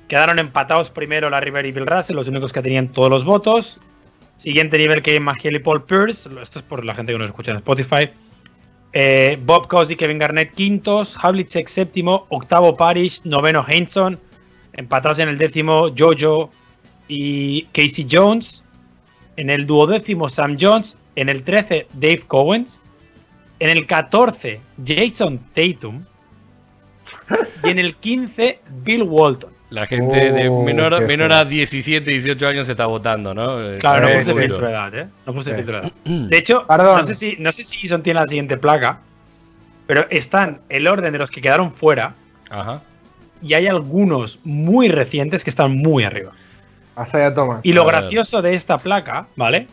quedaron 0.08 0.40
empatados 0.40 0.90
primero 0.90 1.30
la 1.30 1.42
River 1.42 1.66
y 1.66 1.74
Bill 1.74 1.86
Russell, 1.86 2.16
los 2.16 2.30
únicos 2.30 2.54
que 2.54 2.62
tenían 2.62 2.88
todos 2.88 3.10
los 3.10 3.26
votos. 3.26 3.82
Siguiente 4.38 4.78
nivel 4.78 5.02
que 5.02 5.20
McHale 5.20 5.58
y 5.58 5.60
Paul 5.60 5.84
Pierce, 5.84 6.30
esto 6.42 6.60
es 6.60 6.64
por 6.64 6.86
la 6.86 6.96
gente 6.96 7.12
que 7.12 7.18
nos 7.20 7.28
escucha 7.28 7.52
en 7.52 7.58
Spotify. 7.58 8.10
Eh, 8.94 9.38
Bob 9.44 9.68
Cousy, 9.68 9.96
Kevin 9.96 10.18
Garnett 10.18 10.54
quintos, 10.56 11.16
Havlicek 11.22 11.68
séptimo, 11.68 12.26
octavo 12.30 12.76
Parrish, 12.76 13.22
noveno 13.24 13.64
Heinson, 13.68 14.20
empatados 14.74 15.20
en 15.20 15.30
el 15.30 15.38
décimo 15.38 15.90
Jojo 15.96 16.50
y 17.08 17.64
Casey 17.74 18.08
Jones, 18.10 18.64
en 19.38 19.50
el 19.50 19.68
duodécimo 19.68 20.28
Sam 20.28 20.58
Jones, 20.60 20.98
en 21.16 21.30
el 21.30 21.44
13 21.44 21.88
Dave 21.94 22.24
Cowens, 22.28 22.82
en 23.60 23.70
el 23.70 23.86
14 23.86 24.60
Jason 24.84 25.40
Tatum. 25.54 26.04
Y 27.64 27.70
en 27.70 27.80
el 27.80 27.96
15 27.96 28.60
Bill 28.84 29.04
Walton. 29.04 29.59
La 29.70 29.86
gente 29.86 30.32
de 30.32 30.50
Oh, 30.50 30.64
menor, 30.64 30.98
qué 30.98 31.06
menor 31.06 31.32
a 31.32 31.46
17, 31.46 32.10
18 32.10 32.48
años 32.48 32.68
está 32.70 32.88
votando, 32.88 33.36
¿no? 33.36 33.58
Claro, 33.80 34.02
no 34.08 34.10
Eh, 34.10 34.18
puse 34.18 34.34
filtro 34.34 34.66
de 34.66 34.72
edad, 34.72 34.96
¿eh? 34.96 35.08
No 35.28 35.34
puse 35.34 35.52
Sí. 35.52 35.56
filtro 35.58 35.82
de 35.82 35.88
edad. 35.88 35.92
De 36.30 36.38
hecho, 36.38 36.66
Perdón. 36.68 36.98
no 36.98 37.04
sé, 37.04 37.14
si, 37.14 37.36
no 37.40 37.52
sé 37.52 37.64
si 37.64 37.78
Jason 37.80 38.02
tiene 38.02 38.20
la 38.20 38.26
siguiente 38.26 38.58
placa, 38.58 39.00
pero 39.86 40.08
están 40.10 40.62
el 40.70 40.88
orden 40.88 41.14
de 41.14 41.20
los 41.20 41.30
que 41.30 41.42
quedaron 41.42 41.72
fuera 41.72 42.16
Ajá. 42.50 42.82
y 43.44 43.54
hay 43.54 43.68
algunos 43.68 44.40
muy 44.44 44.88
recientes 44.90 45.44
que 45.44 45.52
están 45.52 45.78
muy 45.78 46.04
arriba. 46.04 46.32
Asaya 46.96 47.34
Thomas. 47.36 47.60
Y 47.64 47.74
lo 47.74 47.86
gracioso 47.86 48.42
de 48.42 48.56
esta 48.56 48.78
placa, 48.80 49.28
¿vale? 49.36 49.68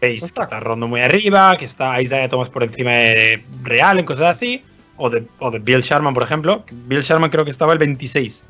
Veis 0.00 0.20
que 0.20 0.26
Está. 0.26 0.42
está 0.42 0.60
Rondo 0.60 0.86
muy 0.88 1.00
arriba, 1.02 1.56
que 1.58 1.64
está 1.64 2.00
Isaiah 2.00 2.28
Thomas 2.28 2.48
por 2.50 2.62
encima 2.62 2.90
de 2.92 3.44
Real 3.62 3.98
en 3.98 4.04
cosas 4.04 4.26
así, 4.36 4.62
o 4.98 5.08
de, 5.08 5.26
o 5.38 5.50
de 5.50 5.58
Bill 5.58 5.80
Sharman, 5.80 6.12
por 6.12 6.22
ejemplo. 6.22 6.64
Bill 6.70 7.00
Sharman 7.00 7.30
creo 7.30 7.44
que 7.44 7.50
estaba 7.50 7.72
el 7.72 7.78
26 7.78 8.44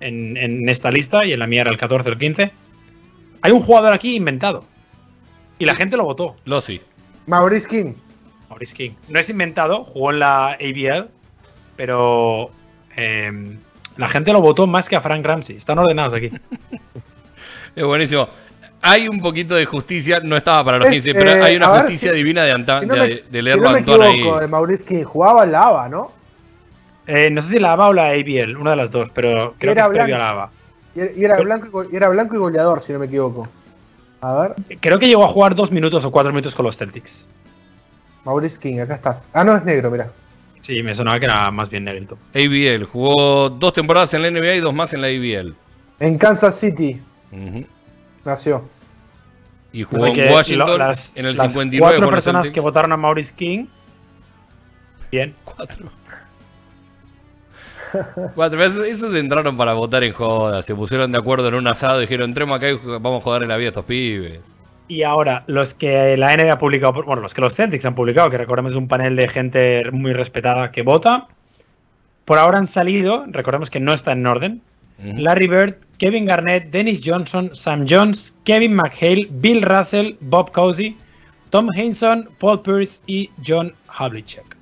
en, 0.00 0.36
en 0.36 0.68
esta 0.68 0.90
lista 0.90 1.24
y 1.24 1.32
en 1.32 1.40
la 1.40 1.46
mía 1.46 1.62
era 1.62 1.70
el 1.70 1.78
14 1.78 2.08
o 2.08 2.12
el 2.12 2.18
15. 2.18 2.52
Hay 3.42 3.52
un 3.52 3.62
jugador 3.62 3.92
aquí 3.92 4.16
inventado. 4.16 4.64
Y 5.58 5.64
la 5.64 5.74
gente 5.74 5.96
lo 5.96 6.04
votó. 6.04 6.36
Losi. 6.44 6.80
Maurice 7.26 7.66
King. 7.66 7.94
Maurice 8.48 8.74
King. 8.74 8.90
No 9.08 9.18
es 9.18 9.28
inventado, 9.30 9.84
jugó 9.84 10.10
en 10.10 10.20
la 10.20 10.52
ABL, 10.52 11.08
pero 11.76 12.50
eh, 12.96 13.56
la 13.96 14.08
gente 14.08 14.32
lo 14.32 14.40
votó 14.40 14.66
más 14.66 14.88
que 14.88 14.96
a 14.96 15.00
Frank 15.00 15.24
Ramsey. 15.24 15.56
Están 15.56 15.78
ordenados 15.78 16.14
aquí. 16.14 16.30
Es 17.76 17.84
buenísimo. 17.84 18.26
Hay 18.88 19.08
un 19.08 19.20
poquito 19.20 19.54
de 19.54 19.64
justicia, 19.66 20.20
no 20.22 20.36
estaba 20.36 20.64
para 20.64 20.78
los 20.78 20.86
Es, 20.88 20.92
15, 20.94 21.14
pero 21.14 21.30
eh, 21.32 21.42
hay 21.42 21.56
una 21.56 21.68
ver, 21.70 21.80
justicia 21.82 22.10
si- 22.12 22.16
divina 22.16 22.42
de, 22.44 22.52
Anta- 22.54 22.80
Si 22.80 22.86
no 22.86 22.94
de, 22.94 23.00
me, 23.00 23.06
de 23.08 23.22
si 23.32 23.42
leerlo 23.42 23.62
no 23.70 23.76
Antón 23.76 24.02
equivoco, 24.02 24.34
ahí. 24.36 24.40
de 24.42 24.48
Maurice 24.48 24.84
King 24.84 25.04
jugaba 25.04 25.44
en 25.44 25.52
la 25.52 25.66
ABA, 25.66 25.88
¿no? 25.88 26.12
Eh, 27.06 27.30
no 27.30 27.42
sé 27.42 27.52
si 27.52 27.58
la 27.58 27.72
ABA 27.72 27.88
o 27.88 27.92
la 27.92 28.08
ABL, 28.10 28.56
una 28.56 28.70
de 28.70 28.76
las 28.76 28.90
dos, 28.90 29.10
pero 29.14 29.54
creo 29.58 29.72
que 29.74 29.78
Era 29.78 29.82
es 29.82 29.88
previo 29.88 30.02
a 30.02 30.06
blanco. 30.06 30.18
la 30.18 30.30
ABA. 30.30 30.50
Y 31.16 31.24
era, 31.24 31.36
blanco 31.38 31.66
y, 31.66 31.70
go- 31.70 31.84
y 31.92 31.96
era 31.96 32.08
blanco 32.08 32.34
y 32.34 32.38
goleador, 32.38 32.82
si 32.82 32.92
no 32.92 32.98
me 32.98 33.06
equivoco. 33.06 33.48
A 34.22 34.34
ver, 34.34 34.54
Creo 34.80 34.98
que 34.98 35.06
llegó 35.06 35.24
a 35.24 35.28
jugar 35.28 35.54
dos 35.54 35.70
minutos 35.70 36.04
o 36.04 36.10
cuatro 36.10 36.32
minutos 36.32 36.54
con 36.54 36.64
los 36.64 36.76
Celtics. 36.76 37.26
Maurice 38.24 38.58
King, 38.58 38.80
acá 38.80 38.94
estás. 38.94 39.28
Ah, 39.32 39.44
no, 39.44 39.56
es 39.56 39.64
negro, 39.64 39.90
mira. 39.90 40.10
Sí, 40.62 40.82
me 40.82 40.94
sonaba 40.96 41.20
que 41.20 41.26
era 41.26 41.48
más 41.52 41.70
bien 41.70 41.84
negrito. 41.84 42.18
ABL. 42.34 42.84
Jugó 42.86 43.50
dos 43.50 43.72
temporadas 43.72 44.12
en 44.14 44.22
la 44.22 44.30
NBA 44.30 44.54
y 44.56 44.60
dos 44.60 44.74
más 44.74 44.92
en 44.94 45.02
la 45.02 45.06
ABL. 45.08 45.54
En 46.00 46.18
Kansas 46.18 46.58
City 46.58 47.00
nació. 48.24 48.64
Y 49.76 49.82
jugó 49.82 50.04
Así 50.06 50.18
en 50.20 50.32
Washington 50.32 50.68
lo- 50.70 50.78
las, 50.78 51.14
en 51.16 51.26
el 51.26 51.36
las 51.36 51.52
59 51.52 51.78
cuatro 51.98 52.10
personas 52.10 52.50
que 52.50 52.60
votaron 52.60 52.92
a 52.92 52.96
Maurice 52.96 53.34
King. 53.36 53.66
Bien. 55.12 55.34
Cuatro. 55.44 55.90
Cuatro. 58.34 58.62
Eso, 58.64 58.84
esos 58.84 59.14
entraron 59.14 59.56
para 59.58 59.74
votar 59.74 60.02
en 60.02 60.12
joda. 60.14 60.62
Se 60.62 60.74
pusieron 60.74 61.12
de 61.12 61.18
acuerdo 61.18 61.48
en 61.48 61.54
un 61.54 61.66
asado 61.66 62.00
dijeron: 62.00 62.30
entremos 62.30 62.56
acá 62.56 62.70
y 62.70 62.78
vamos 62.82 63.20
a 63.20 63.24
joder 63.24 63.42
en 63.42 63.48
la 63.50 63.56
vida 63.58 63.68
a 63.68 63.70
estos 63.70 63.84
pibes. 63.84 64.40
Y 64.88 65.02
ahora, 65.02 65.44
los 65.46 65.74
que 65.74 66.16
la 66.16 66.34
NBA 66.34 66.52
ha 66.52 66.58
publicado, 66.58 66.92
bueno, 67.02 67.20
los 67.20 67.34
que 67.34 67.40
los 67.42 67.54
Celtics 67.54 67.84
han 67.84 67.94
publicado, 67.94 68.30
que 68.30 68.38
recordemos 68.38 68.72
es 68.72 68.78
un 68.78 68.88
panel 68.88 69.14
de 69.16 69.28
gente 69.28 69.90
muy 69.92 70.12
respetada 70.14 70.70
que 70.70 70.82
vota, 70.82 71.26
por 72.24 72.38
ahora 72.38 72.58
han 72.58 72.66
salido, 72.66 73.24
recordemos 73.28 73.68
que 73.68 73.80
no 73.80 73.92
está 73.92 74.12
en 74.12 74.26
orden. 74.26 74.62
Larry 74.98 75.48
Bird, 75.48 75.74
Kevin 75.98 76.26
Garnett, 76.26 76.70
Dennis 76.70 77.00
Johnson, 77.02 77.50
Sam 77.54 77.86
Jones, 77.88 78.34
Kevin 78.44 78.74
McHale, 78.74 79.28
Bill 79.30 79.62
Russell, 79.62 80.14
Bob 80.20 80.50
Cousy, 80.52 80.96
Tom 81.50 81.68
Henson, 81.74 82.28
Paul 82.38 82.60
Pierce 82.62 83.00
y 83.06 83.30
John 83.46 83.74
Havlicek. 83.88 84.56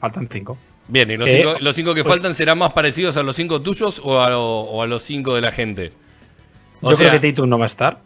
Faltan 0.00 0.28
cinco. 0.32 0.56
Bien, 0.88 1.10
¿y 1.10 1.16
los, 1.16 1.28
Eh, 1.28 1.42
cinco, 1.42 1.58
los 1.60 1.76
cinco 1.76 1.94
que 1.94 2.02
pues- 2.02 2.12
faltan 2.14 2.34
serán 2.34 2.58
más 2.58 2.72
parecidos 2.72 3.16
a 3.16 3.22
los 3.22 3.36
cinco 3.36 3.60
tuyos 3.60 4.00
o 4.02 4.20
a, 4.20 4.30
lo- 4.30 4.60
o 4.60 4.82
a 4.82 4.86
los 4.86 5.02
cinco 5.02 5.34
de 5.34 5.40
la 5.42 5.52
gente? 5.52 5.92
O 6.80 6.90
yo 6.90 6.96
sea, 6.96 7.08
creo 7.10 7.20
que 7.20 7.32
Tatum 7.32 7.48
no 7.48 7.58
va 7.58 7.64
a 7.64 7.66
estar. 7.66 8.00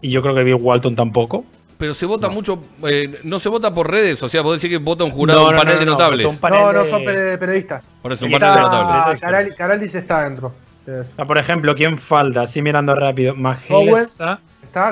Y 0.00 0.10
yo 0.10 0.22
creo 0.22 0.34
que 0.34 0.42
Bill 0.44 0.54
Walton 0.54 0.96
tampoco. 0.96 1.44
Pero 1.80 1.94
se 1.94 2.06
vota 2.06 2.28
mucho, 2.28 2.62
eh, 2.86 3.18
no 3.24 3.38
se 3.40 3.48
vota 3.48 3.72
por 3.74 3.90
redes, 3.90 4.22
o 4.22 4.28
sea, 4.28 4.42
podés 4.42 4.60
decir 4.60 4.78
que 4.78 4.84
vota 4.84 5.02
un 5.02 5.10
jurado, 5.10 5.40
No, 5.40 5.46
un 5.48 5.52
no, 5.54 5.58
panel 5.58 5.74
no, 5.74 5.80
de 5.80 5.86
no, 5.86 5.92
notables. 5.92 6.40
no, 6.42 6.72
no 6.72 6.86
son 6.86 7.02
peri- 7.02 7.38
periodistas. 7.38 7.82
Por 8.02 8.12
eso, 8.12 8.26
un 8.26 8.32
panel 8.32 8.54
de 8.54 8.60
notables. 8.60 9.20
Caral- 9.20 9.54
Caraldis 9.56 9.94
está 9.94 10.20
adentro. 10.20 10.52
Eh, 10.86 11.02
sea, 11.16 11.24
por 11.24 11.38
ejemplo, 11.38 11.74
¿quién 11.74 11.98
falta? 11.98 12.42
Así 12.42 12.62
mirando 12.62 12.94
rápido. 12.94 13.34
McHale 13.34 13.92
Owen. 13.92 14.04
está- 14.04 14.40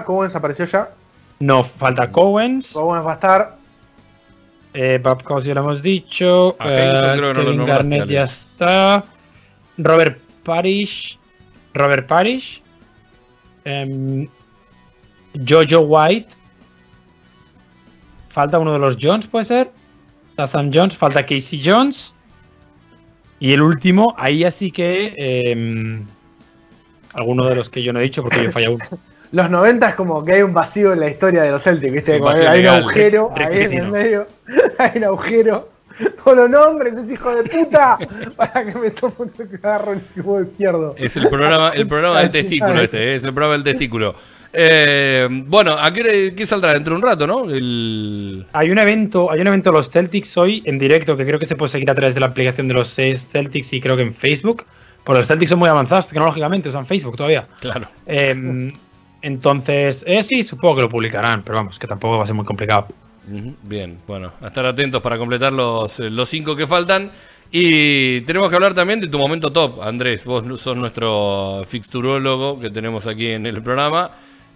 Cowens 0.05 0.34
apareció 0.34 0.64
ya. 0.64 0.89
No, 1.41 1.62
falta 1.62 2.11
Cowens. 2.11 2.70
Cowens 2.72 3.07
va 3.07 3.12
a 3.12 3.14
estar. 3.14 3.57
Eh, 4.74 4.99
Bob 5.03 5.22
Cousy 5.22 5.53
lo 5.55 5.61
hemos 5.61 5.82
dicho. 5.82 6.57
A 6.59 6.68
eh, 6.68 6.91
creo 7.16 7.32
que 7.34 7.43
no 7.55 7.66
lo 7.66 8.05
ya 8.07 8.24
está. 8.24 9.05
Robert 9.76 10.18
Parrish. 10.43 11.18
Robert 11.74 12.07
Parrish. 12.07 12.62
Em, 13.64 14.28
Jojo 15.47 15.80
White. 15.80 16.38
Falta 18.39 18.61
uno 18.61 18.72
de 18.72 18.78
los 18.78 18.97
Jones, 19.03 19.26
puede 19.26 19.47
ser. 19.47 19.68
Está 20.30 20.47
Sam 20.47 20.70
Jones. 20.72 20.97
Falta 20.97 21.26
Casey 21.26 21.61
Jones. 21.61 22.14
Y 23.41 23.53
el 23.53 23.61
último, 23.61 24.14
ahí 24.16 24.45
así 24.45 24.70
que. 24.70 25.12
em, 25.16 26.07
alguno 27.14 27.47
de 27.47 27.57
los 27.57 27.68
que 27.68 27.82
yo 27.82 27.93
no 27.93 27.99
he 27.99 28.05
dicho 28.05 28.22
porque 28.22 28.45
yo 28.45 28.49
he 28.51 28.53
fallado 28.53 28.76
uno. 28.76 28.84
Los 29.32 29.51
90 29.51 29.89
es 29.89 29.95
como 29.97 30.24
que 30.24 30.34
hay 30.34 30.43
un 30.43 30.55
vacío 30.55 30.93
en 30.93 31.01
la 31.01 31.11
historia 31.11 31.43
de 31.43 31.51
los 31.51 31.64
Celtics, 31.64 31.93
¿viste? 31.93 32.16
Sí, 32.16 32.45
hay 32.47 32.61
un 32.61 32.68
agujero 32.68 33.32
ahí 33.34 33.62
en 33.62 33.72
el 33.72 33.89
medio. 33.89 34.26
Hay 34.78 34.99
un 34.99 35.05
agujero. 35.05 35.68
Con 36.22 36.36
los 36.36 36.49
nombres, 36.49 36.95
ese 36.95 37.14
hijo 37.14 37.34
de 37.34 37.43
puta. 37.43 37.99
Para 38.36 38.64
que 38.64 38.78
me 38.78 38.91
tome 38.93 39.14
un 39.18 39.30
que 39.30 39.57
agarro 39.57 39.95
el 39.95 40.47
izquierdo. 40.47 40.95
Es 40.97 41.16
el 41.16 41.28
programa, 41.28 41.70
el 41.70 41.89
programa 41.89 42.20
del 42.20 42.30
testículo 42.30 42.80
este, 42.82 42.99
eh, 42.99 43.14
es 43.16 43.24
el 43.24 43.34
programa 43.34 43.55
del 43.55 43.64
testículo. 43.64 44.14
Eh, 44.53 45.28
bueno, 45.30 45.72
¿a 45.78 45.92
qué, 45.92 46.34
saldrá? 46.46 46.72
Dentro 46.72 46.94
de 46.94 46.96
un 46.96 47.03
rato, 47.03 47.26
¿no? 47.26 47.51
El... 47.51 48.46
Hay 48.53 48.70
un 48.70 48.78
evento, 48.78 49.30
hay 49.30 49.40
un 49.40 49.46
evento 49.46 49.70
de 49.70 49.76
los 49.76 49.90
Celtics 49.90 50.36
hoy 50.36 50.62
en 50.64 50.78
directo 50.78 51.16
que 51.16 51.26
creo 51.26 51.38
que 51.38 51.46
se 51.46 51.57
puede 51.57 51.70
seguir 51.70 51.90
a 51.90 51.94
través 51.94 52.14
de 52.14 52.20
la 52.20 52.26
aplicación 52.26 52.68
de 52.68 52.74
los 52.74 52.94
Celtics 52.94 53.72
y 53.72 53.80
creo 53.80 53.96
que 53.96 54.03
en 54.03 54.14
Facebook. 54.14 54.64
Pues 55.05 55.18
los 55.18 55.26
Celtics 55.26 55.51
son 55.51 55.59
muy 55.59 55.68
avanzados 55.68 56.09
tecnológicamente, 56.09 56.68
usan 56.68 56.86
Facebook 56.86 57.16
todavía. 57.16 57.46
Claro. 57.61 57.88
Eh, 58.07 58.72
entonces, 59.22 60.05
eh, 60.07 60.22
sí, 60.22 60.42
supongo 60.42 60.76
que 60.76 60.82
lo 60.82 60.88
publicarán, 60.88 61.42
pero 61.42 61.57
vamos, 61.57 61.78
que 61.78 61.86
tampoco 61.86 62.18
va 62.18 62.24
a 62.24 62.26
ser 62.26 62.34
muy 62.34 62.44
complicado. 62.44 62.88
Bien, 63.62 63.99
bueno, 64.07 64.32
a 64.40 64.46
estar 64.46 64.64
atentos 64.64 65.03
para 65.03 65.18
completar 65.18 65.53
los, 65.53 66.01
eh, 66.01 66.09
los 66.09 66.28
cinco 66.28 66.57
que 66.57 66.66
faltan. 66.66 67.11
Y 67.51 68.20
tenemos 68.22 68.49
que 68.51 68.57
hablar 68.57 68.74
también 68.74 69.01
de 69.01 69.07
tu 69.07 69.18
momento 69.18 69.51
top, 69.51 69.82
Andrés. 69.82 70.24
Vos 70.24 70.44
sos 70.61 70.76
nuestro 70.76 71.62
fixturólogo 71.66 72.61
que 72.61 72.70
tenemos 72.70 73.07
aquí 73.07 73.28
en 73.28 73.46
el 73.46 73.62
programa. 73.62 74.11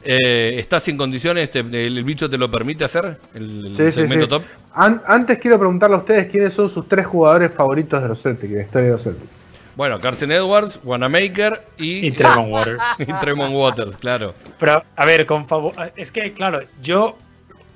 Eh, 0.05 0.59
¿Estás 0.59 0.87
en 0.89 0.97
condiciones? 0.97 1.51
Te- 1.51 1.61
el, 1.61 1.75
el 1.99 2.05
bicho 2.05 2.29
te 2.29 2.37
lo 2.39 2.51
permite 2.51 2.85
hacer? 2.85 3.19
¿El, 3.35 3.67
el 3.67 3.77
Sí, 3.77 3.85
sí, 3.85 3.93
segmento 3.93 4.25
sí. 4.25 4.31
top? 4.31 4.43
An- 4.75 5.03
antes 5.07 5.39
quiero 5.39 5.59
preguntarle 5.59 5.97
a 5.97 5.99
ustedes 6.01 6.27
quiénes 6.29 6.55
son 6.55 6.69
sus 6.69 6.89
tres 6.89 7.07
jugadores 7.07 7.53
favoritos 7.53 8.03
de 8.03 8.09
los 8.09 8.21
Celtics, 8.23 8.51
de 8.53 8.59
la 8.59 8.65
historia 8.65 8.87
de 8.89 8.93
los 8.95 9.03
Celtics. 9.03 9.31
Bueno, 9.75 10.01
Carson 10.01 10.31
Edwards, 10.33 10.81
Wanamaker 10.85 11.63
y, 11.79 12.07
Y 12.07 12.11
Tremont 12.11 12.53
Waters. 12.53 12.83
y 12.99 13.07
Tremont 13.07 13.55
Waters, 13.55 13.97
claro. 13.97 14.35
Pero, 14.59 14.83
a 14.97 15.05
ver, 15.07 15.25
con 15.25 15.47
favor. 15.47 15.73
Es 15.97 16.13
que, 16.13 16.33
claro, 16.35 16.61
yo, 16.83 17.17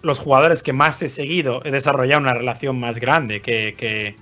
los 0.02 0.18
jugadores 0.18 0.62
que 0.62 0.72
más 0.74 1.00
he 1.02 1.08
seguido, 1.08 1.62
he 1.64 1.70
desarrollado 1.70 2.20
una 2.20 2.34
relación 2.34 2.78
más 2.78 2.98
grande 2.98 3.40
que, 3.40 3.74
que, 3.78 4.14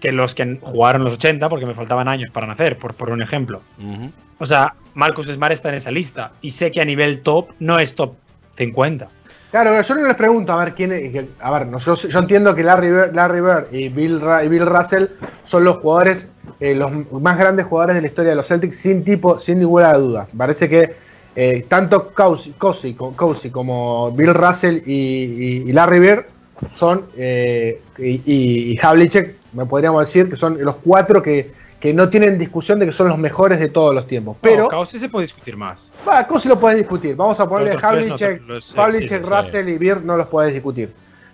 que 0.00 0.12
los 0.12 0.34
que 0.34 0.58
jugaron 0.60 1.04
los 1.04 1.14
80, 1.14 1.48
porque 1.48 1.66
me 1.66 1.74
faltaban 1.74 2.08
años 2.08 2.30
para 2.30 2.46
nacer, 2.46 2.78
por, 2.78 2.94
por 2.94 3.10
un 3.10 3.22
ejemplo. 3.22 3.60
O 4.38 4.46
sea, 4.46 4.74
Marcus 4.94 5.26
Smart 5.28 5.52
está 5.52 5.70
en 5.70 5.76
esa 5.76 5.90
lista. 5.90 6.32
Y 6.42 6.50
sé 6.50 6.70
que 6.70 6.80
a 6.80 6.84
nivel 6.84 7.20
top 7.20 7.48
no 7.58 7.78
es 7.78 7.94
top 7.94 8.14
50. 8.56 9.08
Claro, 9.50 9.80
yo 9.80 9.94
no 9.94 10.06
les 10.06 10.16
pregunto 10.16 10.52
a 10.52 10.56
ver 10.64 10.74
quién 10.74 10.92
es. 10.92 11.24
A 11.40 11.50
ver, 11.50 11.66
no, 11.68 11.78
yo, 11.78 11.96
yo 11.96 12.18
entiendo 12.18 12.54
que 12.54 12.62
Larry 12.62 12.90
Bird, 12.90 13.14
Larry 13.14 13.40
Bird 13.40 13.66
y, 13.72 13.88
Bill, 13.88 14.20
y 14.44 14.48
Bill 14.48 14.66
Russell 14.66 15.06
son 15.44 15.64
los 15.64 15.76
jugadores, 15.78 16.28
eh, 16.60 16.74
los 16.74 16.90
más 17.12 17.38
grandes 17.38 17.64
jugadores 17.66 17.94
de 17.96 18.02
la 18.02 18.06
historia 18.08 18.30
de 18.30 18.36
los 18.36 18.46
Celtics, 18.46 18.78
sin 18.78 19.02
tipo, 19.04 19.38
sin 19.40 19.60
ninguna 19.60 19.94
duda. 19.94 20.26
Parece 20.36 20.68
que 20.68 20.94
eh, 21.36 21.64
tanto 21.68 22.12
Cousy, 22.12 22.52
Cousy, 22.58 22.94
co- 22.94 23.12
Cousy 23.12 23.50
como 23.50 24.10
Bill 24.12 24.34
Russell 24.34 24.80
y, 24.84 24.92
y- 24.92 25.64
y 25.70 25.72
Larry 25.72 26.00
Bird 26.00 26.24
son, 26.72 27.06
eh, 27.16 27.80
y, 27.98 28.04
y, 28.26 28.72
y 28.72 28.78
Havlicek, 28.82 29.36
me 29.56 29.66
podríamos 29.66 30.04
decir 30.06 30.28
que 30.28 30.36
son 30.36 30.62
los 30.62 30.76
cuatro 30.76 31.22
que, 31.22 31.50
que 31.80 31.92
no 31.92 32.08
tienen 32.08 32.38
discusión 32.38 32.78
de 32.78 32.86
que 32.86 32.92
son 32.92 33.08
los 33.08 33.18
mejores 33.18 33.58
de 33.58 33.68
todos 33.68 33.94
los 33.94 34.06
tiempos. 34.06 34.36
Pero. 34.40 34.68
No, 34.70 34.84
sí 34.84 34.98
se 34.98 35.08
puede 35.08 35.24
discutir 35.24 35.56
más. 35.56 35.90
Va, 36.06 36.26
¿cómo 36.26 36.38
si 36.38 36.48
lo 36.48 36.60
puedes 36.60 36.78
discutir? 36.78 37.16
Vamos 37.16 37.40
a 37.40 37.48
ponerle 37.48 37.74
no 37.74 37.88
Havlicek, 37.88 38.42
los- 38.46 38.64
sí, 38.64 39.08
sí. 39.08 39.18
Russell 39.18 39.68
y 39.68 39.78
Bird, 39.78 40.02
no 40.02 40.16
los 40.16 40.28
puedes 40.28 40.52
discutir. 40.52 40.92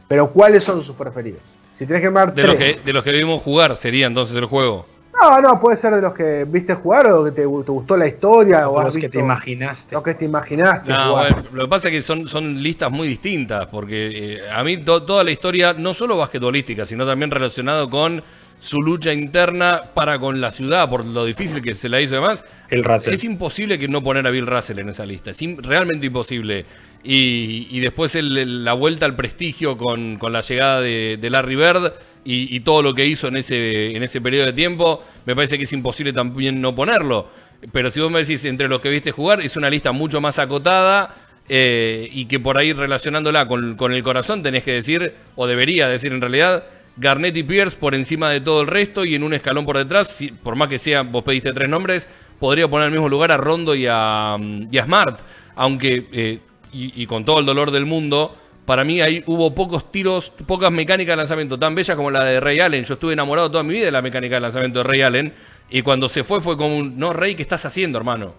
Pero 0.09 0.31
¿cuáles 0.31 0.63
son 0.65 0.83
sus 0.83 0.95
preferidos? 0.95 1.41
Si 1.79 1.87
tienes 1.87 2.03
que 2.03 2.11
dar 2.11 2.35
De 2.35 2.45
los, 2.45 2.57
que, 2.57 2.75
de 2.85 2.93
los 2.93 3.03
que 3.03 3.13
vimos 3.13 3.43
jugar 3.43 3.77
sería 3.77 4.07
entonces 4.07 4.37
el 4.37 4.45
juego. 4.45 4.87
No, 5.21 5.41
no, 5.41 5.61
puede 5.61 5.77
ser 5.77 5.95
de 5.95 6.01
los 6.01 6.15
que 6.15 6.45
viste 6.49 6.75
jugar 6.75 7.07
o 7.09 7.25
que 7.25 7.31
te, 7.33 7.43
te 7.43 7.47
gustó 7.47 7.97
la 7.97 8.07
historia 8.07 8.69
o 8.69 8.79
has 8.79 8.87
los 8.87 8.97
que 8.97 9.09
te 9.09 9.19
imaginaste. 9.19 9.95
Los 9.95 10.03
que 10.03 10.15
te 10.15 10.25
imaginaste 10.25 10.91
No, 10.91 11.11
jugar. 11.11 11.33
bueno, 11.35 11.49
lo 11.53 11.63
que 11.65 11.69
pasa 11.69 11.89
es 11.89 11.95
que 11.95 12.03
son, 12.03 12.27
son 12.27 12.63
listas 12.63 12.91
muy 12.91 13.07
distintas, 13.07 13.67
porque 13.67 14.37
eh, 14.37 14.41
a 14.51 14.65
mí 14.65 14.79
to- 14.79 15.03
toda 15.03 15.23
la 15.23 15.31
historia, 15.31 15.75
no 15.75 15.93
solo 15.95 16.17
basquetbolística, 16.17 16.87
sino 16.87 17.07
también 17.07 17.31
relacionado 17.31 17.89
con 17.91 18.23
su 18.59 18.81
lucha 18.81 19.13
interna 19.13 19.83
para 19.93 20.19
con 20.21 20.41
la 20.41 20.53
ciudad, 20.53 20.89
por 20.89 21.05
lo 21.05 21.25
difícil 21.25 21.61
que 21.63 21.75
se 21.75 21.89
la 21.89 22.01
hizo 22.01 22.15
además. 22.17 22.45
El 22.71 22.83
Russell. 22.85 23.13
Es 23.13 23.25
imposible 23.25 23.79
que 23.79 23.89
no 23.89 24.03
poner 24.03 24.27
a 24.27 24.31
Bill 24.31 24.47
Russell 24.47 24.79
en 24.79 24.89
esa 24.89 25.05
lista, 25.05 25.31
es 25.33 25.41
realmente 25.59 26.07
imposible. 26.07 26.65
Y, 27.05 27.67
y 27.71 27.81
después 27.81 28.15
el- 28.15 28.39
el- 28.39 28.65
la 28.65 28.73
vuelta 28.75 29.05
al 29.05 29.17
prestigio 29.17 29.77
con, 29.77 30.17
con 30.17 30.33
la 30.33 30.41
llegada 30.41 30.81
de, 30.81 31.19
de 31.21 31.31
Larry 31.31 31.57
Bird 31.57 31.93
y, 32.25 32.55
y 32.55 32.61
todo 32.61 32.83
lo 32.83 32.95
que 32.95 33.07
hizo 33.07 33.29
en 33.29 33.37
ese, 33.37 33.97
en 33.97 34.03
ese 34.03 34.21
periodo 34.21 34.47
de 34.47 34.53
tiempo, 34.53 35.03
me 35.27 35.35
parece 35.35 35.57
que 35.57 35.65
es 35.65 35.73
imposible 35.73 36.13
también 36.13 36.61
no 36.61 36.75
ponerlo. 36.75 37.29
Pero 37.73 37.91
si 37.91 38.01
vos 38.01 38.11
me 38.11 38.21
decís 38.21 38.45
entre 38.45 38.69
los 38.69 38.81
que 38.81 38.91
viste 38.91 39.13
jugar, 39.13 39.41
es 39.41 39.57
una 39.57 39.71
lista 39.71 39.93
mucho 39.93 40.21
más 40.21 40.39
acotada 40.39 41.15
eh, 41.49 42.09
y 42.13 42.25
que 42.27 42.41
por 42.41 42.59
ahí 42.59 42.73
relacionándola 42.73 43.47
con, 43.47 43.77
con 43.77 43.93
el 43.93 44.03
corazón 44.03 44.43
tenés 44.43 44.65
que 44.65 44.73
decir, 44.73 45.15
o 45.37 45.47
debería 45.47 45.89
decir 45.89 46.13
en 46.13 46.21
realidad, 46.21 46.65
Garnett 46.97 47.37
y 47.37 47.43
Pierce 47.43 47.77
por 47.77 47.95
encima 47.95 48.31
de 48.31 48.41
todo 48.41 48.61
el 48.61 48.67
resto 48.67 49.05
y 49.05 49.15
en 49.15 49.23
un 49.23 49.33
escalón 49.33 49.65
por 49.65 49.79
detrás, 49.79 50.23
por 50.43 50.57
más 50.57 50.69
que 50.69 50.79
sea, 50.79 51.03
vos 51.03 51.23
pediste 51.23 51.53
tres 51.53 51.69
nombres, 51.69 52.09
podría 52.39 52.69
poner 52.69 52.87
al 52.87 52.93
mismo 52.93 53.09
lugar 53.09 53.33
a 53.33 53.37
Rondo 53.37 53.75
y 53.75 53.87
a, 53.89 54.37
mm, 54.39 54.69
y 54.71 54.79
a 54.79 54.85
Smart, 54.85 55.21
aunque, 55.55 56.09
eh, 56.13 56.39
y 56.75 57.05
con 57.05 57.23
todo 57.23 57.39
el 57.39 57.45
dolor 57.45 57.71
del 57.71 57.85
mundo, 57.85 58.35
para 58.67 58.85
mí 58.85 59.01
ahí 59.01 59.23
hubo 59.27 59.55
pocos 59.55 59.91
tiros, 59.91 60.31
pocas 60.47 60.71
mecánicas 60.71 61.13
de 61.13 61.17
lanzamiento 61.17 61.59
tan 61.59 61.75
bellas 61.75 61.97
como 61.97 62.11
la 62.11 62.25
de 62.25 62.41
Ray 62.41 62.61
Allen. 62.61 62.85
Yo 62.85 62.95
estuve 62.95 63.13
enamorado 63.13 63.51
toda 63.51 63.65
mi 63.65 63.75
vida 63.75 63.87
de 63.87 63.91
la 63.93 64.03
mecánica 64.03 64.37
de 64.37 64.41
lanzamiento 64.41 64.79
de 64.81 64.85
Ray 64.85 65.03
Allen 65.03 65.35
y 65.71 65.83
cuando 65.83 66.09
se 66.09 66.23
fue 66.23 66.41
fue 66.41 66.57
como 66.57 66.77
un, 66.77 66.99
no, 66.99 67.13
Ray, 67.13 67.35
¿qué 67.35 67.43
estás 67.43 67.65
haciendo, 67.65 67.99
hermano? 67.99 68.35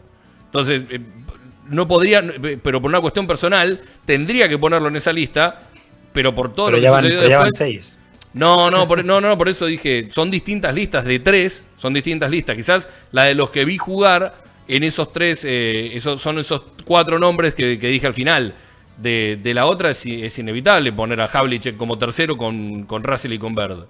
Entonces, 0.45 0.83
eh, 0.89 0.99
no 1.69 1.87
podría, 1.87 2.19
eh, 2.19 2.57
pero 2.61 2.81
por 2.81 2.89
una 2.89 3.01
cuestión 3.01 3.27
personal, 3.27 3.81
tendría 4.05 4.47
que 4.47 4.57
ponerlo 4.57 4.87
en 4.87 4.95
esa 4.95 5.11
lista, 5.11 5.63
pero 6.13 6.33
por 6.33 6.53
todo 6.53 6.67
Pero 6.67 6.77
lo 6.77 6.83
que 6.83 6.89
van, 6.89 7.03
sucedió 7.03 7.21
después. 7.21 7.49
seis. 7.55 7.99
No, 8.33 8.71
no, 8.71 8.87
por, 8.87 9.03
no, 9.03 9.21
no, 9.21 9.37
por 9.37 9.49
eso 9.49 9.65
dije, 9.65 10.09
son 10.11 10.31
distintas 10.31 10.73
listas 10.73 11.05
de 11.05 11.19
tres, 11.19 11.65
son 11.77 11.93
distintas 11.93 12.31
listas. 12.31 12.55
Quizás 12.55 12.89
la 13.11 13.25
de 13.25 13.35
los 13.35 13.51
que 13.51 13.63
vi 13.65 13.77
jugar 13.77 14.35
en 14.67 14.83
esos 14.83 15.11
tres, 15.13 15.45
eh, 15.45 15.95
esos, 15.95 16.21
son 16.21 16.39
esos 16.39 16.63
cuatro 16.85 17.19
nombres 17.19 17.53
que, 17.53 17.77
que 17.77 17.87
dije 17.89 18.07
al 18.07 18.13
final. 18.13 18.55
De, 18.97 19.39
de 19.41 19.53
la 19.53 19.65
otra 19.65 19.89
es, 19.89 20.05
es 20.05 20.37
inevitable 20.37 20.93
poner 20.93 21.19
a 21.21 21.25
Havlicek 21.25 21.77
como 21.77 21.97
tercero 21.97 22.37
con, 22.37 22.83
con 22.83 23.03
Russell 23.03 23.33
y 23.33 23.39
con 23.39 23.55
Bird. 23.55 23.85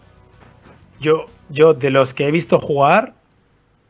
Yo, 0.99 1.26
yo, 1.49 1.74
de 1.74 1.91
los 1.91 2.14
que 2.14 2.28
he 2.28 2.32
visto 2.32 2.60
jugar, 2.60 3.14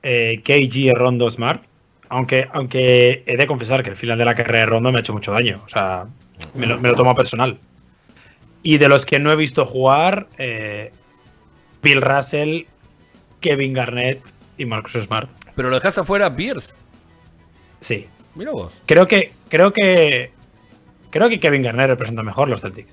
eh, 0.02 0.42
KG 0.44 0.90
es 0.90 0.94
Rondo 0.96 1.30
Smart. 1.30 1.64
Aunque, 2.10 2.48
aunque 2.52 3.24
he 3.26 3.38
de 3.38 3.48
confesar 3.48 3.84
que 3.84 3.90
el 3.90 3.96
final 3.96 4.18
de 4.18 4.26
la 4.26 4.36
carrera 4.36 4.60
de 4.60 4.66
Rondo 4.68 4.92
me 4.92 4.98
ha 4.98 5.02
hecho 5.02 5.14
mucho 5.14 5.32
daño. 5.32 5.62
O 5.66 5.70
sea, 5.70 6.06
me 6.54 6.66
lo, 6.66 6.80
me 6.80 6.90
lo 6.90 6.96
tomo 6.96 7.16
personal. 7.16 7.58
Y 8.62 8.78
de 8.78 8.88
los 8.88 9.06
que 9.06 9.20
no 9.20 9.32
he 9.32 9.36
visto 9.36 9.66
jugar, 9.66 10.28
eh, 10.38 10.92
Bill 11.82 12.02
Russell, 12.02 12.64
Kevin 13.42 13.74
Garnett 13.74 14.22
y 14.58 14.66
Marcus 14.66 14.94
Smart. 14.94 15.30
Pero 15.56 15.70
lo 15.70 15.76
dejas 15.76 15.98
afuera 15.98 16.28
a 16.28 16.36
Pierce. 16.36 16.74
Sí. 17.82 18.08
Mira 18.36 18.52
vos. 18.52 18.74
Creo 18.86 19.08
que, 19.08 19.32
creo 19.50 19.72
que, 19.74 20.32
creo 21.14 21.30
que 21.30 21.40
Kevin 21.40 21.62
Garnett 21.62 21.88
representa 21.88 22.24
mejor 22.24 22.50
los 22.50 22.62
Celtics. 22.62 22.92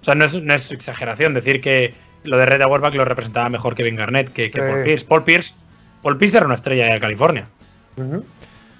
O 0.00 0.04
sea, 0.04 0.14
no 0.14 0.24
es, 0.24 0.34
no 0.34 0.54
es 0.54 0.72
exageración 0.72 1.34
decir 1.34 1.60
que 1.60 1.94
lo 2.24 2.38
de 2.38 2.46
Red 2.46 2.62
Auerbach 2.62 2.94
lo 2.94 3.04
representaba 3.04 3.48
mejor 3.50 3.76
Kevin 3.76 3.96
Garnett 3.96 4.32
que, 4.32 4.50
que 4.50 4.58
Sí. 4.60 4.64
Paul 4.64 4.84
Pierce. 4.84 5.04
Paul 5.06 5.24
Pierce. 5.24 5.54
Paul 6.02 6.18
Pierce 6.18 6.36
era 6.38 6.46
una 6.46 6.54
estrella 6.54 6.92
de 6.92 7.00
California. 7.00 7.46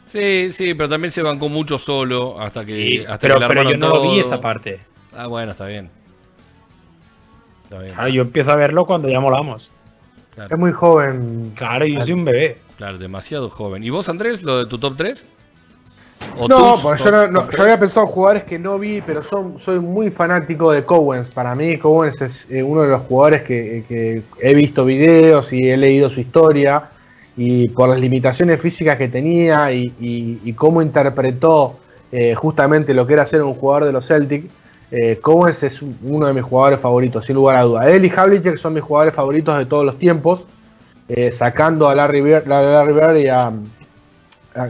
Sí, 0.07 0.51
sí, 0.51 0.75
pero 0.75 0.89
también 0.89 1.11
se 1.11 1.23
bancó 1.23 1.49
mucho 1.49 1.79
solo 1.79 2.41
hasta 2.41 2.65
que, 2.65 3.05
hasta 3.07 3.19
pero 3.19 3.39
que 3.39 3.47
pero 3.47 3.71
yo 3.71 3.77
no 3.79 3.89
lo 3.89 4.03
vi 4.03 4.19
esa 4.19 4.41
parte. 4.41 4.81
Ah, 5.13 5.27
bueno, 5.27 5.53
está 5.53 5.67
bien. 5.67 5.91
Está 7.65 7.79
bien. 7.79 7.95
Claro, 7.95 8.09
yo 8.09 8.23
empiezo 8.23 8.53
a 8.53 8.57
verlo 8.57 8.87
cuando 8.87 9.09
ya 9.09 9.21
molamos. 9.21 9.71
Es 10.51 10.59
muy 10.59 10.73
joven. 10.73 11.53
Claro, 11.55 11.87
yo 11.87 12.01
soy 12.01 12.13
un 12.13 12.25
bebé. 12.25 12.59
Claro, 12.77 12.99
demasiado 12.99 13.49
joven. 13.51 13.85
¿Y 13.85 13.91
vos, 13.91 14.09
Andrés, 14.09 14.43
lo 14.43 14.59
de 14.59 14.67
tu 14.67 14.79
top 14.79 14.97
3? 14.97 15.27
No, 16.49 16.77
porque 16.83 17.03
yo, 17.05 17.11
no, 17.11 17.29
no- 17.29 17.51
yo 17.51 17.63
había 17.63 17.79
pensado 17.79 18.07
jugadores 18.07 18.45
que 18.45 18.59
no 18.59 18.79
vi, 18.79 19.01
pero 19.01 19.23
soy 19.23 19.79
muy 19.81 20.11
fanático 20.11 20.73
de 20.73 20.85
Cowens. 20.85 21.29
Para 21.29 21.55
mí, 21.55 21.79
Cowens 21.79 22.21
es 22.23 22.45
eh, 22.51 22.63
uno 22.63 22.83
de 22.83 22.89
los 22.89 23.03
jugadores 23.03 23.43
que, 23.43 23.85
que 23.89 24.23
he 24.41 24.55
visto 24.55 24.85
videos 24.85 25.53
y 25.53 25.71
he 25.71 25.77
leído 25.77 26.11
su 26.11 26.21
historia. 26.21 26.83
Y 27.37 27.69
por 27.71 27.89
las 27.89 27.99
limitaciones 28.01 28.61
físicas 28.61 28.97
que 28.97 29.09
tenía 29.09 29.73
y, 29.73 29.93
y- 30.01 30.39
y 30.45 30.53
cómo 30.53 30.81
interpretó 30.83 31.77
eh, 32.13 32.35
justamente 32.37 32.95
lo 32.95 33.07
que 33.07 33.15
era 33.15 33.27
ser 33.27 33.43
un 33.43 33.55
jugador 33.55 33.87
de 33.87 33.93
los 33.93 34.07
Celtics, 34.07 34.47
eh, 34.93 35.19
Cowens 35.21 35.61
es 35.65 35.83
un- 35.83 35.99
uno 36.05 36.27
de 36.29 36.33
mis 36.33 36.45
jugadores 36.45 36.79
favoritos, 36.79 37.25
sin 37.25 37.35
lugar 37.35 37.57
a 37.57 37.63
duda. 37.63 37.89
Él 37.91 38.05
y 38.05 38.13
Havlicek 38.15 38.57
son 38.59 38.75
mis 38.75 38.85
jugadores 38.85 39.15
favoritos 39.15 39.59
de 39.59 39.67
todos 39.67 39.85
los 39.85 39.99
tiempos, 39.99 40.43
eh, 41.09 41.33
sacando 41.33 41.89
a 41.89 41.95
Larry 41.97 42.21
Bird, 42.21 42.51
a 42.53 42.63
Larry 42.63 42.93
Bird 42.93 43.17
y 43.17 43.27
a, 43.27 43.51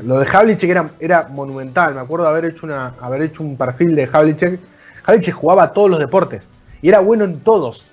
Lo 0.05 0.19
de 0.19 0.27
Havlicek 0.27 0.71
era, 0.71 0.89
era 0.99 1.29
monumental. 1.31 1.95
Me 1.95 2.01
acuerdo 2.01 2.27
haber 2.27 2.47
hecho, 2.47 2.67
una, 2.67 2.95
haber 3.01 3.23
hecho 3.23 3.43
un 3.43 3.57
perfil 3.57 3.95
de 3.95 4.09
Havlicek. 4.11 4.59
Havlicek 5.05 5.35
jugaba 5.35 5.65
a 5.65 5.73
todos 5.73 5.91
los 5.91 5.99
deportes 5.99 6.43
y 6.81 6.89
era 6.89 7.01
bueno 7.01 7.25
en 7.25 7.41
todos. 7.41 7.87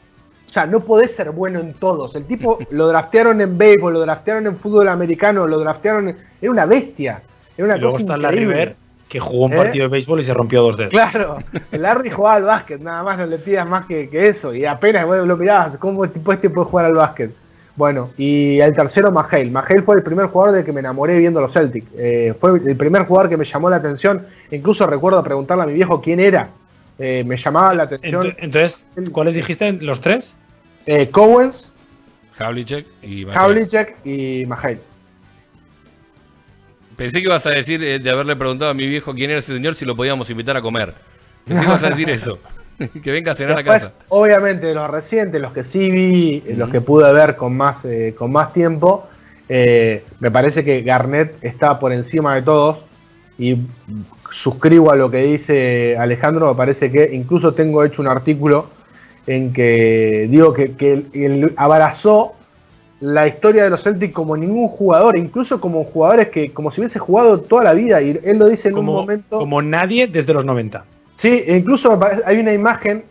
O 0.47 0.53
sea, 0.53 0.65
no 0.65 0.79
podés 0.81 1.11
ser 1.15 1.31
bueno 1.31 1.59
en 1.59 1.73
todos. 1.73 2.15
El 2.15 2.25
tipo 2.25 2.59
lo 2.71 2.87
draftearon 2.87 3.41
en 3.41 3.57
béisbol, 3.57 3.93
lo 3.93 3.99
draftearon 4.01 4.47
en 4.47 4.55
fútbol 4.57 4.87
americano, 4.87 5.47
lo 5.47 5.59
draftearon. 5.59 6.09
en- 6.09 6.17
Era 6.41 6.51
una 6.51 6.65
bestia. 6.65 7.21
Era 7.57 7.65
una 7.65 7.77
Y 7.77 7.79
luego 7.81 7.93
cosa 7.95 8.03
está 8.05 8.17
Larry. 8.17 8.45
Bird, 8.45 8.73
que 9.09 9.19
jugó 9.19 9.45
un 9.45 9.53
¿Eh? 9.53 9.57
partido 9.57 9.83
de 9.83 9.89
béisbol 9.89 10.21
y 10.21 10.23
se 10.23 10.33
rompió 10.33 10.61
dos 10.61 10.77
dedos. 10.77 10.91
Claro, 10.91 11.37
Larry 11.71 12.09
jugaba 12.11 12.37
al 12.37 12.43
básquet, 12.43 12.79
nada 12.79 13.03
más 13.03 13.17
no 13.17 13.25
le 13.25 13.37
pidas 13.37 13.67
más 13.67 13.85
que, 13.85 14.09
que 14.09 14.29
eso. 14.29 14.53
Y 14.55 14.65
apenas 14.65 15.05
bueno, 15.05 15.25
lo 15.25 15.35
mirabas, 15.35 15.75
¿cómo 15.77 16.07
tipo 16.07 16.31
este 16.31 16.49
puede 16.49 16.67
jugar 16.69 16.85
al 16.85 16.93
básquet? 16.93 17.31
Bueno, 17.75 18.11
y 18.17 18.59
el 18.59 18.73
tercero, 18.75 19.11
Mahale. 19.11 19.49
Mahale 19.49 19.81
fue 19.81 19.95
el 19.95 20.03
primer 20.03 20.25
jugador 20.27 20.55
del 20.55 20.65
que 20.65 20.71
me 20.73 20.81
enamoré 20.81 21.17
viendo 21.17 21.39
los 21.41 21.53
Celtics. 21.53 21.87
Eh, 21.97 22.33
fue 22.39 22.59
el 22.59 22.75
primer 22.75 23.03
jugador 23.05 23.29
que 23.29 23.37
me 23.37 23.45
llamó 23.45 23.69
la 23.69 23.77
atención. 23.77 24.25
Incluso 24.51 24.85
recuerdo 24.85 25.23
preguntarle 25.23 25.63
a 25.63 25.67
mi 25.67 25.73
viejo 25.73 26.01
quién 26.01 26.19
era. 26.19 26.49
Eh, 26.99 27.23
me 27.25 27.37
llamaba 27.37 27.73
la 27.73 27.83
atención. 27.83 28.23
Ent- 28.23 28.35
Entonces, 28.39 28.85
¿cuáles 29.11 29.35
dijiste? 29.35 29.71
¿Los 29.73 30.01
tres? 30.01 30.33
Eh, 30.85 31.09
Cowens, 31.09 31.69
Havlicek 32.37 32.85
y 33.03 33.25
Mahale. 33.25 33.39
Havlicek 33.61 33.95
y 34.05 34.45
Mahale. 34.45 34.79
Pensé 36.97 37.19
que 37.19 37.23
ibas 37.25 37.45
a 37.45 37.51
decir 37.51 37.83
eh, 37.83 37.99
de 37.99 38.09
haberle 38.11 38.35
preguntado 38.35 38.69
a 38.69 38.73
mi 38.73 38.85
viejo 38.87 39.13
quién 39.13 39.29
era 39.29 39.39
ese 39.39 39.53
señor 39.53 39.75
si 39.75 39.85
lo 39.85 39.95
podíamos 39.95 40.29
invitar 40.29 40.57
a 40.57 40.61
comer. 40.61 40.93
Pensé 41.45 41.61
que 41.63 41.67
ibas 41.69 41.83
a 41.83 41.89
decir 41.89 42.09
eso. 42.09 42.37
que 43.03 43.11
venga 43.11 43.31
a 43.31 43.35
cenar 43.35 43.57
a 43.57 43.63
casa. 43.63 43.93
obviamente, 44.09 44.73
los 44.73 44.89
recientes, 44.89 45.41
los 45.41 45.53
que 45.53 45.63
sí 45.63 45.89
vi, 45.89 46.43
eh, 46.45 46.55
los 46.57 46.69
que 46.69 46.81
pude 46.81 47.11
ver 47.13 47.35
con 47.35 47.55
más, 47.55 47.83
eh, 47.85 48.13
con 48.17 48.31
más 48.31 48.53
tiempo, 48.53 49.07
Eh, 49.53 50.03
me 50.21 50.31
parece 50.31 50.63
que 50.63 50.81
Garnett 50.81 51.35
está 51.43 51.77
por 51.77 51.91
encima 51.91 52.35
de 52.35 52.41
todos 52.41 52.77
y 53.37 53.57
suscribo 54.31 54.91
a 54.91 54.95
lo 54.95 55.11
que 55.11 55.17
dice 55.23 55.97
Alejandro. 55.97 56.47
Me 56.51 56.55
parece 56.55 56.89
que 56.89 57.09
incluso 57.13 57.53
tengo 57.53 57.83
hecho 57.83 58.01
un 58.01 58.07
artículo 58.07 58.67
en 59.27 59.51
que 59.51 60.27
digo 60.29 60.53
que, 60.53 60.71
que 60.77 60.93
él, 60.93 61.05
él 61.13 61.53
abrazó 61.57 62.31
la 63.01 63.27
historia 63.27 63.63
de 63.65 63.69
los 63.71 63.83
Celtics 63.83 64.13
como 64.13 64.37
ningún 64.37 64.69
jugador, 64.69 65.17
incluso 65.17 65.59
como 65.59 65.83
jugadores 65.83 66.29
que 66.29 66.53
como 66.53 66.71
si 66.71 66.79
hubiese 66.79 66.99
jugado 66.99 67.41
toda 67.41 67.63
la 67.65 67.73
vida. 67.73 68.01
Y 68.01 68.21
él 68.23 68.37
lo 68.39 68.47
dice 68.47 68.69
en 68.69 68.75
Como, 68.75 68.93
un 68.93 68.97
momento. 69.01 69.37
como 69.39 69.61
nadie 69.61 70.07
desde 70.07 70.33
los 70.33 70.45
90. 70.45 70.85
Sí, 71.21 71.43
e 71.45 71.55
incluso 71.55 71.99
hay 72.25 72.39
una 72.39 72.51
imagen, 72.51 73.03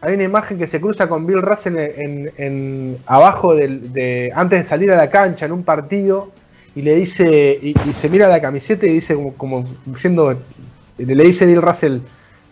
hay 0.00 0.14
una 0.14 0.22
imagen 0.22 0.56
que 0.56 0.68
se 0.68 0.80
cruza 0.80 1.08
con 1.08 1.26
Bill 1.26 1.42
Russell 1.42 1.76
en, 1.78 2.30
en- 2.38 2.96
abajo 3.06 3.56
del, 3.56 3.92
de 3.92 4.30
antes 4.36 4.60
de 4.60 4.64
salir 4.64 4.92
a 4.92 4.96
la 4.96 5.10
cancha 5.10 5.46
en 5.46 5.52
un 5.52 5.64
partido 5.64 6.30
y 6.76 6.82
le 6.82 6.94
dice 6.94 7.58
y, 7.60 7.74
y 7.88 7.92
se 7.92 8.08
mira 8.08 8.28
la 8.28 8.40
camiseta 8.40 8.86
y 8.86 8.90
dice 8.90 9.16
como, 9.16 9.34
como 9.34 9.64
diciendo 9.84 10.40
le 10.96 11.24
dice 11.24 11.44
Bill 11.44 11.60
Russell 11.60 11.98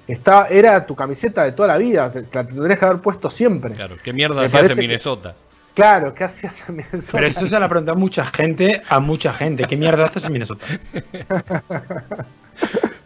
está 0.08 0.48
era 0.50 0.84
tu 0.84 0.96
camiseta 0.96 1.44
de 1.44 1.52
toda 1.52 1.68
la 1.68 1.78
vida, 1.78 2.10
te, 2.10 2.24
la 2.32 2.42
tendrías 2.44 2.80
que 2.80 2.84
haber 2.84 2.98
puesto 2.98 3.30
siempre. 3.30 3.74
Claro, 3.74 3.94
¿qué 4.02 4.12
mierda 4.12 4.40
Me 4.42 4.48
se 4.48 4.56
hace 4.56 4.56
parece 4.56 4.72
en 4.72 4.76
que- 4.78 4.82
Minnesota? 4.88 5.34
Claro, 5.74 6.12
¿qué 6.12 6.24
hacías 6.24 6.56
en 6.68 6.74
Minnesota? 6.78 7.12
Pero 7.12 7.26
esto 7.28 7.46
se 7.46 7.56
lo 7.56 7.64
ha 7.64 7.68
preguntado 7.68 7.96
mucha 7.96 8.24
gente 8.26 8.82
a 8.88 8.98
mucha 8.98 9.32
gente. 9.32 9.62
¿Qué 9.62 9.76
mierda 9.76 10.06
haces 10.06 10.24
en 10.24 10.32
Minnesota? 10.32 10.66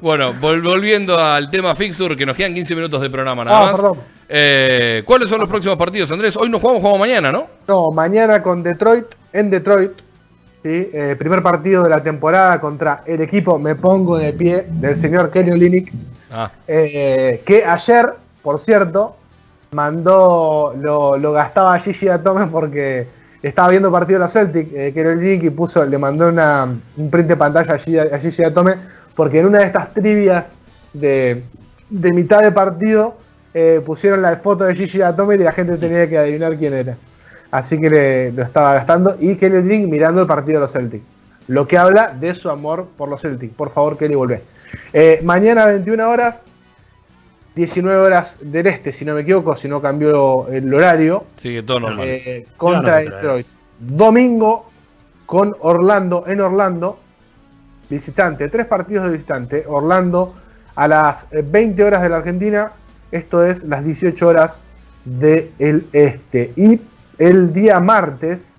Bueno, 0.02 0.34
vol- 0.34 0.60
volviendo 0.62 1.16
al 1.16 1.48
tema 1.48 1.76
Fixture, 1.76 2.16
que 2.16 2.26
nos 2.26 2.36
quedan 2.36 2.52
15 2.54 2.74
minutos 2.74 3.00
de 3.00 3.08
programa 3.08 3.44
nada 3.44 3.60
Ah, 3.60 3.66
más. 3.66 3.76
perdón. 3.80 3.98
Eh, 4.28 5.02
¿Cuáles 5.06 5.28
son 5.28 5.38
los 5.40 5.48
próximos 5.48 5.76
partidos, 5.78 6.10
Andrés? 6.10 6.36
Hoy 6.36 6.48
no 6.50 6.58
jugamos, 6.58 6.80
jugamos 6.82 6.98
mañana, 7.00 7.30
¿no? 7.30 7.46
No, 7.68 7.92
mañana 7.92 8.42
con 8.42 8.64
Detroit, 8.64 9.04
en 9.32 9.48
Detroit, 9.48 9.92
¿sí? 10.62 10.90
Eh, 10.92 11.14
primer 11.16 11.40
partido 11.40 11.84
de 11.84 11.90
la 11.90 12.02
temporada 12.02 12.60
contra 12.60 13.04
el 13.06 13.20
equipo, 13.20 13.58
me 13.60 13.76
pongo 13.76 14.18
de 14.18 14.32
pie, 14.32 14.66
del 14.68 14.96
señor 14.96 15.30
Kenny 15.30 15.52
Olinick, 15.52 15.92
Ah, 16.34 16.50
eh, 16.66 17.40
que 17.46 17.64
ayer, 17.64 18.06
por 18.42 18.58
cierto, 18.58 19.14
mandó, 19.70 20.74
lo, 20.80 21.16
lo 21.18 21.32
gastaba 21.32 21.78
Gigi 21.78 22.08
Atome 22.08 22.46
porque 22.46 23.06
estaba 23.42 23.68
viendo 23.68 23.92
partido 23.92 24.18
de 24.18 24.24
la 24.24 24.28
Celtic, 24.28 24.68
eh, 24.74 24.92
Kenny 24.92 25.08
Olinick, 25.10 25.44
y 25.44 25.50
puso, 25.50 25.84
le 25.84 25.98
mandó 25.98 26.28
una, 26.28 26.66
un 26.96 27.10
print 27.10 27.28
de 27.28 27.36
pantalla 27.36 27.74
a 27.74 27.78
Gigi, 27.78 27.98
a 27.98 28.18
Gigi 28.18 28.42
Atome, 28.44 28.74
porque 29.14 29.40
en 29.40 29.46
una 29.46 29.58
de 29.60 29.66
estas 29.66 29.92
trivias 29.94 30.52
de, 30.92 31.42
de 31.90 32.12
mitad 32.12 32.40
de 32.42 32.52
partido 32.52 33.16
eh, 33.54 33.80
pusieron 33.84 34.22
la 34.22 34.36
foto 34.36 34.64
de 34.64 34.74
Gigi 34.74 35.02
Atome 35.02 35.34
y 35.34 35.38
la 35.38 35.52
gente 35.52 35.76
tenía 35.76 36.08
que 36.08 36.16
adivinar 36.18 36.56
quién 36.56 36.72
era. 36.74 36.96
Así 37.50 37.78
que 37.78 37.90
le- 37.90 38.32
lo 38.32 38.42
estaba 38.42 38.72
gastando. 38.74 39.16
Y 39.20 39.36
Kelly 39.36 39.60
Drink 39.62 39.88
mirando 39.90 40.22
el 40.22 40.26
partido 40.26 40.54
de 40.58 40.60
los 40.62 40.72
Celtics. 40.72 41.04
Lo 41.48 41.66
que 41.68 41.76
habla 41.76 42.08
de 42.18 42.34
su 42.34 42.48
amor 42.48 42.86
por 42.96 43.08
los 43.10 43.20
Celtics. 43.20 43.54
Por 43.54 43.68
favor, 43.70 43.98
Kelly, 43.98 44.14
volvé. 44.14 44.42
Eh, 44.94 45.20
mañana 45.22 45.66
21 45.66 46.08
horas, 46.08 46.44
19 47.54 47.98
horas 48.00 48.38
del 48.40 48.66
este, 48.68 48.92
si 48.94 49.04
no 49.04 49.14
me 49.14 49.20
equivoco, 49.20 49.54
si 49.58 49.68
no 49.68 49.82
cambió 49.82 50.48
el 50.48 50.72
horario, 50.72 51.24
sigue 51.36 51.62
todo 51.62 51.80
normal. 51.80 52.06
eh, 52.08 52.46
contra 52.56 53.02
no 53.02 53.10
Detroit. 53.10 53.46
Domingo 53.78 54.70
con 55.26 55.54
Orlando, 55.60 56.24
en 56.26 56.40
Orlando, 56.40 56.98
visitante, 57.92 58.48
tres 58.48 58.66
partidos 58.66 59.06
de 59.06 59.12
visitante. 59.12 59.64
Orlando 59.66 60.34
a 60.74 60.88
las 60.88 61.26
eh, 61.32 61.44
20 61.44 61.84
horas 61.84 62.02
de 62.02 62.08
la 62.08 62.16
Argentina, 62.16 62.72
esto 63.10 63.44
es 63.44 63.62
las 63.64 63.84
18 63.84 64.26
horas 64.26 64.64
del 65.04 65.86
este. 65.92 66.52
Y 66.56 66.80
el 67.18 67.52
día 67.52 67.80
martes, 67.80 68.56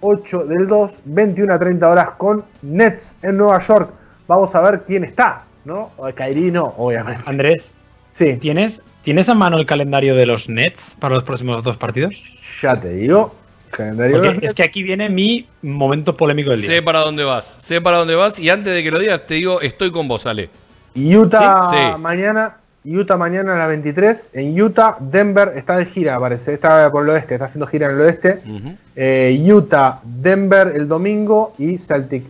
8 0.00 0.44
del 0.44 0.66
2, 0.66 1.00
21 1.04 1.54
a 1.54 1.58
30 1.58 1.90
horas 1.90 2.10
con 2.18 2.44
Nets 2.62 3.16
en 3.22 3.36
Nueva 3.36 3.58
York. 3.60 3.90
Vamos 4.26 4.54
a 4.54 4.60
ver 4.60 4.82
quién 4.86 5.04
está, 5.04 5.44
¿no? 5.64 5.90
O 5.96 6.12
Kairi 6.12 6.50
no, 6.50 6.74
obviamente. 6.76 7.22
Andrés, 7.26 7.74
Sí, 8.14 8.34
¿tienes, 8.34 8.80
¿tienes 9.02 9.28
a 9.28 9.34
mano 9.34 9.56
el 9.58 9.66
calendario 9.66 10.14
de 10.14 10.24
los 10.24 10.48
Nets 10.48 10.96
para 11.00 11.16
los 11.16 11.24
próximos 11.24 11.62
dos 11.64 11.76
partidos? 11.76 12.14
ya 12.62 12.80
te 12.80 12.90
digo. 12.90 13.34
Calendario 13.76 14.22
es 14.40 14.54
que 14.54 14.62
aquí 14.62 14.82
viene 14.82 15.08
mi 15.10 15.46
momento 15.62 16.16
polémico 16.16 16.50
del 16.50 16.60
Sé 16.60 16.72
día. 16.72 16.84
para 16.84 17.00
dónde 17.00 17.24
vas, 17.24 17.56
sé 17.60 17.80
para 17.80 17.98
dónde 17.98 18.14
vas 18.14 18.38
y 18.38 18.48
antes 18.50 18.72
de 18.72 18.82
que 18.82 18.90
lo 18.90 18.98
digas 18.98 19.26
te 19.26 19.34
digo, 19.34 19.60
estoy 19.60 19.90
con 19.90 20.06
vos, 20.08 20.26
Ale. 20.26 20.50
Utah 20.96 21.68
Sí, 21.70 21.76
sí. 21.76 21.98
mañana, 22.00 22.56
Utah 22.84 23.16
mañana 23.16 23.54
a 23.56 23.58
las 23.58 23.68
23. 23.68 24.30
En 24.34 24.60
Utah, 24.60 24.96
Denver 25.00 25.54
está 25.56 25.76
de 25.78 25.86
gira, 25.86 26.20
parece. 26.20 26.52
Está 26.54 26.90
por 26.92 27.02
el 27.04 27.10
oeste, 27.10 27.34
está 27.34 27.46
haciendo 27.46 27.66
gira 27.66 27.86
en 27.86 27.92
el 27.96 28.00
oeste. 28.02 28.40
Eh, 28.94 29.42
Utah, 29.52 30.00
Denver 30.04 30.72
el 30.76 30.86
domingo 30.86 31.54
y 31.58 31.78
Celtic 31.78 32.24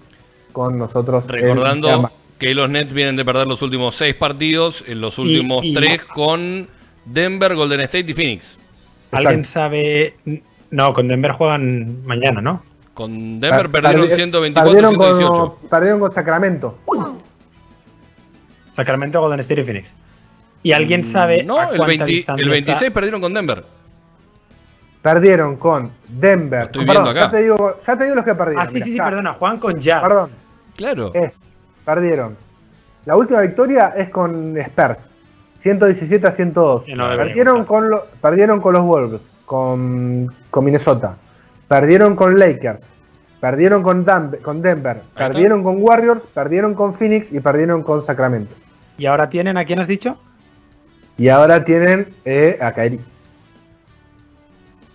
con 0.52 0.78
nosotros. 0.78 1.26
Recordando 1.26 2.10
que 2.38 2.54
los 2.54 2.70
Nets 2.70 2.92
vienen 2.92 3.16
de 3.16 3.24
perder 3.24 3.46
los 3.46 3.62
últimos 3.62 3.96
seis 3.96 4.14
partidos, 4.14 4.84
en 4.86 5.00
los 5.00 5.18
últimos 5.18 5.64
y- 5.64 5.74
tres 5.74 6.02
con 6.04 6.68
Denver, 7.04 7.54
Golden 7.54 7.80
State 7.82 8.10
y 8.10 8.14
Phoenix. 8.14 8.56
¿Alguien 9.10 9.44
sabe? 9.44 10.14
No, 10.70 10.92
con 10.94 11.08
Denver 11.08 11.32
juegan 11.32 12.04
mañana, 12.06 12.40
¿no? 12.40 12.62
Con 12.94 13.40
Denver 13.40 13.68
Per- 13.70 13.82
perdieron 13.82 14.06
perdi- 14.08 14.54
perdieron 14.54 14.94
124-118. 14.94 15.28
con, 15.60 15.68
perdieron 15.68 16.00
con 16.00 16.10
Sacramento. 16.10 16.78
Sacramento, 18.72 19.20
Golden 19.20 19.40
State 19.40 19.60
y 19.60 19.64
Phoenix. 19.64 19.94
¿Y 20.62 20.72
alguien 20.72 21.04
sabe 21.04 21.42
Mm, 21.42 21.46
No, 21.46 21.58
a 21.58 21.62
el, 21.64 21.68
cuánta 21.76 21.86
20 21.86 22.04
distancia 22.06 22.42
el 22.42 22.50
26 22.50 22.82
está? 22.82 22.94
perdieron 22.94 23.20
con 23.20 23.34
Denver. 23.34 23.64
Perdieron 25.02 25.56
con 25.56 25.90
Denver. 26.08 26.60
Lo 26.60 26.64
estoy 26.66 26.86
Perdón, 26.86 27.04
viendo 27.04 27.20
acá. 27.20 27.30
Ya 27.30 27.36
te, 27.36 27.42
digo, 27.42 27.78
ya 27.86 27.98
te 27.98 28.04
digo 28.04 28.16
los 28.16 28.24
que 28.24 28.34
perdieron. 28.34 28.62
Ah, 28.62 28.66
sí, 28.70 28.80
sí, 28.80 28.92
sí, 28.92 28.98
perdona, 28.98 29.34
juegan 29.34 29.58
con 29.58 29.78
Jazz. 29.78 30.02
Perdón, 30.02 30.30
Claro. 30.76 31.10
es. 31.14 31.44
Perdieron. 31.84 32.36
La 33.04 33.16
última 33.16 33.40
victoria 33.42 33.92
es 33.96 34.08
con 34.08 34.56
Spurs. 34.56 35.10
117 35.58 36.26
a 36.26 36.32
102. 36.32 36.84
Sí, 36.84 36.94
no 36.94 37.06
perdieron, 37.16 37.64
con 37.64 37.88
lo- 37.90 38.06
perdieron 38.22 38.60
con 38.60 38.72
los 38.72 38.82
Wolves, 38.82 39.20
con, 39.44 40.32
con 40.50 40.64
Minnesota. 40.64 41.16
Perdieron 41.68 42.16
con 42.16 42.38
Lakers. 42.38 42.90
Perdieron 43.40 43.82
con, 43.82 44.04
Dan- 44.04 44.36
con 44.42 44.62
Denver. 44.62 45.02
Perdieron 45.14 45.62
con 45.62 45.76
Warriors. 45.82 46.22
Perdieron 46.32 46.74
con 46.74 46.94
Phoenix 46.94 47.32
y 47.32 47.40
perdieron 47.40 47.82
con 47.82 48.02
Sacramento. 48.02 48.54
¿Y 48.96 49.06
ahora 49.06 49.28
tienen 49.28 49.56
a 49.56 49.64
quién 49.64 49.80
has 49.80 49.88
dicho? 49.88 50.16
Y 51.18 51.28
ahora 51.28 51.64
tienen 51.64 52.14
eh, 52.24 52.58
a 52.60 52.72
Kyrie. 52.72 53.00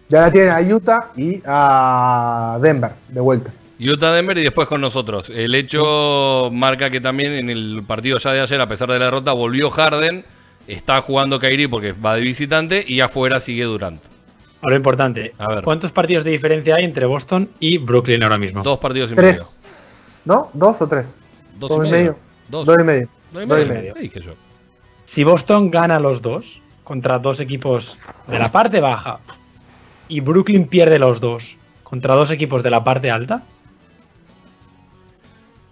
Y 0.09 0.15
ahora 0.15 0.31
tienen 0.31 0.49
a 0.49 0.59
Utah 0.61 1.11
y 1.15 1.41
a 1.45 2.57
Denver 2.61 2.91
de 3.09 3.19
vuelta. 3.21 3.51
Utah 3.79 4.11
Denver 4.11 4.37
y 4.37 4.43
después 4.43 4.67
con 4.67 4.81
nosotros. 4.81 5.29
El 5.29 5.53
hecho 5.55 6.49
marca 6.51 6.89
que 6.89 6.99
también 6.99 7.33
en 7.33 7.49
el 7.49 7.83
partido 7.87 8.17
ya 8.17 8.33
de 8.33 8.41
ayer, 8.41 8.59
a 8.59 8.67
pesar 8.67 8.89
de 8.89 8.99
la 8.99 9.05
derrota, 9.05 9.31
volvió 9.33 9.69
Harden. 9.69 10.25
Está 10.67 10.99
jugando 11.01 11.39
Kyrie 11.39 11.69
porque 11.69 11.93
va 11.93 12.15
de 12.15 12.21
visitante 12.21 12.83
y 12.85 12.99
afuera 12.99 13.39
sigue 13.39 13.63
Durant. 13.63 14.01
Ahora 14.61 14.73
lo 14.73 14.77
importante. 14.77 15.33
A 15.37 15.55
ver. 15.55 15.63
¿Cuántos 15.63 15.91
partidos 15.91 16.23
de 16.23 16.31
diferencia 16.31 16.75
hay 16.75 16.83
entre 16.83 17.05
Boston 17.05 17.49
y 17.59 17.77
Brooklyn 17.77 18.21
ahora 18.23 18.37
mismo? 18.37 18.61
Dos 18.61 18.79
partidos 18.79 19.11
y 19.11 19.15
medio. 19.15 19.29
Tres. 19.31 20.21
¿No? 20.25 20.49
¿Dos 20.53 20.81
o 20.81 20.87
tres? 20.87 21.15
Dos 21.57 21.71
y 21.85 21.89
medio. 21.89 22.17
Dos. 22.49 22.65
Dos 22.65 22.77
y 22.79 22.83
medio. 22.83 23.09
Dos 23.31 23.43
y 23.43 23.47
Dos 23.47 23.65
y 23.65 23.69
medio. 23.69 23.95
medio. 23.95 24.35
Si 25.05 25.23
Boston 25.23 25.71
gana 25.71 25.99
los 25.99 26.21
dos 26.21 26.61
contra 26.83 27.19
dos 27.19 27.39
equipos 27.39 27.97
de 28.27 28.39
la 28.39 28.51
parte 28.51 28.79
baja 28.81 29.19
y 30.07 30.19
Brooklyn 30.19 30.67
pierde 30.67 30.99
los 30.99 31.19
dos 31.19 31.55
contra 31.83 32.15
dos 32.15 32.31
equipos 32.31 32.61
de 32.61 32.69
la 32.69 32.83
parte 32.83 33.09
alta, 33.09 33.43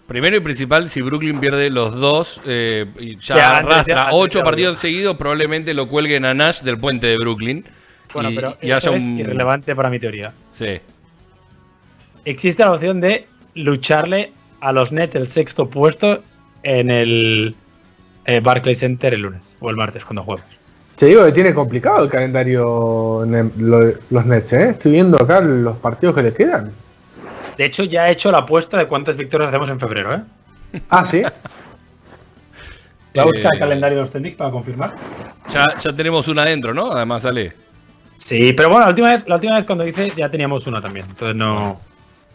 Primero 0.08 0.38
y 0.38 0.40
principal, 0.40 0.88
si 0.88 1.02
Brooklyn 1.02 1.42
pierde 1.42 1.70
los 1.70 1.94
dos, 1.94 2.40
eh, 2.46 2.86
y 2.98 3.18
ya, 3.18 3.58
arrastra 3.58 4.10
ocho 4.14 4.40
ya 4.40 4.46
partidos 4.46 4.78
seguidos, 4.78 5.18
probablemente 5.18 5.74
lo 5.74 5.90
cuelguen 5.90 6.24
a 6.24 6.34
Nash 6.34 6.62
del 6.62 6.80
puente 6.80 7.08
de 7.08 7.18
Brooklyn. 7.18 7.66
Bueno, 8.14 8.30
y, 8.32 8.36
pero 8.36 8.58
y 8.62 8.72
eso 8.72 8.94
es 8.94 9.04
un. 9.04 9.20
irrelevante 9.20 9.76
para 9.76 9.90
mi 9.90 10.00
teoría. 10.00 10.34
Sí. 10.52 10.80
Existe 12.26 12.64
la 12.64 12.74
opción 12.74 13.00
de 13.02 13.28
lucharle 13.56 14.32
a 14.62 14.72
los 14.72 14.92
Nets 14.92 15.16
el 15.16 15.28
sexto 15.28 15.70
puesto 15.70 16.22
en 16.64 16.90
el 16.92 17.56
eh, 18.26 18.40
Barclays 18.42 18.80
Center 18.80 19.14
el 19.14 19.22
lunes 19.22 19.56
o 19.60 19.70
el 19.70 19.76
martes 19.76 20.04
cuando 20.04 20.24
juegues. 20.24 20.46
Te 20.98 21.06
digo 21.06 21.24
que 21.26 21.32
tiene 21.32 21.54
complicado 21.54 22.04
el 22.04 22.10
calendario 22.10 23.24
los 24.10 24.26
Nets, 24.26 24.54
¿eh? 24.54 24.70
Estoy 24.72 24.94
viendo 24.94 25.22
acá 25.22 25.40
los 25.42 25.78
partidos 25.78 26.16
que 26.16 26.24
les 26.24 26.34
quedan. 26.34 26.72
De 27.58 27.66
hecho, 27.66 27.84
ya 27.84 28.10
he 28.10 28.12
hecho 28.14 28.32
la 28.32 28.40
apuesta 28.40 28.78
de 28.78 28.88
cuántas 28.88 29.16
victorias 29.16 29.50
hacemos 29.50 29.70
en 29.70 29.80
febrero, 29.80 30.14
¿eh? 30.16 30.22
Ah, 30.90 31.06
sí. 31.06 31.22
Voy 33.14 33.22
a 33.22 33.26
buscar 33.26 33.52
el 33.54 33.58
Eh, 33.58 33.60
calendario 33.60 33.98
de 33.98 34.02
los 34.04 34.12
Celtics 34.12 34.36
para 34.36 34.52
confirmar. 34.52 34.96
Ya, 35.50 35.66
ya 35.80 35.94
tenemos 35.94 36.28
una 36.28 36.44
adentro, 36.44 36.74
¿no? 36.74 36.92
Además, 36.92 37.22
sale. 37.24 37.54
Sí, 38.18 38.54
pero 38.54 38.70
bueno, 38.70 38.86
la 38.86 38.90
última 38.90 39.12
vez, 39.12 39.28
la 39.28 39.36
última 39.36 39.56
vez 39.56 39.66
cuando 39.66 39.88
hice 39.88 40.12
ya 40.16 40.30
teníamos 40.30 40.66
una 40.68 40.82
también. 40.82 41.06
Entonces 41.08 41.36
no, 41.36 41.80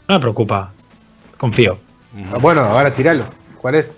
no 0.08 0.14
me 0.14 0.20
preocupa. 0.20 0.72
Confío. 1.36 1.78
Bueno, 2.40 2.60
ahora 2.62 2.92
tiralo. 2.92 3.26
¿Cuál 3.60 3.76
es? 3.76 3.90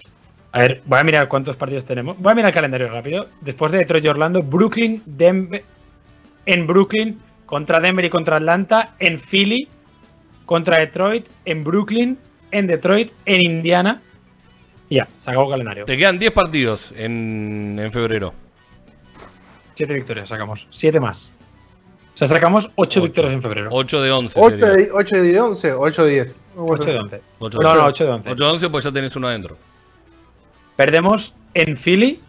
A 0.52 0.60
ver, 0.60 0.82
voy 0.86 0.98
a 0.98 1.04
mirar 1.04 1.28
cuántos 1.28 1.56
partidos 1.56 1.84
tenemos. 1.84 2.18
Voy 2.18 2.32
a 2.32 2.34
mirar 2.34 2.50
el 2.50 2.54
calendario 2.54 2.88
rápido. 2.88 3.26
Después 3.40 3.72
de 3.72 3.78
Detroit 3.78 4.04
y 4.04 4.08
Orlando, 4.08 4.42
Brooklyn, 4.42 5.02
Denver. 5.04 5.64
En 6.46 6.66
Brooklyn, 6.66 7.20
contra 7.44 7.80
Denver 7.80 8.04
y 8.04 8.10
contra 8.10 8.36
Atlanta. 8.36 8.94
En 8.98 9.18
Philly, 9.18 9.68
contra 10.46 10.78
Detroit, 10.78 11.26
en 11.44 11.64
Brooklyn, 11.64 12.18
en 12.50 12.66
Detroit, 12.66 13.12
en 13.26 13.44
Indiana. 13.44 14.00
Y 14.88 14.96
ya, 14.96 15.08
se 15.18 15.30
acabó 15.30 15.46
el 15.46 15.50
calendario. 15.50 15.84
Te 15.86 15.96
quedan 15.96 16.18
10 16.18 16.32
partidos 16.32 16.94
en, 16.96 17.78
en 17.78 17.92
febrero. 17.92 18.32
Siete 19.74 19.92
victorias 19.94 20.28
sacamos. 20.28 20.68
Siete 20.70 21.00
más. 21.00 21.30
O 22.14 22.16
sea, 22.16 22.28
sacamos 22.28 22.66
ocho, 22.76 23.00
Ocho. 23.00 23.02
victorias 23.02 23.32
en 23.32 23.42
febrero. 23.42 23.68
8 23.72 24.00
de 24.02 24.12
11. 24.12 24.40
8 24.40 24.56
sería. 24.56 24.74
de, 24.76 24.90
8 24.92 25.16
de 25.16 25.40
11, 25.40 25.72
8 25.72 26.04
de 26.04 26.10
10. 26.12 26.36
Ocho 26.56 26.90
de 26.92 26.98
once. 26.98 27.20
Ocho 27.40 27.58
No, 27.60 27.68
de 27.70 27.74
no, 27.74 27.80
once. 27.86 27.88
8 27.90 28.04
de 28.04 28.10
11. 28.10 28.30
8 28.30 28.44
de 28.44 28.50
11, 28.50 28.70
pues 28.70 28.84
ya 28.84 28.92
tenés 28.92 29.16
uno 29.16 29.26
adentro. 29.28 29.56
Perdemos 30.76 31.34
en 31.54 31.76
Philly. 31.76 32.20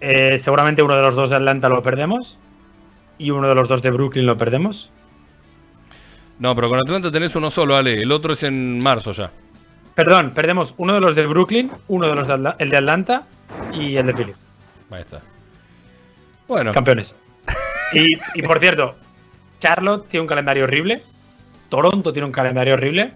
eh, 0.00 0.38
seguramente 0.38 0.82
uno 0.82 0.96
de 0.96 1.02
los 1.02 1.14
dos 1.14 1.30
de 1.30 1.36
Atlanta 1.36 1.68
lo 1.68 1.82
perdemos. 1.82 2.38
Y 3.18 3.30
uno 3.30 3.48
de 3.48 3.54
los 3.54 3.68
dos 3.68 3.80
de 3.82 3.90
Brooklyn 3.90 4.26
lo 4.26 4.36
perdemos. 4.38 4.90
No, 6.38 6.54
pero 6.56 6.68
con 6.68 6.78
Atlanta 6.78 7.12
tenés 7.12 7.36
uno 7.36 7.50
solo, 7.50 7.76
Ale. 7.76 8.02
El 8.02 8.10
otro 8.12 8.32
es 8.32 8.42
en 8.42 8.80
marzo 8.82 9.12
ya. 9.12 9.30
Perdón, 9.94 10.32
perdemos 10.34 10.74
uno 10.78 10.94
de 10.94 11.00
los 11.00 11.14
de 11.14 11.26
Brooklyn, 11.26 11.70
uno 11.88 12.08
de 12.08 12.14
los 12.16 12.26
de 12.26 12.34
Atla- 12.34 12.56
el 12.58 12.70
de 12.70 12.76
Atlanta 12.78 13.22
y 13.72 13.94
el 13.96 14.06
de 14.06 14.14
Philly. 14.14 14.32
Ahí 14.90 15.02
está. 15.02 15.20
Bueno, 16.48 16.72
Campeones. 16.72 17.14
Y, 17.92 18.06
y 18.34 18.42
por 18.42 18.58
cierto, 18.58 18.96
Charlotte 19.64 20.06
tiene 20.10 20.20
un 20.20 20.26
calendario 20.26 20.64
horrible. 20.64 21.00
Toronto 21.70 22.12
tiene 22.12 22.26
un 22.26 22.32
calendario 22.32 22.74
horrible. 22.74 23.12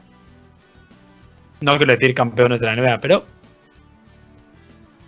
No 1.61 1.77
quiero 1.77 1.93
decir 1.93 2.15
campeones 2.15 2.59
de 2.61 2.67
la 2.67 2.75
NBA, 2.75 3.01
pero. 3.03 3.27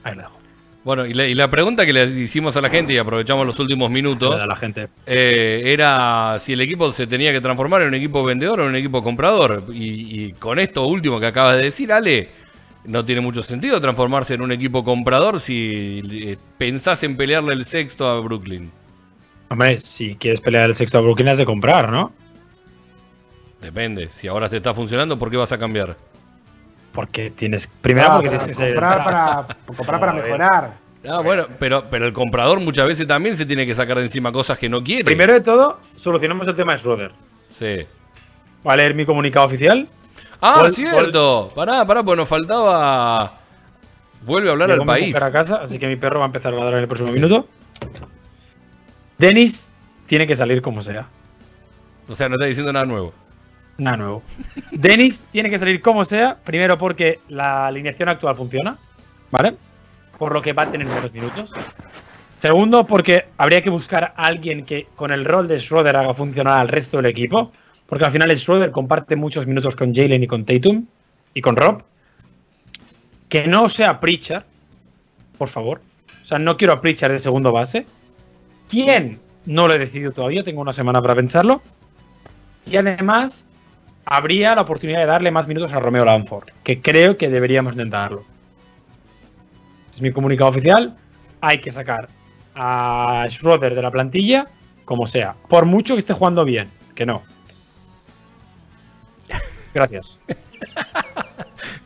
Ahí 0.04 0.14
lo 0.14 0.20
dejo. 0.20 0.38
bueno 0.84 1.06
y, 1.06 1.14
la, 1.14 1.26
y 1.26 1.34
la 1.34 1.50
pregunta 1.50 1.86
que 1.86 1.94
le 1.94 2.04
hicimos 2.04 2.58
a 2.58 2.60
la 2.60 2.68
gente 2.68 2.92
y 2.92 2.98
aprovechamos 2.98 3.46
los 3.46 3.58
últimos 3.58 3.90
minutos 3.90 4.42
A 4.42 4.46
la 4.46 4.56
gente. 4.56 4.88
eh, 5.06 5.62
era 5.64 6.36
si 6.38 6.52
el 6.52 6.60
equipo 6.60 6.92
se 6.92 7.06
tenía 7.06 7.32
que 7.32 7.40
transformar 7.40 7.82
en 7.82 7.88
un 7.88 7.94
equipo 7.94 8.22
vendedor 8.22 8.60
o 8.60 8.62
en 8.64 8.68
un 8.70 8.76
equipo 8.76 9.02
comprador. 9.02 9.64
Y, 9.72 10.24
y 10.26 10.32
con 10.34 10.58
esto 10.58 10.86
último 10.86 11.18
que 11.20 11.26
acabas 11.26 11.56
de 11.56 11.62
decir, 11.62 11.90
Ale, 11.90 12.28
no 12.84 13.02
tiene 13.02 13.22
mucho 13.22 13.42
sentido 13.42 13.80
transformarse 13.80 14.34
en 14.34 14.42
un 14.42 14.52
equipo 14.52 14.84
comprador 14.84 15.40
si 15.40 16.02
eh, 16.10 16.36
pensás 16.58 17.02
en 17.02 17.16
pelearle 17.16 17.54
el 17.54 17.64
sexto 17.64 18.06
a 18.06 18.20
Brooklyn. 18.20 18.70
Hombre, 19.50 19.78
si 19.80 20.14
quieres 20.14 20.40
pelear 20.40 20.68
el 20.70 20.74
sexto 20.76 20.98
a 20.98 21.00
Brooklyn, 21.00 21.28
has 21.28 21.38
de 21.38 21.44
comprar, 21.44 21.90
¿no? 21.90 22.12
Depende. 23.60 24.08
Si 24.10 24.26
ahora 24.28 24.48
te 24.48 24.56
está 24.56 24.72
funcionando, 24.72 25.18
¿por 25.18 25.30
qué 25.30 25.36
vas 25.36 25.52
a 25.52 25.58
cambiar? 25.58 25.96
Porque 26.92 27.30
tienes. 27.30 27.66
Primero, 27.66 28.08
Ah, 28.08 28.14
porque 28.14 28.28
para 28.30 28.38
tienes 28.38 28.56
que 28.56 28.62
ser. 28.64 28.74
comprar 28.74 29.04
para, 29.04 29.46
comprar 29.76 30.00
para 30.00 30.12
mejorar. 30.14 30.72
Ah, 31.08 31.20
bueno, 31.20 31.46
pero, 31.58 31.84
pero 31.90 32.06
el 32.06 32.12
comprador 32.12 32.60
muchas 32.60 32.86
veces 32.86 33.06
también 33.06 33.34
se 33.36 33.46
tiene 33.46 33.66
que 33.66 33.74
sacar 33.74 33.96
de 33.96 34.02
encima 34.04 34.32
cosas 34.32 34.58
que 34.58 34.68
no 34.68 34.82
quiere. 34.82 35.04
Primero 35.04 35.32
de 35.32 35.40
todo, 35.40 35.80
solucionamos 35.94 36.46
el 36.46 36.56
tema 36.56 36.72
de 36.72 36.78
Schroeder. 36.78 37.12
Sí. 37.48 37.86
Va 38.66 38.74
a 38.74 38.76
leer 38.76 38.94
mi 38.94 39.04
comunicado 39.06 39.46
oficial. 39.46 39.88
Ah, 40.40 40.68
cierto. 40.70 41.52
Pará, 41.54 41.84
pará, 41.86 42.02
pues 42.02 42.16
nos 42.16 42.28
faltaba. 42.28 43.32
Vuelve 44.22 44.48
a 44.48 44.52
hablar 44.52 44.68
Llegó 44.70 44.82
al 44.82 44.86
país. 44.86 45.16
a 45.16 45.32
casa, 45.32 45.60
así 45.62 45.78
que 45.78 45.86
mi 45.86 45.96
perro 45.96 46.18
va 46.20 46.26
a 46.26 46.28
empezar 46.28 46.52
a 46.52 46.56
ladrar 46.56 46.74
en 46.74 46.80
el 46.80 46.86
próximo 46.88 47.10
minuto. 47.12 47.46
Dennis 49.20 49.70
tiene 50.06 50.26
que 50.26 50.34
salir 50.34 50.62
como 50.62 50.80
sea. 50.80 51.06
O 52.08 52.16
sea, 52.16 52.30
no 52.30 52.36
está 52.36 52.46
diciendo 52.46 52.72
nada 52.72 52.86
nuevo. 52.86 53.12
Nada 53.76 53.98
nuevo. 53.98 54.22
Dennis 54.72 55.22
tiene 55.30 55.50
que 55.50 55.58
salir 55.58 55.82
como 55.82 56.06
sea. 56.06 56.38
Primero 56.42 56.78
porque 56.78 57.20
la 57.28 57.66
alineación 57.66 58.08
actual 58.08 58.34
funciona. 58.34 58.78
¿Vale? 59.30 59.56
Por 60.18 60.32
lo 60.32 60.40
que 60.40 60.54
va 60.54 60.62
a 60.62 60.70
tener 60.70 60.86
menos 60.86 61.12
minutos. 61.12 61.52
Segundo, 62.38 62.86
porque 62.86 63.26
habría 63.36 63.62
que 63.62 63.68
buscar 63.68 64.14
a 64.16 64.24
alguien 64.24 64.64
que 64.64 64.88
con 64.96 65.12
el 65.12 65.26
rol 65.26 65.48
de 65.48 65.60
Schroeder 65.60 65.96
haga 65.96 66.14
funcionar 66.14 66.58
al 66.58 66.68
resto 66.68 66.96
del 66.96 67.06
equipo. 67.06 67.52
Porque 67.86 68.06
al 68.06 68.12
final 68.12 68.30
el 68.30 68.38
Schroeder 68.38 68.70
comparte 68.70 69.16
muchos 69.16 69.46
minutos 69.46 69.76
con 69.76 69.94
Jalen 69.94 70.22
y 70.22 70.26
con 70.26 70.46
Tatum. 70.46 70.86
Y 71.34 71.42
con 71.42 71.56
Rob. 71.56 71.82
Que 73.28 73.46
no 73.46 73.68
sea 73.68 74.00
Pritchard. 74.00 74.44
Por 75.36 75.48
favor. 75.50 75.82
O 76.22 76.26
sea, 76.26 76.38
no 76.38 76.56
quiero 76.56 76.72
a 76.72 76.80
Pritchard 76.80 77.12
de 77.12 77.18
segundo 77.18 77.52
base. 77.52 77.84
¿Quién? 78.70 79.18
No 79.46 79.66
lo 79.68 79.74
he 79.74 79.78
decidido 79.78 80.12
todavía. 80.12 80.44
Tengo 80.44 80.60
una 80.60 80.72
semana 80.72 81.02
para 81.02 81.14
pensarlo. 81.14 81.60
Y 82.66 82.76
además, 82.76 83.46
habría 84.04 84.54
la 84.54 84.62
oportunidad 84.62 85.00
de 85.00 85.06
darle 85.06 85.30
más 85.30 85.48
minutos 85.48 85.72
a 85.72 85.80
Romeo 85.80 86.04
Lanford, 86.04 86.50
que 86.62 86.80
creo 86.80 87.16
que 87.16 87.28
deberíamos 87.28 87.72
intentarlo. 87.72 88.24
Es 89.92 90.00
mi 90.00 90.12
comunicado 90.12 90.50
oficial. 90.50 90.96
Hay 91.40 91.60
que 91.60 91.72
sacar 91.72 92.08
a 92.54 93.26
Schroeder 93.28 93.74
de 93.74 93.82
la 93.82 93.90
plantilla, 93.90 94.46
como 94.84 95.06
sea. 95.06 95.34
Por 95.48 95.64
mucho 95.64 95.94
que 95.94 96.00
esté 96.00 96.12
jugando 96.12 96.44
bien, 96.44 96.68
que 96.94 97.06
no. 97.06 97.22
Gracias. 99.74 100.18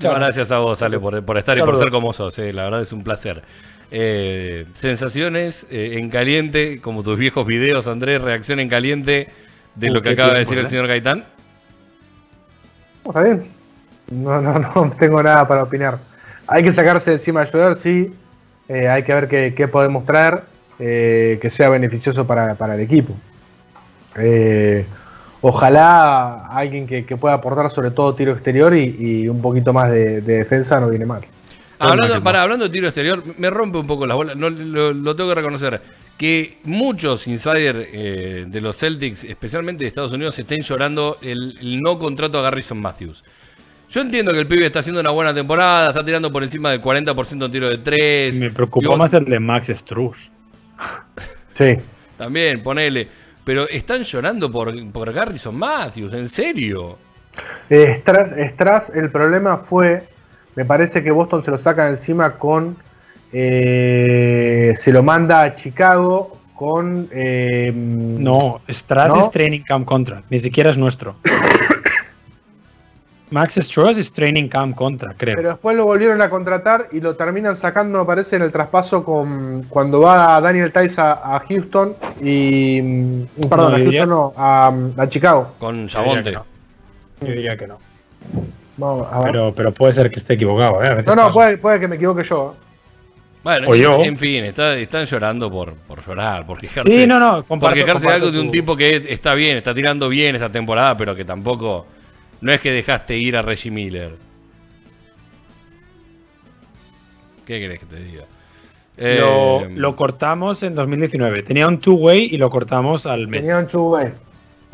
No, 0.02 0.12
gracias 0.14 0.50
a 0.50 0.58
vos, 0.58 0.82
Ale, 0.82 0.98
por, 0.98 1.24
por 1.24 1.38
estar 1.38 1.56
y 1.56 1.62
por 1.62 1.78
ser 1.78 1.90
como 1.90 2.12
sos. 2.12 2.38
eh, 2.38 2.52
la 2.52 2.64
verdad 2.64 2.82
es 2.82 2.92
un 2.92 3.02
placer. 3.02 3.42
Eh, 3.90 4.66
sensaciones 4.74 5.66
eh, 5.70 5.98
en 5.98 6.10
caliente, 6.10 6.80
como 6.80 7.02
tus 7.02 7.18
viejos 7.18 7.46
videos, 7.46 7.86
Andrés, 7.88 8.20
reacción 8.20 8.60
en 8.60 8.68
caliente 8.68 9.28
de 9.74 9.90
Uh, 9.90 9.94
lo 9.94 10.02
que 10.02 10.10
acaba 10.10 10.32
de 10.32 10.40
decir 10.40 10.58
el 10.58 10.66
¿eh? 10.66 10.68
señor 10.68 10.86
Gaitán. 10.86 11.24
Está 13.06 13.22
bien. 13.22 13.44
No, 14.10 14.40
no, 14.40 14.58
no 14.74 14.92
tengo 14.98 15.22
nada 15.22 15.46
para 15.46 15.62
opinar. 15.62 15.98
Hay 16.46 16.62
que 16.62 16.72
sacarse 16.72 17.10
de 17.10 17.16
encima 17.16 17.40
a 17.40 17.42
ayudar, 17.44 17.76
sí. 17.76 18.12
Hay 18.68 19.02
que 19.02 19.12
ver 19.12 19.28
qué, 19.28 19.52
qué 19.54 19.68
podemos 19.68 20.06
traer 20.06 20.42
que 20.78 21.48
sea 21.50 21.68
beneficioso 21.68 22.26
para, 22.26 22.54
para 22.54 22.74
el 22.74 22.80
equipo. 22.80 23.14
Ojalá 25.42 26.46
alguien 26.46 26.86
que, 26.86 27.04
que 27.04 27.16
pueda 27.18 27.34
aportar 27.34 27.70
sobre 27.70 27.90
todo 27.90 28.14
tiro 28.14 28.32
exterior 28.32 28.74
y, 28.74 28.96
y 28.98 29.28
un 29.28 29.42
poquito 29.42 29.74
más 29.74 29.90
de, 29.90 30.22
de 30.22 30.38
defensa 30.38 30.80
no 30.80 30.88
viene 30.88 31.04
mal. 31.04 31.20
Hablando, 31.78 32.22
para, 32.22 32.42
hablando 32.42 32.66
de 32.66 32.70
tiro 32.70 32.86
exterior, 32.86 33.22
me 33.36 33.50
rompe 33.50 33.78
un 33.78 33.86
poco 33.86 34.06
las 34.06 34.16
bolas, 34.16 34.36
no, 34.36 34.48
lo, 34.48 34.92
lo 34.92 35.16
tengo 35.16 35.30
que 35.30 35.34
reconocer, 35.34 35.82
que 36.16 36.58
muchos 36.64 37.26
insiders 37.26 37.88
eh, 37.92 38.44
de 38.46 38.60
los 38.60 38.76
Celtics, 38.76 39.24
especialmente 39.24 39.84
de 39.84 39.88
Estados 39.88 40.12
Unidos, 40.12 40.38
estén 40.38 40.62
llorando 40.62 41.18
el, 41.20 41.58
el 41.60 41.80
no 41.80 41.98
contrato 41.98 42.38
a 42.38 42.42
Garrison 42.42 42.80
Matthews. 42.80 43.24
Yo 43.90 44.00
entiendo 44.00 44.32
que 44.32 44.40
el 44.40 44.46
pibe 44.46 44.66
está 44.66 44.80
haciendo 44.80 45.00
una 45.00 45.10
buena 45.10 45.34
temporada, 45.34 45.88
está 45.88 46.04
tirando 46.04 46.32
por 46.32 46.42
encima 46.42 46.70
del 46.70 46.80
40% 46.80 47.44
en 47.44 47.50
tiro 47.52 47.68
de 47.68 47.78
3. 47.78 48.40
Me 48.40 48.50
preocupó 48.50 48.96
más 48.96 49.14
el 49.14 49.24
de 49.24 49.40
Max 49.40 49.68
Struss. 49.68 50.30
Sí. 51.56 51.76
También, 52.18 52.64
ponele. 52.64 53.06
Pero 53.44 53.68
están 53.68 54.02
llorando 54.02 54.50
por, 54.50 54.74
por 54.90 55.12
Garrison 55.12 55.56
Matthews, 55.56 56.12
en 56.14 56.28
serio. 56.28 56.98
Eh, 57.70 57.98
Stras, 58.00 58.30
Stras, 58.54 58.90
el 58.92 59.08
problema 59.10 59.58
fue, 59.58 60.02
me 60.56 60.64
parece 60.64 61.02
que 61.02 61.10
Boston 61.10 61.44
se 61.44 61.50
lo 61.50 61.58
saca 61.58 61.86
de 61.86 61.92
encima 61.92 62.32
con, 62.38 62.76
eh, 63.32 64.74
se 64.78 64.92
lo 64.92 65.02
manda 65.02 65.42
a 65.42 65.54
Chicago 65.56 66.36
con... 66.54 67.08
eh, 67.10 67.72
No, 67.74 68.60
Strass 68.68 69.12
¿No? 69.14 69.20
es 69.20 69.30
Training 69.30 69.62
Camp 69.62 69.84
Contract, 69.86 70.24
ni 70.30 70.38
siquiera 70.38 70.70
es 70.70 70.78
nuestro. 70.78 71.16
Max 73.30 73.54
Struss 73.54 73.96
es 73.98 74.12
Training 74.12 74.46
Camp 74.48 74.76
Contract, 74.76 75.18
creo. 75.18 75.34
Pero 75.34 75.48
después 75.48 75.76
lo 75.76 75.86
volvieron 75.86 76.22
a 76.22 76.30
contratar 76.30 76.88
y 76.92 77.00
lo 77.00 77.16
terminan 77.16 77.56
sacando, 77.56 77.98
me 77.98 78.04
parece, 78.04 78.36
en 78.36 78.42
el 78.42 78.52
traspaso 78.52 79.02
con 79.04 79.64
cuando 79.68 80.00
va 80.02 80.40
Daniel 80.40 80.70
Tice 80.72 81.00
a, 81.00 81.12
a 81.34 81.40
Houston 81.48 81.96
y... 82.22 82.80
mm, 82.80 83.48
Perdón, 83.48 83.72
No, 83.72 83.76
a 83.76 83.78
Houston 83.80 84.08
no, 84.08 84.32
a, 84.36 84.72
a 84.98 85.08
Chicago. 85.08 85.52
Con 85.58 85.88
Yo 85.88 85.98
diría 86.00 86.22
que 86.22 86.30
Chabonte. 86.30 86.32
no. 86.32 86.44
Yo 87.22 87.26
diría 87.26 87.56
que 87.56 87.66
no. 87.66 87.78
Vamos 88.76 89.06
a 89.10 89.18
ver. 89.20 89.32
Pero, 89.32 89.54
pero 89.54 89.72
puede 89.72 89.92
ser 89.92 90.10
que 90.10 90.16
esté 90.16 90.34
equivocado, 90.34 90.82
¿eh? 90.82 90.88
A 90.88 90.94
veces 90.94 91.06
no, 91.06 91.14
no, 91.14 91.32
puede, 91.32 91.58
puede 91.58 91.78
que 91.80 91.88
me 91.88 91.96
equivoque 91.96 92.24
yo. 92.24 92.54
Bueno, 93.44 93.68
O 93.68 93.74
yo. 93.74 94.02
en 94.02 94.16
fin, 94.16 94.42
está- 94.44 94.74
están 94.76 95.04
llorando 95.04 95.50
por, 95.50 95.74
por 95.74 96.04
llorar, 96.04 96.46
por 96.46 96.58
quejarse. 96.58 96.90
Sí, 96.90 97.06
no, 97.06 97.20
no, 97.20 97.36
por 97.36 97.44
comparto, 97.46 97.76
quejarse 97.76 98.08
de 98.08 98.14
algo 98.14 98.30
de 98.30 98.40
un 98.40 98.46
tu- 98.46 98.52
tipo 98.52 98.74
que 98.76 99.04
está 99.08 99.34
bien, 99.34 99.58
está 99.58 99.74
tirando 99.74 100.08
bien 100.08 100.34
esta 100.34 100.48
temporada, 100.50 100.96
pero 100.96 101.14
que 101.14 101.24
tampoco. 101.24 101.86
No 102.40 102.52
es 102.52 102.60
que 102.60 102.72
dejaste 102.72 103.16
ir 103.18 103.36
a 103.36 103.42
Reggie 103.42 103.70
Miller. 103.70 104.12
¿Qué 107.46 107.60
querés 107.60 107.80
que 107.80 107.86
te 107.86 107.96
diga? 108.02 108.24
Lo, 108.96 109.60
Eh, 109.62 109.68
lo 109.74 109.96
cortamos 109.96 110.62
en 110.62 110.74
2019. 110.74 111.42
Tenía 111.42 111.68
un 111.68 111.78
two-way 111.78 112.28
y 112.32 112.36
lo 112.38 112.48
cortamos 112.50 113.06
al 113.06 113.28
mes. 113.28 113.42
Tenía 113.42 113.58
un 113.58 113.66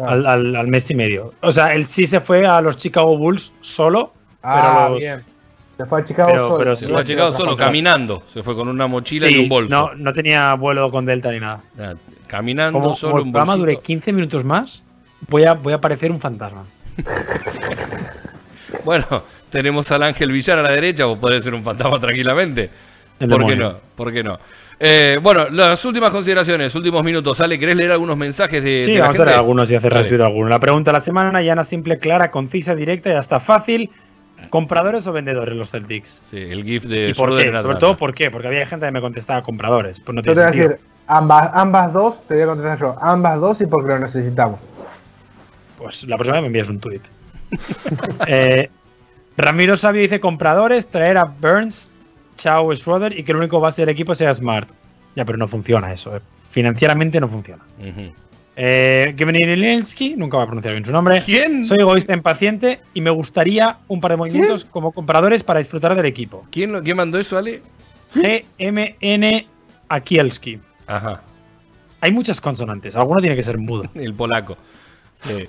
Al, 0.06 0.27
al- 0.27 0.56
al 0.56 0.66
mes 0.68 0.90
y 0.90 0.94
medio. 0.94 1.32
O 1.40 1.52
sea, 1.52 1.74
él 1.74 1.85
sí 1.86 2.06
se 2.06 2.20
fue 2.20 2.47
a 2.47 2.60
los 2.60 2.77
Chicago 2.77 3.16
Bulls 3.16 3.52
solo. 3.60 4.12
Ah, 4.43 4.60
pero 4.62 4.89
los- 4.90 4.98
bien. 4.98 5.20
Se 5.77 5.86
fue 5.86 6.01
a 6.01 6.05
Chicago 6.05 6.28
Pero- 6.31 6.47
solo. 6.47 6.59
pero 6.59 6.77
se 6.77 6.85
sí, 6.86 6.93
fue 6.93 7.01
a 7.01 7.05
Chicago 7.05 7.32
solo, 7.32 7.56
caminando. 7.56 8.22
Se 8.32 8.43
fue 8.43 8.55
con 8.55 8.68
una 8.68 8.86
mochila 8.86 9.28
y 9.28 9.32
Sí, 9.32 9.39
un 9.40 9.48
bolso. 9.48 9.70
no, 9.70 9.94
no 9.94 10.12
tenía 10.12 10.52
vuelo 10.55 10.90
con 10.90 11.06
Delta 11.06 11.32
ni 11.32 11.40
nada. 11.40 11.60
Ah, 11.78 11.94
Caminando 12.27 12.78
Como, 12.78 12.94
solo 12.94 13.12
como 13.12 13.22
un 13.24 13.32
programa 13.32 13.55
bolsito. 13.55 13.66
dure 13.72 13.82
15 13.82 14.12
minutos 14.12 14.44
más, 14.44 14.82
voy 15.28 15.44
a, 15.44 15.55
voy 15.55 15.72
a 15.72 15.81
parecer 15.81 16.10
un 16.12 16.20
fantasma. 16.20 16.64
Bueno, 18.85 19.05
tenemos 19.51 19.90
al 19.93 20.02
Ángel 20.02 20.32
Villar 20.32 20.59
a 20.59 20.62
la 20.62 20.70
derecha, 20.70 21.06
o 21.06 21.18
puede 21.18 21.40
ser 21.43 21.55
un 21.55 21.62
fantasma 21.64 21.98
tranquilamente. 22.01 22.70
El 23.18 23.28
¿Por 23.28 23.47
qué 23.47 23.56
no? 23.56 23.77
¿Por 23.94 24.12
qué 24.12 24.22
no? 24.22 24.39
Eh, 24.82 25.19
bueno, 25.23 25.51
las 25.51 25.85
últimas 25.85 26.11
consideraciones, 26.11 26.74
últimos 26.74 27.05
minutos. 27.05 27.39
Ale, 27.43 27.59
¿querés 27.59 27.77
leer 27.77 27.93
algunos 27.93 28.16
mensajes 28.16 28.65
de, 28.65 28.82
Sí, 28.82 28.93
de 28.93 28.98
la 28.98 29.05
vamos 29.05 29.16
a 29.16 29.19
gente? 29.19 29.27
leer 29.27 29.39
algunos 29.39 29.70
y 29.70 29.74
hacer 29.74 29.93
Dale. 29.93 30.02
retweet 30.05 30.24
alguno. 30.24 30.48
La 30.48 30.59
pregunta 30.59 30.90
de 30.90 30.94
la 30.94 31.01
semana, 31.02 31.43
llana, 31.43 31.65
simple, 31.65 31.98
clara, 31.98 32.31
concisa, 32.31 32.74
directa 32.74 33.11
y 33.11 33.12
hasta 33.12 33.40
fácil. 33.40 33.90
¿Compradores 34.48 35.07
o 35.07 35.12
vendedores 35.12 35.55
los 35.55 35.70
Celtics? 35.70 36.23
Sí, 36.24 36.39
el 36.39 36.65
GIF 36.65 36.85
de 36.85 37.11
¿Y 37.11 37.15
por 37.15 37.36
qué? 37.36 37.52
Sobre 37.61 37.77
todo, 37.77 37.94
¿por 37.98 38.15
qué? 38.15 38.31
Porque 38.31 38.48
había 38.48 38.66
gente 38.66 38.86
que 38.86 38.93
me 38.93 39.02
contestaba 39.02 39.43
compradores. 39.43 40.01
Pues 40.01 40.15
no 40.16 40.23
Yo 40.23 40.32
te 40.32 40.40
voy 40.40 40.48
a 40.48 40.51
decir, 40.51 40.78
ambas, 41.07 41.51
ambas 41.52 41.93
dos, 41.93 42.27
te 42.27 42.35
voy 42.35 42.43
a 42.44 42.47
contestar 42.47 42.78
yo, 42.81 42.97
ambas 43.02 43.39
dos 43.39 43.61
y 43.61 43.66
porque 43.66 43.89
lo 43.89 43.98
necesitamos. 43.98 44.59
Pues 45.77 46.05
la 46.05 46.16
próxima 46.16 46.36
vez 46.36 46.43
me 46.43 46.47
envías 46.47 46.70
un 46.70 46.81
tweet. 46.81 47.02
eh, 48.27 48.70
Ramiro 49.36 49.77
Sabio 49.77 50.01
dice 50.01 50.20
compradores, 50.20 50.86
traer 50.86 51.19
a 51.19 51.24
Burns, 51.24 51.90
Chao 52.41 52.75
Schroeder 52.75 53.17
y 53.19 53.23
que 53.23 53.33
el 53.33 53.39
único 53.39 53.61
base 53.61 53.83
del 53.83 53.91
equipo 53.91 54.15
sea 54.15 54.33
Smart. 54.35 54.69
Ya, 55.15 55.25
pero 55.25 55.39
no 55.39 55.47
funciona 55.47 55.93
eso. 55.93 56.17
eh. 56.17 56.21
Financieramente 56.51 57.21
no 57.21 57.29
funciona. 57.29 57.62
Ujú. 57.79 58.12
Eh, 58.57 59.15
Gimenilinski, 59.17 60.17
nunca 60.17 60.37
va 60.39 60.43
a 60.43 60.47
pronunciar 60.47 60.75
bien 60.75 60.85
su 60.85 60.93
nombre. 60.93 61.23
¿Quién? 61.25 61.65
Soy 61.65 61.79
egoísta 61.81 62.12
impaciente 62.15 62.81
y 62.95 63.01
me 63.01 63.11
gustaría 63.11 63.79
un 63.89 64.01
par 64.01 64.11
de 64.12 64.17
movimientos 64.17 64.65
como 64.65 64.93
compradores 64.93 65.43
para 65.45 65.61
disfrutar 65.61 65.95
del 65.95 66.05
equipo. 66.07 66.45
¿Quién, 66.51 66.73
lo- 66.73 66.83
quién 66.83 66.97
mandó 66.97 67.19
eso, 67.19 67.39
Ale? 67.39 67.62
GMN 68.59 69.47
Akielski. 69.89 70.59
Ajá, 70.87 71.23
Hay 72.01 72.12
muchas 72.12 72.41
consonantes, 72.41 72.97
alguno 72.97 73.21
tiene 73.21 73.37
que 73.37 73.43
ser 73.43 73.59
mudo. 73.59 73.85
el 73.95 74.15
polaco. 74.15 74.57
Sí. 75.15 75.47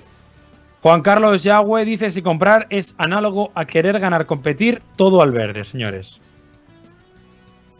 Juan 0.82 1.02
Carlos 1.02 1.42
Yagüe 1.42 1.84
dice: 1.84 2.10
si 2.10 2.22
comprar 2.22 2.66
es 2.70 2.94
análogo 2.98 3.50
a 3.54 3.64
querer 3.64 3.98
ganar 3.98 4.26
competir, 4.26 4.82
todo 4.96 5.22
al 5.22 5.30
verde, 5.32 5.64
señores. 5.64 6.18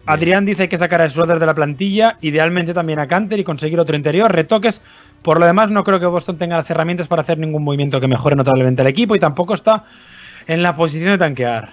Adrián 0.06 0.44
dice 0.44 0.68
que 0.68 0.76
sacar 0.76 1.00
a 1.00 1.08
Schroeder 1.08 1.38
de 1.38 1.46
la 1.46 1.54
plantilla, 1.54 2.18
idealmente 2.20 2.74
también 2.74 2.98
a 2.98 3.06
Canter 3.06 3.38
y 3.38 3.44
conseguir 3.44 3.78
otro 3.78 3.94
interior, 3.96 4.32
retoques. 4.32 4.80
Por 5.22 5.38
lo 5.38 5.46
demás, 5.46 5.70
no 5.70 5.84
creo 5.84 6.00
que 6.00 6.06
Boston 6.06 6.38
tenga 6.38 6.56
las 6.56 6.68
herramientas 6.70 7.06
para 7.06 7.22
hacer 7.22 7.38
ningún 7.38 7.62
movimiento 7.62 8.00
que 8.00 8.08
mejore 8.08 8.34
notablemente 8.34 8.82
al 8.82 8.88
equipo 8.88 9.14
y 9.14 9.20
tampoco 9.20 9.54
está 9.54 9.84
en 10.48 10.62
la 10.62 10.74
posición 10.74 11.10
de 11.10 11.18
tanquear. 11.18 11.68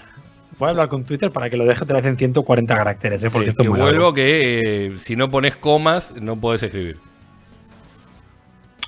Voy 0.59 0.67
a 0.67 0.69
hablar 0.71 0.89
con 0.89 1.05
Twitter 1.05 1.31
para 1.31 1.49
que 1.49 1.57
lo 1.57 1.65
deje 1.65 1.83
otra 1.83 1.97
vez 1.97 2.05
en 2.05 2.17
140 2.17 2.77
caracteres, 2.77 3.23
¿eh? 3.23 3.29
porque 3.31 3.45
Sí, 3.45 3.49
esto 3.49 3.63
es 3.63 3.65
que 3.65 3.69
muy 3.69 3.79
vuelvo 3.79 3.93
largo. 3.99 4.13
que 4.13 4.87
eh, 4.87 4.97
si 4.97 5.15
no 5.15 5.31
pones 5.31 5.55
comas, 5.55 6.13
no 6.21 6.35
podés 6.35 6.61
escribir. 6.63 6.97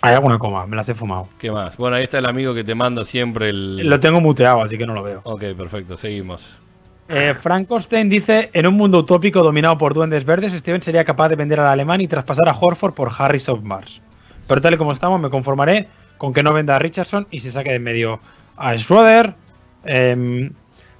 Hay 0.03 0.15
alguna 0.15 0.37
coma, 0.37 0.65
me 0.67 0.75
las 0.75 0.89
he 0.89 0.95
fumado. 0.95 1.29
¿Qué 1.39 1.51
más? 1.51 1.77
Bueno, 1.77 1.95
ahí 1.95 2.03
está 2.03 2.17
el 2.17 2.25
amigo 2.25 2.53
que 2.53 2.63
te 2.63 2.75
manda 2.75 3.03
siempre 3.03 3.49
el. 3.49 3.77
Lo 3.87 3.99
tengo 3.99 4.19
muteado, 4.19 4.61
así 4.61 4.77
que 4.77 4.85
no 4.85 4.93
lo 4.93 5.03
veo. 5.03 5.21
Ok, 5.23 5.43
perfecto, 5.55 5.95
seguimos. 5.95 6.59
Eh, 7.13 7.33
Frankenstein 7.33 8.07
dice: 8.09 8.49
En 8.53 8.65
un 8.65 8.75
mundo 8.75 8.99
utópico 8.99 9.43
dominado 9.43 9.77
por 9.77 9.93
duendes 9.93 10.23
verdes, 10.23 10.53
Steven 10.53 10.81
sería 10.81 11.03
capaz 11.03 11.27
de 11.27 11.35
vender 11.35 11.59
al 11.59 11.67
alemán 11.67 11.99
y 11.99 12.07
traspasar 12.07 12.47
a 12.47 12.57
Horford 12.57 12.93
por 12.93 13.11
Harris 13.17 13.49
of 13.49 13.61
Mars. 13.63 14.01
Pero 14.47 14.61
tal 14.61 14.75
y 14.75 14.77
como 14.77 14.93
estamos, 14.93 15.19
me 15.19 15.29
conformaré 15.29 15.89
con 16.17 16.33
que 16.33 16.41
no 16.41 16.53
venda 16.53 16.77
a 16.77 16.79
Richardson 16.79 17.27
y 17.29 17.41
se 17.41 17.51
saque 17.51 17.71
de 17.71 17.75
en 17.75 17.83
medio 17.83 18.21
a 18.55 18.77
Schroeder. 18.77 19.35
Em, 19.83 20.51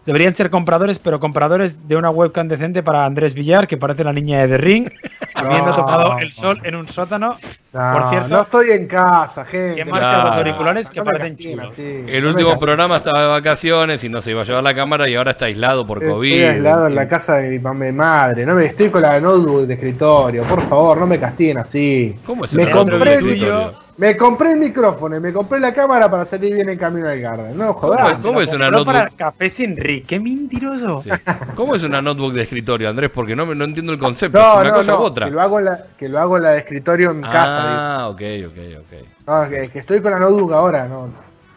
deberían 0.06 0.34
ser 0.36 0.49
compradores, 0.49 0.99
pero 0.99 1.19
compradores 1.19 1.88
de 1.88 1.95
una 1.95 2.10
webcam 2.10 2.48
decente 2.48 2.82
para 2.84 3.06
Andrés 3.06 3.34
Villar, 3.34 3.68
que 3.68 3.78
parece 3.78 4.03
la 4.03 4.14
niña 4.14 4.40
de 4.41 4.48
The 4.48 4.57
Ring, 4.57 4.90
habiendo 5.36 5.68
No. 5.72 5.76
tocado 5.76 6.18
el 6.19 6.32
sol 6.34 6.60
en 6.64 6.76
un 6.76 6.88
sótano. 6.88 7.38
No, 7.73 7.94
Por 7.94 8.10
cierto- 8.10 8.28
no 8.28 8.41
estoy 8.41 8.72
en 8.72 8.88
casa, 8.88 9.45
gente. 9.45 9.76
Que 9.76 9.86
marca 9.86 10.23
los 10.23 10.32
No, 10.34 10.38
auriculares 10.40 10.90
que 10.90 10.99
no 10.99 11.06
me 11.06 11.11
parecen 11.11 11.36
castinen 11.36 11.57
chulos. 11.60 11.72
así, 11.73 12.03
El 12.07 12.23
me 12.23 12.30
último 12.30 12.60
programa 12.60 12.98
estaba 12.98 13.22
de 13.22 13.28
vacaciones 13.30 14.03
y 14.03 14.10
no 14.10 14.19
se 14.22 14.32
iba 14.32 14.41
a 14.41 14.44
llevar 14.44 14.64
la 14.64 14.73
cámara 14.73 15.07
y 15.07 15.15
ahora 15.15 15.32
está 15.32 15.45
aislado 15.45 15.88
por 15.88 16.06
COVID. 16.06 16.32
Estoy 16.34 16.56
aislado 16.56 16.88
en 16.88 16.95
la 16.95 17.07
casa 17.07 17.38
de 17.38 17.49
mi 17.49 17.91
madre. 17.94 18.45
No 18.45 18.56
me 18.56 18.65
estoy 18.65 18.90
con 18.90 19.02
la 19.03 19.19
notebook 19.22 19.68
de 19.68 19.76
escritorio. 19.76 20.44
Por 20.44 20.61
favor, 20.68 20.98
no 20.98 21.07
me 21.07 21.18
castiguen 21.18 21.60
así. 21.60 22.15
¿Cómo 22.26 22.44
es 22.44 22.53
Me 22.56 22.64
una 22.64 22.72
compré 22.73 22.98
de 22.99 23.15
el 23.15 23.26
escritorio? 23.28 23.73
Me 24.02 24.18
compré 24.18 24.53
el 24.53 24.57
micrófono 24.57 25.15
y 25.15 25.19
me 25.19 25.32
compré 25.32 25.60
la 25.60 25.72
cámara 25.76 26.10
para 26.10 26.26
salir 26.26 26.56
bien 26.56 26.68
en 26.69 26.78
camino 26.80 27.07
al 27.07 27.19
garden. 27.22 27.56
No 27.56 27.76
¿Cómo 27.76 27.94
jodas. 27.94 28.18
es, 28.18 28.26
cómo 28.26 28.41
es 28.41 28.52
una 28.52 28.72
Pero 28.72 28.84
para 28.84 28.99
notebook? 29.03 29.18
café 29.19 29.48
sin 29.48 29.78
Rick, 29.78 30.07
qué 30.07 30.19
mentiroso. 30.19 31.03
Sí. 31.03 31.11
¿Cómo 31.53 31.76
es 31.76 31.84
una 31.84 32.02
notebook 32.02 32.34
de 32.34 32.41
escritorio, 32.41 32.90
Andrés? 32.90 33.11
Porque 33.14 33.36
no, 33.36 33.45
me- 33.45 33.53
no 33.53 33.64
entiendo 33.64 33.94
el 33.94 33.99
concepto. 33.99 34.40
No, 34.40 34.53
¿Es 34.56 34.60
una 34.61 34.69
no, 34.69 34.76
cosa 34.76 34.91
no, 34.94 34.99
u 35.02 35.03
otra? 35.03 35.26
Que 35.28 35.32
lo 35.32 35.41
hago 35.41 35.60
en 35.60 35.65
la, 35.65 35.86
que 35.99 36.10
lo 36.10 36.18
hago 36.18 36.38
en 36.38 36.44
la 36.44 36.49
de 36.49 36.57
escritorio 36.57 37.11
en 37.11 37.22
casa. 37.22 38.02
ah, 38.02 38.10
ok, 38.10 38.22
ok, 38.48 38.57
ok. 38.80 39.28
No, 39.28 39.49
que, 39.49 39.69
que 39.69 39.80
estoy 39.80 40.02
con 40.02 40.11
la 40.11 40.18
notebook 40.19 40.52
ahora. 40.53 40.88
No. 40.88 41.07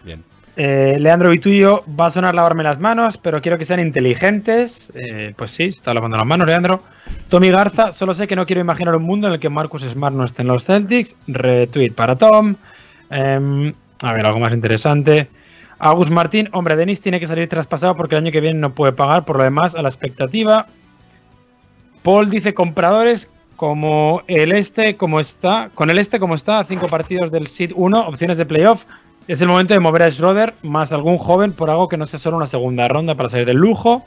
Bien. 0.04 0.22
Eh, 0.56 0.98
Leandro 1.00 1.30
Vituyo, 1.30 1.84
va 1.98 2.06
a 2.06 2.10
sonar 2.10 2.34
lavarme 2.34 2.62
las 2.62 2.78
manos, 2.78 3.18
pero 3.18 3.42
quiero 3.42 3.58
que 3.58 3.64
sean 3.64 3.80
inteligentes. 3.80 4.92
Eh, 4.94 5.34
pues 5.36 5.50
sí, 5.50 5.64
está 5.64 5.92
lavando 5.92 6.16
las 6.16 6.26
manos, 6.26 6.46
Leandro. 6.46 6.82
Tommy 7.28 7.50
Garza, 7.50 7.90
solo 7.92 8.14
sé 8.14 8.28
que 8.28 8.36
no 8.36 8.46
quiero 8.46 8.60
imaginar 8.60 8.94
un 8.94 9.02
mundo 9.02 9.26
en 9.26 9.34
el 9.34 9.40
que 9.40 9.48
Marcus 9.48 9.82
Smart 9.82 10.14
no 10.14 10.24
esté 10.24 10.42
en 10.42 10.48
los 10.48 10.64
Celtics. 10.64 11.16
Retweet 11.26 11.90
para 11.90 12.16
Tom. 12.16 12.54
Em, 13.10 13.74
a 14.02 14.12
ver, 14.12 14.26
algo 14.26 14.38
más 14.38 14.52
interesante. 14.52 15.28
Agus 15.78 16.10
Martín, 16.10 16.48
hombre, 16.52 16.76
Denis 16.76 17.00
tiene 17.00 17.18
que 17.18 17.26
salir 17.26 17.48
traspasado 17.48 17.96
porque 17.96 18.14
el 18.14 18.24
año 18.24 18.32
que 18.32 18.40
viene 18.40 18.58
no 18.58 18.74
puede 18.74 18.92
pagar, 18.92 19.24
por 19.24 19.36
lo 19.36 19.42
demás, 19.42 19.74
a 19.74 19.82
la 19.82 19.88
expectativa. 19.88 20.66
Paul 22.02 22.30
dice 22.30 22.54
compradores 22.54 23.28
como 23.56 24.22
el 24.26 24.52
este 24.52 24.96
como 24.96 25.20
está, 25.20 25.70
con 25.74 25.90
el 25.90 25.98
este 25.98 26.20
como 26.20 26.34
está, 26.34 26.62
cinco 26.64 26.86
partidos 26.88 27.30
del 27.32 27.48
Seed 27.48 27.72
1, 27.74 28.08
opciones 28.08 28.38
de 28.38 28.46
playoff. 28.46 28.84
Es 29.26 29.40
el 29.40 29.48
momento 29.48 29.72
de 29.72 29.80
mover 29.80 30.02
a 30.02 30.10
Schroeder 30.10 30.52
más 30.62 30.92
algún 30.92 31.16
joven 31.16 31.52
por 31.52 31.70
algo 31.70 31.88
que 31.88 31.96
no 31.96 32.06
sea 32.06 32.18
solo 32.18 32.36
una 32.36 32.46
segunda 32.46 32.88
ronda 32.88 33.14
para 33.14 33.30
salir 33.30 33.46
del 33.46 33.56
lujo. 33.56 34.04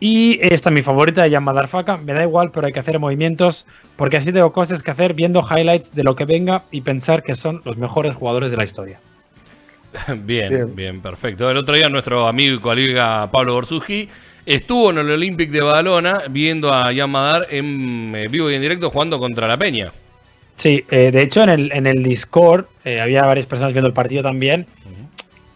Y 0.00 0.38
esta 0.40 0.70
es 0.70 0.74
mi 0.74 0.82
favorita 0.82 1.24
de 1.24 1.30
Jan 1.30 1.44
Madarfaka. 1.44 1.98
Me 1.98 2.14
da 2.14 2.22
igual, 2.22 2.50
pero 2.50 2.66
hay 2.66 2.72
que 2.72 2.80
hacer 2.80 2.98
movimientos 2.98 3.66
porque 3.96 4.16
así 4.16 4.32
tengo 4.32 4.52
cosas 4.52 4.82
que 4.82 4.92
hacer 4.92 5.12
viendo 5.12 5.42
highlights 5.42 5.94
de 5.94 6.04
lo 6.04 6.16
que 6.16 6.24
venga 6.24 6.62
y 6.70 6.80
pensar 6.80 7.22
que 7.22 7.34
son 7.34 7.60
los 7.64 7.76
mejores 7.76 8.14
jugadores 8.14 8.50
de 8.50 8.56
la 8.56 8.64
historia. 8.64 9.00
Bien, 10.08 10.50
bien, 10.50 10.76
Bien. 10.76 11.00
perfecto. 11.00 11.50
El 11.50 11.56
otro 11.56 11.74
día 11.74 11.88
nuestro 11.88 12.28
amigo 12.28 12.54
y 12.54 12.58
colega 12.58 13.30
Pablo 13.30 13.54
Borsuski 13.54 14.08
estuvo 14.46 14.90
en 14.90 14.98
el 14.98 15.10
Olympic 15.10 15.50
de 15.50 15.62
Badalona 15.62 16.22
viendo 16.30 16.72
a 16.72 16.94
Jan 16.94 17.10
Madar 17.10 17.46
en 17.50 18.14
eh, 18.14 18.28
vivo 18.28 18.50
y 18.50 18.54
en 18.54 18.60
directo 18.62 18.90
jugando 18.90 19.18
contra 19.18 19.48
la 19.48 19.56
Peña. 19.56 19.92
Sí, 20.58 20.84
eh, 20.90 21.10
de 21.12 21.22
hecho 21.22 21.42
en 21.44 21.48
el, 21.48 21.72
en 21.72 21.86
el 21.86 22.02
Discord 22.02 22.66
eh, 22.84 23.00
había 23.00 23.24
varias 23.24 23.46
personas 23.46 23.72
viendo 23.72 23.86
el 23.86 23.94
partido 23.94 24.22
también. 24.22 24.66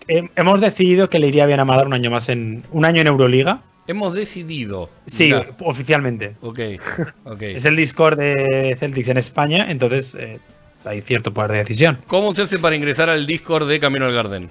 Eh, 0.09 0.29
hemos 0.37 0.61
decidido 0.61 1.09
que 1.11 1.19
le 1.19 1.29
iría 1.29 1.47
bien 1.47 1.61
a 1.61 1.65
Madar 1.65 1.87
un 1.87 1.93
año 1.93 2.11
más 2.11 2.29
en 2.29 2.65
un 2.71 2.85
año 2.85 3.01
en 3.01 3.09
Euroliga. 3.09 3.63
Hemos 3.89 4.15
decidido. 4.15 4.91
Sí, 5.07 5.25
Mirá. 5.25 5.47
oficialmente. 5.61 6.37
Ok, 6.41 6.61
ok. 7.25 7.43
Es 7.43 7.65
el 7.65 7.77
Discord 7.77 8.19
de 8.19 8.77
Celtics 8.79 9.09
en 9.09 9.19
España, 9.19 9.67
entonces 9.69 10.15
eh, 10.15 10.39
hay 10.85 11.01
cierto 11.01 11.35
poder 11.35 11.53
de 11.53 11.59
decisión. 11.59 11.99
¿Cómo 12.07 12.33
se 12.33 12.43
hace 12.43 12.59
para 12.59 12.77
ingresar 12.77 13.11
al 13.11 13.27
Discord 13.27 13.69
de 13.69 13.81
Camino 13.81 14.07
al 14.07 14.13
Garden? 14.13 14.51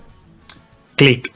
Clic 0.97 1.31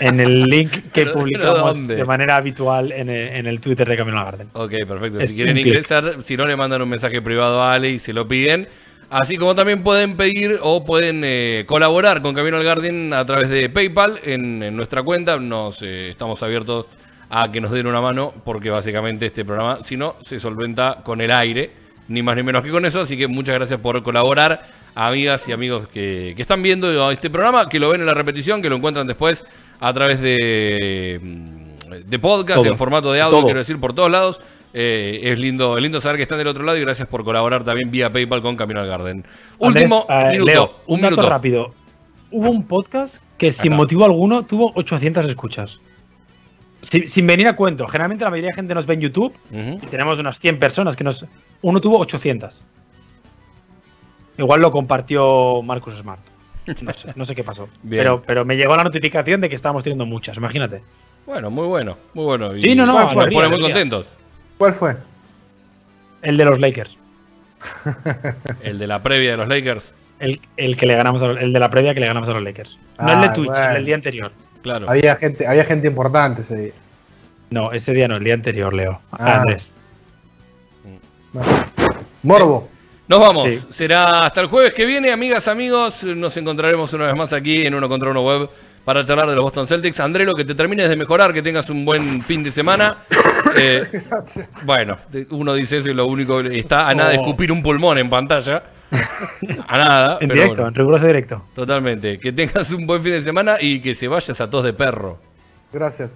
en 0.00 0.20
el 0.20 0.44
link 0.44 0.70
que 0.92 1.06
publicamos 1.06 1.86
de 1.86 2.04
manera 2.04 2.36
habitual 2.36 2.92
en 2.92 3.08
el, 3.08 3.28
en 3.28 3.46
el 3.46 3.60
Twitter 3.60 3.88
de 3.88 3.96
Camino 3.96 4.18
al 4.18 4.24
Garden. 4.24 4.48
Ok, 4.52 4.72
perfecto. 4.86 5.20
Es 5.20 5.30
si 5.30 5.36
quieren 5.36 5.56
ingresar, 5.56 6.22
si 6.22 6.36
no 6.36 6.46
le 6.46 6.56
mandan 6.56 6.82
un 6.82 6.88
mensaje 6.88 7.22
privado 7.22 7.62
a 7.62 7.74
Ale 7.74 7.90
y 7.90 7.98
se 7.98 8.12
lo 8.12 8.26
piden. 8.26 8.68
Así 9.10 9.36
como 9.36 9.56
también 9.56 9.82
pueden 9.82 10.16
pedir 10.16 10.60
o 10.62 10.84
pueden 10.84 11.22
eh, 11.24 11.64
colaborar 11.66 12.22
con 12.22 12.32
Camino 12.32 12.58
al 12.58 12.62
Garden 12.62 13.12
a 13.12 13.24
través 13.26 13.48
de 13.48 13.68
PayPal 13.68 14.20
en, 14.22 14.62
en 14.62 14.76
nuestra 14.76 15.02
cuenta. 15.02 15.36
Nos 15.36 15.82
eh, 15.82 16.10
estamos 16.10 16.40
abiertos 16.44 16.86
a 17.28 17.50
que 17.50 17.60
nos 17.60 17.72
den 17.72 17.88
una 17.88 18.00
mano 18.00 18.32
porque 18.44 18.70
básicamente 18.70 19.26
este 19.26 19.44
programa, 19.44 19.82
si 19.82 19.96
no, 19.96 20.14
se 20.20 20.38
solventa 20.38 21.00
con 21.02 21.20
el 21.20 21.32
aire, 21.32 21.70
ni 22.06 22.22
más 22.22 22.36
ni 22.36 22.44
menos 22.44 22.62
que 22.62 22.70
con 22.70 22.84
eso. 22.84 23.00
Así 23.00 23.16
que 23.16 23.26
muchas 23.26 23.56
gracias 23.56 23.80
por 23.80 24.00
colaborar, 24.04 24.62
amigas 25.06 25.48
y 25.48 25.52
amigos 25.52 25.88
que, 25.88 26.34
que 26.36 26.42
están 26.42 26.62
viendo 26.62 27.10
este 27.10 27.30
programa, 27.30 27.68
que 27.68 27.78
lo 27.80 27.88
ven 27.90 28.00
en 28.00 28.06
la 28.06 28.14
repetición, 28.14 28.60
que 28.60 28.68
lo 28.68 28.76
encuentran 28.76 29.06
después 29.06 29.44
a 29.80 29.92
través 29.92 30.20
de, 30.20 31.18
mm, 31.22 32.08
de 32.08 32.18
podcast, 32.18 32.58
Todo. 32.60 32.70
en 32.70 32.76
formato 32.78 33.12
de 33.12 33.20
audio, 33.20 33.38
Todo. 33.38 33.46
quiero 33.46 33.58
decir, 33.60 33.78
por 33.80 33.94
todos 33.94 34.10
lados. 34.10 34.40
Eh, 34.72 35.20
es 35.24 35.38
lindo, 35.40 35.76
es 35.76 35.82
lindo 35.82 36.00
saber 36.00 36.16
que 36.16 36.22
están 36.22 36.38
del 36.38 36.46
otro 36.46 36.62
lado 36.62 36.78
y 36.78 36.80
gracias 36.80 37.08
por 37.08 37.24
colaborar 37.24 37.64
también 37.64 37.90
vía 37.90 38.12
PayPal 38.12 38.40
con 38.40 38.54
Camino 38.54 38.78
al 38.78 38.86
Garden. 38.86 39.24
Último 39.58 40.06
eh, 40.08 40.30
minuto, 40.30 40.46
Leo, 40.46 40.74
un, 40.86 40.94
un 40.94 41.00
dato 41.00 41.16
minuto. 41.16 41.28
rápido. 41.28 41.74
Hubo 42.30 42.50
un 42.50 42.64
podcast 42.64 43.20
que 43.36 43.50
sin 43.50 43.72
Acá. 43.72 43.78
motivo 43.78 44.04
alguno 44.04 44.44
tuvo 44.44 44.70
800 44.76 45.26
escuchas. 45.26 45.80
Sin, 46.82 47.08
sin 47.08 47.26
venir 47.26 47.48
a 47.48 47.56
cuento. 47.56 47.88
Generalmente 47.88 48.22
la 48.22 48.30
mayoría 48.30 48.50
de 48.50 48.54
gente 48.54 48.72
nos 48.74 48.86
ve 48.86 48.94
en 48.94 49.00
YouTube 49.00 49.34
y 49.50 49.86
tenemos 49.86 50.18
unas 50.20 50.38
100 50.38 50.58
personas 50.60 50.94
que 50.94 51.02
nos... 51.02 51.24
Uno 51.62 51.80
tuvo 51.80 51.98
800. 51.98 52.62
Igual 54.40 54.60
lo 54.60 54.70
compartió 54.72 55.60
Marcus 55.62 55.94
Smart. 55.98 56.20
No 56.82 56.92
sé, 56.92 57.12
no 57.14 57.24
sé 57.24 57.34
qué 57.34 57.44
pasó. 57.44 57.68
Bien. 57.82 58.02
Pero, 58.02 58.22
pero 58.26 58.44
me 58.44 58.56
llegó 58.56 58.76
la 58.76 58.84
notificación 58.84 59.40
de 59.40 59.48
que 59.48 59.54
estábamos 59.54 59.84
teniendo 59.84 60.06
muchas, 60.06 60.36
imagínate. 60.38 60.82
Bueno, 61.26 61.50
muy 61.50 61.66
bueno, 61.66 61.96
muy 62.14 62.24
bueno. 62.24 62.56
Y 62.56 62.62
Sí, 62.62 62.74
no, 62.74 62.86
no, 62.86 62.98
nos 62.98 63.14
pone 63.14 63.30
muy 63.30 63.44
alegría. 63.44 63.66
contentos. 63.68 64.16
¿Cuál 64.58 64.74
fue? 64.74 64.96
El 66.22 66.36
de 66.36 66.44
los 66.44 66.58
Lakers. 66.58 66.96
El 68.62 68.78
de 68.78 68.86
la 68.86 69.02
previa 69.02 69.32
de 69.32 69.36
los 69.36 69.48
Lakers, 69.48 69.94
El, 70.18 70.40
el 70.56 70.76
que 70.78 70.86
le 70.86 70.94
ganamos 70.96 71.22
a 71.22 71.28
los- 71.28 71.38
el 71.38 71.52
de 71.52 71.60
la 71.60 71.68
previa 71.70 71.92
que 71.92 72.00
le 72.00 72.06
ganamos 72.06 72.28
a 72.30 72.32
los 72.32 72.42
Lakers. 72.42 72.76
No 72.98 73.12
el 73.12 73.20
de 73.20 73.26
Ah, 73.26 73.32
Twitch, 73.34 73.50
bueno. 73.50 73.66
el 73.68 73.74
del 73.74 73.84
día 73.84 73.94
anterior. 73.96 74.32
claro. 74.62 74.88
Había 74.90 75.16
gente, 75.16 75.46
había 75.46 75.64
gente 75.64 75.86
importante 75.88 76.40
ese 76.42 76.56
día. 76.56 76.72
No, 77.50 77.72
ese 77.72 77.92
día 77.92 78.08
no, 78.08 78.16
el 78.16 78.24
día 78.24 78.34
anterior, 78.34 78.72
Leo. 78.72 79.00
Ah. 79.12 79.40
Andrés. 79.40 79.72
Morbo. 82.22 82.68
Nos 83.10 83.20
vamos. 83.20 83.52
Sí. 83.52 83.66
Será 83.70 84.24
hasta 84.26 84.40
el 84.40 84.46
jueves 84.46 84.72
que 84.72 84.86
viene, 84.86 85.10
amigas, 85.12 85.48
amigos. 85.48 86.04
Nos 86.04 86.36
encontraremos 86.36 86.92
una 86.92 87.06
vez 87.06 87.16
más 87.16 87.32
aquí 87.32 87.66
en 87.66 87.74
Uno 87.74 87.88
contra 87.88 88.10
Uno 88.10 88.22
Web 88.22 88.48
para 88.84 89.04
charlar 89.04 89.28
de 89.28 89.34
los 89.34 89.42
Boston 89.42 89.66
Celtics. 89.66 89.98
Andrelo, 90.00 90.32
que 90.34 90.44
te 90.44 90.54
termines 90.54 90.88
de 90.88 90.96
mejorar, 90.96 91.32
que 91.32 91.42
tengas 91.42 91.68
un 91.70 91.84
buen 91.84 92.22
fin 92.22 92.42
de 92.42 92.50
semana. 92.50 92.98
Eh, 93.56 94.02
bueno, 94.64 94.96
uno 95.30 95.54
dice 95.54 95.78
eso 95.78 95.90
y 95.90 95.94
lo 95.94 96.06
único 96.06 96.38
está 96.40 96.88
a 96.88 96.94
nada 96.94 97.10
de 97.10 97.18
Oh. 97.18 97.22
escupir 97.22 97.50
un 97.50 97.64
pulmón 97.64 97.98
en 97.98 98.08
pantalla. 98.08 98.62
A 99.66 99.76
nada. 99.78 100.18
En 100.20 100.28
pero 100.28 100.34
directo, 100.34 100.54
bueno, 100.54 100.68
en 100.68 100.74
riguroso 100.76 101.06
directo. 101.08 101.42
totalmente. 101.52 102.20
Que 102.20 102.30
tengas 102.32 102.70
un 102.70 102.86
buen 102.86 103.02
fin 103.02 103.10
de 103.12 103.20
semana 103.22 103.56
y 103.60 103.80
que 103.80 103.92
se 103.96 104.06
vayas 104.06 104.40
a 104.40 104.48
tos 104.48 104.62
de 104.62 104.72
perro. 104.72 105.18
Gracias. 105.72 106.10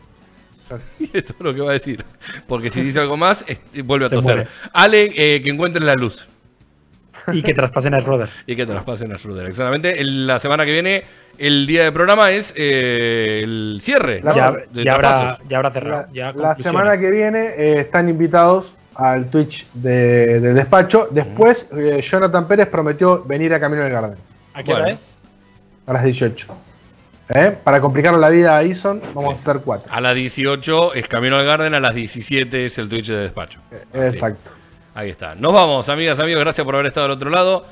Y 1.01 1.05
esto 1.17 1.33
es 1.33 1.41
lo 1.41 1.53
que 1.53 1.61
va 1.63 1.71
a 1.71 1.73
decir. 1.73 2.05
Porque 2.47 2.71
si 2.71 2.83
dice 2.83 3.01
algo 3.01 3.17
más, 3.17 3.45
vuelve 3.85 4.07
a 4.07 4.09
Se 4.11 4.15
toser. 4.15 4.35
muere. 4.37 4.51
Ale, 4.73 5.13
eh, 5.17 5.43
que 5.43 5.51
encuentre 5.51 5.85
la 5.85 5.95
luz. 5.95 6.29
Y 7.33 7.43
que 7.43 7.55
traspasen 7.55 7.95
a 7.95 8.01
Schroeder. 8.01 8.29
Y 8.47 8.57
que 8.57 8.67
traspasen 8.67 9.13
a 9.13 9.19
Schroeder. 9.19 9.47
Exactamente. 9.47 10.01
El- 10.01 10.27
la 10.27 10.39
semana 10.39 10.65
que 10.65 10.73
viene, 10.73 11.05
el 11.39 11.67
día 11.67 11.85
de 11.85 11.93
programa 11.93 12.31
es 12.31 12.53
eh, 12.57 13.41
el 13.43 13.79
cierre. 13.83 14.21
La- 14.23 14.31
¿no? 14.31 14.37
Ya, 14.37 14.53
de 14.73 14.85
ya 14.85 14.95
habrá, 14.95 15.39
ya 15.49 15.57
habrá 15.59 15.71
cerrado. 15.71 16.03
La, 16.09 16.13
ya 16.13 16.27
la 16.27 16.33
conclusiones. 16.33 16.65
semana 16.65 16.99
que 16.99 17.11
viene 17.11 17.47
eh, 17.57 17.81
están 17.81 18.09
invitados 18.09 18.67
al 18.97 19.29
Twitch 19.31 19.67
de- 19.75 20.41
del 20.41 20.55
despacho. 20.55 21.09
Después, 21.11 21.69
eh, 21.77 22.01
Jonathan 22.03 22.47
Pérez 22.47 22.69
prometió 22.69 23.25
venir 23.25 23.53
a 23.55 23.59
Camino 23.61 23.83
del 23.83 23.93
Garden 23.93 24.15
¿A 24.55 24.63
qué 24.63 24.73
hora 24.75 24.91
es? 24.91 25.15
a 25.87 25.93
las 25.93 26.05
18. 26.05 26.47
¿Eh? 27.31 27.57
Para 27.65 27.81
complicar 27.81 28.13
la 28.15 28.29
vida 28.29 28.55
a 28.57 28.63
Ison, 28.63 29.01
vamos 29.15 29.39
Sí. 29.39 29.49
a 29.49 29.51
hacer 29.51 29.63
cuatro. 29.65 29.91
A 29.91 29.99
las 30.01 30.15
18 30.15 30.93
es 30.93 31.09
Camino 31.09 31.37
al 31.37 31.47
Garden, 31.47 31.75
a 31.75 31.81
las 31.81 31.95
17 31.95 32.67
es 32.67 32.77
el 32.79 32.89
Twitch 32.91 33.09
de 33.09 33.17
despacho. 33.17 33.61
Exacto. 33.95 34.51
Ahí 34.95 35.11
está. 35.11 35.35
Nos 35.35 35.53
vamos, 35.53 35.89
amigas, 35.89 36.19
amigos. 36.21 36.41
Gracias 36.41 36.65
por 36.65 36.75
haber 36.75 36.87
estado 36.87 37.07
al 37.07 37.13
otro 37.13 37.31
lado. 37.31 37.67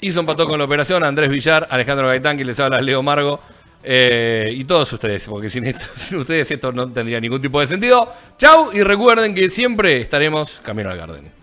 Hizo 0.00 0.20
empató 0.20 0.46
con 0.46 0.58
la 0.58 0.64
operación. 0.64 1.02
Andrés 1.02 1.28
Villar, 1.28 1.66
Alejandro 1.70 2.06
Gaitán, 2.06 2.36
que 2.36 2.44
les 2.44 2.58
habla 2.60 2.80
Leo 2.80 3.02
Margo. 3.02 3.40
eh, 3.82 4.52
y 4.54 4.64
todos 4.64 4.92
ustedes, 4.92 5.26
porque 5.26 5.48
sin, 5.50 5.64
esto, 5.66 5.84
sin 5.94 6.18
ustedes 6.18 6.50
esto 6.50 6.72
no 6.72 6.90
tendría 6.92 7.20
ningún 7.20 7.40
tipo 7.40 7.60
de 7.60 7.66
sentido. 7.66 8.12
Chau 8.36 8.72
y 8.72 8.82
recuerden 8.82 9.34
que 9.34 9.48
siempre 9.50 10.00
estaremos 10.00 10.60
Camino 10.64 10.90
al 10.90 10.96
Garden. 10.96 11.37